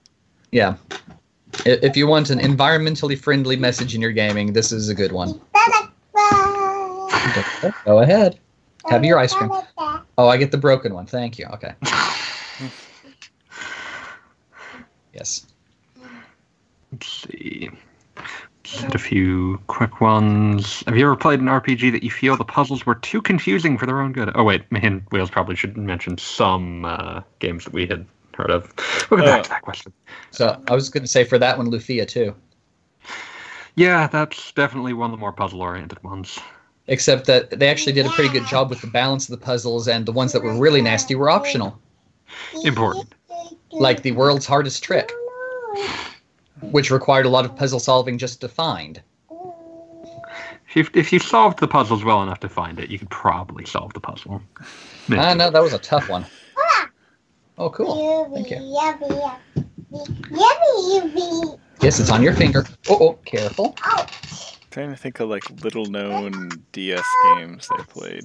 yeah. 0.53 0.77
If 1.65 1.97
you 1.97 2.07
want 2.07 2.31
an 2.31 2.39
environmentally 2.39 3.19
friendly 3.19 3.57
message 3.57 3.95
in 3.95 4.01
your 4.01 4.13
gaming, 4.13 4.53
this 4.53 4.73
is 4.73 4.89
a 4.89 4.95
good 4.95 5.13
one. 5.13 5.41
Go 7.85 8.01
ahead. 8.01 8.39
Have 8.89 9.05
your 9.05 9.19
ice 9.19 9.35
cream. 9.35 9.51
Oh, 10.19 10.29
I 10.29 10.37
get 10.37 10.51
the 10.51 10.59
broken 10.59 10.95
one. 10.95 11.07
Thank 11.07 11.39
you. 11.39 11.47
Okay. 11.47 11.75
Yes. 15.13 15.47
Let's 16.93 17.27
see. 17.29 17.71
Just 18.63 18.95
a 18.95 18.99
few 18.99 19.59
quick 19.69 20.01
ones. 20.01 20.83
Have 20.87 20.97
you 20.97 21.07
ever 21.07 21.17
played 21.17 21.41
an 21.41 21.47
RPG 21.47 21.93
that 21.93 22.03
you 22.03 22.11
feel 22.11 22.37
the 22.37 22.45
puzzles 22.45 22.85
were 22.85 22.97
too 22.97 23.23
confusing 23.23 23.79
for 23.79 23.87
their 23.87 24.01
own 24.01 24.13
good? 24.13 24.33
Oh 24.35 24.45
wait, 24.45 24.71
man, 24.73 25.07
Wales 25.13 25.31
probably 25.31 25.55
should 25.55 25.77
mention 25.77 26.19
some 26.19 26.85
uh, 26.85 27.23
games 27.39 27.65
that 27.65 27.73
we 27.73 27.87
had 27.87 28.05
heard 28.35 28.51
of. 28.51 28.73
We'll 29.11 29.21
get 29.21 29.27
back 29.27 29.43
to 29.45 29.51
that 29.51 29.63
question. 29.63 29.93
So 30.31 30.61
I 30.69 30.75
was 30.75 30.89
going 30.91 31.05
to 31.05 31.09
say 31.09 31.25
for 31.25 31.39
that 31.39 31.57
one, 31.57 31.71
Lufia 31.71 32.07
2. 32.07 32.35
Yeah, 33.77 34.07
that's 34.09 34.53
definitely 34.53 34.95
one 34.95 35.11
of 35.11 35.13
the 35.13 35.21
more 35.21 35.33
puzzle-oriented 35.33 36.03
ones. 36.03 36.39
Except 36.89 37.27
that 37.27 37.51
they 37.51 37.69
actually 37.69 37.93
did 37.93 38.07
a 38.07 38.11
pretty 38.11 38.33
good 38.33 38.47
job 38.47 38.71
with 38.71 38.81
the 38.81 38.87
balance 38.87 39.29
of 39.29 39.39
the 39.39 39.45
puzzles, 39.45 39.87
and 39.87 40.07
the 40.07 40.13
ones 40.13 40.33
that 40.33 40.43
were 40.43 40.59
really 40.59 40.83
nasty 40.83 41.15
were 41.15 41.31
optional, 41.31 41.79
Important. 42.65 43.15
like 43.71 44.03
the 44.03 44.13
world's 44.13 44.47
hardest 44.47 44.83
trick, 44.83 45.13
which 46.63 46.91
required 46.91 47.27
a 47.27 47.29
lot 47.29 47.45
of 47.45 47.55
puzzle 47.57 47.81
solving 47.81 48.19
just 48.19 48.41
to 48.41 48.49
find. 48.49 49.03
If 50.75 50.91
if 50.95 51.13
you 51.13 51.19
solved 51.19 51.61
the 51.61 51.69
puzzles 51.69 52.05
well 52.05 52.23
enough 52.23 52.41
to 52.41 52.49
find 52.49 52.79
it, 52.79 52.91
you 52.91 52.99
could 52.99 53.11
probably 53.11 53.65
solve 53.65 53.95
the 53.95 54.01
puzzle. 54.01 54.43
Maybe. 55.09 55.23
Ah, 55.23 55.35
no, 55.35 55.51
that 55.51 55.63
was 55.63 55.73
a 55.73 55.79
tough 55.79 56.09
one. 56.09 56.27
Oh, 57.59 57.71
cool. 57.71 58.31
Thank 58.35 58.51
you. 58.51 58.59
Yes, 61.81 61.99
it's 62.01 62.11
on 62.11 62.23
your 62.23 62.35
finger. 62.35 62.67
Oh, 62.91 62.99
oh, 63.01 63.13
careful. 63.25 63.75
trying 64.71 64.91
to 64.91 64.97
think 64.97 65.21
of 65.21 65.31
like 65.31 65.49
little 65.63 65.87
known 65.87 66.51
DS 66.73 67.03
games 67.37 67.67
I 67.71 67.83
played. 67.85 68.21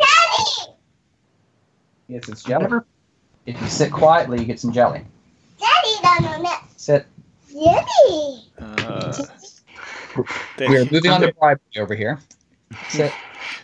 Yes, 2.10 2.28
it's 2.28 2.44
jelly. 2.44 2.80
If 3.46 3.60
you 3.62 3.68
sit 3.68 3.92
quietly, 3.92 4.40
you 4.40 4.46
get 4.46 4.60
some 4.60 4.72
jelly. 4.72 5.04
Daddy, 5.60 6.24
no, 6.24 6.32
no, 6.32 6.42
no. 6.44 6.56
Sit. 6.78 7.06
Yummy. 7.50 8.46
Uh, 8.60 9.26
We 10.60 10.78
are 10.78 10.86
moving 10.92 11.12
on 11.12 11.22
to 11.22 11.34
bribery 11.34 11.62
over 11.78 11.96
here. 11.96 12.20
Sit. 12.90 13.12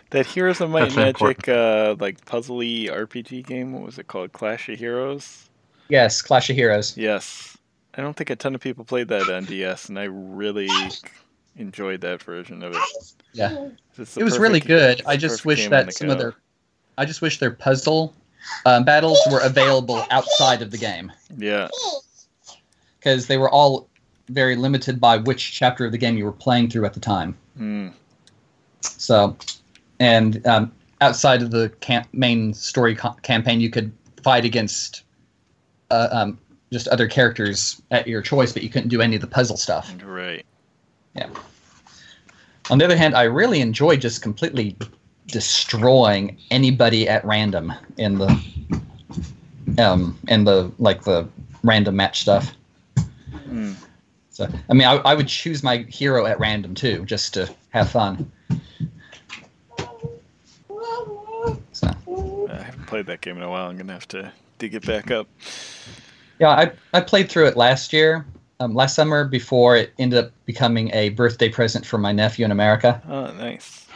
that 0.10 0.26
Heroes 0.26 0.62
of 0.62 0.70
Might 0.70 0.84
and 0.84 0.92
That's 0.92 1.22
Magic 1.22 1.48
uh, 1.50 1.96
like 2.00 2.24
puzzly 2.26 2.90
RPG 2.90 3.46
game. 3.46 3.74
What 3.74 3.84
was 3.84 4.00
it 4.00 4.08
called? 4.08 4.34
Clash 4.34 4.70
of 4.70 4.80
Heroes. 4.80 5.50
Yes, 5.90 6.22
Clash 6.22 6.50
of 6.50 6.56
Heroes. 6.56 6.98
Yes. 6.98 7.58
I 7.96 8.02
don't 8.02 8.16
think 8.16 8.30
a 8.30 8.36
ton 8.36 8.54
of 8.56 8.62
people 8.62 8.86
played 8.86 9.08
that 9.08 9.30
on 9.30 9.46
DS, 9.46 9.90
and 9.90 9.98
I 9.98 10.04
really 10.04 10.70
enjoyed 11.56 12.02
that 12.02 12.22
version 12.22 12.62
of 12.64 12.76
it. 12.76 13.14
Yeah. 13.34 13.70
It 13.98 14.24
was 14.24 14.38
really 14.38 14.60
good. 14.60 15.02
I 15.06 15.18
just 15.18 15.46
wish 15.46 15.60
game 15.60 15.74
on 15.74 15.80
the 15.80 15.86
that 15.86 15.94
some 15.94 16.10
of 16.10 16.18
their, 16.20 16.36
I 16.98 17.06
just 17.06 17.22
wish 17.22 17.40
their 17.40 17.52
puzzle 17.52 18.14
um, 18.66 18.84
battles 18.84 19.20
were 19.32 19.40
available 19.42 20.04
outside 20.12 20.62
of 20.62 20.72
the 20.72 20.78
game 20.78 21.12
Yeah. 21.38 21.68
because 23.00 23.28
they 23.28 23.38
were 23.38 23.50
all 23.50 23.90
very 24.30 24.56
limited 24.56 25.00
by 25.00 25.18
which 25.18 25.52
chapter 25.54 25.86
of 25.86 25.92
the 25.92 25.98
game 25.98 26.18
you 26.18 26.26
were 26.26 26.32
playing 26.34 26.70
through 26.70 26.86
at 26.86 26.94
the 26.94 27.00
time. 27.00 27.38
Mm. 27.58 27.94
So, 28.82 29.38
and 30.00 30.46
um, 30.46 30.72
outside 31.02 31.42
of 31.42 31.52
the 31.52 31.70
camp- 31.80 32.10
main 32.14 32.54
story 32.54 32.96
co- 32.96 33.16
campaign, 33.22 33.62
you 33.62 33.70
could 33.70 33.92
fight 34.24 34.44
against 34.46 35.04
uh, 35.92 36.10
um, 36.12 36.40
just 36.72 36.88
other 36.90 37.08
characters 37.08 37.82
at 37.92 38.08
your 38.08 38.22
choice, 38.22 38.52
but 38.52 38.64
you 38.64 38.70
couldn't 38.70 38.90
do 38.90 39.02
any 39.02 39.16
of 39.16 39.22
the 39.22 39.28
puzzle 39.28 39.56
stuff. 39.58 39.94
Right. 40.04 40.46
Yeah. 41.16 41.30
On 42.70 42.78
the 42.78 42.84
other 42.84 42.98
hand, 42.98 43.16
I 43.16 43.24
really 43.24 43.62
enjoyed 43.62 44.02
just 44.02 44.22
completely 44.22 44.76
destroying 45.28 46.38
anybody 46.52 47.08
at 47.08 47.24
random 47.26 47.74
in 47.98 48.18
the 48.18 48.28
um 49.78 50.18
in 50.28 50.44
the 50.46 50.72
like 50.80 51.04
the 51.04 51.28
random 51.64 51.96
match 51.96 52.22
stuff. 52.22 52.54
Mm. 53.48 53.76
So 54.30 54.48
I 54.70 54.74
mean, 54.74 54.88
I, 54.88 54.96
I 54.98 55.14
would 55.16 55.28
choose 55.28 55.64
my 55.64 55.78
hero 55.90 56.26
at 56.26 56.40
random 56.40 56.76
too, 56.76 57.06
just 57.06 57.34
to 57.36 57.54
have 57.70 57.90
fun. 57.90 58.32
So 61.72 61.88
I 62.50 62.64
haven't 62.64 62.88
played 62.88 63.06
that 63.08 63.22
game 63.22 63.38
in 63.38 63.44
a 63.44 63.50
while. 63.50 63.70
I'm 63.70 63.78
gonna 63.78 63.94
have 63.94 64.08
to 64.10 64.32
dig 64.58 64.76
it 64.76 64.86
back 64.86 65.12
up. 65.12 65.28
yeah, 66.40 66.50
I 66.50 66.72
I 66.94 67.02
played 67.02 67.30
through 67.30 67.48
it 67.48 67.58
last 67.58 67.94
year, 67.94 68.26
um, 68.60 68.74
last 68.74 68.96
summer 68.96 69.26
before 69.26 69.76
it 69.76 69.94
ended 70.00 70.26
up 70.26 70.32
becoming 70.46 70.94
a 70.94 71.10
birthday 71.10 71.50
present 71.50 71.86
for 71.86 71.98
my 71.98 72.12
nephew 72.12 72.46
in 72.46 72.52
America. 72.52 73.02
Oh, 73.08 73.32
nice. 73.34 73.87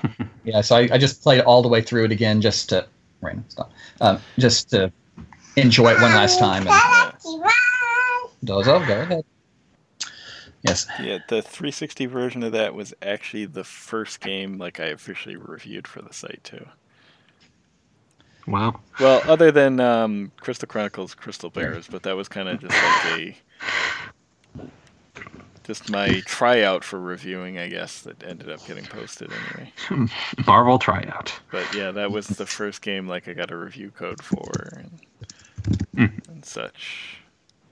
Yeah, 0.43 0.61
so 0.61 0.75
I, 0.75 0.89
I 0.91 0.97
just 0.97 1.21
played 1.21 1.41
all 1.41 1.61
the 1.61 1.67
way 1.67 1.81
through 1.81 2.05
it 2.05 2.11
again 2.11 2.41
just 2.41 2.69
to 2.69 2.87
random 3.21 3.45
stuff, 3.49 3.69
um, 4.01 4.19
just 4.39 4.71
to 4.71 4.91
enjoy 5.55 5.91
it 5.91 6.01
one 6.01 6.11
last 6.11 6.39
time. 6.39 6.67
And 6.67 7.41
those 8.41 8.67
oh, 8.67 8.83
go 8.85 9.01
ahead. 9.01 9.23
Yes, 10.63 10.87
Yeah, 10.99 11.19
the 11.27 11.41
360 11.41 12.05
version 12.05 12.43
of 12.43 12.51
that 12.51 12.75
was 12.75 12.93
actually 13.01 13.45
the 13.45 13.63
first 13.63 14.19
game 14.19 14.59
like 14.59 14.79
I 14.79 14.85
officially 14.85 15.35
reviewed 15.35 15.87
for 15.87 16.01
the 16.01 16.13
site 16.13 16.41
too. 16.43 16.67
Wow. 18.47 18.79
Well, 18.99 19.21
other 19.25 19.51
than 19.51 19.79
um, 19.79 20.31
Crystal 20.39 20.67
Chronicles 20.67 21.13
Crystal 21.13 21.49
Bearers, 21.49 21.87
but 21.87 22.03
that 22.03 22.15
was 22.15 22.27
kind 22.27 22.49
of 22.49 22.59
just 22.59 22.73
like 22.73 23.19
a 23.19 23.37
just 25.63 25.89
my 25.91 26.21
tryout 26.25 26.83
for 26.83 26.99
reviewing, 26.99 27.57
I 27.59 27.67
guess, 27.69 28.01
that 28.01 28.23
ended 28.23 28.49
up 28.49 28.65
getting 28.65 28.85
posted 28.85 29.31
anyway. 29.31 30.09
Marvel 30.47 30.79
tryout. 30.79 31.37
But 31.51 31.73
yeah, 31.75 31.91
that 31.91 32.11
was 32.11 32.27
the 32.27 32.45
first 32.45 32.81
game 32.81 33.07
like 33.07 33.27
I 33.27 33.33
got 33.33 33.51
a 33.51 33.57
review 33.57 33.91
code 33.91 34.23
for 34.23 34.49
and, 34.77 34.99
Mhm. 35.95 36.27
and 36.29 36.45
such. 36.45 37.17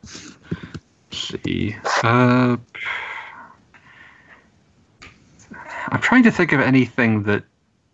Let's 0.04 1.44
see. 1.44 1.76
Uh, 2.04 2.58
I'm 5.88 6.02
trying 6.02 6.24
to 6.24 6.32
think 6.32 6.52
of 6.52 6.60
anything 6.60 7.24
that 7.24 7.44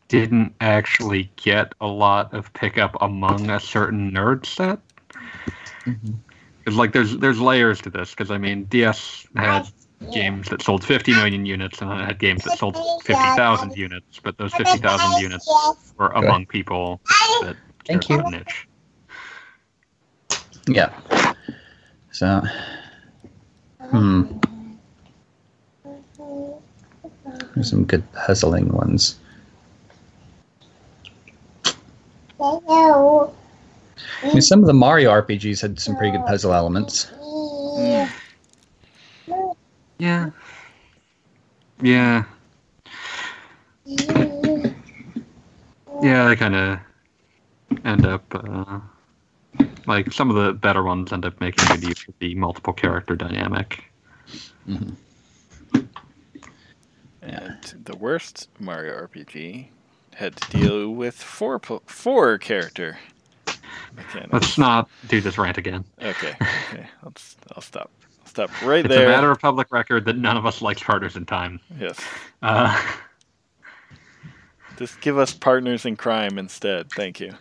didn't 0.08 0.54
actually 0.62 1.32
get 1.38 1.74
a 1.82 1.88
lot 1.88 2.34
of 2.34 2.52
pickup 2.54 2.96
among 3.02 3.50
a 3.50 3.60
certain 3.60 4.12
nerd 4.12 4.46
set. 4.46 4.80
Mhm. 5.86 6.16
It's 6.68 6.76
like 6.76 6.94
there's 6.94 7.18
there's 7.18 7.40
layers 7.40 7.82
to 7.82 7.90
this 7.90 8.12
because 8.12 8.32
I 8.32 8.38
mean 8.38 8.66
DS 8.66 9.26
had 9.36 9.68
games 10.14 10.50
that 10.50 10.62
sold 10.62 10.84
50 10.84 11.14
million 11.14 11.46
units 11.46 11.82
and 11.82 11.90
then 11.90 12.00
it 12.00 12.06
had 12.06 12.20
games 12.20 12.44
that 12.44 12.58
sold 12.58 12.76
50,000 13.04 13.76
units, 13.76 14.20
but 14.24 14.38
those 14.38 14.54
50,000 14.54 15.22
units 15.22 15.48
were 15.98 16.10
Good. 16.10 16.24
among 16.24 16.46
people 16.46 17.02
that 17.42 17.56
Thank 17.86 18.08
cared 18.08 18.10
you. 18.10 18.20
about 18.20 18.34
a 18.34 18.38
niche. 18.38 18.68
yeah. 20.68 21.34
So, 22.12 22.42
hmm, 23.82 24.24
there's 27.56 27.70
some 27.70 27.86
good 27.86 28.04
puzzling 28.14 28.70
ones. 28.70 29.20
I 32.42 34.34
mean, 34.34 34.42
some 34.42 34.60
of 34.60 34.68
the 34.68 34.74
Mario 34.74 35.10
RPGs 35.12 35.62
had 35.62 35.80
some 35.80 35.96
pretty 35.96 36.18
good 36.18 36.26
puzzle 36.26 36.54
elements. 36.54 37.12
Yeah. 37.78 38.10
Yeah. 39.98 40.30
Yeah, 41.82 42.26
Yeah, 46.02 46.28
they 46.28 46.36
kind 46.36 46.56
of 46.56 46.80
end 47.84 48.06
up 48.06 48.24
uh, 48.34 48.80
like 49.88 50.12
some 50.12 50.30
of 50.30 50.36
the 50.36 50.54
better 50.54 50.84
ones 50.84 51.12
end 51.14 51.26
up 51.26 51.40
making 51.40 51.66
good 51.68 51.84
use 51.84 52.08
of 52.08 52.14
the 52.20 52.36
multiple 52.36 52.74
character 52.74 53.16
dynamic. 53.16 53.84
hmm 54.66 54.92
And 57.22 57.84
the 57.86 57.96
worst 57.96 58.50
Mario 58.60 58.94
RPG 58.94 59.70
had 60.16 60.36
to 60.38 60.46
deal 60.46 60.90
with 60.92 61.16
four 61.16 61.60
po- 61.60 61.82
four 61.88 62.38
character 62.38 63.00
mechanics. 63.96 64.32
Let's 64.34 64.58
not 64.58 64.90
do 65.08 65.22
this 65.22 65.38
rant 65.38 65.58
again. 65.58 65.86
Okay, 66.02 66.36
okay, 66.42 66.88
I'll, 67.04 67.14
s- 67.16 67.36
I'll 67.56 67.62
stop. 67.62 67.92
I'll 68.40 68.48
right 68.64 68.86
It's 68.86 68.94
there. 68.94 69.06
a 69.06 69.10
matter 69.10 69.32
of 69.32 69.40
public 69.40 69.72
record 69.72 70.06
that 70.06 70.18
none 70.18 70.38
of 70.38 70.46
us 70.46 70.62
likes 70.62 70.82
partners 70.84 71.16
in 71.16 71.26
time. 71.26 71.60
Yes, 71.80 71.98
Uh, 72.42 72.80
just 74.78 75.00
give 75.02 75.18
us 75.18 75.34
partners 75.34 75.86
in 75.86 75.96
crime 75.96 76.38
instead. 76.38 76.92
Thank 76.92 77.20
you. 77.20 77.34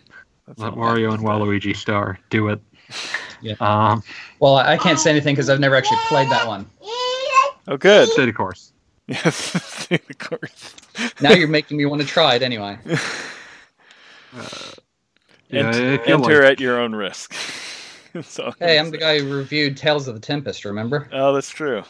That's 0.47 0.59
let 0.59 0.71
all. 0.73 0.77
Wario 0.77 1.13
and 1.13 1.23
Waluigi 1.23 1.75
star. 1.75 2.17
Do 2.29 2.47
it. 2.49 2.61
Yeah. 3.41 3.55
Um, 3.59 4.03
Well, 4.39 4.55
I 4.57 4.73
I 4.73 4.77
can't 4.77 4.99
say 4.99 5.09
anything 5.09 5.35
because 5.35 5.49
I've 5.49 5.59
never 5.59 5.75
actually 5.75 5.97
played 6.07 6.29
that 6.29 6.47
one. 6.47 6.69
Oh, 7.67 7.77
good. 7.77 8.07
City 8.09 8.31
Course. 8.31 8.71
Yes, 9.07 9.87
of 9.91 10.17
course. 10.19 10.75
Now 11.21 11.31
you're 11.33 11.47
making 11.47 11.77
me 11.77 11.85
want 11.85 12.01
to 12.01 12.07
try 12.07 12.35
it 12.35 12.41
anyway. 12.43 12.77
Yeah, 15.49 15.67
Ent- 15.67 16.01
enter 16.07 16.41
like- 16.41 16.51
at 16.53 16.59
your 16.59 16.79
own 16.81 16.93
risk. 16.95 17.33
so, 18.23 18.53
Hey, 18.59 18.79
I'm 18.79 18.91
the 18.91 18.97
guy 18.97 19.19
who 19.19 19.35
reviewed 19.35 19.77
Tales 19.77 20.07
of 20.07 20.15
the 20.15 20.21
Tempest. 20.21 20.65
Remember? 20.65 21.09
Oh, 21.11 21.33
that's 21.33 21.49
true. 21.49 21.83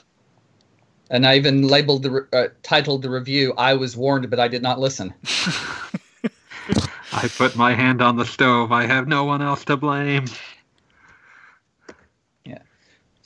And 1.10 1.26
I 1.26 1.36
even 1.36 1.68
labeled 1.68 2.04
the 2.04 2.12
re- 2.12 2.28
uh, 2.34 2.48
titled 2.64 3.02
the 3.04 3.10
review. 3.10 3.54
I 3.58 3.76
was 3.76 3.96
warned, 3.96 4.30
but 4.30 4.40
I 4.40 4.48
did 4.48 4.64
not 4.64 4.80
listen. 4.80 5.14
I 7.14 7.28
put 7.38 7.56
my 7.56 7.74
hand 7.74 8.02
on 8.02 8.18
the 8.18 8.26
stove. 8.26 8.72
I 8.72 8.86
have 8.86 9.08
no 9.08 9.24
one 9.24 9.42
else 9.42 9.64
to 9.66 9.78
blame. 9.78 10.26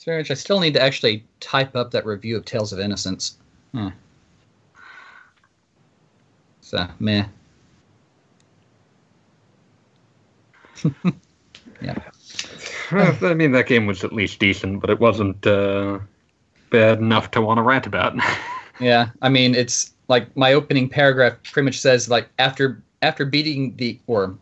It's 0.00 0.06
very 0.06 0.20
much. 0.20 0.30
I 0.30 0.34
still 0.34 0.60
need 0.60 0.72
to 0.72 0.80
actually 0.80 1.26
type 1.40 1.76
up 1.76 1.90
that 1.90 2.06
review 2.06 2.38
of 2.38 2.46
Tales 2.46 2.72
of 2.72 2.80
Innocence. 2.80 3.36
Hmm. 3.72 3.88
So 6.62 6.88
meh. 6.98 7.26
I 12.92 13.34
mean, 13.34 13.52
that 13.52 13.66
game 13.66 13.86
was 13.86 14.04
at 14.04 14.12
least 14.12 14.38
decent, 14.38 14.80
but 14.80 14.90
it 14.90 15.00
wasn't 15.00 15.46
uh, 15.46 15.98
bad 16.70 16.98
enough 16.98 17.30
to 17.32 17.40
want 17.40 17.58
to 17.58 17.62
rant 17.62 17.86
about. 17.86 18.16
Yeah, 18.80 19.10
I 19.20 19.28
mean, 19.28 19.54
it's 19.54 19.92
like 20.08 20.34
my 20.36 20.54
opening 20.54 20.88
paragraph 20.88 21.34
pretty 21.42 21.66
much 21.66 21.78
says 21.78 22.08
like 22.08 22.28
after 22.38 22.82
after 23.02 23.26
beating 23.26 23.76
the 23.76 23.98
or 24.06 24.34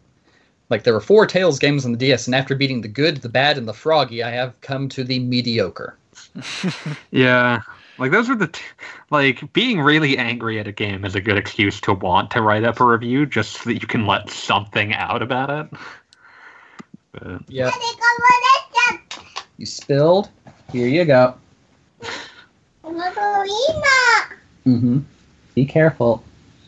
like 0.71 0.85
there 0.85 0.95
were 0.95 1.01
four 1.01 1.27
Tales 1.27 1.59
games 1.59 1.85
on 1.85 1.93
the 1.93 1.99
DS, 1.99 2.27
and 2.27 2.35
after 2.35 2.55
beating 2.55 2.81
the 2.81 2.89
good, 2.89 3.19
the 3.19 3.29
bad, 3.29 3.59
and 3.59 3.67
the 3.67 3.73
froggy, 3.73 4.23
I 4.23 4.31
have 4.31 4.61
come 4.61 4.89
to 4.91 5.03
the 5.03 5.19
mediocre. 5.19 5.97
yeah, 7.11 7.63
like 7.99 8.13
those 8.13 8.29
were 8.29 8.37
the 8.37 8.49
t- 8.49 8.63
like 9.11 9.53
being 9.53 9.81
really 9.81 10.17
angry 10.17 10.61
at 10.61 10.69
a 10.69 10.73
game 10.73 11.05
is 11.05 11.15
a 11.15 11.21
good 11.21 11.37
excuse 11.37 11.81
to 11.83 11.93
want 11.93 12.31
to 12.33 12.43
write 12.43 12.65
up 12.65 12.81
a 12.81 12.85
review, 12.85 13.27
just 13.27 13.53
so 13.53 13.71
that 13.71 13.81
you 13.81 13.87
can 13.87 14.07
let 14.07 14.31
something 14.31 14.95
out 14.95 15.23
about 15.23 15.51
it. 15.51 15.79
But, 17.13 17.43
Yeah, 17.49 17.71
you 19.57 19.67
spilled. 19.67 20.29
Here 20.73 20.89
you 20.89 21.05
go. 21.05 21.35
Mm-hmm. 24.67 24.99
Be 25.55 25.65
careful. 25.65 26.23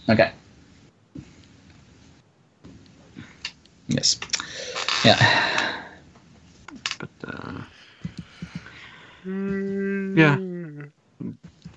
Okay. 0.08 0.32
Yes. 3.88 4.18
Yeah. 5.04 5.16
but 6.98 7.08
uh, 7.26 7.60
yeah, 9.24 10.36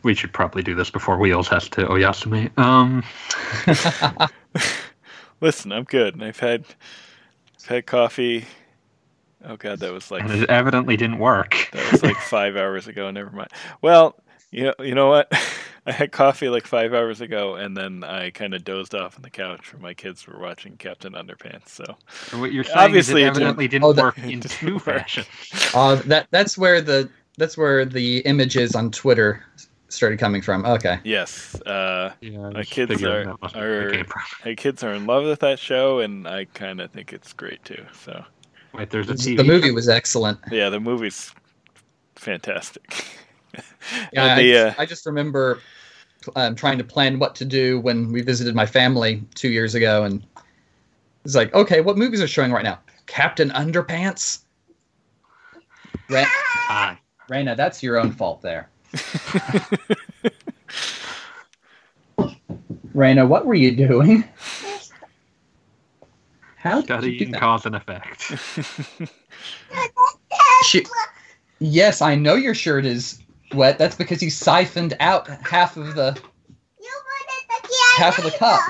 we 0.03 0.13
should 0.13 0.33
probably 0.33 0.63
do 0.63 0.75
this 0.75 0.89
before 0.89 1.17
Wheels 1.17 1.47
has 1.47 1.67
to 1.69 1.85
Oyasumi. 1.85 2.55
Um, 2.57 3.03
Listen, 5.41 5.71
I'm 5.71 5.83
good. 5.83 6.21
I've 6.21 6.39
had 6.39 6.61
I've 6.61 6.75
had 7.67 7.85
coffee. 7.85 8.45
Oh 9.45 9.57
god, 9.57 9.79
that 9.79 9.91
was 9.91 10.09
like 10.11 10.23
and 10.23 10.31
it 10.31 10.49
evidently 10.49 10.95
didn't 10.97 11.19
work. 11.19 11.69
that 11.73 11.91
was 11.91 12.03
like 12.03 12.15
five 12.17 12.55
hours 12.55 12.87
ago. 12.87 13.09
Never 13.11 13.29
mind. 13.31 13.49
Well, 13.81 14.15
you 14.51 14.63
know, 14.65 14.73
you 14.79 14.95
know 14.95 15.09
what? 15.09 15.31
I 15.85 15.91
had 15.91 16.13
coffee 16.13 16.47
like 16.47 16.65
five 16.65 16.93
hours 16.93 17.19
ago, 17.19 17.55
and 17.55 17.75
then 17.75 18.05
I 18.05 18.29
kind 18.29 18.53
of 18.53 18.63
dozed 18.63 18.95
off 18.95 19.17
on 19.17 19.21
the 19.21 19.29
couch 19.29 19.73
when 19.73 19.81
my 19.81 19.93
kids 19.93 20.25
were 20.25 20.39
watching 20.39 20.77
Captain 20.77 21.11
Underpants. 21.11 21.67
So 21.67 21.83
So 22.29 22.39
what 22.39 22.53
you're 22.53 22.63
saying 22.63 22.77
Obviously 22.77 23.23
is 23.23 23.27
it 23.27 23.31
it 23.31 23.33
didn't- 23.33 23.35
evidently 23.47 23.67
didn't 23.67 23.83
Oh, 23.83 24.01
work 24.01 24.17
it 24.19 24.23
in 24.31 24.39
two 24.39 24.75
work. 24.75 24.83
fashions. 24.83 25.27
Uh, 25.73 25.95
that 26.05 26.27
that's 26.31 26.57
where 26.57 26.79
the 26.79 27.09
that's 27.37 27.57
where 27.57 27.83
the 27.83 28.19
images 28.19 28.75
on 28.75 28.91
Twitter 28.91 29.43
started 29.93 30.19
coming 30.19 30.41
from. 30.41 30.65
Okay. 30.65 30.99
yes, 31.03 31.55
uh, 31.61 32.11
Yeah, 32.21 32.49
My 32.49 32.63
kids 32.63 33.03
are- 33.03 33.25
that 33.25 33.37
are- 33.41 33.49
where 33.59 33.89
it 33.89 33.93
came 33.95 34.05
from. 34.05 34.21
my 34.45 34.55
kids 34.55 34.83
are 34.83 34.93
in 34.93 35.05
love 35.05 35.23
with 35.25 35.39
that 35.41 35.59
show, 35.59 35.99
and 35.99 36.27
I 36.27 36.45
kind 36.45 36.81
of 36.81 36.91
think 36.91 37.13
it's 37.13 37.33
great 37.33 37.63
too. 37.63 37.85
So 38.03 38.23
Wait, 38.73 38.89
there's 38.89 39.09
a 39.09 39.13
The 39.35 39.43
movie 39.43 39.71
was 39.71 39.87
excellent. 39.87 40.39
yeah, 40.51 40.69
the 40.69 40.79
movie's 40.79 41.31
fantastic. 42.15 43.05
Yeah, 44.13 44.23
And 44.23 44.31
I, 44.31 44.41
the, 44.41 44.57
uh, 44.69 44.73
I 44.79 44.85
just 44.87 45.05
remember 45.05 45.59
um, 46.37 46.55
trying 46.55 46.77
to 46.79 46.83
plan 46.83 47.19
what 47.19 47.35
to 47.35 47.45
do 47.45 47.79
when 47.81 48.11
we 48.11 48.21
visited 48.21 48.55
my 48.55 48.65
family 48.65 49.21
two 49.35 49.49
years 49.49 49.75
ago, 49.75 50.05
and 50.05 50.25
it's 51.25 51.35
like, 51.35 51.53
okay, 51.53 51.81
what 51.81 51.97
movies 51.97 52.19
are 52.21 52.27
showing 52.27 52.51
right 52.51 52.63
now? 52.63 52.79
Captain 53.05 53.49
Underpants. 53.51 54.39
Ra- 56.09 56.23
Ah, 56.69 56.97
Raina, 57.29 57.55
that's 57.57 57.83
your 57.83 57.97
own 57.99 58.11
fault 58.11 58.41
there. 58.41 58.69
Raina, 62.95 63.27
what 63.27 63.45
were 63.45 63.55
you 63.55 63.75
doing? 63.75 64.23
How 66.57 66.81
did 66.81 67.03
you 67.03 67.11
do 67.11 67.15
studying 67.25 67.33
cause 67.33 67.65
and 67.65 67.75
effect. 67.75 68.31
She- 70.65 70.85
yes, 71.59 72.01
I 72.01 72.15
know 72.15 72.35
your 72.35 72.55
shirt 72.55 72.85
is 72.85 73.19
wet. 73.53 73.77
That's 73.77 73.95
because 73.95 74.23
you 74.23 74.29
siphoned 74.29 74.95
out 75.01 75.27
half 75.27 75.75
of 75.75 75.95
the. 75.95 76.17
Half 77.97 78.17
of 78.17 78.23
the 78.25 78.31
cup. 78.31 78.61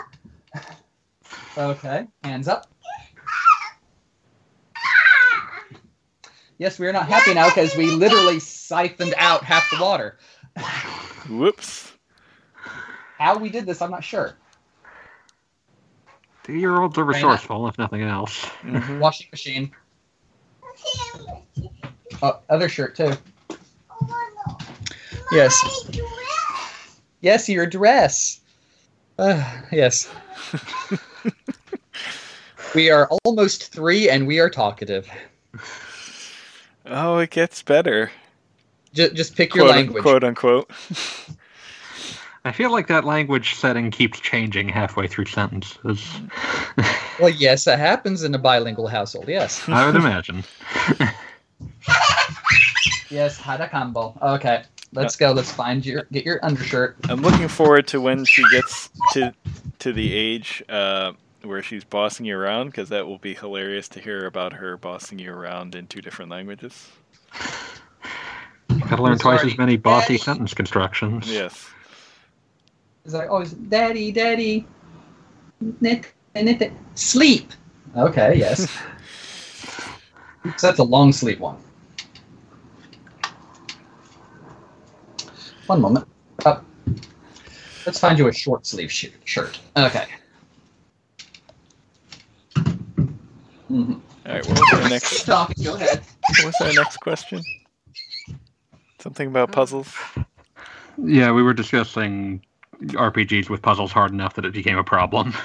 Okay, 1.55 2.07
hands 2.23 2.47
up. 2.47 2.72
Yes, 6.57 6.79
we 6.79 6.87
are 6.87 6.93
not 6.93 7.07
happy 7.07 7.33
now 7.33 7.47
because 7.47 7.75
we 7.75 7.91
literally 7.91 8.39
siphoned 8.39 9.15
out 9.17 9.43
half 9.43 9.69
the 9.69 9.81
water. 9.81 10.17
Whoops. 11.29 11.93
How 13.17 13.37
we 13.37 13.49
did 13.49 13.65
this, 13.65 13.81
I'm 13.81 13.91
not 13.91 14.03
sure. 14.03 14.35
Two-year-olds 16.43 16.97
are 16.97 17.05
resourceful, 17.05 17.67
if 17.67 17.77
nothing 17.77 18.01
else. 18.01 18.45
Mhm. 18.63 18.99
Washing 18.99 19.27
machine. 19.31 19.71
Oh, 22.21 22.39
other 22.49 22.69
shirt 22.69 22.95
too. 22.95 23.13
Yes. 25.31 25.89
Yes, 27.21 27.47
your 27.47 27.65
dress. 27.65 28.41
Uh, 29.17 29.43
yes. 29.71 30.09
we 32.75 32.89
are 32.89 33.09
almost 33.23 33.71
three 33.73 34.09
and 34.09 34.27
we 34.27 34.39
are 34.39 34.49
talkative. 34.49 35.09
Oh, 36.85 37.17
it 37.19 37.29
gets 37.29 37.61
better. 37.63 38.11
Just, 38.93 39.13
just 39.15 39.35
pick 39.35 39.55
your 39.55 39.65
Quote, 39.65 39.75
language. 39.75 40.03
quote 40.03 40.23
unquote. 40.23 40.69
I 42.45 42.51
feel 42.51 42.71
like 42.71 42.87
that 42.87 43.05
language 43.05 43.55
setting 43.55 43.89
keeps 43.89 44.19
changing 44.19 44.67
halfway 44.67 45.07
through 45.07 45.25
sentences. 45.25 46.05
Well, 47.19 47.29
yes, 47.29 47.65
that 47.65 47.77
happens 47.77 48.23
in 48.23 48.33
a 48.33 48.39
bilingual 48.39 48.87
household. 48.87 49.27
Yes. 49.27 49.61
I 49.69 49.85
would 49.85 49.95
imagine. 49.95 50.43
Yes, 53.09 53.39
harakambo. 53.39 54.19
Okay, 54.21 54.63
let's 54.93 55.15
go. 55.15 55.31
Let's 55.31 55.51
find 55.51 55.85
your 55.85 56.07
get 56.11 56.25
your 56.25 56.43
undershirt. 56.43 56.97
I'm 57.07 57.21
looking 57.21 57.47
forward 57.47 57.85
to 57.89 58.01
when 58.01 58.25
she 58.25 58.43
gets 58.49 58.89
to 59.11 59.31
to 59.79 59.93
the 59.93 60.11
age 60.13 60.63
uh, 60.67 61.13
where 61.43 61.61
she's 61.61 61.83
bossing 61.83 62.25
you 62.25 62.37
around, 62.37 62.67
because 62.67 62.89
that 62.89 63.05
will 63.05 63.17
be 63.17 63.33
hilarious 63.33 63.87
to 63.89 63.99
hear 63.99 64.25
about 64.25 64.53
her 64.53 64.77
bossing 64.77 65.19
you 65.19 65.31
around 65.31 65.75
in 65.75 65.87
two 65.87 66.01
different 66.01 66.31
languages. 66.31 66.89
Gotta 68.89 69.03
learn 69.03 69.17
twice 69.17 69.41
Sorry. 69.41 69.51
as 69.51 69.57
many 69.57 69.77
bossy 69.77 70.17
sentence 70.17 70.53
constructions. 70.53 71.29
Yes. 71.29 71.69
It's 73.05 73.13
like, 73.13 73.27
oh, 73.29 73.39
it's 73.39 73.51
daddy, 73.51 74.11
daddy, 74.11 74.65
knit, 75.81 76.13
knit, 76.33 76.71
sleep. 76.95 77.51
Okay, 77.95 78.35
yes. 78.37 78.69
so 80.57 80.67
that's 80.67 80.79
a 80.79 80.83
long 80.83 81.11
sleep 81.11 81.39
one. 81.39 81.57
One 85.67 85.81
moment. 85.81 86.07
Up. 86.45 86.65
Let's 87.85 87.99
find 87.99 88.17
you 88.17 88.27
a 88.27 88.33
short 88.33 88.65
sleeve 88.65 88.91
sh- 88.91 89.07
shirt. 89.25 89.59
Okay. 89.75 90.05
Mhm. 93.73 94.01
All 94.25 94.33
right. 94.33 94.47
What 94.47 94.59
was 94.59 94.73
our 94.83 94.89
next? 94.89 95.23
talking. 95.25 95.63
Go 95.63 95.75
ahead. 95.75 96.01
What 96.21 96.45
was 96.45 96.55
our 96.61 96.73
next 96.73 96.97
question? 96.97 97.41
Something 98.99 99.27
about 99.27 99.51
puzzles. 99.51 99.93
Yeah, 100.97 101.31
we 101.31 101.41
were 101.41 101.53
discussing 101.53 102.41
RPGs 102.83 103.49
with 103.49 103.61
puzzles 103.61 103.91
hard 103.91 104.11
enough 104.11 104.35
that 104.35 104.45
it 104.45 104.53
became 104.53 104.77
a 104.77 104.83
problem. 104.83 105.33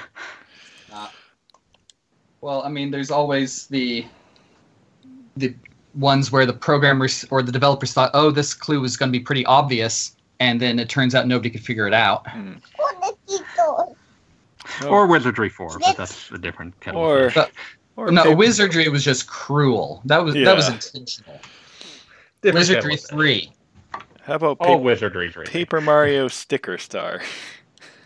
Well, 2.41 2.63
I 2.63 2.69
mean, 2.69 2.89
there's 2.89 3.11
always 3.11 3.67
the 3.67 4.05
the 5.35 5.53
ones 5.93 6.31
where 6.31 6.45
the 6.45 6.53
programmers 6.53 7.25
or 7.31 7.41
the 7.43 7.51
developers 7.51 7.91
thought, 7.91 8.11
"Oh, 8.13 8.31
this 8.31 8.53
clue 8.53 8.81
is 8.85 8.95
going 8.95 9.11
to 9.11 9.19
be 9.19 9.21
pretty 9.21 9.45
obvious," 9.45 10.15
and 10.39 10.61
then 10.61 10.79
it 10.79 10.87
turns 10.87 11.15
out 11.15 11.27
nobody 11.27 11.49
could 11.49 11.63
figure 11.63 11.85
it 11.85 11.93
out. 11.93 12.25
Oh, 13.59 14.87
Or 14.87 15.05
Wizardry 15.07 15.49
4, 15.49 15.79
but 15.79 15.97
that's 15.97 16.31
a 16.31 16.37
different 16.37 16.79
kettle. 16.79 17.03
of 17.03 17.09
or, 17.09 17.29
fish. 17.31 17.47
Or 18.07 18.11
no, 18.11 18.23
paper- 18.23 18.35
Wizardry 18.35 18.87
was 18.89 19.03
just 19.03 19.27
cruel. 19.27 20.01
That 20.05 20.23
was 20.23 20.33
that 20.35 20.55
was 20.55 20.69
intentional. 20.69 21.39
Different 22.41 22.61
Wizardry 22.61 22.81
kettle 22.81 22.93
of 22.93 22.99
fish. 23.01 23.09
three. 23.09 23.51
How 24.23 24.35
about 24.35 24.57
Oh, 24.59 24.65
paper, 24.65 24.77
Wizardry 24.77 25.31
3. 25.31 25.45
Paper 25.45 25.81
Mario 25.81 26.27
Sticker 26.27 26.77
Star? 26.77 27.21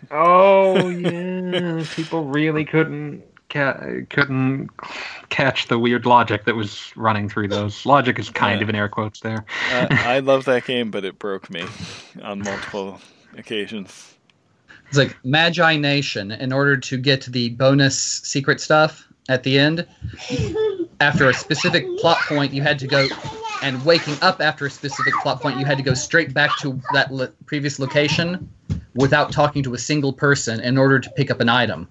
Oh, 0.09 0.87
yeah. 0.89 1.83
People 1.95 2.23
really 2.25 2.63
couldn't 2.65 3.23
ca- 3.49 3.79
couldn't 4.09 4.69
catch 5.29 5.67
the 5.67 5.77
weird 5.77 6.05
logic 6.05 6.45
that 6.45 6.55
was 6.55 6.91
running 6.95 7.27
through 7.29 7.49
those. 7.49 7.85
Logic 7.85 8.17
is 8.17 8.29
kind 8.29 8.59
Yeah. 8.59 8.63
of 8.63 8.69
in 8.69 8.75
air 8.75 8.87
quotes 8.89 9.19
there. 9.19 9.45
Uh, 9.71 9.87
I 9.91 10.19
love 10.19 10.45
that 10.45 10.65
game, 10.65 10.91
but 10.91 11.03
it 11.05 11.19
broke 11.19 11.49
me 11.49 11.65
on 12.21 12.39
multiple 12.39 13.01
occasions. 13.37 14.15
It's 14.87 14.97
like 14.97 15.17
Magi 15.25 15.77
Nation. 15.77 16.31
In 16.31 16.53
order 16.53 16.77
to 16.77 16.97
get 16.97 17.25
the 17.25 17.49
bonus 17.49 17.97
secret 17.99 18.61
stuff 18.61 19.07
at 19.29 19.43
the 19.43 19.57
end, 19.57 19.85
after 20.99 21.29
a 21.29 21.33
specific 21.33 21.85
plot 21.99 22.17
point, 22.27 22.53
you 22.53 22.61
had 22.61 22.79
to 22.79 22.87
go 22.87 23.07
and 23.61 23.83
waking 23.85 24.15
up 24.21 24.41
after 24.41 24.65
a 24.65 24.69
specific 24.69 25.13
plot 25.21 25.41
point, 25.41 25.57
you 25.57 25.65
had 25.65 25.77
to 25.77 25.83
go 25.83 25.93
straight 25.93 26.33
back 26.33 26.51
to 26.59 26.79
that 26.93 27.33
previous 27.45 27.79
location 27.79 28.49
without 28.95 29.31
talking 29.31 29.63
to 29.63 29.73
a 29.73 29.77
single 29.77 30.11
person 30.11 30.59
in 30.59 30.77
order 30.77 30.99
to 30.99 31.09
pick 31.11 31.31
up 31.31 31.39
an 31.39 31.49
item. 31.49 31.87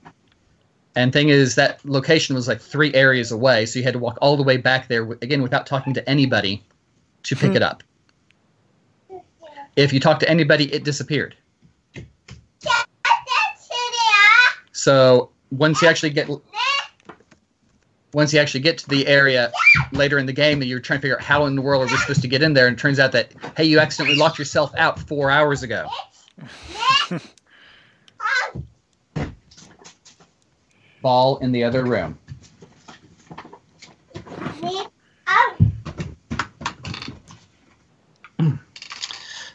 And 0.95 1.11
thing 1.11 1.31
is, 1.31 1.55
that 1.55 1.83
location 1.87 2.35
was 2.35 2.47
like 2.47 2.61
three 2.61 2.93
areas 2.93 3.33
away, 3.33 3.65
so 3.65 3.79
you 3.79 3.85
had 3.85 3.95
to 3.95 3.99
walk 3.99 4.19
all 4.21 4.37
the 4.37 4.43
way 4.43 4.59
back 4.59 4.89
there 4.89 5.11
again 5.23 5.43
without 5.43 5.67
talking 5.67 5.95
to 5.95 6.07
anybody 6.09 6.63
to 7.23 7.35
pick 7.35 7.51
Hmm. 7.51 7.57
it 7.57 7.63
up. 7.63 7.83
If 9.75 9.95
you 9.95 10.01
talked 10.01 10.21
to 10.21 10.29
anybody, 10.29 10.73
it 10.75 10.85
disappeared. 10.85 11.35
So 14.73 15.31
once 15.51 15.81
you 15.81 15.89
actually 15.89 16.11
get 16.11 16.29
once 18.15 18.33
you 18.33 18.41
actually 18.41 18.61
get 18.61 18.79
to 18.79 18.89
the 18.89 19.07
area 19.07 19.53
later 19.93 20.19
in 20.19 20.27
the 20.27 20.33
game 20.33 20.61
and 20.61 20.71
you're 20.71 20.81
trying 20.81 20.99
to 20.99 21.03
figure 21.03 21.17
out 21.17 21.23
how 21.23 21.47
in 21.47 21.55
the 21.57 21.63
world 21.63 21.83
are 21.83 21.87
we 21.87 21.97
supposed 21.99 22.23
to 22.23 22.29
get 22.29 22.43
in 22.43 22.53
there 22.53 22.67
and 22.67 22.77
it 22.77 22.81
turns 22.81 22.99
out 22.99 23.13
that 23.13 23.33
hey 23.57 23.65
you 23.65 23.79
accidentally 23.79 24.19
locked 24.19 24.39
yourself 24.39 24.73
out 24.77 24.99
four 24.99 25.31
hours 25.31 25.63
ago. 25.63 25.89
Ball 31.01 31.39
in 31.39 31.53
the 31.53 31.65
other 31.65 31.85
room. 31.85 32.19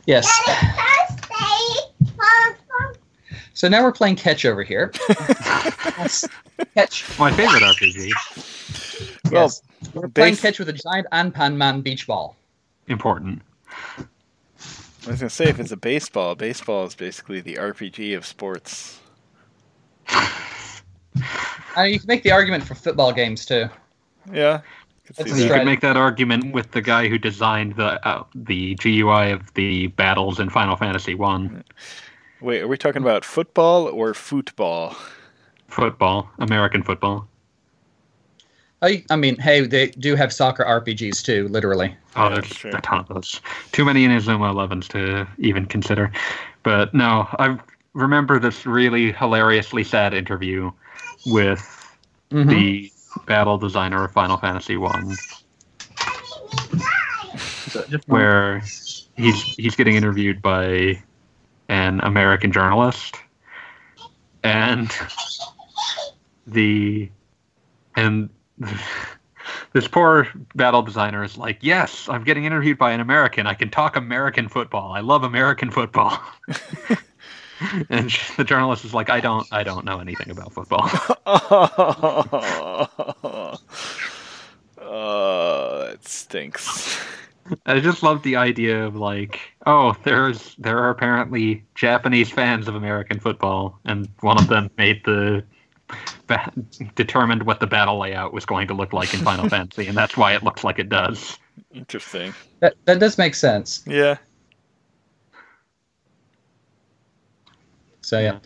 Yes 0.05 0.25
so 3.57 3.67
now 3.67 3.81
we're 3.83 3.91
playing 3.91 4.15
catch 4.15 4.45
over 4.45 4.61
here 4.63 4.89
catch 6.75 7.19
My 7.19 7.31
favorite 7.31 7.63
RPG. 7.63 8.11
Well, 9.31 9.51
we're 9.93 10.07
playing 10.09 10.33
base- 10.33 10.41
catch 10.41 10.59
with 10.59 10.69
a 10.69 10.73
giant 10.73 11.07
Anpanman 11.11 11.81
beach 11.83 12.05
ball 12.07 12.35
Important. 12.87 13.41
I 13.97 15.11
was 15.11 15.19
gonna 15.19 15.29
say 15.29 15.45
if 15.45 15.59
it's 15.59 15.71
a 15.71 15.77
baseball, 15.77 16.35
baseball 16.35 16.85
is 16.85 16.93
basically 16.95 17.41
the 17.41 17.55
RPG 17.55 18.15
of 18.15 18.25
sports. 18.25 18.99
I 20.09 21.83
mean, 21.83 21.93
you 21.93 21.99
can 21.99 22.07
make 22.07 22.23
the 22.23 22.31
argument 22.31 22.63
for 22.63 22.75
football 22.75 23.11
games 23.11 23.45
too 23.45 23.67
Yeah. 24.31 24.61
That's 25.15 25.31
see 25.33 25.43
You 25.43 25.49
that. 25.49 25.59
could 25.59 25.65
make 25.65 25.81
that 25.81 25.97
argument 25.97 26.53
with 26.53 26.71
the 26.71 26.81
guy 26.81 27.07
who 27.07 27.17
designed 27.17 27.75
the 27.77 28.05
uh, 28.07 28.23
the 28.35 28.75
GUI 28.75 29.31
of 29.31 29.53
the 29.53 29.87
battles 29.87 30.39
in 30.39 30.49
Final 30.49 30.75
Fantasy 30.75 31.15
One. 31.15 31.63
Wait, 32.41 32.61
are 32.61 32.67
we 32.67 32.77
talking 32.77 33.01
about 33.01 33.25
football 33.25 33.87
or 33.87 34.13
football? 34.13 34.95
Football, 35.67 36.29
American 36.39 36.83
football. 36.83 37.27
I, 38.83 39.03
I 39.09 39.15
mean, 39.15 39.37
hey, 39.37 39.61
they 39.61 39.87
do 39.87 40.15
have 40.15 40.31
soccer 40.31 40.63
RPGs 40.63 41.23
too, 41.23 41.47
literally. 41.47 41.95
Oh, 42.15 42.23
Yeah, 42.25 42.35
there's 42.35 42.47
that's 42.49 42.59
true. 42.59 42.71
a 42.75 42.81
ton 42.81 42.99
of 42.99 43.07
those. 43.07 43.41
Too 43.71 43.83
many 43.83 44.05
Inazuma 44.07 44.53
11s 44.53 44.87
to 44.89 45.27
even 45.39 45.65
consider. 45.65 46.11
But 46.61 46.93
no, 46.93 47.27
I 47.39 47.57
remember 47.93 48.37
this 48.39 48.67
really 48.67 49.11
hilariously 49.13 49.83
sad 49.83 50.13
interview 50.13 50.71
with 51.25 51.73
Mhm. 52.31 52.49
the 52.49 52.91
battle 53.25 53.57
designer 53.57 54.03
of 54.03 54.11
Final 54.11 54.37
Fantasy 54.37 54.77
One, 54.77 55.15
where 58.07 58.59
he's 59.15 59.41
he's 59.55 59.75
getting 59.75 59.95
interviewed 59.95 60.41
by 60.41 61.01
an 61.69 61.99
American 62.01 62.51
journalist, 62.51 63.17
and 64.43 64.91
the 66.45 67.09
and 67.95 68.29
this 69.73 69.87
poor 69.87 70.27
battle 70.55 70.81
designer 70.81 71.23
is 71.23 71.37
like, 71.37 71.57
"Yes, 71.61 72.07
I'm 72.09 72.23
getting 72.23 72.45
interviewed 72.45 72.77
by 72.77 72.91
an 72.91 72.99
American. 72.99 73.47
I 73.47 73.53
can 73.53 73.69
talk 73.69 73.95
American 73.95 74.47
football. 74.47 74.93
I 74.93 75.01
love 75.01 75.23
American 75.23 75.71
football." 75.71 76.19
and 77.89 78.09
the 78.37 78.43
journalist 78.43 78.85
is 78.85 78.93
like, 78.93 79.09
"I 79.09 79.19
don't, 79.19 79.47
I 79.51 79.63
don't 79.63 79.85
know 79.85 79.99
anything 79.99 80.29
about 80.29 80.53
football." 80.53 80.89
oh, 84.79 85.87
that 85.89 86.07
stinks. 86.07 86.99
I 87.65 87.79
just 87.79 88.03
love 88.03 88.23
the 88.23 88.35
idea 88.35 88.85
of 88.85 88.95
like, 88.95 89.39
oh, 89.65 89.95
there's 90.03 90.55
there 90.57 90.77
are 90.79 90.89
apparently 90.89 91.63
Japanese 91.75 92.29
fans 92.29 92.67
of 92.67 92.75
American 92.75 93.19
football, 93.19 93.79
and 93.85 94.07
one 94.21 94.37
of 94.37 94.47
them 94.47 94.69
made 94.77 95.03
the 95.05 95.43
ba- 96.27 96.51
determined 96.95 97.43
what 97.43 97.59
the 97.59 97.67
battle 97.67 97.99
layout 97.99 98.33
was 98.33 98.45
going 98.45 98.67
to 98.67 98.73
look 98.73 98.93
like 98.93 99.13
in 99.13 99.21
Final 99.21 99.49
Fantasy, 99.49 99.87
and 99.87 99.97
that's 99.97 100.17
why 100.17 100.33
it 100.33 100.43
looks 100.43 100.63
like 100.63 100.79
it 100.79 100.89
does. 100.89 101.37
Interesting. 101.73 102.33
That, 102.59 102.75
that 102.85 102.99
does 102.99 103.17
make 103.17 103.35
sense. 103.35 103.83
Yeah. 103.85 104.17
So 108.01 108.19
yeah. 108.19 108.39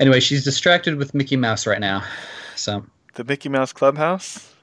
Anyway, 0.00 0.20
she's 0.20 0.44
distracted 0.44 0.96
with 0.96 1.14
Mickey 1.14 1.36
Mouse 1.36 1.66
right 1.66 1.80
now. 1.80 2.04
So 2.56 2.84
The 3.14 3.24
Mickey 3.24 3.48
Mouse 3.48 3.72
Clubhouse? 3.72 4.54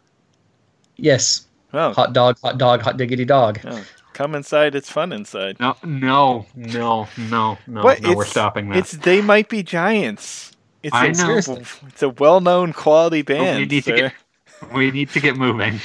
yes, 0.97 1.44
Oh, 1.75 1.91
hot 1.93 2.13
dog, 2.13 2.37
hot 2.41 2.57
dog, 2.57 2.81
hot 2.81 2.95
diggity 2.97 3.25
dog. 3.25 3.59
oh, 3.65 3.83
come 4.13 4.33
inside. 4.33 4.75
It's 4.75 4.89
fun 4.89 5.11
inside. 5.11 5.59
No, 5.59 5.75
no, 5.83 6.45
no, 6.55 7.07
no, 7.17 7.57
no, 7.67 7.83
What? 7.83 8.01
no. 8.01 8.15
We're 8.15 8.23
stopping 8.25 8.69
that. 8.69 8.77
It's 8.77 8.91
They 8.93 9.21
Might 9.21 9.49
Be 9.49 9.61
Giants. 9.61 10.53
It's 10.83 10.95
I 10.95 11.07
a, 11.07 11.11
know. 11.13 11.37
It's 11.87 12.01
a 12.03 12.09
well-known 12.09 12.71
quality 12.71 13.23
band. 13.23 13.59
we 13.59 13.65
need 13.65 13.83
to 13.83 13.91
get 13.95 14.13
we 14.73 14.89
need 14.91 15.09
to 15.09 15.19
get 15.19 15.35
moving. 15.35 15.79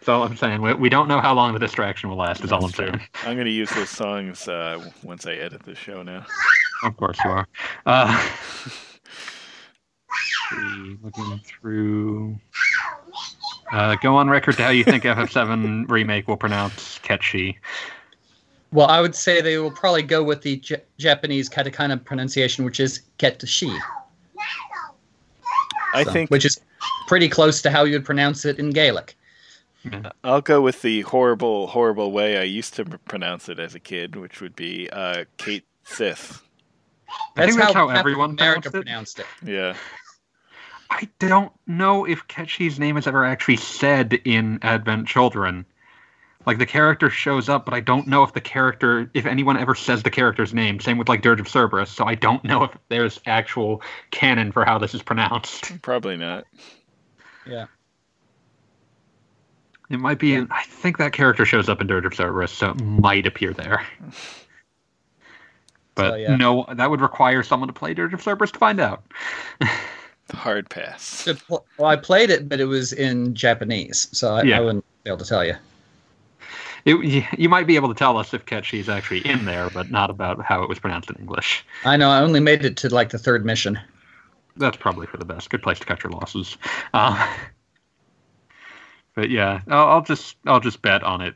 That's 0.00 0.08
all 0.08 0.24
I'm 0.24 0.36
saying. 0.36 0.60
We, 0.60 0.74
we 0.74 0.88
don't 0.88 1.08
know 1.08 1.20
how 1.20 1.32
long 1.34 1.52
the 1.54 1.58
distraction 1.58 2.10
will 2.10 2.16
last. 2.18 2.44
Is 2.44 2.52
all 2.52 2.64
I'm 2.64 2.72
true. 2.72 2.88
saying. 2.88 3.00
I'm 3.24 3.34
going 3.36 3.46
to 3.46 3.50
use 3.52 3.70
those 3.70 3.88
songs 3.90 4.46
uh, 4.48 4.90
once 5.02 5.26
I 5.26 5.34
edit 5.34 5.62
the 5.62 5.74
show 5.74 6.02
now. 6.02 6.26
Of 6.82 6.96
course 6.96 7.16
you 7.24 7.30
are. 7.30 7.46
Uh, 7.86 8.28
see, 10.50 10.96
looking 11.02 11.40
through. 11.44 12.38
Uh, 13.72 13.96
go 13.96 14.16
on 14.16 14.28
record 14.30 14.56
to 14.56 14.62
how 14.62 14.70
you 14.70 14.84
think 14.84 15.04
FF7 15.04 15.88
remake 15.90 16.26
will 16.26 16.36
pronounce 16.36 16.98
Ketchi. 17.00 17.56
Well, 18.72 18.86
I 18.88 19.00
would 19.00 19.14
say 19.14 19.40
they 19.40 19.58
will 19.58 19.70
probably 19.70 20.02
go 20.02 20.22
with 20.22 20.42
the 20.42 20.56
J- 20.56 20.82
Japanese 20.98 21.48
katakana 21.48 22.02
pronunciation, 22.04 22.64
which 22.64 22.80
is 22.80 23.02
ketashi, 23.18 23.74
I 25.94 26.04
so- 26.04 26.12
think 26.12 26.30
which 26.30 26.44
is 26.44 26.60
pretty 27.08 27.28
close 27.28 27.62
to 27.62 27.70
how 27.70 27.84
you 27.84 27.94
would 27.94 28.04
pronounce 28.04 28.44
it 28.44 28.58
in 28.58 28.70
Gaelic. 28.70 29.16
I'll 30.22 30.42
go 30.42 30.60
with 30.60 30.82
the 30.82 31.00
horrible, 31.02 31.66
horrible 31.68 32.12
way 32.12 32.36
I 32.36 32.42
used 32.42 32.74
to 32.74 32.84
pronounce 32.84 33.48
it 33.48 33.58
as 33.58 33.74
a 33.74 33.80
kid, 33.80 34.16
which 34.16 34.40
would 34.42 34.54
be 34.54 34.90
uh, 34.90 35.24
Kate 35.38 35.64
Sith. 35.84 36.42
I 37.36 37.46
think 37.46 37.58
that's 37.58 37.72
how 37.72 37.88
half 37.88 37.96
of 37.96 38.00
everyone 38.00 38.30
America 38.30 38.70
pronounced 38.70 39.18
it. 39.18 39.24
pronounced 39.40 39.46
it. 39.46 39.50
Yeah. 39.50 39.74
I 40.90 41.08
don't 41.18 41.52
know 41.66 42.04
if 42.06 42.26
Ketchy's 42.28 42.78
name 42.78 42.96
is 42.96 43.06
ever 43.06 43.24
actually 43.24 43.56
said 43.56 44.14
in 44.24 44.58
Advent 44.62 45.06
Children. 45.06 45.66
Like 46.46 46.58
the 46.58 46.66
character 46.66 47.10
shows 47.10 47.48
up, 47.48 47.66
but 47.66 47.74
I 47.74 47.80
don't 47.80 48.06
know 48.06 48.22
if 48.22 48.32
the 48.32 48.40
character, 48.40 49.10
if 49.12 49.26
anyone 49.26 49.58
ever 49.58 49.74
says 49.74 50.02
the 50.02 50.10
character's 50.10 50.54
name. 50.54 50.80
Same 50.80 50.96
with 50.96 51.08
like 51.08 51.20
Dirge 51.20 51.40
of 51.40 51.48
Cerberus. 51.48 51.90
So 51.90 52.06
I 52.06 52.14
don't 52.14 52.42
know 52.42 52.64
if 52.64 52.70
there's 52.88 53.20
actual 53.26 53.82
canon 54.10 54.50
for 54.52 54.64
how 54.64 54.78
this 54.78 54.94
is 54.94 55.02
pronounced. 55.02 55.72
Probably 55.82 56.16
not. 56.16 56.44
Yeah. 57.46 57.66
It 59.90 59.98
might 60.00 60.18
be. 60.18 60.34
In, 60.34 60.48
I 60.50 60.62
think 60.62 60.98
that 60.98 61.12
character 61.12 61.44
shows 61.44 61.68
up 61.68 61.80
in 61.80 61.86
Dirge 61.86 62.06
of 62.06 62.14
Cerberus, 62.14 62.52
so 62.52 62.70
it 62.70 62.82
might 62.82 63.26
appear 63.26 63.52
there. 63.52 63.86
But 65.94 66.12
So, 66.12 66.14
yeah. 66.14 66.36
no, 66.36 66.64
that 66.72 66.88
would 66.88 67.00
require 67.00 67.42
someone 67.42 67.66
to 67.66 67.72
play 67.72 67.92
Dirge 67.92 68.14
of 68.14 68.22
Cerberus 68.22 68.52
to 68.52 68.58
find 68.60 68.78
out. 68.78 69.02
Hard 70.32 70.68
pass. 70.68 71.02
So, 71.02 71.34
Well, 71.48 71.64
I 71.88 71.96
played 71.96 72.30
it, 72.30 72.48
but 72.48 72.60
it 72.60 72.66
was 72.66 72.92
in 72.92 73.34
Japanese, 73.34 74.08
so 74.12 74.34
I, 74.34 74.42
Yeah. 74.42 74.58
I 74.58 74.60
wouldn't 74.60 74.84
be 75.04 75.10
able 75.10 75.18
to 75.18 75.24
tell 75.24 75.44
you. 75.44 75.54
It, 76.84 77.02
you- 77.04 77.24
you 77.36 77.48
might 77.48 77.66
be 77.66 77.76
able 77.76 77.88
to 77.88 77.94
tell 77.94 78.16
us 78.16 78.32
if 78.34 78.44
Ketchi 78.46 78.78
is 78.78 78.88
actually 78.88 79.26
in 79.26 79.44
there, 79.46 79.68
but 79.70 79.90
not 79.90 80.10
about 80.10 80.42
how 80.44 80.62
it 80.62 80.68
was 80.68 80.78
pronounced 80.78 81.10
in 81.10 81.16
English. 81.16 81.64
I 81.84 81.96
know 81.96 82.10
I 82.10 82.20
only 82.20 82.40
made 82.40 82.64
it 82.64 82.76
to 82.78 82.88
like 82.94 83.10
the 83.10 83.18
third 83.18 83.44
mission. 83.44 83.78
That's 84.56 84.76
probably 84.76 85.06
for 85.06 85.16
the 85.16 85.24
best. 85.24 85.50
Good 85.50 85.62
place 85.62 85.78
to 85.80 85.86
cut 85.86 86.02
your 86.02 86.12
losses. 86.12 86.56
Uh, 86.94 87.36
but 89.14 89.30
yeah, 89.30 89.60
I'll, 89.68 89.88
I'll 89.88 90.02
just 90.02 90.36
I'll 90.46 90.60
just 90.60 90.82
bet 90.82 91.02
on 91.02 91.20
it 91.20 91.34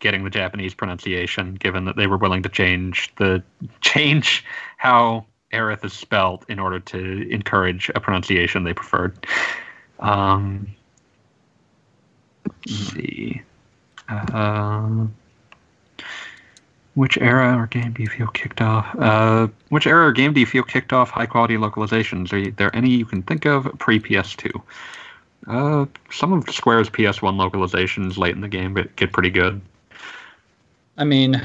getting 0.00 0.24
the 0.24 0.30
Japanese 0.30 0.74
pronunciation, 0.74 1.54
given 1.54 1.84
that 1.84 1.96
they 1.96 2.06
were 2.06 2.16
willing 2.16 2.42
to 2.42 2.48
change 2.48 3.12
the 3.16 3.42
change 3.80 4.44
how 4.78 5.26
Aerith 5.52 5.84
is 5.84 5.92
spelled 5.92 6.44
in 6.48 6.58
order 6.58 6.80
to 6.80 7.30
encourage 7.30 7.90
a 7.94 8.00
pronunciation 8.00 8.64
they 8.64 8.74
preferred. 8.74 9.26
Um, 9.98 10.68
let's 12.46 12.92
see. 12.92 13.42
Uh, 14.08 15.06
which 16.94 17.16
era 17.18 17.56
or 17.56 17.66
game 17.66 17.92
do 17.92 18.02
you 18.02 18.08
feel 18.08 18.26
kicked 18.28 18.60
off? 18.60 18.86
Uh, 18.98 19.48
which 19.68 19.86
era 19.86 20.08
or 20.08 20.12
game 20.12 20.32
do 20.32 20.40
you 20.40 20.46
feel 20.46 20.62
kicked 20.62 20.92
off 20.92 21.10
high 21.10 21.26
quality 21.26 21.56
localizations? 21.56 22.32
Are 22.32 22.50
there 22.52 22.74
any 22.74 22.90
you 22.90 23.06
can 23.06 23.22
think 23.22 23.46
of 23.46 23.70
pre 23.78 24.00
PS2? 24.00 24.60
Uh, 25.46 25.86
some 26.10 26.32
of 26.32 26.50
Square's 26.50 26.90
PS1 26.90 27.38
localizations 27.38 28.18
late 28.18 28.34
in 28.34 28.40
the 28.40 28.48
game 28.48 28.74
get 28.96 29.12
pretty 29.12 29.30
good. 29.30 29.60
I 30.96 31.04
mean, 31.04 31.40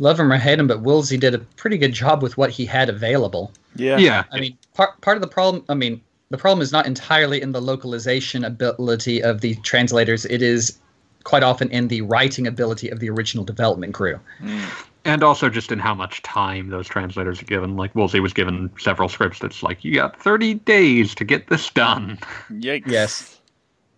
love 0.00 0.18
him 0.18 0.32
or 0.32 0.36
hate 0.36 0.58
him, 0.58 0.66
but 0.66 0.80
Woolsey 0.80 1.16
did 1.16 1.34
a 1.34 1.38
pretty 1.38 1.78
good 1.78 1.92
job 1.92 2.22
with 2.22 2.36
what 2.36 2.50
he 2.50 2.66
had 2.66 2.88
available. 2.88 3.52
Yeah. 3.76 3.98
Yeah. 3.98 4.24
I 4.32 4.40
mean, 4.40 4.58
part 4.74 5.00
part 5.00 5.16
of 5.16 5.20
the 5.20 5.28
problem. 5.28 5.64
I 5.68 5.74
mean, 5.74 6.00
the 6.30 6.38
problem 6.38 6.62
is 6.62 6.72
not 6.72 6.86
entirely 6.86 7.40
in 7.40 7.52
the 7.52 7.60
localization 7.60 8.44
ability 8.44 9.22
of 9.22 9.42
the 9.42 9.54
translators. 9.56 10.24
It 10.24 10.42
is 10.42 10.78
quite 11.24 11.42
often 11.42 11.70
in 11.70 11.88
the 11.88 12.00
writing 12.00 12.46
ability 12.46 12.88
of 12.88 12.98
the 12.98 13.10
original 13.10 13.44
development 13.44 13.94
crew. 13.94 14.18
Mm. 14.42 14.86
And 15.04 15.22
also 15.22 15.48
just 15.48 15.72
in 15.72 15.78
how 15.78 15.94
much 15.94 16.22
time 16.22 16.68
those 16.68 16.86
translators 16.86 17.40
are 17.42 17.46
given. 17.46 17.76
Like 17.76 17.94
Woolsey 17.94 18.20
was 18.20 18.32
given 18.32 18.70
several 18.78 19.08
scripts 19.08 19.38
that's 19.38 19.62
like, 19.62 19.84
you 19.84 19.94
got 19.94 20.20
30 20.20 20.54
days 20.54 21.14
to 21.16 21.24
get 21.24 21.48
this 21.48 21.70
done. 21.70 22.18
Yikes. 22.50 22.86
Yes. 22.86 23.38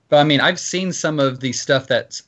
But 0.09 0.19
I 0.19 0.25
mean, 0.25 0.41
I've 0.41 0.61
seen 0.61 0.93
some 0.93 1.19
of 1.19 1.41
the 1.41 1.53
stuff 1.53 1.87
that's 1.87 2.23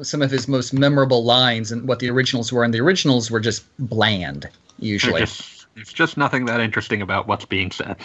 some 0.00 0.22
of 0.22 0.30
his 0.30 0.48
most 0.48 0.72
memorable 0.72 1.24
lines 1.24 1.70
and 1.72 1.86
what 1.86 1.98
the 1.98 2.08
originals 2.10 2.52
were, 2.52 2.64
and 2.64 2.72
the 2.72 2.80
originals 2.80 3.30
were 3.30 3.40
just 3.40 3.64
bland, 3.78 4.48
usually. 4.78 5.20
just, 5.20 5.66
there's 5.74 5.92
just 5.92 6.16
nothing 6.16 6.46
that 6.46 6.60
interesting 6.60 7.02
about 7.02 7.26
what's 7.26 7.44
being 7.44 7.70
said. 7.70 7.96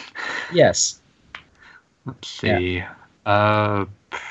Yes. 0.53 0.99
Let's 2.05 2.27
see. 2.27 2.83
Uh, 3.25 3.85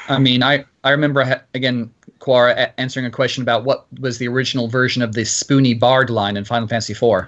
I 0.08 0.18
mean, 0.18 0.42
I, 0.42 0.64
I 0.84 0.90
remember, 0.90 1.24
ha- 1.24 1.42
again, 1.54 1.90
Quora 2.20 2.52
a- 2.52 2.80
answering 2.80 3.06
a 3.06 3.10
question 3.10 3.42
about 3.42 3.64
what 3.64 3.86
was 4.00 4.18
the 4.18 4.28
original 4.28 4.68
version 4.68 5.02
of 5.02 5.12
the 5.14 5.24
Spoony 5.24 5.74
Bard 5.74 6.10
line 6.10 6.36
in 6.36 6.44
Final 6.44 6.68
Fantasy 6.68 6.92
IV. 6.92 7.26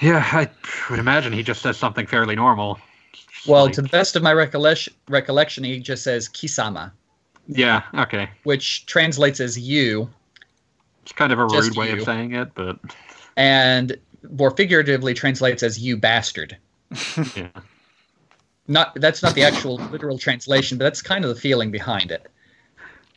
yeah, 0.00 0.24
I 0.32 0.48
would 0.90 0.98
imagine 0.98 1.32
he 1.32 1.42
just 1.42 1.62
says 1.62 1.76
something 1.76 2.06
fairly 2.06 2.36
normal. 2.36 2.78
Well, 3.46 3.64
like- 3.66 3.74
to 3.74 3.82
the 3.82 3.88
best 3.88 4.16
of 4.16 4.22
my 4.22 4.32
recollection, 4.32 4.92
recollection, 5.08 5.64
he 5.64 5.78
just 5.80 6.04
says 6.04 6.28
Kisama, 6.28 6.90
yeah, 7.48 7.82
okay. 7.94 8.28
which 8.44 8.86
translates 8.86 9.40
as 9.40 9.58
you, 9.58 10.08
It's 11.02 11.12
kind 11.12 11.32
of 11.32 11.38
a 11.38 11.46
rude 11.46 11.76
way 11.76 11.90
you. 11.90 11.96
of 11.96 12.02
saying 12.02 12.34
it, 12.34 12.54
but 12.54 12.78
and 13.36 13.96
more 14.30 14.50
figuratively 14.50 15.14
translates 15.14 15.62
as 15.62 15.78
you 15.78 15.96
bastard. 15.96 16.56
yeah. 17.36 17.48
Not 18.66 18.94
that's 19.00 19.22
not 19.22 19.34
the 19.34 19.42
actual 19.44 19.76
literal 19.76 20.18
translation, 20.18 20.76
but 20.76 20.84
that's 20.84 21.00
kind 21.00 21.24
of 21.24 21.34
the 21.34 21.40
feeling 21.40 21.70
behind 21.70 22.10
it. 22.10 22.28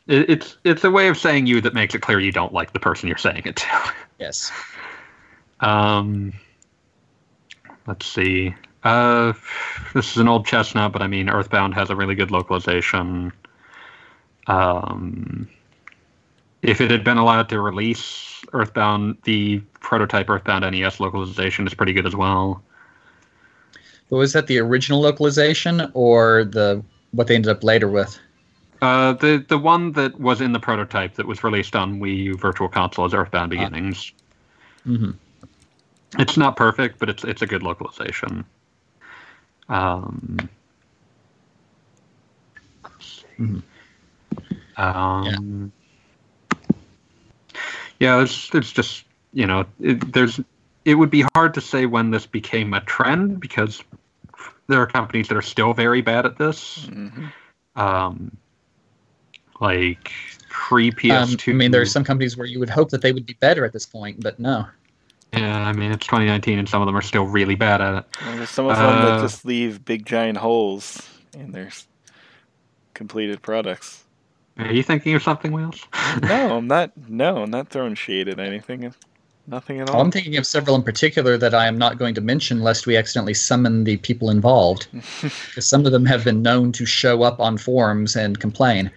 It, 0.07 0.29
it's 0.29 0.57
it's 0.63 0.83
a 0.83 0.91
way 0.91 1.09
of 1.09 1.17
saying 1.17 1.45
you 1.47 1.59
that 1.61 1.73
makes 1.73 1.93
it 1.93 2.01
clear 2.01 2.19
you 2.19 2.31
don't 2.31 2.53
like 2.53 2.71
the 2.73 2.79
person 2.79 3.07
you're 3.09 3.17
saying 3.17 3.43
it 3.45 3.57
to. 3.57 3.67
Yes. 4.19 4.51
Um, 5.61 6.31
let's 7.87 8.05
see. 8.05 8.53
Uh, 8.83 9.33
this 9.95 10.11
is 10.11 10.17
an 10.17 10.27
old 10.27 10.45
chestnut, 10.45 10.91
but 10.91 11.01
I 11.01 11.07
mean, 11.07 11.27
Earthbound 11.27 11.73
has 11.73 11.89
a 11.89 11.95
really 11.95 12.13
good 12.13 12.29
localization. 12.29 13.33
Um, 14.51 15.47
if 16.61 16.81
it 16.81 16.91
had 16.91 17.03
been 17.03 17.17
allowed 17.17 17.47
to 17.49 17.61
release 17.61 18.43
Earthbound, 18.51 19.17
the 19.23 19.59
prototype 19.79 20.29
Earthbound 20.29 20.69
NES 20.69 20.99
localization 20.99 21.65
is 21.65 21.73
pretty 21.73 21.93
good 21.93 22.05
as 22.05 22.15
well. 22.15 22.61
But 24.09 24.17
was 24.17 24.33
that 24.33 24.47
the 24.47 24.59
original 24.59 24.99
localization 24.99 25.89
or 25.93 26.43
the 26.43 26.83
what 27.11 27.27
they 27.27 27.35
ended 27.35 27.49
up 27.49 27.63
later 27.63 27.87
with? 27.87 28.19
Uh, 28.81 29.13
the 29.13 29.43
the 29.47 29.57
one 29.57 29.93
that 29.93 30.19
was 30.19 30.41
in 30.41 30.51
the 30.51 30.59
prototype 30.59 31.15
that 31.15 31.27
was 31.27 31.43
released 31.43 31.75
on 31.75 32.01
Wii 32.01 32.17
U 32.17 32.35
Virtual 32.35 32.67
Console 32.67 33.05
is 33.05 33.13
Earthbound 33.13 33.51
Beginnings. 33.51 34.11
Mm-hmm. 34.85 35.11
It's 36.19 36.35
not 36.35 36.57
perfect, 36.57 36.99
but 36.99 37.07
it's 37.07 37.23
it's 37.23 37.41
a 37.41 37.47
good 37.47 37.63
localization. 37.63 38.43
Um, 39.69 40.49
let's 42.83 43.05
see. 43.05 43.43
Mhm. 43.43 43.61
Um, 44.77 45.71
yeah. 47.99 48.21
it's 48.21 48.53
it's 48.53 48.71
just 48.71 49.05
you 49.33 49.45
know 49.45 49.65
it, 49.79 50.13
there's 50.13 50.39
it 50.85 50.95
would 50.95 51.09
be 51.09 51.23
hard 51.35 51.53
to 51.53 51.61
say 51.61 51.85
when 51.85 52.11
this 52.11 52.25
became 52.25 52.73
a 52.73 52.81
trend 52.81 53.39
because 53.39 53.83
there 54.67 54.81
are 54.81 54.87
companies 54.87 55.27
that 55.27 55.37
are 55.37 55.41
still 55.41 55.73
very 55.73 56.01
bad 56.01 56.25
at 56.25 56.37
this. 56.37 56.85
hmm 56.85 57.27
Um, 57.75 58.35
like 59.59 60.11
pre 60.49 60.87
Um, 60.89 60.93
PS2. 60.93 61.51
I 61.51 61.55
mean, 61.55 61.71
there 61.71 61.81
are 61.81 61.85
some 61.85 62.03
companies 62.03 62.35
where 62.35 62.47
you 62.47 62.59
would 62.59 62.69
hope 62.69 62.89
that 62.89 63.01
they 63.01 63.11
would 63.11 63.25
be 63.25 63.33
better 63.39 63.63
at 63.63 63.73
this 63.73 63.85
point, 63.85 64.21
but 64.21 64.39
no. 64.39 64.65
Yeah, 65.33 65.65
I 65.65 65.71
mean 65.71 65.91
it's 65.91 66.05
2019, 66.07 66.59
and 66.59 66.67
some 66.67 66.81
of 66.81 66.87
them 66.87 66.97
are 66.97 67.01
still 67.01 67.25
really 67.25 67.55
bad 67.55 67.79
at 67.79 67.95
it. 67.99 68.05
Well, 68.25 68.35
there's 68.37 68.49
some 68.49 68.67
of 68.67 68.77
them 68.77 69.01
that 69.01 69.19
Uh, 69.19 69.21
just 69.21 69.45
leave 69.45 69.85
big 69.85 70.05
giant 70.05 70.37
holes 70.39 71.07
in 71.33 71.51
their 71.51 71.69
completed 72.93 73.41
products. 73.41 74.00
Are 74.61 74.71
you 74.71 74.83
thinking 74.83 75.15
of 75.15 75.23
something 75.23 75.57
else? 75.59 75.85
No, 76.21 76.57
I'm 76.57 76.67
not. 76.67 76.91
No, 77.09 77.43
I'm 77.43 77.51
not 77.51 77.69
throwing 77.69 77.95
shade 77.95 78.27
at 78.27 78.39
anything. 78.39 78.93
Nothing 79.47 79.79
at 79.79 79.89
all. 79.89 79.99
I'm 79.99 80.11
thinking 80.11 80.37
of 80.37 80.45
several 80.45 80.75
in 80.75 80.83
particular 80.83 81.37
that 81.37 81.53
I 81.53 81.67
am 81.67 81.77
not 81.77 81.97
going 81.97 82.13
to 82.15 82.21
mention 82.21 82.61
lest 82.61 82.85
we 82.85 82.95
accidentally 82.95 83.33
summon 83.33 83.83
the 83.83 83.97
people 83.97 84.29
involved. 84.29 84.87
Because 85.21 85.65
some 85.65 85.85
of 85.85 85.91
them 85.91 86.05
have 86.05 86.23
been 86.23 86.41
known 86.41 86.71
to 86.73 86.85
show 86.85 87.23
up 87.23 87.39
on 87.39 87.57
forums 87.57 88.15
and 88.15 88.39
complain. 88.39 88.91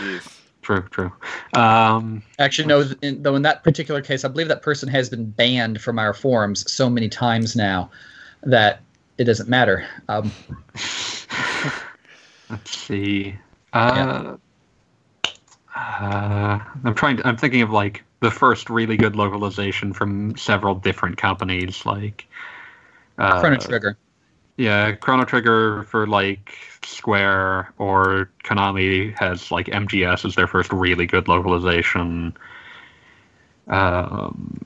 oh. 0.00 0.20
True, 0.62 0.84
true. 0.90 1.10
Um, 1.54 2.22
Actually, 2.38 2.68
no. 2.68 2.84
In, 3.00 3.22
though 3.22 3.34
in 3.34 3.40
that 3.42 3.64
particular 3.64 4.02
case, 4.02 4.22
I 4.22 4.28
believe 4.28 4.48
that 4.48 4.60
person 4.60 4.86
has 4.90 5.08
been 5.08 5.30
banned 5.30 5.80
from 5.80 5.98
our 5.98 6.12
forums 6.12 6.70
so 6.70 6.90
many 6.90 7.08
times 7.08 7.56
now 7.56 7.90
that 8.42 8.82
it 9.16 9.24
doesn't 9.24 9.48
matter. 9.48 9.86
Um, 10.10 10.30
let's 12.50 12.76
see. 12.76 13.34
Uh, 13.72 14.36
uh, 15.78 16.58
I'm 16.84 16.94
trying. 16.94 17.18
To, 17.18 17.26
I'm 17.26 17.36
thinking 17.36 17.62
of 17.62 17.70
like 17.70 18.02
the 18.20 18.30
first 18.30 18.68
really 18.68 18.96
good 18.96 19.14
localization 19.14 19.92
from 19.92 20.36
several 20.36 20.74
different 20.74 21.16
companies, 21.16 21.86
like 21.86 22.26
uh, 23.18 23.40
Chrono 23.40 23.58
Trigger. 23.58 23.96
Yeah, 24.56 24.92
Chrono 24.92 25.24
Trigger 25.24 25.84
for 25.84 26.06
like 26.06 26.56
Square 26.82 27.72
or 27.78 28.28
Konami 28.44 29.16
has 29.18 29.52
like 29.52 29.66
MGS 29.66 30.24
as 30.24 30.34
their 30.34 30.48
first 30.48 30.72
really 30.72 31.06
good 31.06 31.28
localization. 31.28 32.36
Um, 33.68 34.60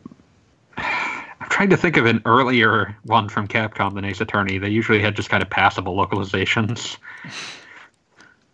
I'm 0.79 1.49
trying 1.51 1.71
to 1.71 1.77
think 1.77 1.99
of 1.99 2.07
an 2.07 2.23
earlier 2.25 2.97
one 3.05 3.29
from 3.29 3.49
Capcom 3.49 3.95
than 3.95 4.07
Ace 4.07 4.23
Attorney. 4.23 4.57
They 4.57 4.71
usually 4.71 5.01
had 5.01 5.15
just 5.15 5.29
kind 5.29 5.43
of 5.43 5.51
passable 5.51 5.95
localizations. 5.95 6.97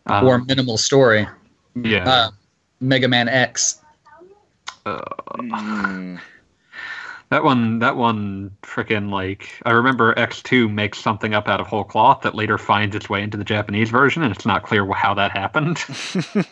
Um, 0.07 0.27
or 0.27 0.39
minimal 0.39 0.79
story. 0.79 1.29
yeah, 1.77 2.09
Uh, 2.09 2.31
Mega 2.81 3.09
Man 3.09 3.29
X. 3.29 3.81
Mm. 4.87 6.21
that 7.31 7.45
one. 7.45 7.79
That 7.79 7.97
one, 7.97 8.51
freaking 8.63 9.11
like 9.11 9.61
I 9.67 9.73
remember 9.73 10.15
X2 10.15 10.73
makes 10.73 10.99
something 10.99 11.35
up 11.35 11.49
out 11.49 11.61
of 11.61 11.67
whole 11.67 11.85
cloth 11.85 12.23
that 12.23 12.35
later 12.35 12.57
finds 12.57 12.97
its 12.97 13.11
way 13.11 13.23
into 13.23 13.37
the 13.37 13.45
Japanese 13.45 13.91
version, 13.91 14.23
and 14.23 14.35
it's 14.35 14.47
not 14.47 14.63
clear 14.63 14.91
how 14.93 15.15
that 15.15 15.33
happened. 15.33 15.79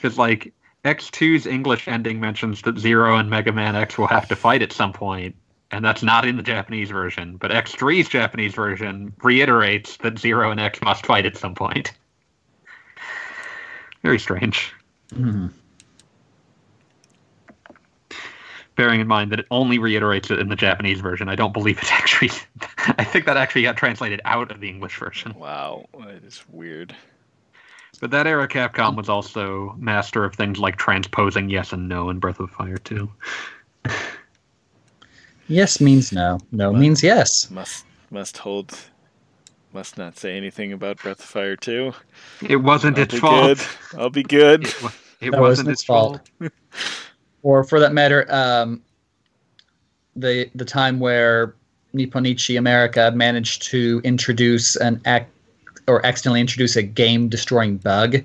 Because 0.00 0.16
like 0.16 0.52
X2's 0.84 1.46
English 1.46 1.86
ending 1.86 2.20
mentions 2.20 2.62
that 2.62 2.78
Zero 2.78 3.16
and 3.16 3.28
Mega 3.28 3.52
Man 3.52 3.76
X 3.76 3.98
will 3.98 4.06
have 4.06 4.28
to 4.28 4.36
fight 4.36 4.62
at 4.62 4.72
some 4.72 4.92
point, 4.92 5.36
and 5.70 5.84
that's 5.84 6.02
not 6.02 6.24
in 6.24 6.36
the 6.36 6.42
Japanese 6.42 6.90
version. 6.90 7.36
But 7.36 7.50
X3's 7.50 8.08
Japanese 8.08 8.54
version 8.54 9.12
reiterates 9.22 9.98
that 9.98 10.18
Zero 10.18 10.50
and 10.50 10.58
X 10.58 10.80
must 10.80 11.04
fight 11.04 11.26
at 11.26 11.36
some 11.36 11.54
point. 11.54 11.92
Very 14.02 14.18
strange. 14.18 14.72
Mhm. 15.14 15.50
Bearing 18.76 19.00
in 19.00 19.06
mind 19.06 19.30
that 19.32 19.40
it 19.40 19.46
only 19.50 19.78
reiterates 19.78 20.30
it 20.30 20.38
in 20.38 20.48
the 20.48 20.56
Japanese 20.56 21.00
version, 21.00 21.28
I 21.28 21.34
don't 21.34 21.52
believe 21.52 21.78
it 21.78 21.92
actually. 21.92 22.30
I 22.98 23.04
think 23.04 23.26
that 23.26 23.36
actually 23.36 23.62
got 23.62 23.76
translated 23.76 24.20
out 24.24 24.50
of 24.50 24.60
the 24.60 24.68
English 24.68 24.96
version. 24.98 25.34
Wow, 25.36 25.86
that 25.98 26.24
is 26.24 26.42
weird. 26.48 26.94
But 28.00 28.10
that 28.12 28.26
era 28.26 28.48
Capcom 28.48 28.96
was 28.96 29.10
also 29.10 29.74
master 29.78 30.24
of 30.24 30.34
things 30.34 30.58
like 30.58 30.76
transposing 30.76 31.50
yes 31.50 31.72
and 31.74 31.88
no 31.88 32.08
in 32.08 32.18
Breath 32.18 32.40
of 32.40 32.50
Fire 32.50 32.78
2. 32.78 33.10
Yes 35.48 35.80
means 35.80 36.12
no. 36.12 36.38
No 36.52 36.70
What? 36.70 36.78
means 36.78 37.02
yes. 37.02 37.50
Must 37.50 37.84
must 38.12 38.38
hold. 38.38 38.78
Must 39.72 39.96
not 39.96 40.18
say 40.18 40.36
anything 40.36 40.72
about 40.72 40.98
Breath 40.98 41.20
of 41.20 41.24
Fire 41.26 41.54
2. 41.56 41.92
It 42.48 42.56
wasn't 42.56 42.96
I'll 42.98 43.04
its 43.04 43.18
fault. 43.18 43.58
good. 43.58 44.00
I'll 44.00 44.10
be 44.10 44.22
good. 44.24 44.66
It, 44.66 44.82
wa- 44.82 44.90
it 45.20 45.30
wasn't 45.30 45.40
wasn't 45.40 45.68
its 45.68 45.80
its 45.80 45.84
fault. 45.86 46.28
fault. 46.40 46.52
Or 47.42 47.62
for 47.64 47.78
that 47.80 47.92
matter, 47.92 48.26
um, 48.32 48.82
the 50.16 50.50
the 50.54 50.64
time 50.64 50.98
where 50.98 51.54
Nippon 51.92 52.26
Ichi 52.26 52.56
America 52.56 53.12
managed 53.14 53.62
to 53.64 54.00
introduce 54.04 54.76
an 54.76 55.00
act 55.04 55.30
or 55.86 56.04
accidentally 56.04 56.40
introduce 56.40 56.76
a 56.76 56.82
game 56.82 57.28
destroying 57.28 57.76
bug 57.76 58.14
in 58.16 58.24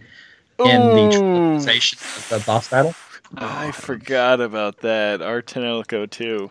the 0.59 1.07
Ooh. 1.07 1.11
translation 1.11 1.99
of 1.99 2.27
the 2.29 2.39
boss 2.45 2.69
battle. 2.69 2.95
I 3.37 3.71
forgot 3.71 4.41
about 4.41 4.79
that. 4.81 5.21
Ar 5.21 5.41
tonelico 5.41 6.09
too. 6.09 6.49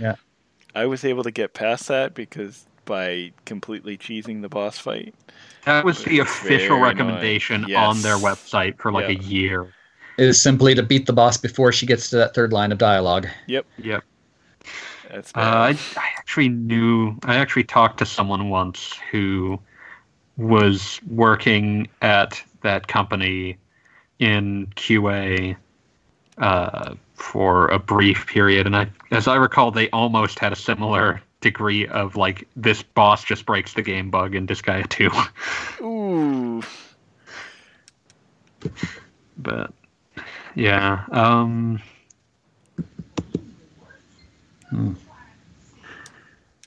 Yeah. 0.00 0.14
I 0.74 0.86
was 0.86 1.04
able 1.04 1.22
to 1.24 1.30
get 1.30 1.54
past 1.54 1.88
that 1.88 2.14
because 2.14 2.66
by 2.88 3.30
completely 3.44 3.96
cheesing 3.98 4.40
the 4.42 4.48
boss 4.48 4.78
fight. 4.78 5.14
That 5.66 5.84
was 5.84 6.02
the 6.02 6.20
official 6.20 6.78
very 6.78 6.80
recommendation 6.80 7.64
annoying. 7.64 7.76
on 7.76 8.02
their 8.02 8.16
website 8.16 8.78
for 8.78 8.90
like 8.90 9.08
Yeah. 9.08 9.18
a 9.18 9.22
year. 9.22 9.74
is 10.16 10.40
simply 10.42 10.74
to 10.74 10.82
beat 10.82 11.06
the 11.06 11.12
boss 11.12 11.36
before 11.36 11.70
she 11.70 11.86
gets 11.86 12.10
to 12.10 12.16
that 12.16 12.34
third 12.34 12.52
line 12.52 12.72
of 12.72 12.78
dialogue. 12.78 13.28
Yep. 13.46 13.66
That's 15.08 15.30
Uh. 15.36 15.40
I, 15.40 15.68
I 15.96 16.08
actually 16.18 16.48
knew. 16.48 17.16
I 17.22 17.36
actually 17.36 17.64
talked 17.64 17.98
to 17.98 18.06
someone 18.06 18.48
once 18.48 18.98
who 19.12 19.60
was 20.36 20.98
working 21.08 21.86
at 22.02 22.42
that 22.62 22.88
company 22.88 23.56
in 24.18 24.66
QA 24.74 25.54
uh, 26.38 26.94
for 27.14 27.68
a 27.68 27.78
brief 27.78 28.26
period, 28.26 28.66
and 28.66 28.74
I, 28.76 28.88
as 29.12 29.28
I 29.28 29.36
recall, 29.36 29.70
they 29.70 29.88
almost 29.90 30.38
had 30.40 30.52
a 30.52 30.56
similar 30.56 31.20
degree 31.40 31.86
of 31.86 32.16
like 32.16 32.48
this 32.56 32.82
boss 32.82 33.24
just 33.24 33.46
breaks 33.46 33.74
the 33.74 33.82
game 33.82 34.10
bug 34.10 34.34
in 34.34 34.46
Disgaea 34.46 34.88
2. 34.88 35.10
Ooh. 35.84 36.62
but 39.36 39.72
yeah, 40.54 41.04
um, 41.10 41.80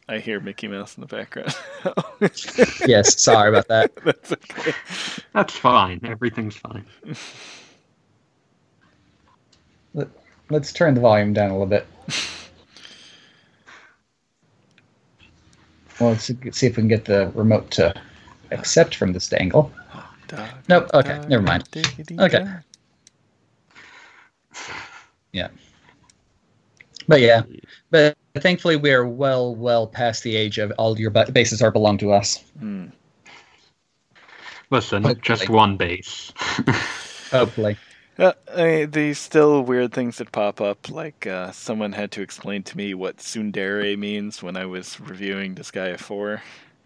I 0.08 0.20
hear 0.20 0.40
Mickey 0.40 0.68
Mouse 0.68 0.98
in 0.98 1.02
the 1.02 1.08
background. 1.08 1.56
Yes, 2.88 3.22
sorry 3.22 3.50
about 3.50 3.68
that. 3.70 3.96
That's 4.04 4.32
okay. 4.34 4.74
that's 5.34 5.56
fine. 5.56 6.02
Everything's 6.04 6.56
fine. 6.56 6.86
Let's 10.50 10.74
turn 10.74 10.96
the 10.96 11.02
volume 11.02 11.34
down 11.34 11.50
a 11.50 11.54
little 11.54 11.66
bit. 11.66 11.88
Well, 16.02 16.10
let's 16.10 16.24
see 16.26 16.66
if 16.66 16.78
we 16.78 16.82
can 16.82 16.88
get 16.88 17.06
the 17.06 17.32
remote 17.36 17.70
to 17.72 17.94
accept 18.50 18.96
from 18.96 19.14
this 19.14 19.32
angle. 19.34 19.72
Nope, 20.68 20.90
okay, 20.96 21.22
never 21.28 21.44
mind. 21.44 21.70
Okay. 22.20 22.48
Yeah. 25.32 25.50
But 27.08 27.22
yeah, 27.22 27.44
but 27.92 28.18
thankfully 28.40 28.78
we 28.78 28.92
are 28.92 29.06
well, 29.06 29.54
well 29.54 29.86
past 29.86 30.24
the 30.24 30.36
age 30.36 30.58
of 30.58 30.72
all 30.80 31.00
your 31.00 31.12
bases 31.12 31.62
are 31.62 31.70
belong 31.70 32.00
to 32.00 32.12
us. 32.12 32.44
Hmm. 32.58 32.88
Listen, 34.72 35.04
Hopefully. 35.04 35.22
just 35.22 35.50
one 35.50 35.78
base. 35.78 36.34
Hopefully. 37.32 37.78
Uh, 38.20 38.34
I, 38.56 38.86
these 38.86 39.18
still 39.18 39.62
weird 39.64 39.94
things 39.94 40.18
that 40.18 40.32
pop 40.32 40.62
up. 40.62 40.90
Like 40.90 41.26
uh, 41.26 41.52
someone 41.52 41.92
had 41.94 42.12
to 42.12 42.22
explain 42.22 42.64
to 42.64 42.78
me 42.78 42.94
what 42.94 43.18
tsundere 43.18 43.98
means 43.98 44.44
when 44.44 44.58
I 44.58 44.66
was 44.66 45.00
reviewing 45.00 45.56
Disgaea 45.56 45.98
4, 45.98 46.42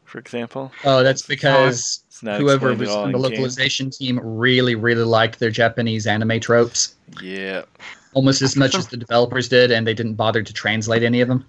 for 0.05 0.17
example. 0.19 0.71
Oh, 0.83 1.03
that's 1.03 1.23
because 1.23 2.03
It's 2.07 2.23
not 2.23 2.39
whoever 2.39 2.73
was 2.73 2.89
on 2.89 3.11
the 3.11 3.17
in 3.17 3.21
game. 3.23 3.31
localization 3.31 3.89
team 3.89 4.19
really, 4.23 4.75
really 4.75 5.03
liked 5.03 5.39
their 5.39 5.49
Japanese 5.51 6.07
anime 6.07 6.39
tropes 6.39 6.95
Yeah. 7.21 7.63
almost 8.13 8.41
as 8.41 8.55
much 8.55 8.75
as 8.75 8.87
the 8.87 8.95
developers 8.97 9.49
did, 9.49 9.71
and 9.71 9.85
they 9.85 9.93
didn't 9.93 10.13
bother 10.15 10.41
to 10.43 10.53
translate 10.53 11.03
any 11.03 11.21
of 11.21 11.27
them. 11.27 11.43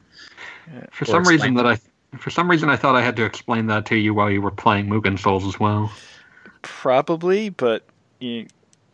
For 0.90 1.04
some 1.04 1.22
reason 1.22 1.50
explain. 1.50 1.54
that 1.54 1.66
I, 1.66 2.16
for 2.18 2.30
some 2.30 2.50
reason 2.50 2.68
I 2.70 2.74
thought 2.76 2.96
I 2.96 3.02
had 3.02 3.14
to 3.16 3.24
explain 3.24 3.66
that 3.68 3.86
to 3.86 3.96
you 3.96 4.14
while 4.14 4.30
you 4.30 4.40
were 4.42 4.50
playing 4.50 4.88
Mugen 4.88 5.16
Souls 5.16 5.44
as 5.46 5.60
well. 5.60 5.92
Probably, 6.62 7.50
but 7.50 7.84
you, 8.18 8.46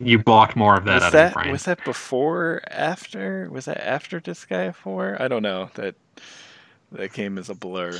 You 0.05 0.19
blocked 0.19 0.55
more 0.55 0.77
of 0.77 0.85
that 0.85 0.95
was 0.95 1.03
out 1.03 1.07
of 1.07 1.13
that 1.13 1.23
your 1.23 1.43
brain. 1.43 1.51
was 1.51 1.63
that 1.65 1.83
before, 1.85 2.61
after? 2.67 3.49
Was 3.51 3.65
that 3.65 3.85
after 3.85 4.19
Disgaea 4.19 4.73
4? 4.75 5.21
I 5.21 5.27
don't 5.27 5.43
know. 5.43 5.69
That 5.75 5.95
that 6.91 7.13
came 7.13 7.37
as 7.37 7.49
a 7.49 7.55
blur. 7.55 7.99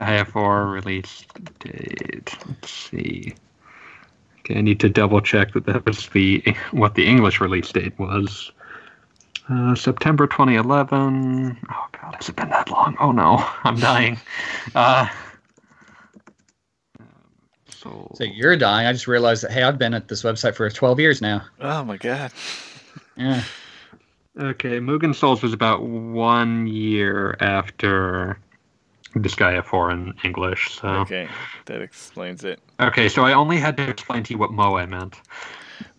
Have 0.00 0.28
four 0.28 0.66
release 0.66 1.24
date. 1.60 2.36
Let's 2.46 2.70
see. 2.70 3.34
Okay, 4.40 4.58
I 4.58 4.60
need 4.60 4.80
to 4.80 4.88
double 4.88 5.20
check 5.20 5.52
that 5.54 5.66
that 5.66 5.84
was 5.86 6.08
the 6.08 6.42
what 6.72 6.94
the 6.94 7.06
English 7.06 7.40
release 7.40 7.72
date 7.72 7.98
was. 7.98 8.52
Uh, 9.48 9.74
September 9.74 10.26
2011. 10.26 11.56
Oh 11.70 11.86
God, 11.92 12.14
has 12.16 12.28
it 12.28 12.36
been 12.36 12.48
that 12.50 12.68
long? 12.70 12.96
Oh 13.00 13.12
no, 13.12 13.36
I'm 13.64 13.78
dying. 13.78 14.18
Uh, 14.74 15.08
so, 17.86 18.10
So 18.14 18.24
you're 18.24 18.56
dying. 18.56 18.86
I 18.86 18.92
just 18.92 19.06
realized 19.06 19.44
that 19.44 19.52
hey, 19.52 19.62
I've 19.62 19.78
been 19.78 19.94
at 19.94 20.08
this 20.08 20.22
website 20.22 20.54
for 20.54 20.68
12 20.68 21.00
years 21.00 21.20
now. 21.20 21.42
Oh 21.60 21.84
my 21.84 21.96
god. 21.96 22.32
Yeah. 23.16 23.42
Okay, 24.38 24.78
Mugen 24.80 25.14
Souls 25.14 25.42
was 25.42 25.54
about 25.54 25.82
one 25.82 26.66
year 26.66 27.36
after 27.40 28.38
Disgaea 29.14 29.64
4 29.64 29.90
in 29.92 30.14
English. 30.24 30.78
So 30.78 30.88
Okay, 30.88 31.28
that 31.64 31.80
explains 31.80 32.44
it. 32.44 32.60
okay, 32.80 33.08
so 33.08 33.24
I 33.24 33.32
only 33.32 33.56
had 33.56 33.76
to 33.78 33.88
explain 33.88 34.22
to 34.24 34.34
you 34.34 34.38
what 34.38 34.52
moe 34.52 34.84
meant. 34.86 35.20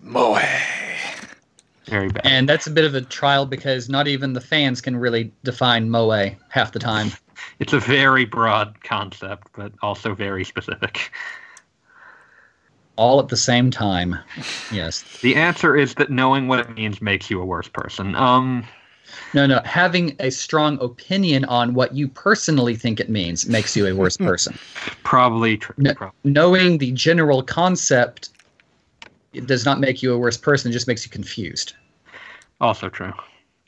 Moe. 0.01 0.39
Very 1.85 2.09
bad. 2.09 2.26
And 2.26 2.47
that's 2.47 2.68
a 2.68 2.72
bit 2.72 2.85
of 2.85 2.93
a 2.93 3.01
trial 3.01 3.45
because 3.45 3.89
not 3.89 4.07
even 4.07 4.34
the 4.34 4.41
fans 4.41 4.81
can 4.81 4.97
really 4.97 5.31
define 5.43 5.89
moe 5.89 6.30
half 6.49 6.72
the 6.73 6.80
time. 6.80 7.11
It's 7.59 7.73
a 7.73 7.80
very 7.80 8.26
broad 8.26 8.84
concept, 8.84 9.47
but 9.55 9.72
also 9.81 10.14
very 10.14 10.43
specific. 10.43 11.11
All 12.98 13.19
at 13.19 13.30
the 13.30 13.38
same 13.38 13.72
time. 13.72 14.18
Yes. 14.72 15.03
The 15.22 15.36
answer 15.36 15.76
is 15.76 15.94
that 15.95 16.10
knowing 16.10 16.48
what 16.48 16.60
it 16.60 16.69
means 16.76 17.02
makes 17.02 17.30
you 17.30 17.41
a 17.41 17.45
worse 17.45 17.68
person. 17.68 18.15
Um, 18.15 18.65
No, 19.34 19.45
no. 19.45 19.61
Having 19.64 20.15
a 20.19 20.32
strong 20.32 20.78
opinion 20.82 21.45
on 21.45 21.74
what 21.74 21.95
you 21.95 22.07
personally 22.07 22.76
think 22.76 22.99
it 22.99 23.10
means 23.10 23.48
makes 23.48 23.78
you 23.78 23.88
a 23.88 23.94
worse 23.94 24.18
person. 24.18 24.57
probably 25.03 25.57
true. 25.57 25.76
No. 25.78 25.94
Knowing 26.24 26.80
the 26.80 26.91
general 26.91 27.41
concept 27.44 28.30
it 29.34 29.45
does 29.48 29.65
not 29.65 29.80
make 29.80 30.02
you 30.02 30.14
a 30.14 30.18
worse 30.18 30.38
person, 30.38 30.72
it 30.72 30.74
just 30.74 30.88
makes 30.88 31.06
you 31.06 31.11
confused. 31.11 31.74
Also 32.60 32.90
true. 32.90 33.14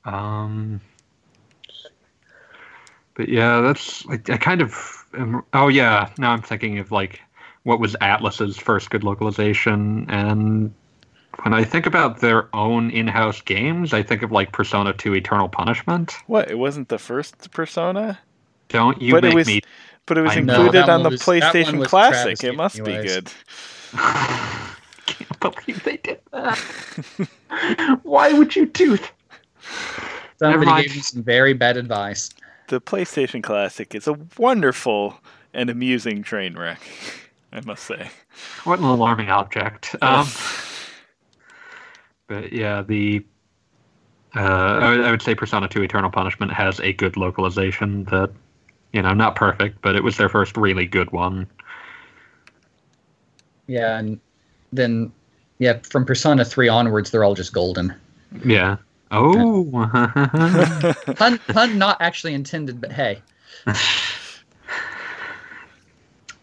Um, 0.05 0.81
but 3.13 3.29
yeah, 3.29 3.61
that's 3.61 4.05
like 4.05 4.29
I 4.29 4.37
kind 4.37 4.61
of. 4.61 5.05
Am, 5.13 5.43
oh 5.53 5.67
yeah, 5.67 6.09
now 6.17 6.31
I'm 6.31 6.41
thinking 6.41 6.79
of 6.79 6.91
like 6.91 7.21
what 7.69 7.79
was 7.79 7.95
Atlus's 8.01 8.57
first 8.57 8.89
good 8.89 9.03
localization, 9.03 10.07
and 10.09 10.73
when 11.43 11.53
I 11.53 11.63
think 11.63 11.85
about 11.85 12.19
their 12.19 12.49
own 12.55 12.89
in-house 12.89 13.41
games, 13.41 13.93
I 13.93 14.01
think 14.01 14.23
of 14.23 14.31
like 14.31 14.51
Persona 14.51 14.91
2: 14.91 15.13
Eternal 15.13 15.47
Punishment. 15.47 16.15
What? 16.25 16.49
It 16.49 16.57
wasn't 16.57 16.89
the 16.89 16.97
first 16.97 17.51
Persona, 17.51 18.17
Don't 18.69 18.99
you 18.99 19.13
But 19.13 19.23
it 19.25 19.35
was- 19.35 19.45
me? 19.47 19.61
but 20.07 20.17
it 20.17 20.21
was 20.21 20.31
I 20.31 20.39
included 20.39 20.73
that 20.73 20.89
on 20.89 21.03
the 21.03 21.09
was- 21.11 21.21
PlayStation 21.21 21.85
Classic. 21.85 22.39
travesty 22.39 22.47
It 22.47 22.55
must 22.55 22.83
be 22.83 22.91
anyways. 22.91 23.13
good. 23.13 23.31
can't 25.05 25.39
believe 25.39 25.83
they 25.83 25.97
did 25.97 26.19
that. 26.31 26.57
Why 28.03 28.33
would 28.33 28.55
you 28.55 28.65
do 28.65 28.97
that? 28.97 29.11
Somebody 30.39 30.81
gave 30.83 30.95
you 30.95 31.01
some 31.03 31.21
very 31.21 31.53
bad 31.53 31.77
advice. 31.77 32.31
The 32.67 32.81
PlayStation 32.81 33.43
Classic 33.43 33.93
is 33.93 34.07
a 34.07 34.17
wonderful 34.39 35.19
and 35.53 35.69
amusing 35.69 36.23
train 36.23 36.57
wreck. 36.57 36.81
I 37.51 37.61
must 37.61 37.83
say. 37.83 38.09
What 38.63 38.79
an 38.79 38.85
alarming 38.85 39.29
object. 39.29 39.95
Um, 40.01 40.27
but 42.27 42.53
yeah, 42.53 42.83
the 42.83 43.25
uh, 44.35 44.39
I, 44.39 44.89
would, 44.89 45.01
I 45.01 45.11
would 45.11 45.21
say 45.21 45.33
Persona 45.33 45.67
2 45.67 45.81
Eternal 45.81 46.11
Punishment 46.11 46.53
has 46.53 46.79
a 46.79 46.93
good 46.93 47.17
localization 47.17 48.03
that, 48.05 48.29
you 48.93 49.01
know, 49.01 49.13
not 49.13 49.35
perfect, 49.35 49.81
but 49.81 49.95
it 49.95 50.03
was 50.03 50.17
their 50.17 50.29
first 50.29 50.55
really 50.55 50.85
good 50.85 51.11
one. 51.11 51.47
Yeah, 53.65 53.97
and 53.97 54.19
then 54.71 55.11
yeah, 55.57 55.79
from 55.83 56.05
Persona 56.05 56.45
3 56.45 56.69
onwards, 56.69 57.11
they're 57.11 57.23
all 57.23 57.35
just 57.35 57.53
golden. 57.53 57.93
Yeah. 58.45 58.77
Oh. 59.11 59.67
Pun, 61.15 61.37
pun 61.47 61.77
not 61.77 61.97
actually 61.99 62.33
intended, 62.33 62.79
but 62.79 62.91
hey. 62.91 63.21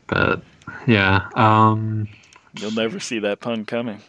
but 0.09 0.43
yeah. 0.87 1.29
Um, 1.35 2.09
You'll 2.59 2.73
never 2.73 3.01
see 3.01 3.19
that 3.21 3.41
pun 3.41 3.65
coming. 3.65 4.01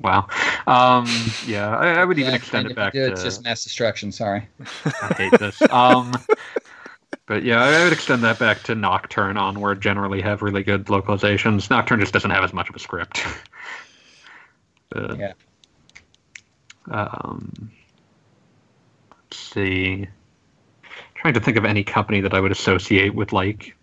wow. 0.00 0.26
Um, 0.66 1.06
yeah, 1.46 1.76
I, 1.76 2.00
I 2.00 2.04
would 2.04 2.18
even 2.18 2.34
extend 2.34 2.70
it 2.70 2.76
back 2.76 2.92
do, 2.92 3.06
to. 3.06 3.12
It's 3.12 3.22
just 3.22 3.44
mass 3.44 3.64
destruction, 3.64 4.12
sorry. 4.12 4.48
I 4.84 5.14
hate 5.16 5.38
this. 5.38 5.60
Um, 5.70 6.12
but 7.26 7.42
yeah, 7.42 7.62
I 7.62 7.84
would 7.84 7.92
extend 7.92 8.22
that 8.24 8.38
back 8.38 8.62
to 8.64 8.74
Nocturne 8.74 9.36
onward. 9.36 9.80
Generally, 9.80 10.22
have 10.22 10.42
really 10.42 10.62
good 10.62 10.86
localizations. 10.86 11.68
Nocturne 11.70 12.00
just 12.00 12.12
doesn't 12.12 12.30
have 12.30 12.44
as 12.44 12.52
much 12.52 12.68
of 12.68 12.74
a 12.74 12.78
script. 12.78 13.24
But, 14.88 15.18
Yeah. 15.18 15.32
Um, 16.88 17.72
let's 19.10 19.36
see. 19.36 20.06
trying 21.16 21.34
to 21.34 21.40
think 21.40 21.56
of 21.56 21.64
any 21.64 21.82
company 21.82 22.20
that 22.20 22.32
I 22.32 22.38
would 22.40 22.52
associate 22.52 23.12
with 23.12 23.32
like 23.32 23.75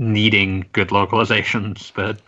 needing 0.00 0.64
good 0.72 0.88
localizations, 0.88 1.92
but 1.94 2.18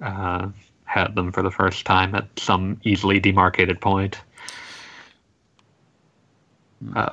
uh, 0.00 0.48
had 0.84 1.14
them 1.14 1.32
for 1.32 1.42
the 1.42 1.50
first 1.50 1.86
time 1.86 2.14
at 2.14 2.26
some 2.38 2.78
easily 2.84 3.18
demarcated 3.18 3.80
point. 3.80 4.20
Uh, 6.94 7.10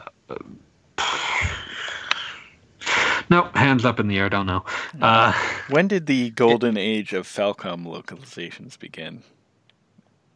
Nope, 3.29 3.55
hands 3.55 3.85
up 3.85 3.97
in 4.01 4.09
the 4.09 4.19
air. 4.19 4.27
Don't 4.27 4.45
know. 4.45 4.65
Uh, 5.01 5.31
When 5.69 5.87
did 5.87 6.05
the 6.05 6.31
golden 6.31 6.75
age 6.75 7.13
of 7.13 7.25
Falcom 7.25 7.85
localizations 7.85 8.77
begin? 8.77 9.23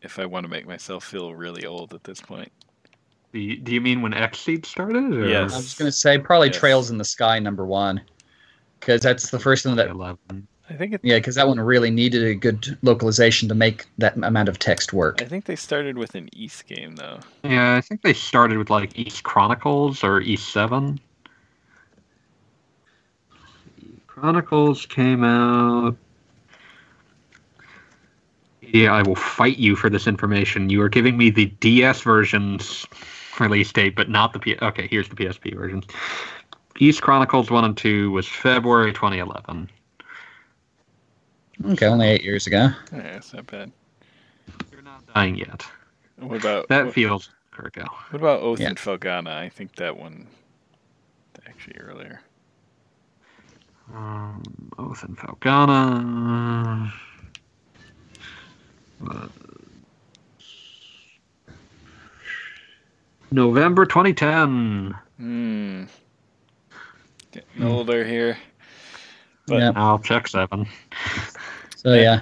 If 0.02 0.18
I 0.18 0.26
want 0.26 0.46
to 0.46 0.50
make 0.50 0.66
myself 0.66 1.04
feel 1.04 1.36
really 1.36 1.66
old 1.66 1.94
at 1.94 2.06
this 2.06 2.22
point. 2.22 2.54
the, 3.34 3.58
do 3.58 3.74
you 3.74 3.82
mean 3.82 4.02
when 4.02 4.14
Xseed 4.14 4.66
started? 4.66 5.14
Or 5.14 5.28
Yes. 5.28 5.52
I 5.54 5.58
was 5.58 5.74
going 5.74 5.90
to 5.90 5.92
say 5.92 6.18
probably 6.18 6.48
Yes. 6.48 6.58
Trails 6.58 6.90
in 6.90 6.98
the 6.98 7.04
Sky 7.04 7.38
number 7.40 7.66
one, 7.66 8.00
because 8.80 9.02
that's 9.02 9.32
the 9.32 9.40
first 9.40 9.66
one 9.66 9.76
that 9.78 9.90
11. 9.90 10.48
I 10.70 10.74
think 10.74 10.94
it, 10.94 11.02
yeah, 11.04 11.18
because 11.18 11.36
that 11.36 11.48
one 11.48 11.60
really 11.60 11.92
needed 11.92 12.24
a 12.24 12.34
good 12.34 12.78
localization 12.82 13.48
to 13.50 13.56
make 13.56 13.86
that 14.00 14.18
amount 14.18 14.50
of 14.50 14.58
text 14.58 14.94
work. 14.94 15.22
I 15.22 15.26
think 15.26 15.46
they 15.46 15.56
started 15.56 15.98
with 15.98 16.16
an 16.16 16.30
Ys 16.34 16.64
game 16.64 16.96
though. 16.96 17.20
Yeah, 17.44 17.76
I 17.76 17.82
think 17.82 18.02
they 18.02 18.14
started 18.14 18.58
with 18.58 18.72
like 18.72 18.98
Ys 18.98 19.22
Chronicles 19.22 20.04
or 20.04 20.22
Ys 20.22 20.44
Seven. 20.44 21.00
Chronicles 24.08 24.86
came 24.88 25.24
out. 25.24 25.96
Yeah, 28.62 28.94
I 28.94 29.04
will 29.04 29.16
fight 29.16 29.58
you 29.58 29.76
for 29.76 29.90
this 29.90 30.08
information. 30.08 30.70
You 30.70 30.82
are 30.82 30.90
giving 30.90 31.16
me 31.16 31.30
the 31.30 31.46
DS 31.46 32.02
version's 32.02 32.88
release 33.40 33.72
date, 33.72 33.96
but 33.96 34.10
not 34.10 34.34
the 34.34 34.40
P. 34.40 34.58
Okay, 34.62 34.88
here's 34.88 35.10
the 35.10 35.16
PSP 35.16 35.54
versions. 35.56 35.86
Ys 36.80 37.00
Chronicles 37.00 37.50
One 37.50 37.64
and 37.64 37.78
Two 37.78 38.12
was 38.12 38.28
February 38.28 38.92
2011. 38.94 39.70
Okay, 41.68 41.86
only 41.86 42.08
eight 42.08 42.24
years 42.24 42.48
ago. 42.48 42.70
Yeah, 42.92 43.00
it's 43.16 43.34
not 43.34 43.48
bad. 43.48 43.72
You're 44.72 44.82
not 44.82 45.06
dying 45.14 45.36
yet. 45.36 45.66
What 46.18 46.40
about 46.40 46.68
That 46.68 46.86
what, 46.86 46.94
feels 46.94 47.30
ago. 47.58 47.86
what 48.10 48.20
about 48.20 48.42
Oath 48.42 48.60
Yeah. 48.60 48.68
and 48.70 48.78
Felghana? 48.78 49.30
I 49.30 49.48
think 49.48 49.76
that 49.76 49.98
one 49.98 50.28
actually 51.48 51.78
earlier. 51.78 52.20
Um, 53.94 54.44
Oath 54.78 55.04
and 55.04 55.18
Felghana. 55.18 56.92
Uh, 59.10 59.28
November 63.32 63.86
2010. 63.86 64.96
Hmm. 65.18 65.84
Getting 67.36 67.64
older 67.64 68.06
here. 68.06 68.38
But 69.48 69.60
yeah. 69.60 69.72
I'll 69.76 70.00
check 70.00 70.28
seven. 70.28 70.66
So 71.76 71.94
yeah, 71.94 72.22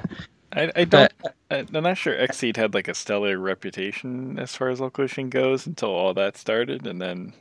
I, 0.51 0.71
I 0.75 0.83
don't. 0.83 1.11
but 1.21 1.35
I, 1.51 1.65
I'm 1.73 1.83
not 1.83 1.97
sure 1.97 2.15
Xseed 2.15 2.57
had 2.57 2.73
like 2.73 2.87
a 2.87 2.93
stellar 2.93 3.37
reputation 3.37 4.37
as 4.39 4.55
far 4.55 4.69
as 4.69 4.81
localization 4.81 5.29
goes 5.29 5.67
until 5.67 5.89
all 5.91 6.13
that 6.15 6.35
started, 6.35 6.85
and 6.87 6.99
then 6.99 7.31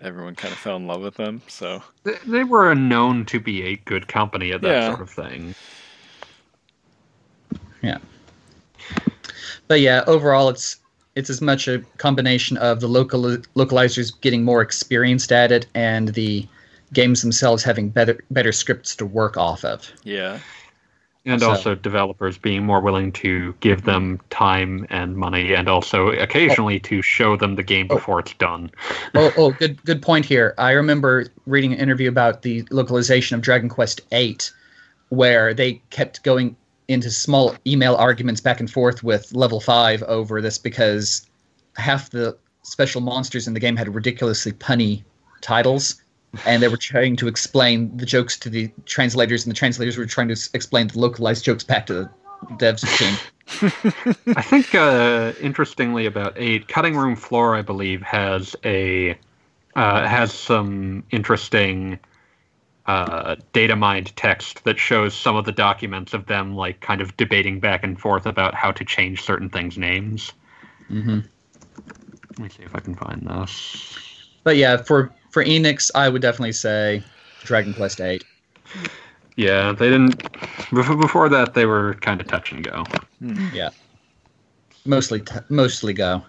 everyone 0.00 0.34
kind 0.34 0.52
of 0.52 0.58
fell 0.58 0.76
in 0.76 0.86
love 0.86 1.00
with 1.00 1.16
them. 1.16 1.42
So 1.48 1.82
They, 2.04 2.14
they 2.26 2.44
were 2.44 2.74
known 2.74 3.24
to 3.26 3.40
be 3.40 3.62
a 3.62 3.76
good 3.76 4.06
company 4.06 4.52
at 4.52 4.60
that 4.60 4.68
Yeah. 4.70 4.88
sort 4.90 5.00
of 5.00 5.10
thing. 5.10 5.54
Yeah. 7.82 7.98
But 9.66 9.80
yeah, 9.80 10.04
overall, 10.06 10.48
it's 10.48 10.78
it's 11.14 11.28
as 11.30 11.40
much 11.40 11.68
a 11.68 11.80
combination 11.98 12.56
of 12.58 12.80
the 12.80 12.88
local 12.88 13.22
localizers 13.56 14.12
getting 14.20 14.44
more 14.44 14.62
experienced 14.62 15.32
at 15.32 15.50
it 15.52 15.66
and 15.74 16.08
the 16.08 16.46
games 16.92 17.22
themselves 17.22 17.62
having 17.62 17.88
better 17.88 18.18
better 18.30 18.52
scripts 18.52 18.94
to 18.96 19.06
work 19.06 19.36
off 19.36 19.64
of. 19.64 19.90
yeah, 20.04 20.38
And 21.24 21.40
So- 21.40 21.50
also 21.50 21.74
developers 21.76 22.36
being 22.36 22.64
more 22.66 22.80
willing 22.80 23.12
to 23.12 23.54
give 23.60 23.82
them 23.84 24.20
time 24.30 24.86
and 24.90 25.16
money 25.16 25.54
and 25.54 25.68
also 25.68 26.08
occasionally 26.10 26.80
to 26.80 27.00
show 27.00 27.36
them 27.36 27.54
the 27.54 27.62
game 27.62 27.86
Oh. 27.90 27.94
before 27.94 28.18
it's 28.20 28.34
done. 28.34 28.70
oh, 29.14 29.32
oh, 29.36 29.50
good, 29.52 29.82
good 29.84 30.02
point 30.02 30.24
here. 30.24 30.52
I 30.58 30.72
remember 30.72 31.26
reading 31.46 31.72
an 31.72 31.78
interview 31.78 32.08
about 32.08 32.42
the 32.42 32.64
localization 32.70 33.36
of 33.36 33.40
Dragon 33.40 33.68
Quest 33.68 34.00
VIII, 34.10 34.38
where 35.10 35.54
they 35.54 35.80
kept 35.90 36.24
going 36.24 36.56
into 36.88 37.08
small 37.10 37.54
email 37.68 37.94
arguments 37.94 38.40
back 38.40 38.58
and 38.58 38.68
forth 38.70 39.04
with 39.04 39.32
Level 39.32 39.60
Five 39.60 40.02
over 40.02 40.40
this 40.42 40.58
because 40.58 41.24
half 41.76 42.10
the 42.10 42.36
special 42.62 43.00
monsters 43.00 43.46
in 43.46 43.54
the 43.54 43.60
game 43.60 43.76
had 43.76 43.94
ridiculously 43.94 44.50
punny 44.52 45.04
titles, 45.40 46.01
and 46.46 46.62
they 46.62 46.68
were 46.68 46.76
trying 46.76 47.16
to 47.16 47.28
explain 47.28 47.96
the 47.96 48.06
jokes 48.06 48.38
to 48.38 48.50
the 48.50 48.70
translators, 48.86 49.44
and 49.44 49.50
the 49.50 49.58
translators 49.58 49.96
were 49.96 50.06
trying 50.06 50.28
to 50.28 50.32
s- 50.32 50.50
explain 50.54 50.88
the 50.88 50.98
localized 50.98 51.44
jokes 51.44 51.64
back 51.64 51.86
to 51.86 51.94
the 51.94 52.10
devs 52.56 52.82
team. 52.98 54.34
I 54.36 54.42
think, 54.42 54.74
uh, 54.74 55.32
interestingly, 55.40 56.06
about 56.06 56.34
eight, 56.36 56.68
Cutting 56.68 56.96
Room 56.96 57.16
Floor, 57.16 57.54
I 57.54 57.62
believe, 57.62 58.02
has 58.02 58.56
a 58.64 59.18
uh, 59.74 60.06
has 60.06 60.32
some 60.32 61.04
interesting 61.10 61.98
uh, 62.86 63.36
data 63.52 63.76
mined 63.76 64.14
text 64.16 64.64
that 64.64 64.78
shows 64.78 65.14
some 65.14 65.36
of 65.36 65.44
the 65.44 65.52
documents 65.52 66.14
of 66.14 66.26
them, 66.26 66.54
like 66.56 66.80
kind 66.80 67.00
of 67.00 67.16
debating 67.16 67.60
back 67.60 67.84
and 67.84 68.00
forth 68.00 68.26
about 68.26 68.54
how 68.54 68.72
to 68.72 68.84
change 68.84 69.22
certain 69.22 69.48
things' 69.48 69.78
names. 69.78 70.32
hmm 70.88 71.20
Let 72.30 72.38
me 72.38 72.48
see 72.48 72.62
if 72.62 72.74
I 72.74 72.80
can 72.80 72.94
find 72.94 73.22
this. 73.22 73.96
But 74.44 74.56
yeah, 74.56 74.78
for 74.78 75.14
for 75.32 75.42
Enix, 75.42 75.90
I 75.94 76.08
would 76.08 76.22
definitely 76.22 76.52
say 76.52 77.02
Dragon 77.42 77.74
Quest 77.74 77.98
VIII. 77.98 78.20
Yeah, 79.36 79.72
they 79.72 79.88
didn't. 79.88 80.22
Before, 80.70 80.96
before 80.96 81.28
that, 81.30 81.54
they 81.54 81.66
were 81.66 81.94
kind 81.94 82.20
of 82.20 82.28
touch 82.28 82.52
and 82.52 82.62
go. 82.62 82.84
Hmm. 83.18 83.48
Yeah, 83.54 83.70
mostly, 84.84 85.20
t- 85.20 85.34
mostly 85.48 85.94
go. 85.94 86.22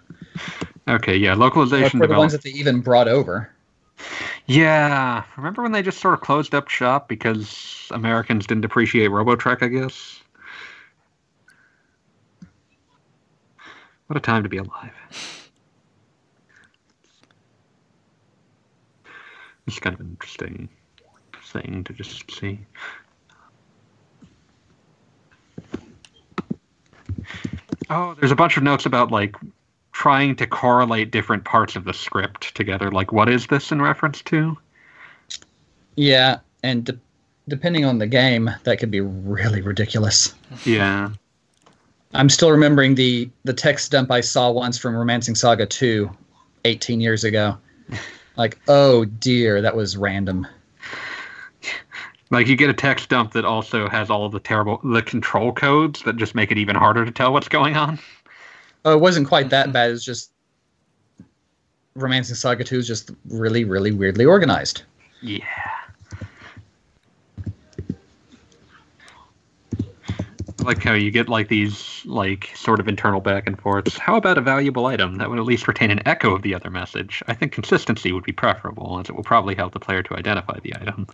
Okay, 0.88 1.16
yeah, 1.18 1.34
Or 1.34 1.36
localization 1.36 2.00
for 2.00 2.08
the 2.08 2.18
ones 2.18 2.32
that 2.32 2.44
they 2.44 2.52
even 2.52 2.80
brought 2.80 3.08
over. 3.10 3.52
Yeah, 4.48 5.24
remember 5.38 5.62
when 5.62 5.74
they 5.74 5.82
just 5.82 6.00
sort 6.00 6.14
of 6.14 6.22
closed 6.22 6.56
up 6.56 6.70
shop 6.70 7.08
because 7.08 7.88
Americans 7.92 8.48
didn't 8.48 8.66
appreciate 8.66 9.12
Robotrek? 9.12 9.62
I 9.62 9.68
guess. 9.68 10.22
What 14.08 14.18
a 14.18 14.22
time 14.22 14.44
to 14.44 14.50
be 14.50 14.58
alive. 14.58 15.43
It's 19.68 19.80
kind 19.80 19.94
of 19.94 20.02
an 20.02 20.10
interesting 20.12 20.70
thing 21.46 21.84
to 21.86 21.94
just 21.94 22.30
see. 22.32 22.60
Oh, 27.90 28.16
there's 28.20 28.32
a 28.32 28.36
bunch 28.36 28.58
of 28.58 28.64
notes 28.64 28.86
about 28.86 29.12
like 29.12 29.36
trying 29.92 30.36
to 30.36 30.48
correlate 30.48 31.12
different 31.12 31.46
parts 31.46 31.76
of 31.76 31.86
the 31.86 31.94
script 31.94 32.56
together. 32.56 32.92
Like, 32.92 33.12
what 33.12 33.30
is 33.30 33.48
this 33.48 33.72
in 33.72 33.82
reference 33.82 34.22
to? 34.24 34.58
Yeah, 35.96 36.40
and 36.64 36.86
de- 36.86 37.00
depending 37.48 37.86
on 37.86 38.00
the 38.00 38.08
game, 38.08 38.50
that 38.64 38.80
could 38.80 38.92
be 38.92 39.02
really 39.02 39.62
ridiculous. 39.62 40.34
Yeah. 40.66 41.12
I'm 42.16 42.30
still 42.30 42.52
remembering 42.52 42.96
the 42.96 43.30
the 43.44 43.54
text 43.54 43.92
dump 43.92 44.12
I 44.12 44.22
saw 44.22 44.52
once 44.52 44.78
from 44.78 44.96
Romancing 44.96 45.36
Saga 45.36 45.66
2, 45.66 46.10
18 46.66 47.02
years 47.02 47.24
ago. 47.24 47.58
Like, 48.36 48.60
oh 48.68 49.06
dear, 49.06 49.62
that 49.62 49.76
was 49.76 49.96
random. 49.96 50.48
Like 52.32 52.48
you 52.48 52.56
get 52.56 52.70
a 52.70 52.74
text 52.74 53.10
dump 53.10 53.34
that 53.34 53.46
also 53.46 53.88
has 53.88 54.10
all 54.10 54.28
the 54.28 54.40
terrible 54.40 54.80
the 54.84 55.04
control 55.04 55.52
codes 55.54 56.02
that 56.04 56.18
just 56.18 56.34
make 56.34 56.52
it 56.52 56.58
even 56.58 56.76
harder 56.76 57.06
to 57.06 57.12
tell 57.12 57.32
what's 57.32 57.48
going 57.48 57.76
on. 57.76 58.00
Oh, 58.86 58.94
it 58.94 59.00
wasn't 59.00 59.28
quite 59.28 59.52
that 59.52 59.72
bad. 59.72 59.92
It's 59.92 60.04
just 60.04 60.32
Romancing 61.96 62.36
Saga 62.36 62.64
2 62.64 62.80
is 62.80 62.88
just 62.88 63.12
really, 63.26 63.66
really 63.66 63.92
weirdly 63.92 64.26
organized. 64.26 64.82
Yeah. 65.22 65.46
I 70.48 70.53
like 70.64 70.82
how 70.82 70.94
you 70.94 71.12
get 71.12 71.30
like 71.30 71.50
these 71.50 72.02
like 72.06 72.52
sort 72.56 72.80
of 72.80 72.88
internal 72.88 73.22
back 73.22 73.48
and 73.48 73.60
forths. 73.60 73.98
How 73.98 74.16
about 74.16 74.38
a 74.38 74.42
valuable 74.42 74.86
item 74.86 75.16
that 75.18 75.30
would 75.30 75.40
at 75.40 75.46
least 75.46 75.68
retain 75.68 75.92
an 75.92 76.06
echo 76.08 76.34
of 76.34 76.42
the 76.42 76.56
other 76.56 76.70
message? 76.70 77.22
I 77.28 77.34
think 77.34 77.52
consistency 77.52 78.12
would 78.12 78.24
be 78.24 78.32
preferable, 78.32 79.00
as 79.00 79.10
it 79.10 79.16
will 79.16 79.24
probably 79.24 79.56
help 79.56 79.74
the 79.74 79.80
player 79.80 80.04
to 80.04 80.16
identify 80.16 80.60
the 80.60 80.76
item. 80.76 81.08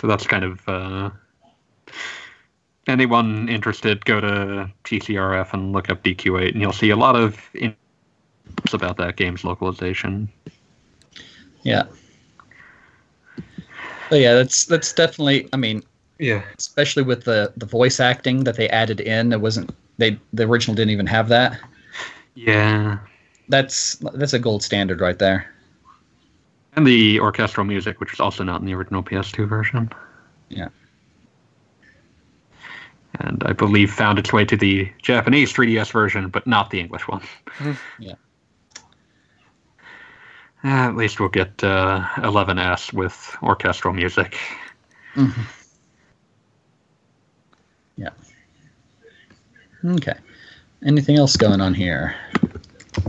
So 0.00 0.06
that's 0.06 0.26
kind 0.26 0.44
of 0.44 0.68
uh, 0.68 1.10
anyone 2.86 3.48
interested, 3.48 4.04
go 4.04 4.20
to 4.20 4.70
TCRF 4.84 5.52
and 5.52 5.72
look 5.72 5.90
up 5.90 6.02
DQ8, 6.02 6.52
and 6.52 6.60
you'll 6.60 6.72
see 6.72 6.90
a 6.90 6.96
lot 6.96 7.16
of 7.16 7.38
in- 7.54 7.76
about 8.72 8.96
that 8.96 9.16
game's 9.16 9.44
localization. 9.44 10.28
Yeah. 11.62 11.84
But 14.08 14.20
yeah, 14.20 14.34
that's 14.34 14.64
that's 14.64 14.92
definitely. 14.92 15.48
I 15.52 15.56
mean, 15.56 15.84
Yeah. 16.20 16.42
especially 16.58 17.02
with 17.02 17.24
the 17.24 17.52
the 17.56 17.66
voice 17.66 17.98
acting 17.98 18.44
that 18.44 18.56
they 18.56 18.68
added 18.68 19.00
in, 19.00 19.32
it 19.32 19.40
wasn't 19.40 19.74
they 19.98 20.18
the 20.34 20.44
original 20.44 20.74
didn't 20.74 20.90
even 20.90 21.06
have 21.06 21.28
that. 21.30 21.58
Yeah. 22.34 22.98
That's 23.48 23.94
that's 24.14 24.34
a 24.34 24.38
gold 24.38 24.62
standard 24.62 25.00
right 25.00 25.18
there. 25.18 25.52
And 26.76 26.86
the 26.86 27.18
orchestral 27.20 27.64
music, 27.66 27.98
which 28.00 28.12
was 28.12 28.20
also 28.20 28.44
not 28.44 28.60
in 28.60 28.66
the 28.66 28.74
original 28.74 29.02
PS2 29.02 29.48
version. 29.48 29.90
Yeah. 30.50 30.68
And 33.18 33.42
I 33.44 33.52
believe 33.52 33.90
found 33.92 34.18
its 34.18 34.32
way 34.32 34.44
to 34.44 34.56
the 34.56 34.88
Japanese 35.02 35.52
3DS 35.52 35.90
version, 35.90 36.28
but 36.28 36.46
not 36.46 36.70
the 36.70 36.80
English 36.80 37.08
one. 37.08 37.22
Yeah. 37.98 38.14
Eh, 40.62 40.68
at 40.68 40.94
least 40.94 41.18
we'll 41.20 41.30
get 41.30 41.64
uh, 41.64 42.06
11S 42.18 42.92
with 42.92 43.34
orchestral 43.42 43.94
music. 43.94 44.36
Mhm. 45.14 45.32
Okay. 49.84 50.14
Anything 50.84 51.16
else 51.18 51.36
going 51.36 51.60
on 51.60 51.74
here? 51.74 52.14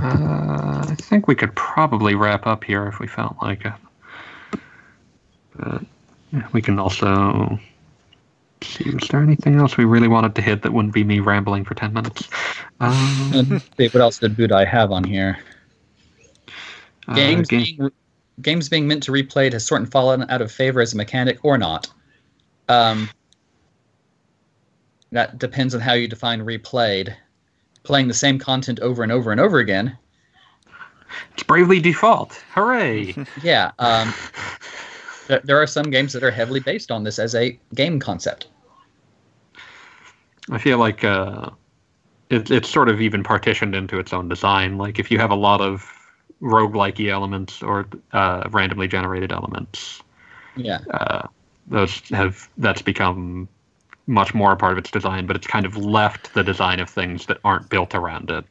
Uh, 0.01 0.85
I 0.87 0.95
think 0.99 1.27
we 1.27 1.35
could 1.35 1.55
probably 1.55 2.15
wrap 2.15 2.45
up 2.47 2.63
here 2.63 2.87
if 2.87 2.99
we 2.99 3.07
felt 3.07 3.35
like 3.41 3.65
it. 3.65 4.59
But 5.55 5.83
we 6.53 6.61
can 6.61 6.79
also 6.79 7.59
see. 8.61 8.89
Was 8.91 9.07
there 9.09 9.21
anything 9.21 9.55
else 9.55 9.77
we 9.77 9.85
really 9.85 10.07
wanted 10.07 10.35
to 10.35 10.41
hit 10.41 10.61
that 10.63 10.73
wouldn't 10.73 10.93
be 10.93 11.03
me 11.03 11.19
rambling 11.19 11.65
for 11.65 11.73
ten 11.75 11.93
minutes? 11.93 12.29
Um, 12.79 13.61
see, 13.77 13.87
what 13.89 14.01
else 14.01 14.19
did 14.19 14.35
Budai 14.35 14.65
have 14.67 14.91
on 14.91 15.03
here? 15.03 15.39
uh, 17.07 17.15
Games 17.15 17.47
game- 17.47 17.63
being 17.77 17.91
games 18.41 18.69
being 18.69 18.87
meant 18.87 19.03
to 19.03 19.11
replayed 19.11 19.53
has 19.53 19.65
sort 19.65 19.81
of 19.81 19.91
fallen 19.91 20.25
out 20.29 20.41
of 20.41 20.51
favor 20.51 20.81
as 20.81 20.93
a 20.93 20.97
mechanic 20.97 21.39
or 21.43 21.57
not. 21.57 21.89
Um, 22.69 23.09
that 25.11 25.37
depends 25.39 25.75
on 25.75 25.81
how 25.81 25.93
you 25.93 26.07
define 26.07 26.41
replayed. 26.41 27.13
Playing 27.83 28.07
the 28.07 28.13
same 28.13 28.37
content 28.37 28.79
over 28.79 29.01
and 29.01 29.11
over 29.11 29.31
and 29.31 29.41
over 29.41 29.57
again, 29.59 29.97
it's 31.33 31.43
Bravely 31.43 31.79
Default. 31.79 32.33
Hooray! 32.53 33.15
yeah. 33.43 33.71
Um, 33.79 34.13
there, 35.27 35.41
there 35.43 35.61
are 35.61 35.65
some 35.67 35.89
games 35.89 36.13
that 36.13 36.23
are 36.23 36.29
heavily 36.31 36.59
based 36.59 36.91
on 36.91 37.03
this 37.03 37.17
as 37.17 37.33
a 37.33 37.57
game 37.73 37.99
concept. 37.99 38.47
I 40.51 40.57
feel 40.59 40.77
like 40.77 41.03
uh, 41.03 41.49
it, 42.29 42.51
it's 42.51 42.69
sort 42.69 42.87
of 42.87 43.01
even 43.01 43.23
partitioned 43.23 43.73
into 43.75 43.97
its 43.97 44.13
own 44.13 44.29
design. 44.29 44.77
Like 44.77 44.99
if 44.99 45.09
you 45.09 45.17
have 45.17 45.31
a 45.31 45.35
lot 45.35 45.59
of 45.61 45.91
roguelike 46.41 47.07
elements 47.09 47.61
or 47.63 47.87
uh, 48.13 48.47
randomly 48.51 48.87
generated 48.87 49.31
elements, 49.31 50.01
Yeah. 50.55 50.79
uh, 50.91 51.27
those 51.67 51.99
have 52.09 52.47
that's 52.57 52.81
become 52.81 53.47
much 54.07 54.33
more 54.33 54.51
a 54.51 54.57
part 54.57 54.71
of 54.73 54.77
its 54.77 54.91
design. 54.91 55.25
But 55.25 55.35
it's 55.35 55.47
kind 55.47 55.65
of 55.65 55.77
left 55.77 56.33
the 56.33 56.43
design 56.43 56.79
of 56.79 56.89
things 56.89 57.25
that 57.27 57.39
aren't 57.43 57.69
built 57.69 57.93
around 57.95 58.29
it. 58.31 58.45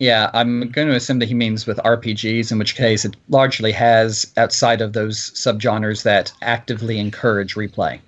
Yeah, 0.00 0.28
I'm 0.34 0.68
going 0.72 0.88
to 0.88 0.94
assume 0.96 1.20
that 1.20 1.26
he 1.28 1.34
means 1.34 1.66
with 1.68 1.78
RPGs, 1.78 2.50
in 2.50 2.58
which 2.58 2.74
case 2.74 3.04
it 3.04 3.14
largely 3.28 3.70
has 3.72 4.30
outside 4.36 4.80
of 4.80 4.92
those 4.92 5.30
subgenres 5.30 6.02
that 6.02 6.32
actively 6.42 6.98
encourage 6.98 7.54
replay 7.54 8.00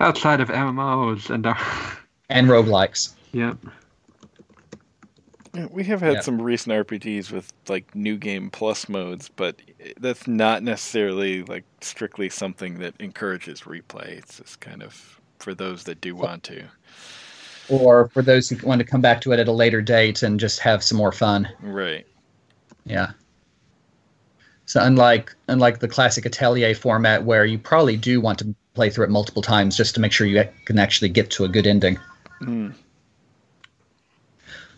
Outside 0.00 0.40
of 0.40 0.48
MMOs 0.48 1.30
and 1.30 1.46
uh, 1.46 1.54
and 2.30 2.48
roguelikes. 2.48 3.12
yeah, 3.32 3.54
Yeah, 5.54 5.66
We 5.70 5.84
have 5.84 6.00
had 6.00 6.14
Yeah. 6.14 6.20
some 6.20 6.40
recent 6.42 6.72
RPGs 6.74 7.30
with 7.30 7.52
like 7.68 7.94
new 7.94 8.16
game 8.16 8.50
plus 8.50 8.88
modes, 8.88 9.28
but 9.28 9.60
that's 10.00 10.26
not 10.26 10.62
necessarily 10.64 11.42
like 11.44 11.64
strictly 11.80 12.28
something 12.28 12.78
that 12.80 12.94
encourages 12.98 13.60
replay. 13.62 14.08
It's 14.18 14.38
just 14.38 14.58
kind 14.60 14.82
of 14.82 15.20
for 15.38 15.54
those 15.54 15.84
that 15.84 16.00
do 16.00 16.14
want 16.14 16.42
to. 16.44 16.64
Or 17.68 18.08
for 18.08 18.22
those 18.22 18.48
who 18.48 18.66
want 18.66 18.80
to 18.80 18.84
come 18.84 19.00
back 19.00 19.20
to 19.22 19.32
it 19.32 19.38
at 19.38 19.48
a 19.48 19.52
later 19.52 19.80
date 19.80 20.22
and 20.22 20.38
just 20.38 20.60
have 20.60 20.82
some 20.82 20.98
more 20.98 21.12
fun. 21.12 21.48
Right. 21.62 22.06
Yeah. 22.84 23.12
So 24.66 24.82
unlike 24.82 25.34
unlike 25.48 25.80
the 25.80 25.88
classic 25.88 26.26
Atelier 26.26 26.74
format 26.74 27.24
where 27.24 27.44
you 27.44 27.58
probably 27.58 27.96
do 27.96 28.20
want 28.20 28.38
to 28.40 28.54
play 28.74 28.90
through 28.90 29.04
it 29.04 29.10
multiple 29.10 29.42
times 29.42 29.76
just 29.76 29.94
to 29.94 30.00
make 30.00 30.12
sure 30.12 30.26
you 30.26 30.44
can 30.64 30.78
actually 30.78 31.08
get 31.08 31.30
to 31.30 31.44
a 31.44 31.48
good 31.48 31.66
ending. 31.66 31.98
Mm. 32.40 32.74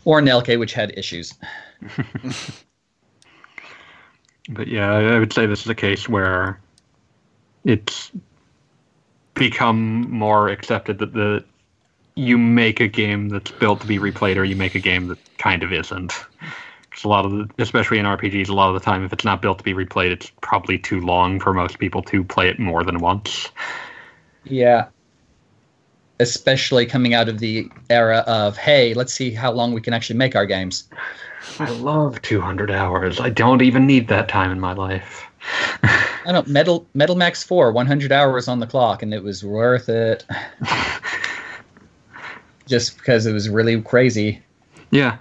Or 0.05 0.21
Nelke, 0.21 0.59
which 0.59 0.73
had 0.73 0.97
issues. 0.97 1.35
but 4.51 4.69
yeah, 4.69 4.93
I 4.93 5.17
I 5.17 5.19
would 5.19 5.33
say 5.33 5.47
this 5.47 5.63
is 5.63 5.69
a 5.69 5.75
case 5.75 6.09
where 6.09 6.61
it's 7.65 8.13
become 9.37 10.11
more 10.11 10.49
accepted 10.49 10.99
that 10.99 11.13
the 11.13 11.45
you 12.17 12.39
make 12.39 12.81
a 12.81 12.89
game 12.89 13.29
that's 13.29 13.51
built 13.51 13.81
to 13.83 13.87
be 13.87 13.99
replayed, 13.99 14.37
or 14.37 14.45
you 14.45 14.57
make 14.57 14.75
a 14.75 14.81
game 14.81 15.07
that 15.09 15.19
kind 15.39 15.63
of 15.63 15.73
isn't. 15.73 16.13
'Cause 16.91 17.05
a 17.05 17.09
lot 17.09 17.27
of 17.27 17.33
the, 17.33 17.47
especially 17.59 17.99
in 17.99 18.07
RPGs, 18.07 18.49
a 18.49 18.55
lot 18.55 18.69
of 18.69 18.75
the 18.75 18.81
time, 18.81 19.05
if 19.05 19.13
it's 19.13 19.25
not 19.25 19.43
built 19.43 19.59
to 19.59 19.65
be 19.65 19.75
replayed, 19.75 20.11
it's 20.11 20.33
probably 20.41 20.79
too 20.79 20.99
long 21.01 21.39
for 21.39 21.53
most 21.53 21.79
people 21.79 22.03
to 22.05 22.25
play 22.25 22.49
it 22.49 22.59
more 22.59 22.83
than 22.83 23.01
once. 23.01 23.51
Yeah. 24.45 24.87
Especially 26.21 26.87
coming 26.87 27.13
out 27.13 27.29
of 27.29 27.39
the 27.39 27.69
era 27.91 28.25
of, 28.27 28.57
hey, 28.57 28.95
let's 28.95 29.13
see 29.13 29.31
how 29.31 29.53
long 29.53 29.75
we 29.75 29.83
can 29.83 29.93
actually 29.93 30.17
make 30.17 30.35
our 30.35 30.47
games. 30.47 30.89
I 31.59 31.69
love 31.69 32.23
200 32.23 32.71
hours. 32.71 33.21
I 33.21 33.29
don't 33.29 33.61
even 33.61 33.87
need 33.87 34.09
that 34.09 34.29
time 34.29 34.51
in 34.51 34.59
my 34.59 34.73
life. 34.73 35.26
I 35.83 36.33
don't 36.33 36.49
Metal 36.49 36.87
Metal 36.95 37.17
Max 37.17 37.43
4, 37.45 37.73
100 37.73 38.13
hours 38.13 38.49
on 38.49 38.61
the 38.61 38.67
clock, 38.67 39.03
and 39.03 39.15
it 39.15 39.23
was 39.23 39.45
worth 39.45 39.89
it. 39.89 40.25
Just 42.67 42.97
because 42.99 43.27
it 43.27 43.33
was 43.33 43.49
really 43.49 43.81
crazy. 43.81 44.43
yeah. 44.91 45.19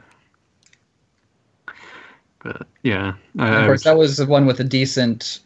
But 2.43 2.67
yeah, 2.83 3.13
I, 3.39 3.47
of 3.47 3.63
I 3.63 3.65
course, 3.65 3.85
would- 3.85 3.91
that 3.91 3.97
was 3.97 4.17
the 4.17 4.25
one 4.25 4.45
with 4.45 4.59
a 4.59 4.63
decent 4.63 5.39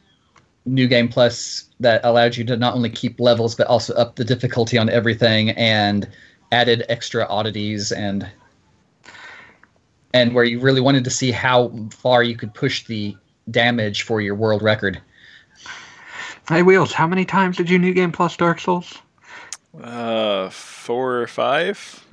new 0.66 0.88
game 0.88 1.08
plus 1.08 1.66
that 1.80 2.02
allowed 2.04 2.36
you 2.36 2.44
to 2.44 2.58
not 2.58 2.76
only 2.76 2.90
keep 2.90 3.20
levels 3.20 3.56
but 3.56 3.66
also 3.68 3.94
up 3.96 4.18
the 4.18 4.26
difficulty 4.26 4.78
on 4.78 4.90
everything 4.90 5.50
and 5.52 6.08
added 6.52 6.86
extra 6.90 7.26
oddities 7.28 7.92
and 7.94 8.30
and 10.14 10.36
where 10.36 10.44
you 10.44 10.60
really 10.60 10.82
wanted 10.82 11.06
to 11.06 11.10
see 11.10 11.32
how 11.32 11.72
far 11.92 12.22
you 12.24 12.36
could 12.36 12.54
push 12.54 12.86
the 12.86 13.16
damage 13.52 14.04
for 14.04 14.22
your 14.22 14.36
world 14.36 14.62
record. 14.62 15.02
Hey 16.48 16.64
Wheels, 16.64 16.92
how 16.92 17.08
many 17.08 17.26
times 17.26 17.58
did 17.58 17.70
you 17.70 17.78
new 17.78 17.94
game 17.94 18.12
plus 18.12 18.36
Dark 18.36 18.60
Souls? 18.60 18.98
Uh, 19.82 20.50
four 20.50 21.22
or 21.22 21.28
five. 21.28 22.06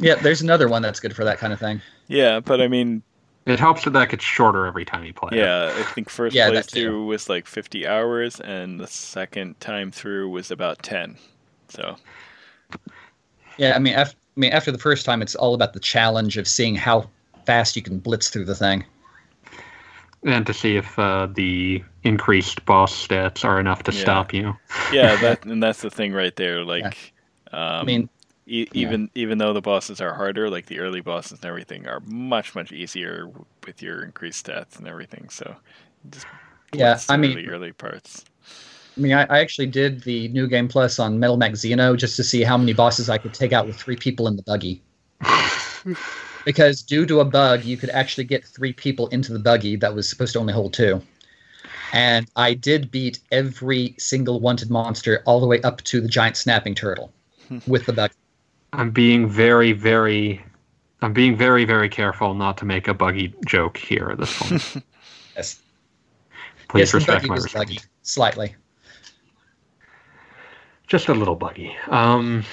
Yeah, 0.00 0.16
there's 0.16 0.42
another 0.42 0.68
one 0.68 0.82
that's 0.82 1.00
good 1.00 1.16
for 1.16 1.24
that 1.24 1.38
kind 1.38 1.52
of 1.52 1.58
thing. 1.58 1.80
Yeah, 2.08 2.40
but 2.40 2.60
I 2.60 2.68
mean, 2.68 3.02
It 3.46 3.58
helps 3.58 3.84
that 3.84 3.94
that 3.94 4.10
gets 4.10 4.22
shorter 4.24 4.66
every 4.66 4.84
time 4.84 5.04
you 5.04 5.14
play. 5.14 5.30
it. 5.32 5.38
yeah, 5.38 5.72
I 5.74 5.82
think 5.84 6.10
first 6.10 6.36
Yeah, 6.36 6.50
that 6.50 6.68
too. 6.68 6.90
playthrough 6.90 7.06
was 7.06 7.28
like 7.30 7.46
50 7.46 7.86
hours, 7.86 8.40
and 8.40 8.78
the 8.78 8.86
second 8.86 9.58
time 9.58 9.90
through 9.90 10.28
was 10.28 10.50
about 10.50 10.82
10. 10.82 11.16
So 11.68 11.96
Yeah, 13.56 13.74
I 13.74 13.78
mean, 13.78 13.94
af- 13.94 14.14
I 14.36 14.40
mean, 14.40 14.52
after 14.52 14.70
the 14.70 14.78
first 14.78 15.06
time, 15.06 15.22
it's 15.22 15.34
all 15.34 15.54
about 15.54 15.72
the 15.72 15.80
challenge 15.80 16.36
of 16.36 16.46
seeing 16.46 16.74
how 16.74 17.08
fast 17.46 17.74
you 17.74 17.80
can 17.82 17.98
blitz 17.98 18.28
through 18.28 18.44
the 18.44 18.54
thing. 18.54 18.84
And 20.26 20.44
to 20.46 20.52
see 20.52 20.76
if 20.76 20.98
uh, 20.98 21.26
the 21.32 21.82
increased 22.02 22.64
boss 22.66 22.92
stats 23.06 23.44
are 23.44 23.58
enough 23.58 23.82
to 23.84 23.92
Yeah. 23.92 24.00
stop 24.00 24.32
you. 24.34 24.56
yeah, 24.92 25.16
that 25.22 25.44
and 25.46 25.62
that's 25.62 25.80
the 25.80 25.90
thing 25.90 26.12
right 26.12 26.34
there. 26.36 26.64
Like, 26.64 27.12
um, 27.52 27.60
I 27.62 27.84
mean, 27.84 28.08
e- 28.46 28.66
yeah. 28.72 28.82
even 28.82 29.10
even 29.14 29.38
though 29.38 29.52
the 29.52 29.62
bosses 29.62 30.00
are 30.00 30.12
harder, 30.12 30.50
like 30.50 30.66
the 30.66 30.80
early 30.80 31.00
bosses 31.00 31.38
and 31.38 31.44
everything 31.46 31.86
are 31.86 32.00
much 32.06 32.54
much 32.54 32.72
easier 32.72 33.30
with 33.66 33.80
your 33.80 34.02
increased 34.04 34.46
stats 34.46 34.78
and 34.78 34.86
everything. 34.86 35.28
So 35.30 35.54
just 36.10 36.26
Yeah, 36.74 36.98
I 37.08 37.16
mean- 37.16 37.32
early, 37.38 37.46
early 37.48 37.72
parts. 37.72 38.24
I 38.96 39.00
mean, 39.02 39.12
I, 39.12 39.24
I 39.28 39.38
actually 39.40 39.66
did 39.66 40.02
the 40.04 40.28
new 40.28 40.46
game 40.48 40.68
plus 40.68 40.98
on 40.98 41.18
Metal 41.20 41.36
Max 41.36 41.60
Xeno 41.60 41.94
just 41.98 42.16
to 42.16 42.24
see 42.24 42.42
how 42.42 42.56
many 42.56 42.72
bosses 42.72 43.10
I 43.10 43.18
could 43.18 43.34
take 43.34 43.52
out 43.52 43.66
with 43.66 43.76
three 43.76 43.94
people 43.96 44.26
in 44.26 44.36
the 44.36 44.42
buggy. 44.42 44.82
because 46.46 46.80
due 46.80 47.04
to 47.04 47.18
a 47.18 47.24
bug, 47.24 47.64
you 47.64 47.76
could 47.76 47.90
actually 47.90 48.22
get 48.22 48.44
three 48.44 48.72
people 48.72 49.08
into 49.08 49.32
the 49.32 49.38
buggy 49.38 49.74
that 49.74 49.92
was 49.92 50.08
supposed 50.08 50.32
to 50.34 50.38
only 50.38 50.52
hold 50.52 50.72
two. 50.72 51.02
And 51.92 52.30
I 52.36 52.54
did 52.54 52.90
beat 52.92 53.18
every 53.32 53.96
single 53.98 54.38
wanted 54.38 54.70
monster 54.70 55.22
all 55.26 55.40
the 55.40 55.46
way 55.46 55.60
up 55.62 55.82
to 55.82 56.00
the 56.00 56.06
giant 56.08 56.36
snapping 56.36 56.76
turtle 56.76 57.12
with 57.66 57.84
the 57.86 57.92
bug. 57.92 58.12
I'm 58.72 58.92
being 58.92 59.28
very, 59.28 59.72
very, 59.72 60.44
I'm 61.02 61.12
being 61.12 61.36
very, 61.36 61.64
very 61.64 61.88
careful 61.88 62.32
not 62.32 62.56
to 62.58 62.64
make 62.64 62.86
a 62.86 62.94
buggy 62.94 63.34
joke 63.44 63.76
here 63.76 64.10
at 64.12 64.18
this 64.18 64.38
point. 64.38 64.84
Yes, 65.34 65.60
Please 66.68 66.80
yes 66.80 66.94
respect 66.94 67.22
buggy 67.22 67.28
my 67.28 67.34
respect. 67.34 67.54
buggy, 67.54 67.80
slightly. 68.02 68.54
Just 70.86 71.08
a 71.08 71.14
little 71.14 71.34
buggy. 71.34 71.74
Um, 71.88 72.44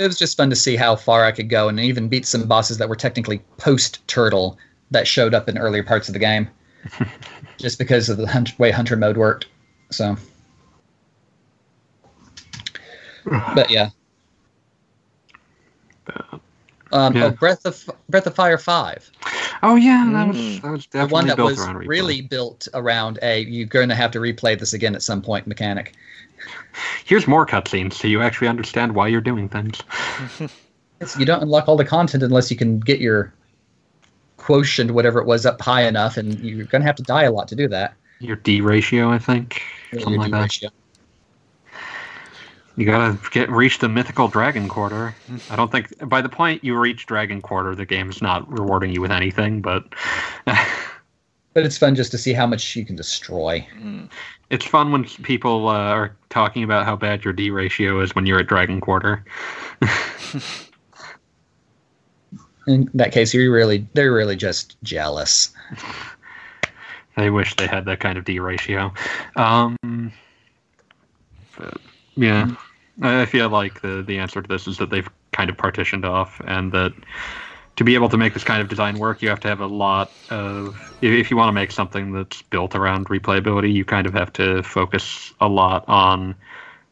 It 0.00 0.06
was 0.06 0.18
just 0.18 0.38
fun 0.38 0.48
to 0.48 0.56
see 0.56 0.76
how 0.76 0.96
far 0.96 1.26
I 1.26 1.30
could 1.30 1.50
go 1.50 1.68
and 1.68 1.78
even 1.78 2.08
beat 2.08 2.24
some 2.24 2.48
bosses 2.48 2.78
that 2.78 2.88
were 2.88 2.96
technically 2.96 3.42
post 3.58 4.06
turtle 4.08 4.58
that 4.90 5.06
showed 5.06 5.34
up 5.34 5.46
in 5.46 5.58
earlier 5.58 5.82
parts 5.82 6.08
of 6.08 6.14
the 6.14 6.18
game. 6.18 6.48
just 7.58 7.78
because 7.78 8.08
of 8.08 8.16
the 8.16 8.26
hunt- 8.26 8.58
way 8.58 8.70
hunter 8.70 8.96
mode 8.96 9.18
worked. 9.18 9.46
So, 9.90 10.16
but 13.54 13.70
yeah. 13.70 13.90
Um, 16.92 17.14
Yeah. 17.14 17.26
Oh, 17.26 17.30
Breath 17.30 17.64
of 17.66 17.88
Breath 18.08 18.26
of 18.26 18.34
Fire 18.34 18.58
Five, 18.58 19.08
oh 19.62 19.76
yeah, 19.76 20.10
that 20.12 20.26
was 20.26 20.36
Mm. 20.36 20.62
that 20.62 20.70
was 20.72 20.86
the 20.90 21.06
one 21.06 21.28
that 21.28 21.36
built 21.36 21.52
was 21.52 21.68
really 21.86 22.20
built 22.20 22.66
around 22.74 23.20
a 23.22 23.42
you're 23.42 23.68
going 23.68 23.88
to 23.90 23.94
have 23.94 24.10
to 24.10 24.18
replay 24.18 24.58
this 24.58 24.72
again 24.72 24.96
at 24.96 25.02
some 25.02 25.22
point 25.22 25.46
mechanic. 25.46 25.92
Here's 27.04 27.26
more 27.26 27.46
cutscenes, 27.46 27.94
so 27.94 28.08
you 28.08 28.22
actually 28.22 28.48
understand 28.48 28.94
why 28.94 29.08
you're 29.08 29.20
doing 29.20 29.48
things. 29.48 29.82
You 31.18 31.24
don't 31.24 31.42
unlock 31.42 31.66
all 31.66 31.78
the 31.78 31.84
content 31.86 32.22
unless 32.22 32.50
you 32.50 32.58
can 32.58 32.78
get 32.78 33.00
your 33.00 33.32
quotient, 34.36 34.90
whatever 34.90 35.18
it 35.18 35.26
was, 35.26 35.46
up 35.46 35.58
high 35.58 35.84
enough, 35.84 36.18
and 36.18 36.38
you're 36.40 36.66
going 36.66 36.82
to 36.82 36.86
have 36.86 36.96
to 36.96 37.02
die 37.02 37.22
a 37.22 37.32
lot 37.32 37.48
to 37.48 37.56
do 37.56 37.68
that. 37.68 37.94
Your 38.18 38.36
D 38.36 38.60
ratio, 38.60 39.10
I 39.10 39.18
think. 39.18 39.62
Your 39.92 40.02
Something 40.02 40.20
like 40.20 40.60
D 40.60 40.66
that. 40.66 40.72
You 42.76 42.86
gotta 42.86 43.18
get 43.30 43.50
reach 43.50 43.78
the 43.78 43.88
mythical 43.88 44.28
dragon 44.28 44.68
quarter. 44.68 45.14
I 45.50 45.56
don't 45.56 45.72
think 45.72 45.88
by 46.08 46.22
the 46.22 46.28
point 46.28 46.64
you 46.64 46.78
reach 46.78 47.06
dragon 47.06 47.42
quarter, 47.42 47.74
the 47.74 47.84
game's 47.84 48.22
not 48.22 48.50
rewarding 48.50 48.92
you 48.92 49.00
with 49.00 49.10
anything. 49.10 49.60
But 49.60 49.84
But 51.52 51.66
it's 51.66 51.76
fun 51.76 51.94
just 51.94 52.10
to 52.12 52.18
see 52.18 52.32
how 52.32 52.46
much 52.46 52.76
you 52.76 52.84
can 52.84 52.96
destroy. 52.96 53.66
Mm. 53.80 54.08
it's 54.50 54.64
fun 54.64 54.92
when 54.92 55.04
people 55.04 55.68
uh, 55.68 55.72
are 55.72 56.16
talking 56.28 56.62
about 56.62 56.84
how 56.84 56.96
bad 56.96 57.24
your 57.24 57.32
D 57.32 57.50
ratio 57.50 58.00
is 58.00 58.14
when 58.14 58.26
you're 58.26 58.38
at 58.38 58.46
dragon 58.46 58.80
quarter. 58.80 59.24
In 62.66 62.88
that 62.94 63.12
case, 63.12 63.34
you're 63.34 63.52
really 63.52 63.86
they're 63.94 64.12
really 64.12 64.36
just 64.36 64.76
jealous. 64.82 65.50
I 67.16 67.30
wish 67.30 67.56
they 67.56 67.66
had 67.66 67.84
that 67.86 68.00
kind 68.00 68.16
of 68.16 68.24
D 68.24 68.38
ratio. 68.38 68.92
Um, 69.36 70.12
but, 71.58 71.78
yeah, 72.16 72.54
I 73.02 73.22
I 73.22 73.26
feel 73.26 73.48
like 73.48 73.80
the 73.80 74.02
the 74.06 74.18
answer 74.18 74.42
to 74.42 74.48
this 74.48 74.66
is 74.66 74.78
that 74.78 74.90
they've 74.90 75.08
kind 75.32 75.50
of 75.50 75.56
partitioned 75.56 76.04
off, 76.04 76.40
and 76.46 76.72
that 76.72 76.92
to 77.80 77.84
be 77.84 77.94
able 77.94 78.10
to 78.10 78.18
make 78.18 78.34
this 78.34 78.44
kind 78.44 78.60
of 78.60 78.68
design 78.68 78.98
work, 78.98 79.22
you 79.22 79.30
have 79.30 79.40
to 79.40 79.48
have 79.48 79.60
a 79.60 79.66
lot 79.66 80.12
of. 80.28 80.78
If 81.00 81.30
you 81.30 81.36
want 81.38 81.48
to 81.48 81.52
make 81.54 81.72
something 81.72 82.12
that's 82.12 82.42
built 82.42 82.74
around 82.74 83.06
replayability, 83.06 83.72
you 83.72 83.86
kind 83.86 84.06
of 84.06 84.12
have 84.12 84.30
to 84.34 84.62
focus 84.62 85.32
a 85.40 85.48
lot 85.48 85.88
on 85.88 86.34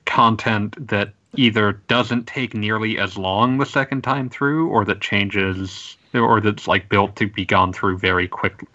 content 0.06 0.88
that 0.88 1.12
either 1.34 1.72
doesn't 1.88 2.26
take 2.26 2.54
nearly 2.54 2.96
as 2.96 3.18
long 3.18 3.58
the 3.58 3.66
second 3.66 4.00
time 4.00 4.30
through, 4.30 4.70
or 4.70 4.86
that 4.86 5.02
changes, 5.02 5.98
or 6.14 6.40
that's 6.40 6.66
like 6.66 6.88
built 6.88 7.16
to 7.16 7.26
be 7.26 7.44
gone 7.44 7.70
through 7.70 7.98
very 7.98 8.26
quickly, 8.26 8.66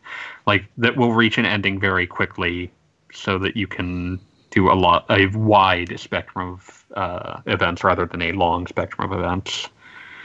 like 0.45 0.65
that 0.77 0.95
will 0.95 1.13
reach 1.13 1.39
an 1.39 1.47
ending 1.47 1.79
very 1.79 2.05
quickly, 2.05 2.69
so 3.11 3.39
that 3.39 3.57
you 3.57 3.65
can 3.65 4.19
do 4.51 4.71
a 4.71 4.75
lot, 4.75 5.03
a 5.09 5.25
wide 5.35 5.99
spectrum 5.99 6.49
of 6.49 6.85
uh, 6.95 7.41
events 7.47 7.83
rather 7.83 8.05
than 8.05 8.21
a 8.21 8.33
long 8.33 8.67
spectrum 8.67 9.11
of 9.11 9.19
events. 9.19 9.67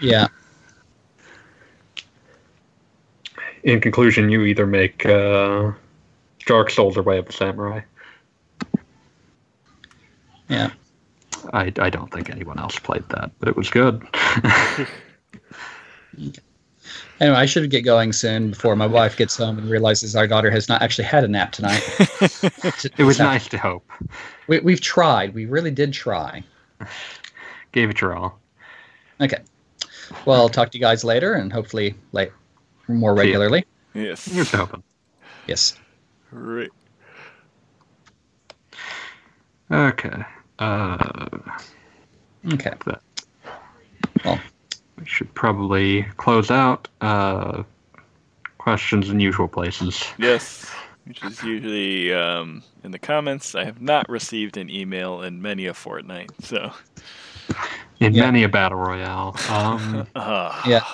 Yeah. 0.02 0.26
In 3.62 3.80
conclusion, 3.80 4.30
you 4.30 4.42
either 4.42 4.66
make 4.66 5.04
uh, 5.06 5.72
Dark 6.46 6.70
Souls 6.70 6.96
or 6.96 7.02
Way 7.02 7.18
of 7.18 7.26
the 7.26 7.32
Samurai. 7.32 7.80
Yeah. 10.48 10.70
I, 11.52 11.72
I 11.78 11.90
don't 11.90 12.10
think 12.12 12.30
anyone 12.30 12.58
else 12.58 12.78
played 12.78 13.08
that, 13.10 13.30
but 13.38 13.48
it 13.48 13.56
was 13.56 13.70
good. 13.70 14.06
Anyway, 17.20 17.36
I 17.36 17.46
should 17.46 17.68
get 17.70 17.82
going 17.82 18.12
soon 18.12 18.50
before 18.50 18.76
my 18.76 18.86
wife 18.86 19.16
gets 19.16 19.36
home 19.36 19.58
and 19.58 19.68
realizes 19.68 20.14
our 20.14 20.28
daughter 20.28 20.50
has 20.50 20.68
not 20.68 20.82
actually 20.82 21.04
had 21.04 21.24
a 21.24 21.28
nap 21.28 21.50
tonight. 21.50 21.82
it 22.96 23.04
was 23.04 23.18
nice 23.18 23.48
to 23.48 23.58
hope. 23.58 23.90
We, 24.46 24.60
we've 24.60 24.80
tried. 24.80 25.34
We 25.34 25.46
really 25.46 25.72
did 25.72 25.92
try. 25.92 26.44
Gave 27.72 27.90
it 27.90 28.00
your 28.00 28.16
all. 28.16 28.38
Okay. 29.20 29.38
Well, 30.26 30.40
I'll 30.40 30.48
talk 30.48 30.70
to 30.70 30.78
you 30.78 30.80
guys 30.80 31.02
later 31.02 31.34
and 31.34 31.52
hopefully 31.52 31.96
like 32.12 32.32
more 32.88 33.14
regularly. 33.14 33.64
Yes. 33.94 34.24
Here's 34.26 34.50
hoping. 34.50 34.82
Yes. 35.46 35.76
Right. 36.30 36.70
Okay. 39.70 40.24
Uh, 40.58 41.38
Okay. 42.52 42.72
that. 42.86 43.00
Well. 44.24 44.40
we 44.98 45.04
should 45.04 45.32
probably 45.34 46.02
close 46.16 46.50
out. 46.50 46.88
Uh, 47.00 47.62
questions 48.58 49.08
in 49.10 49.20
usual 49.20 49.48
places. 49.48 50.04
Yes. 50.18 50.70
Which 51.06 51.22
is 51.24 51.42
usually 51.42 52.12
um, 52.12 52.62
in 52.84 52.90
the 52.90 52.98
comments. 52.98 53.54
I 53.54 53.64
have 53.64 53.80
not 53.80 54.08
received 54.08 54.56
an 54.56 54.68
email 54.70 55.22
in 55.22 55.40
many 55.40 55.66
a 55.66 55.74
fortnight, 55.74 56.30
so. 56.40 56.70
In 58.00 58.14
Yeah. 58.14 58.26
many 58.26 58.42
a 58.44 58.48
battle 58.48 58.78
royale. 58.78 59.34
Um, 59.50 60.06
Uh, 60.14 60.62
Yeah. 60.66 60.84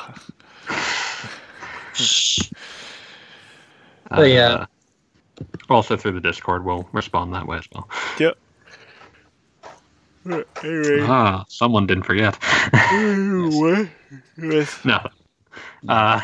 Uh, 2.01 2.45
Oh, 4.11 4.23
yeah. 4.23 4.67
Also 5.69 5.97
through 5.97 6.13
the 6.13 6.21
Discord, 6.21 6.65
we'll 6.65 6.89
respond 6.93 7.35
that 7.35 7.47
way 7.47 7.59
as 7.59 7.69
well. 7.73 7.89
Yep. 8.21 8.39
Anyway. 10.63 11.01
Ah, 11.03 11.45
someone 11.49 11.87
didn't 11.87 12.05
forget. 12.05 12.37
what? 12.73 13.89
With 14.39 14.85
no. 14.85 15.07
Uh, 15.89 16.21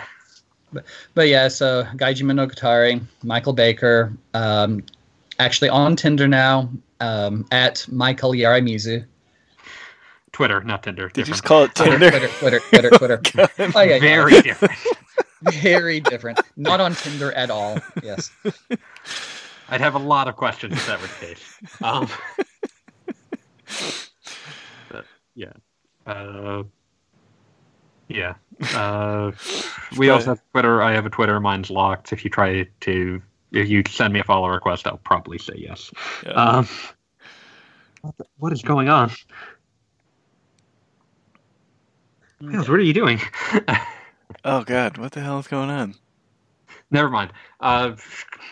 But 1.15 1.29
yeah, 1.29 1.49
so 1.49 1.85
Gaiji 1.97 2.23
Monogatari, 2.23 3.03
Michael 3.25 3.53
Baker, 3.53 4.13
um, 4.35 4.83
actually 5.39 5.69
on 5.69 5.97
Tinder 5.97 6.29
now, 6.29 6.71
um, 7.01 7.45
at 7.51 7.87
Michael 7.91 8.33
Yarimizu. 8.33 9.05
Twitter, 10.33 10.63
not 10.63 10.83
Tinder. 10.85 11.09
did 11.09 11.27
you 11.27 11.33
just 11.35 11.45
call 11.45 11.65
it 11.65 11.75
Twitter, 11.75 11.99
Tinder? 11.99 12.29
Twitter, 12.29 12.61
Twitter, 12.61 12.91
Twitter, 12.91 13.17
Twitter. 13.19 13.49
Oh, 13.75 13.81
yeah, 13.83 13.95
yeah. 13.95 13.99
Very 13.99 14.41
different. 14.41 14.75
Very 15.43 16.01
different. 16.01 16.41
Not 16.57 16.81
on 16.81 16.95
Tinder 16.95 17.33
at 17.33 17.51
all. 17.51 17.79
Yes. 18.03 18.31
I'd 19.69 19.81
have 19.81 19.95
a 19.95 19.99
lot 19.99 20.29
of 20.29 20.37
questions 20.37 20.75
if 20.75 20.87
that 20.87 21.01
were 21.01 21.07
the 21.07 21.27
case. 21.27 21.59
Um, 21.83 22.09
but 24.91 25.05
yeah, 25.35 25.53
uh, 26.07 26.65
yeah. 28.09 28.35
Uh, 28.75 29.31
we 29.97 30.11
also 30.11 30.27
have 30.31 30.41
Twitter. 30.53 30.83
I 30.83 30.93
have 30.93 31.07
a 31.07 31.11
Twitter. 31.11 31.39
Mine's 31.41 31.71
locked. 31.71 32.13
If 32.13 32.25
you 32.25 32.31
try 32.31 32.67
to, 32.81 33.23
if 33.53 33.69
you 33.69 33.83
send 33.89 34.13
me 34.13 34.21
a 34.21 34.25
follow 34.25 34.49
request, 34.49 34.87
I'll 34.87 34.99
probably 34.99 35.39
say 35.39 35.55
yes. 35.57 35.91
Yeah. 36.27 36.33
Um, 36.33 36.69
what 38.03 38.17
the- 38.19 38.27
what 38.39 38.53
is 38.53 38.63
going 38.63 38.89
on? 38.89 39.11
Miles, 42.41 42.69
what 42.69 42.79
are 42.79 42.83
you 42.83 42.95
doing? 42.95 43.21
oh 44.45 44.63
God, 44.65 44.99
what 44.99 45.13
the 45.13 45.21
hell 45.21 45.39
is 45.39 45.47
going 45.49 45.71
on? 45.71 45.95
Never 46.91 47.09
mind. 47.09 47.33
Uh, 47.61 47.93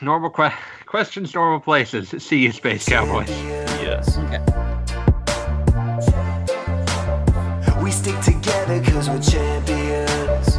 normal 0.00 0.30
que- 0.30 0.52
questions, 0.86 1.34
normal 1.34 1.60
places. 1.60 2.10
See 2.22 2.38
you, 2.40 2.52
Space 2.52 2.88
Cowboys. 2.88 3.28
Yes. 3.28 4.16
Okay. 4.18 4.38
We 7.82 7.90
stick 7.90 8.18
together 8.20 8.82
cause 8.84 9.08
we're 9.08 9.20
champions. 9.20 10.58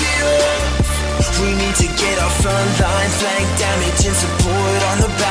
Champions! 0.00 1.26
We 1.40 1.50
need 1.56 1.74
to 1.76 1.86
get 2.00 2.18
our 2.18 2.30
front 2.40 2.80
line, 2.80 3.10
flank 3.20 3.58
damage, 3.58 4.06
and 4.06 4.16
support 4.16 4.80
on 4.90 5.00
the 5.00 5.08
battlefield. 5.18 5.29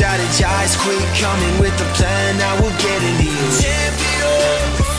Strategize, 0.00 0.78
quit 0.78 0.98
coming 1.20 1.60
with 1.60 1.76
the 1.76 1.84
plan. 1.92 2.40
I 2.40 2.58
will 2.62 2.70
get 2.78 3.02
into 3.02 3.24
you. 3.24 3.60
Champion. 3.60 4.89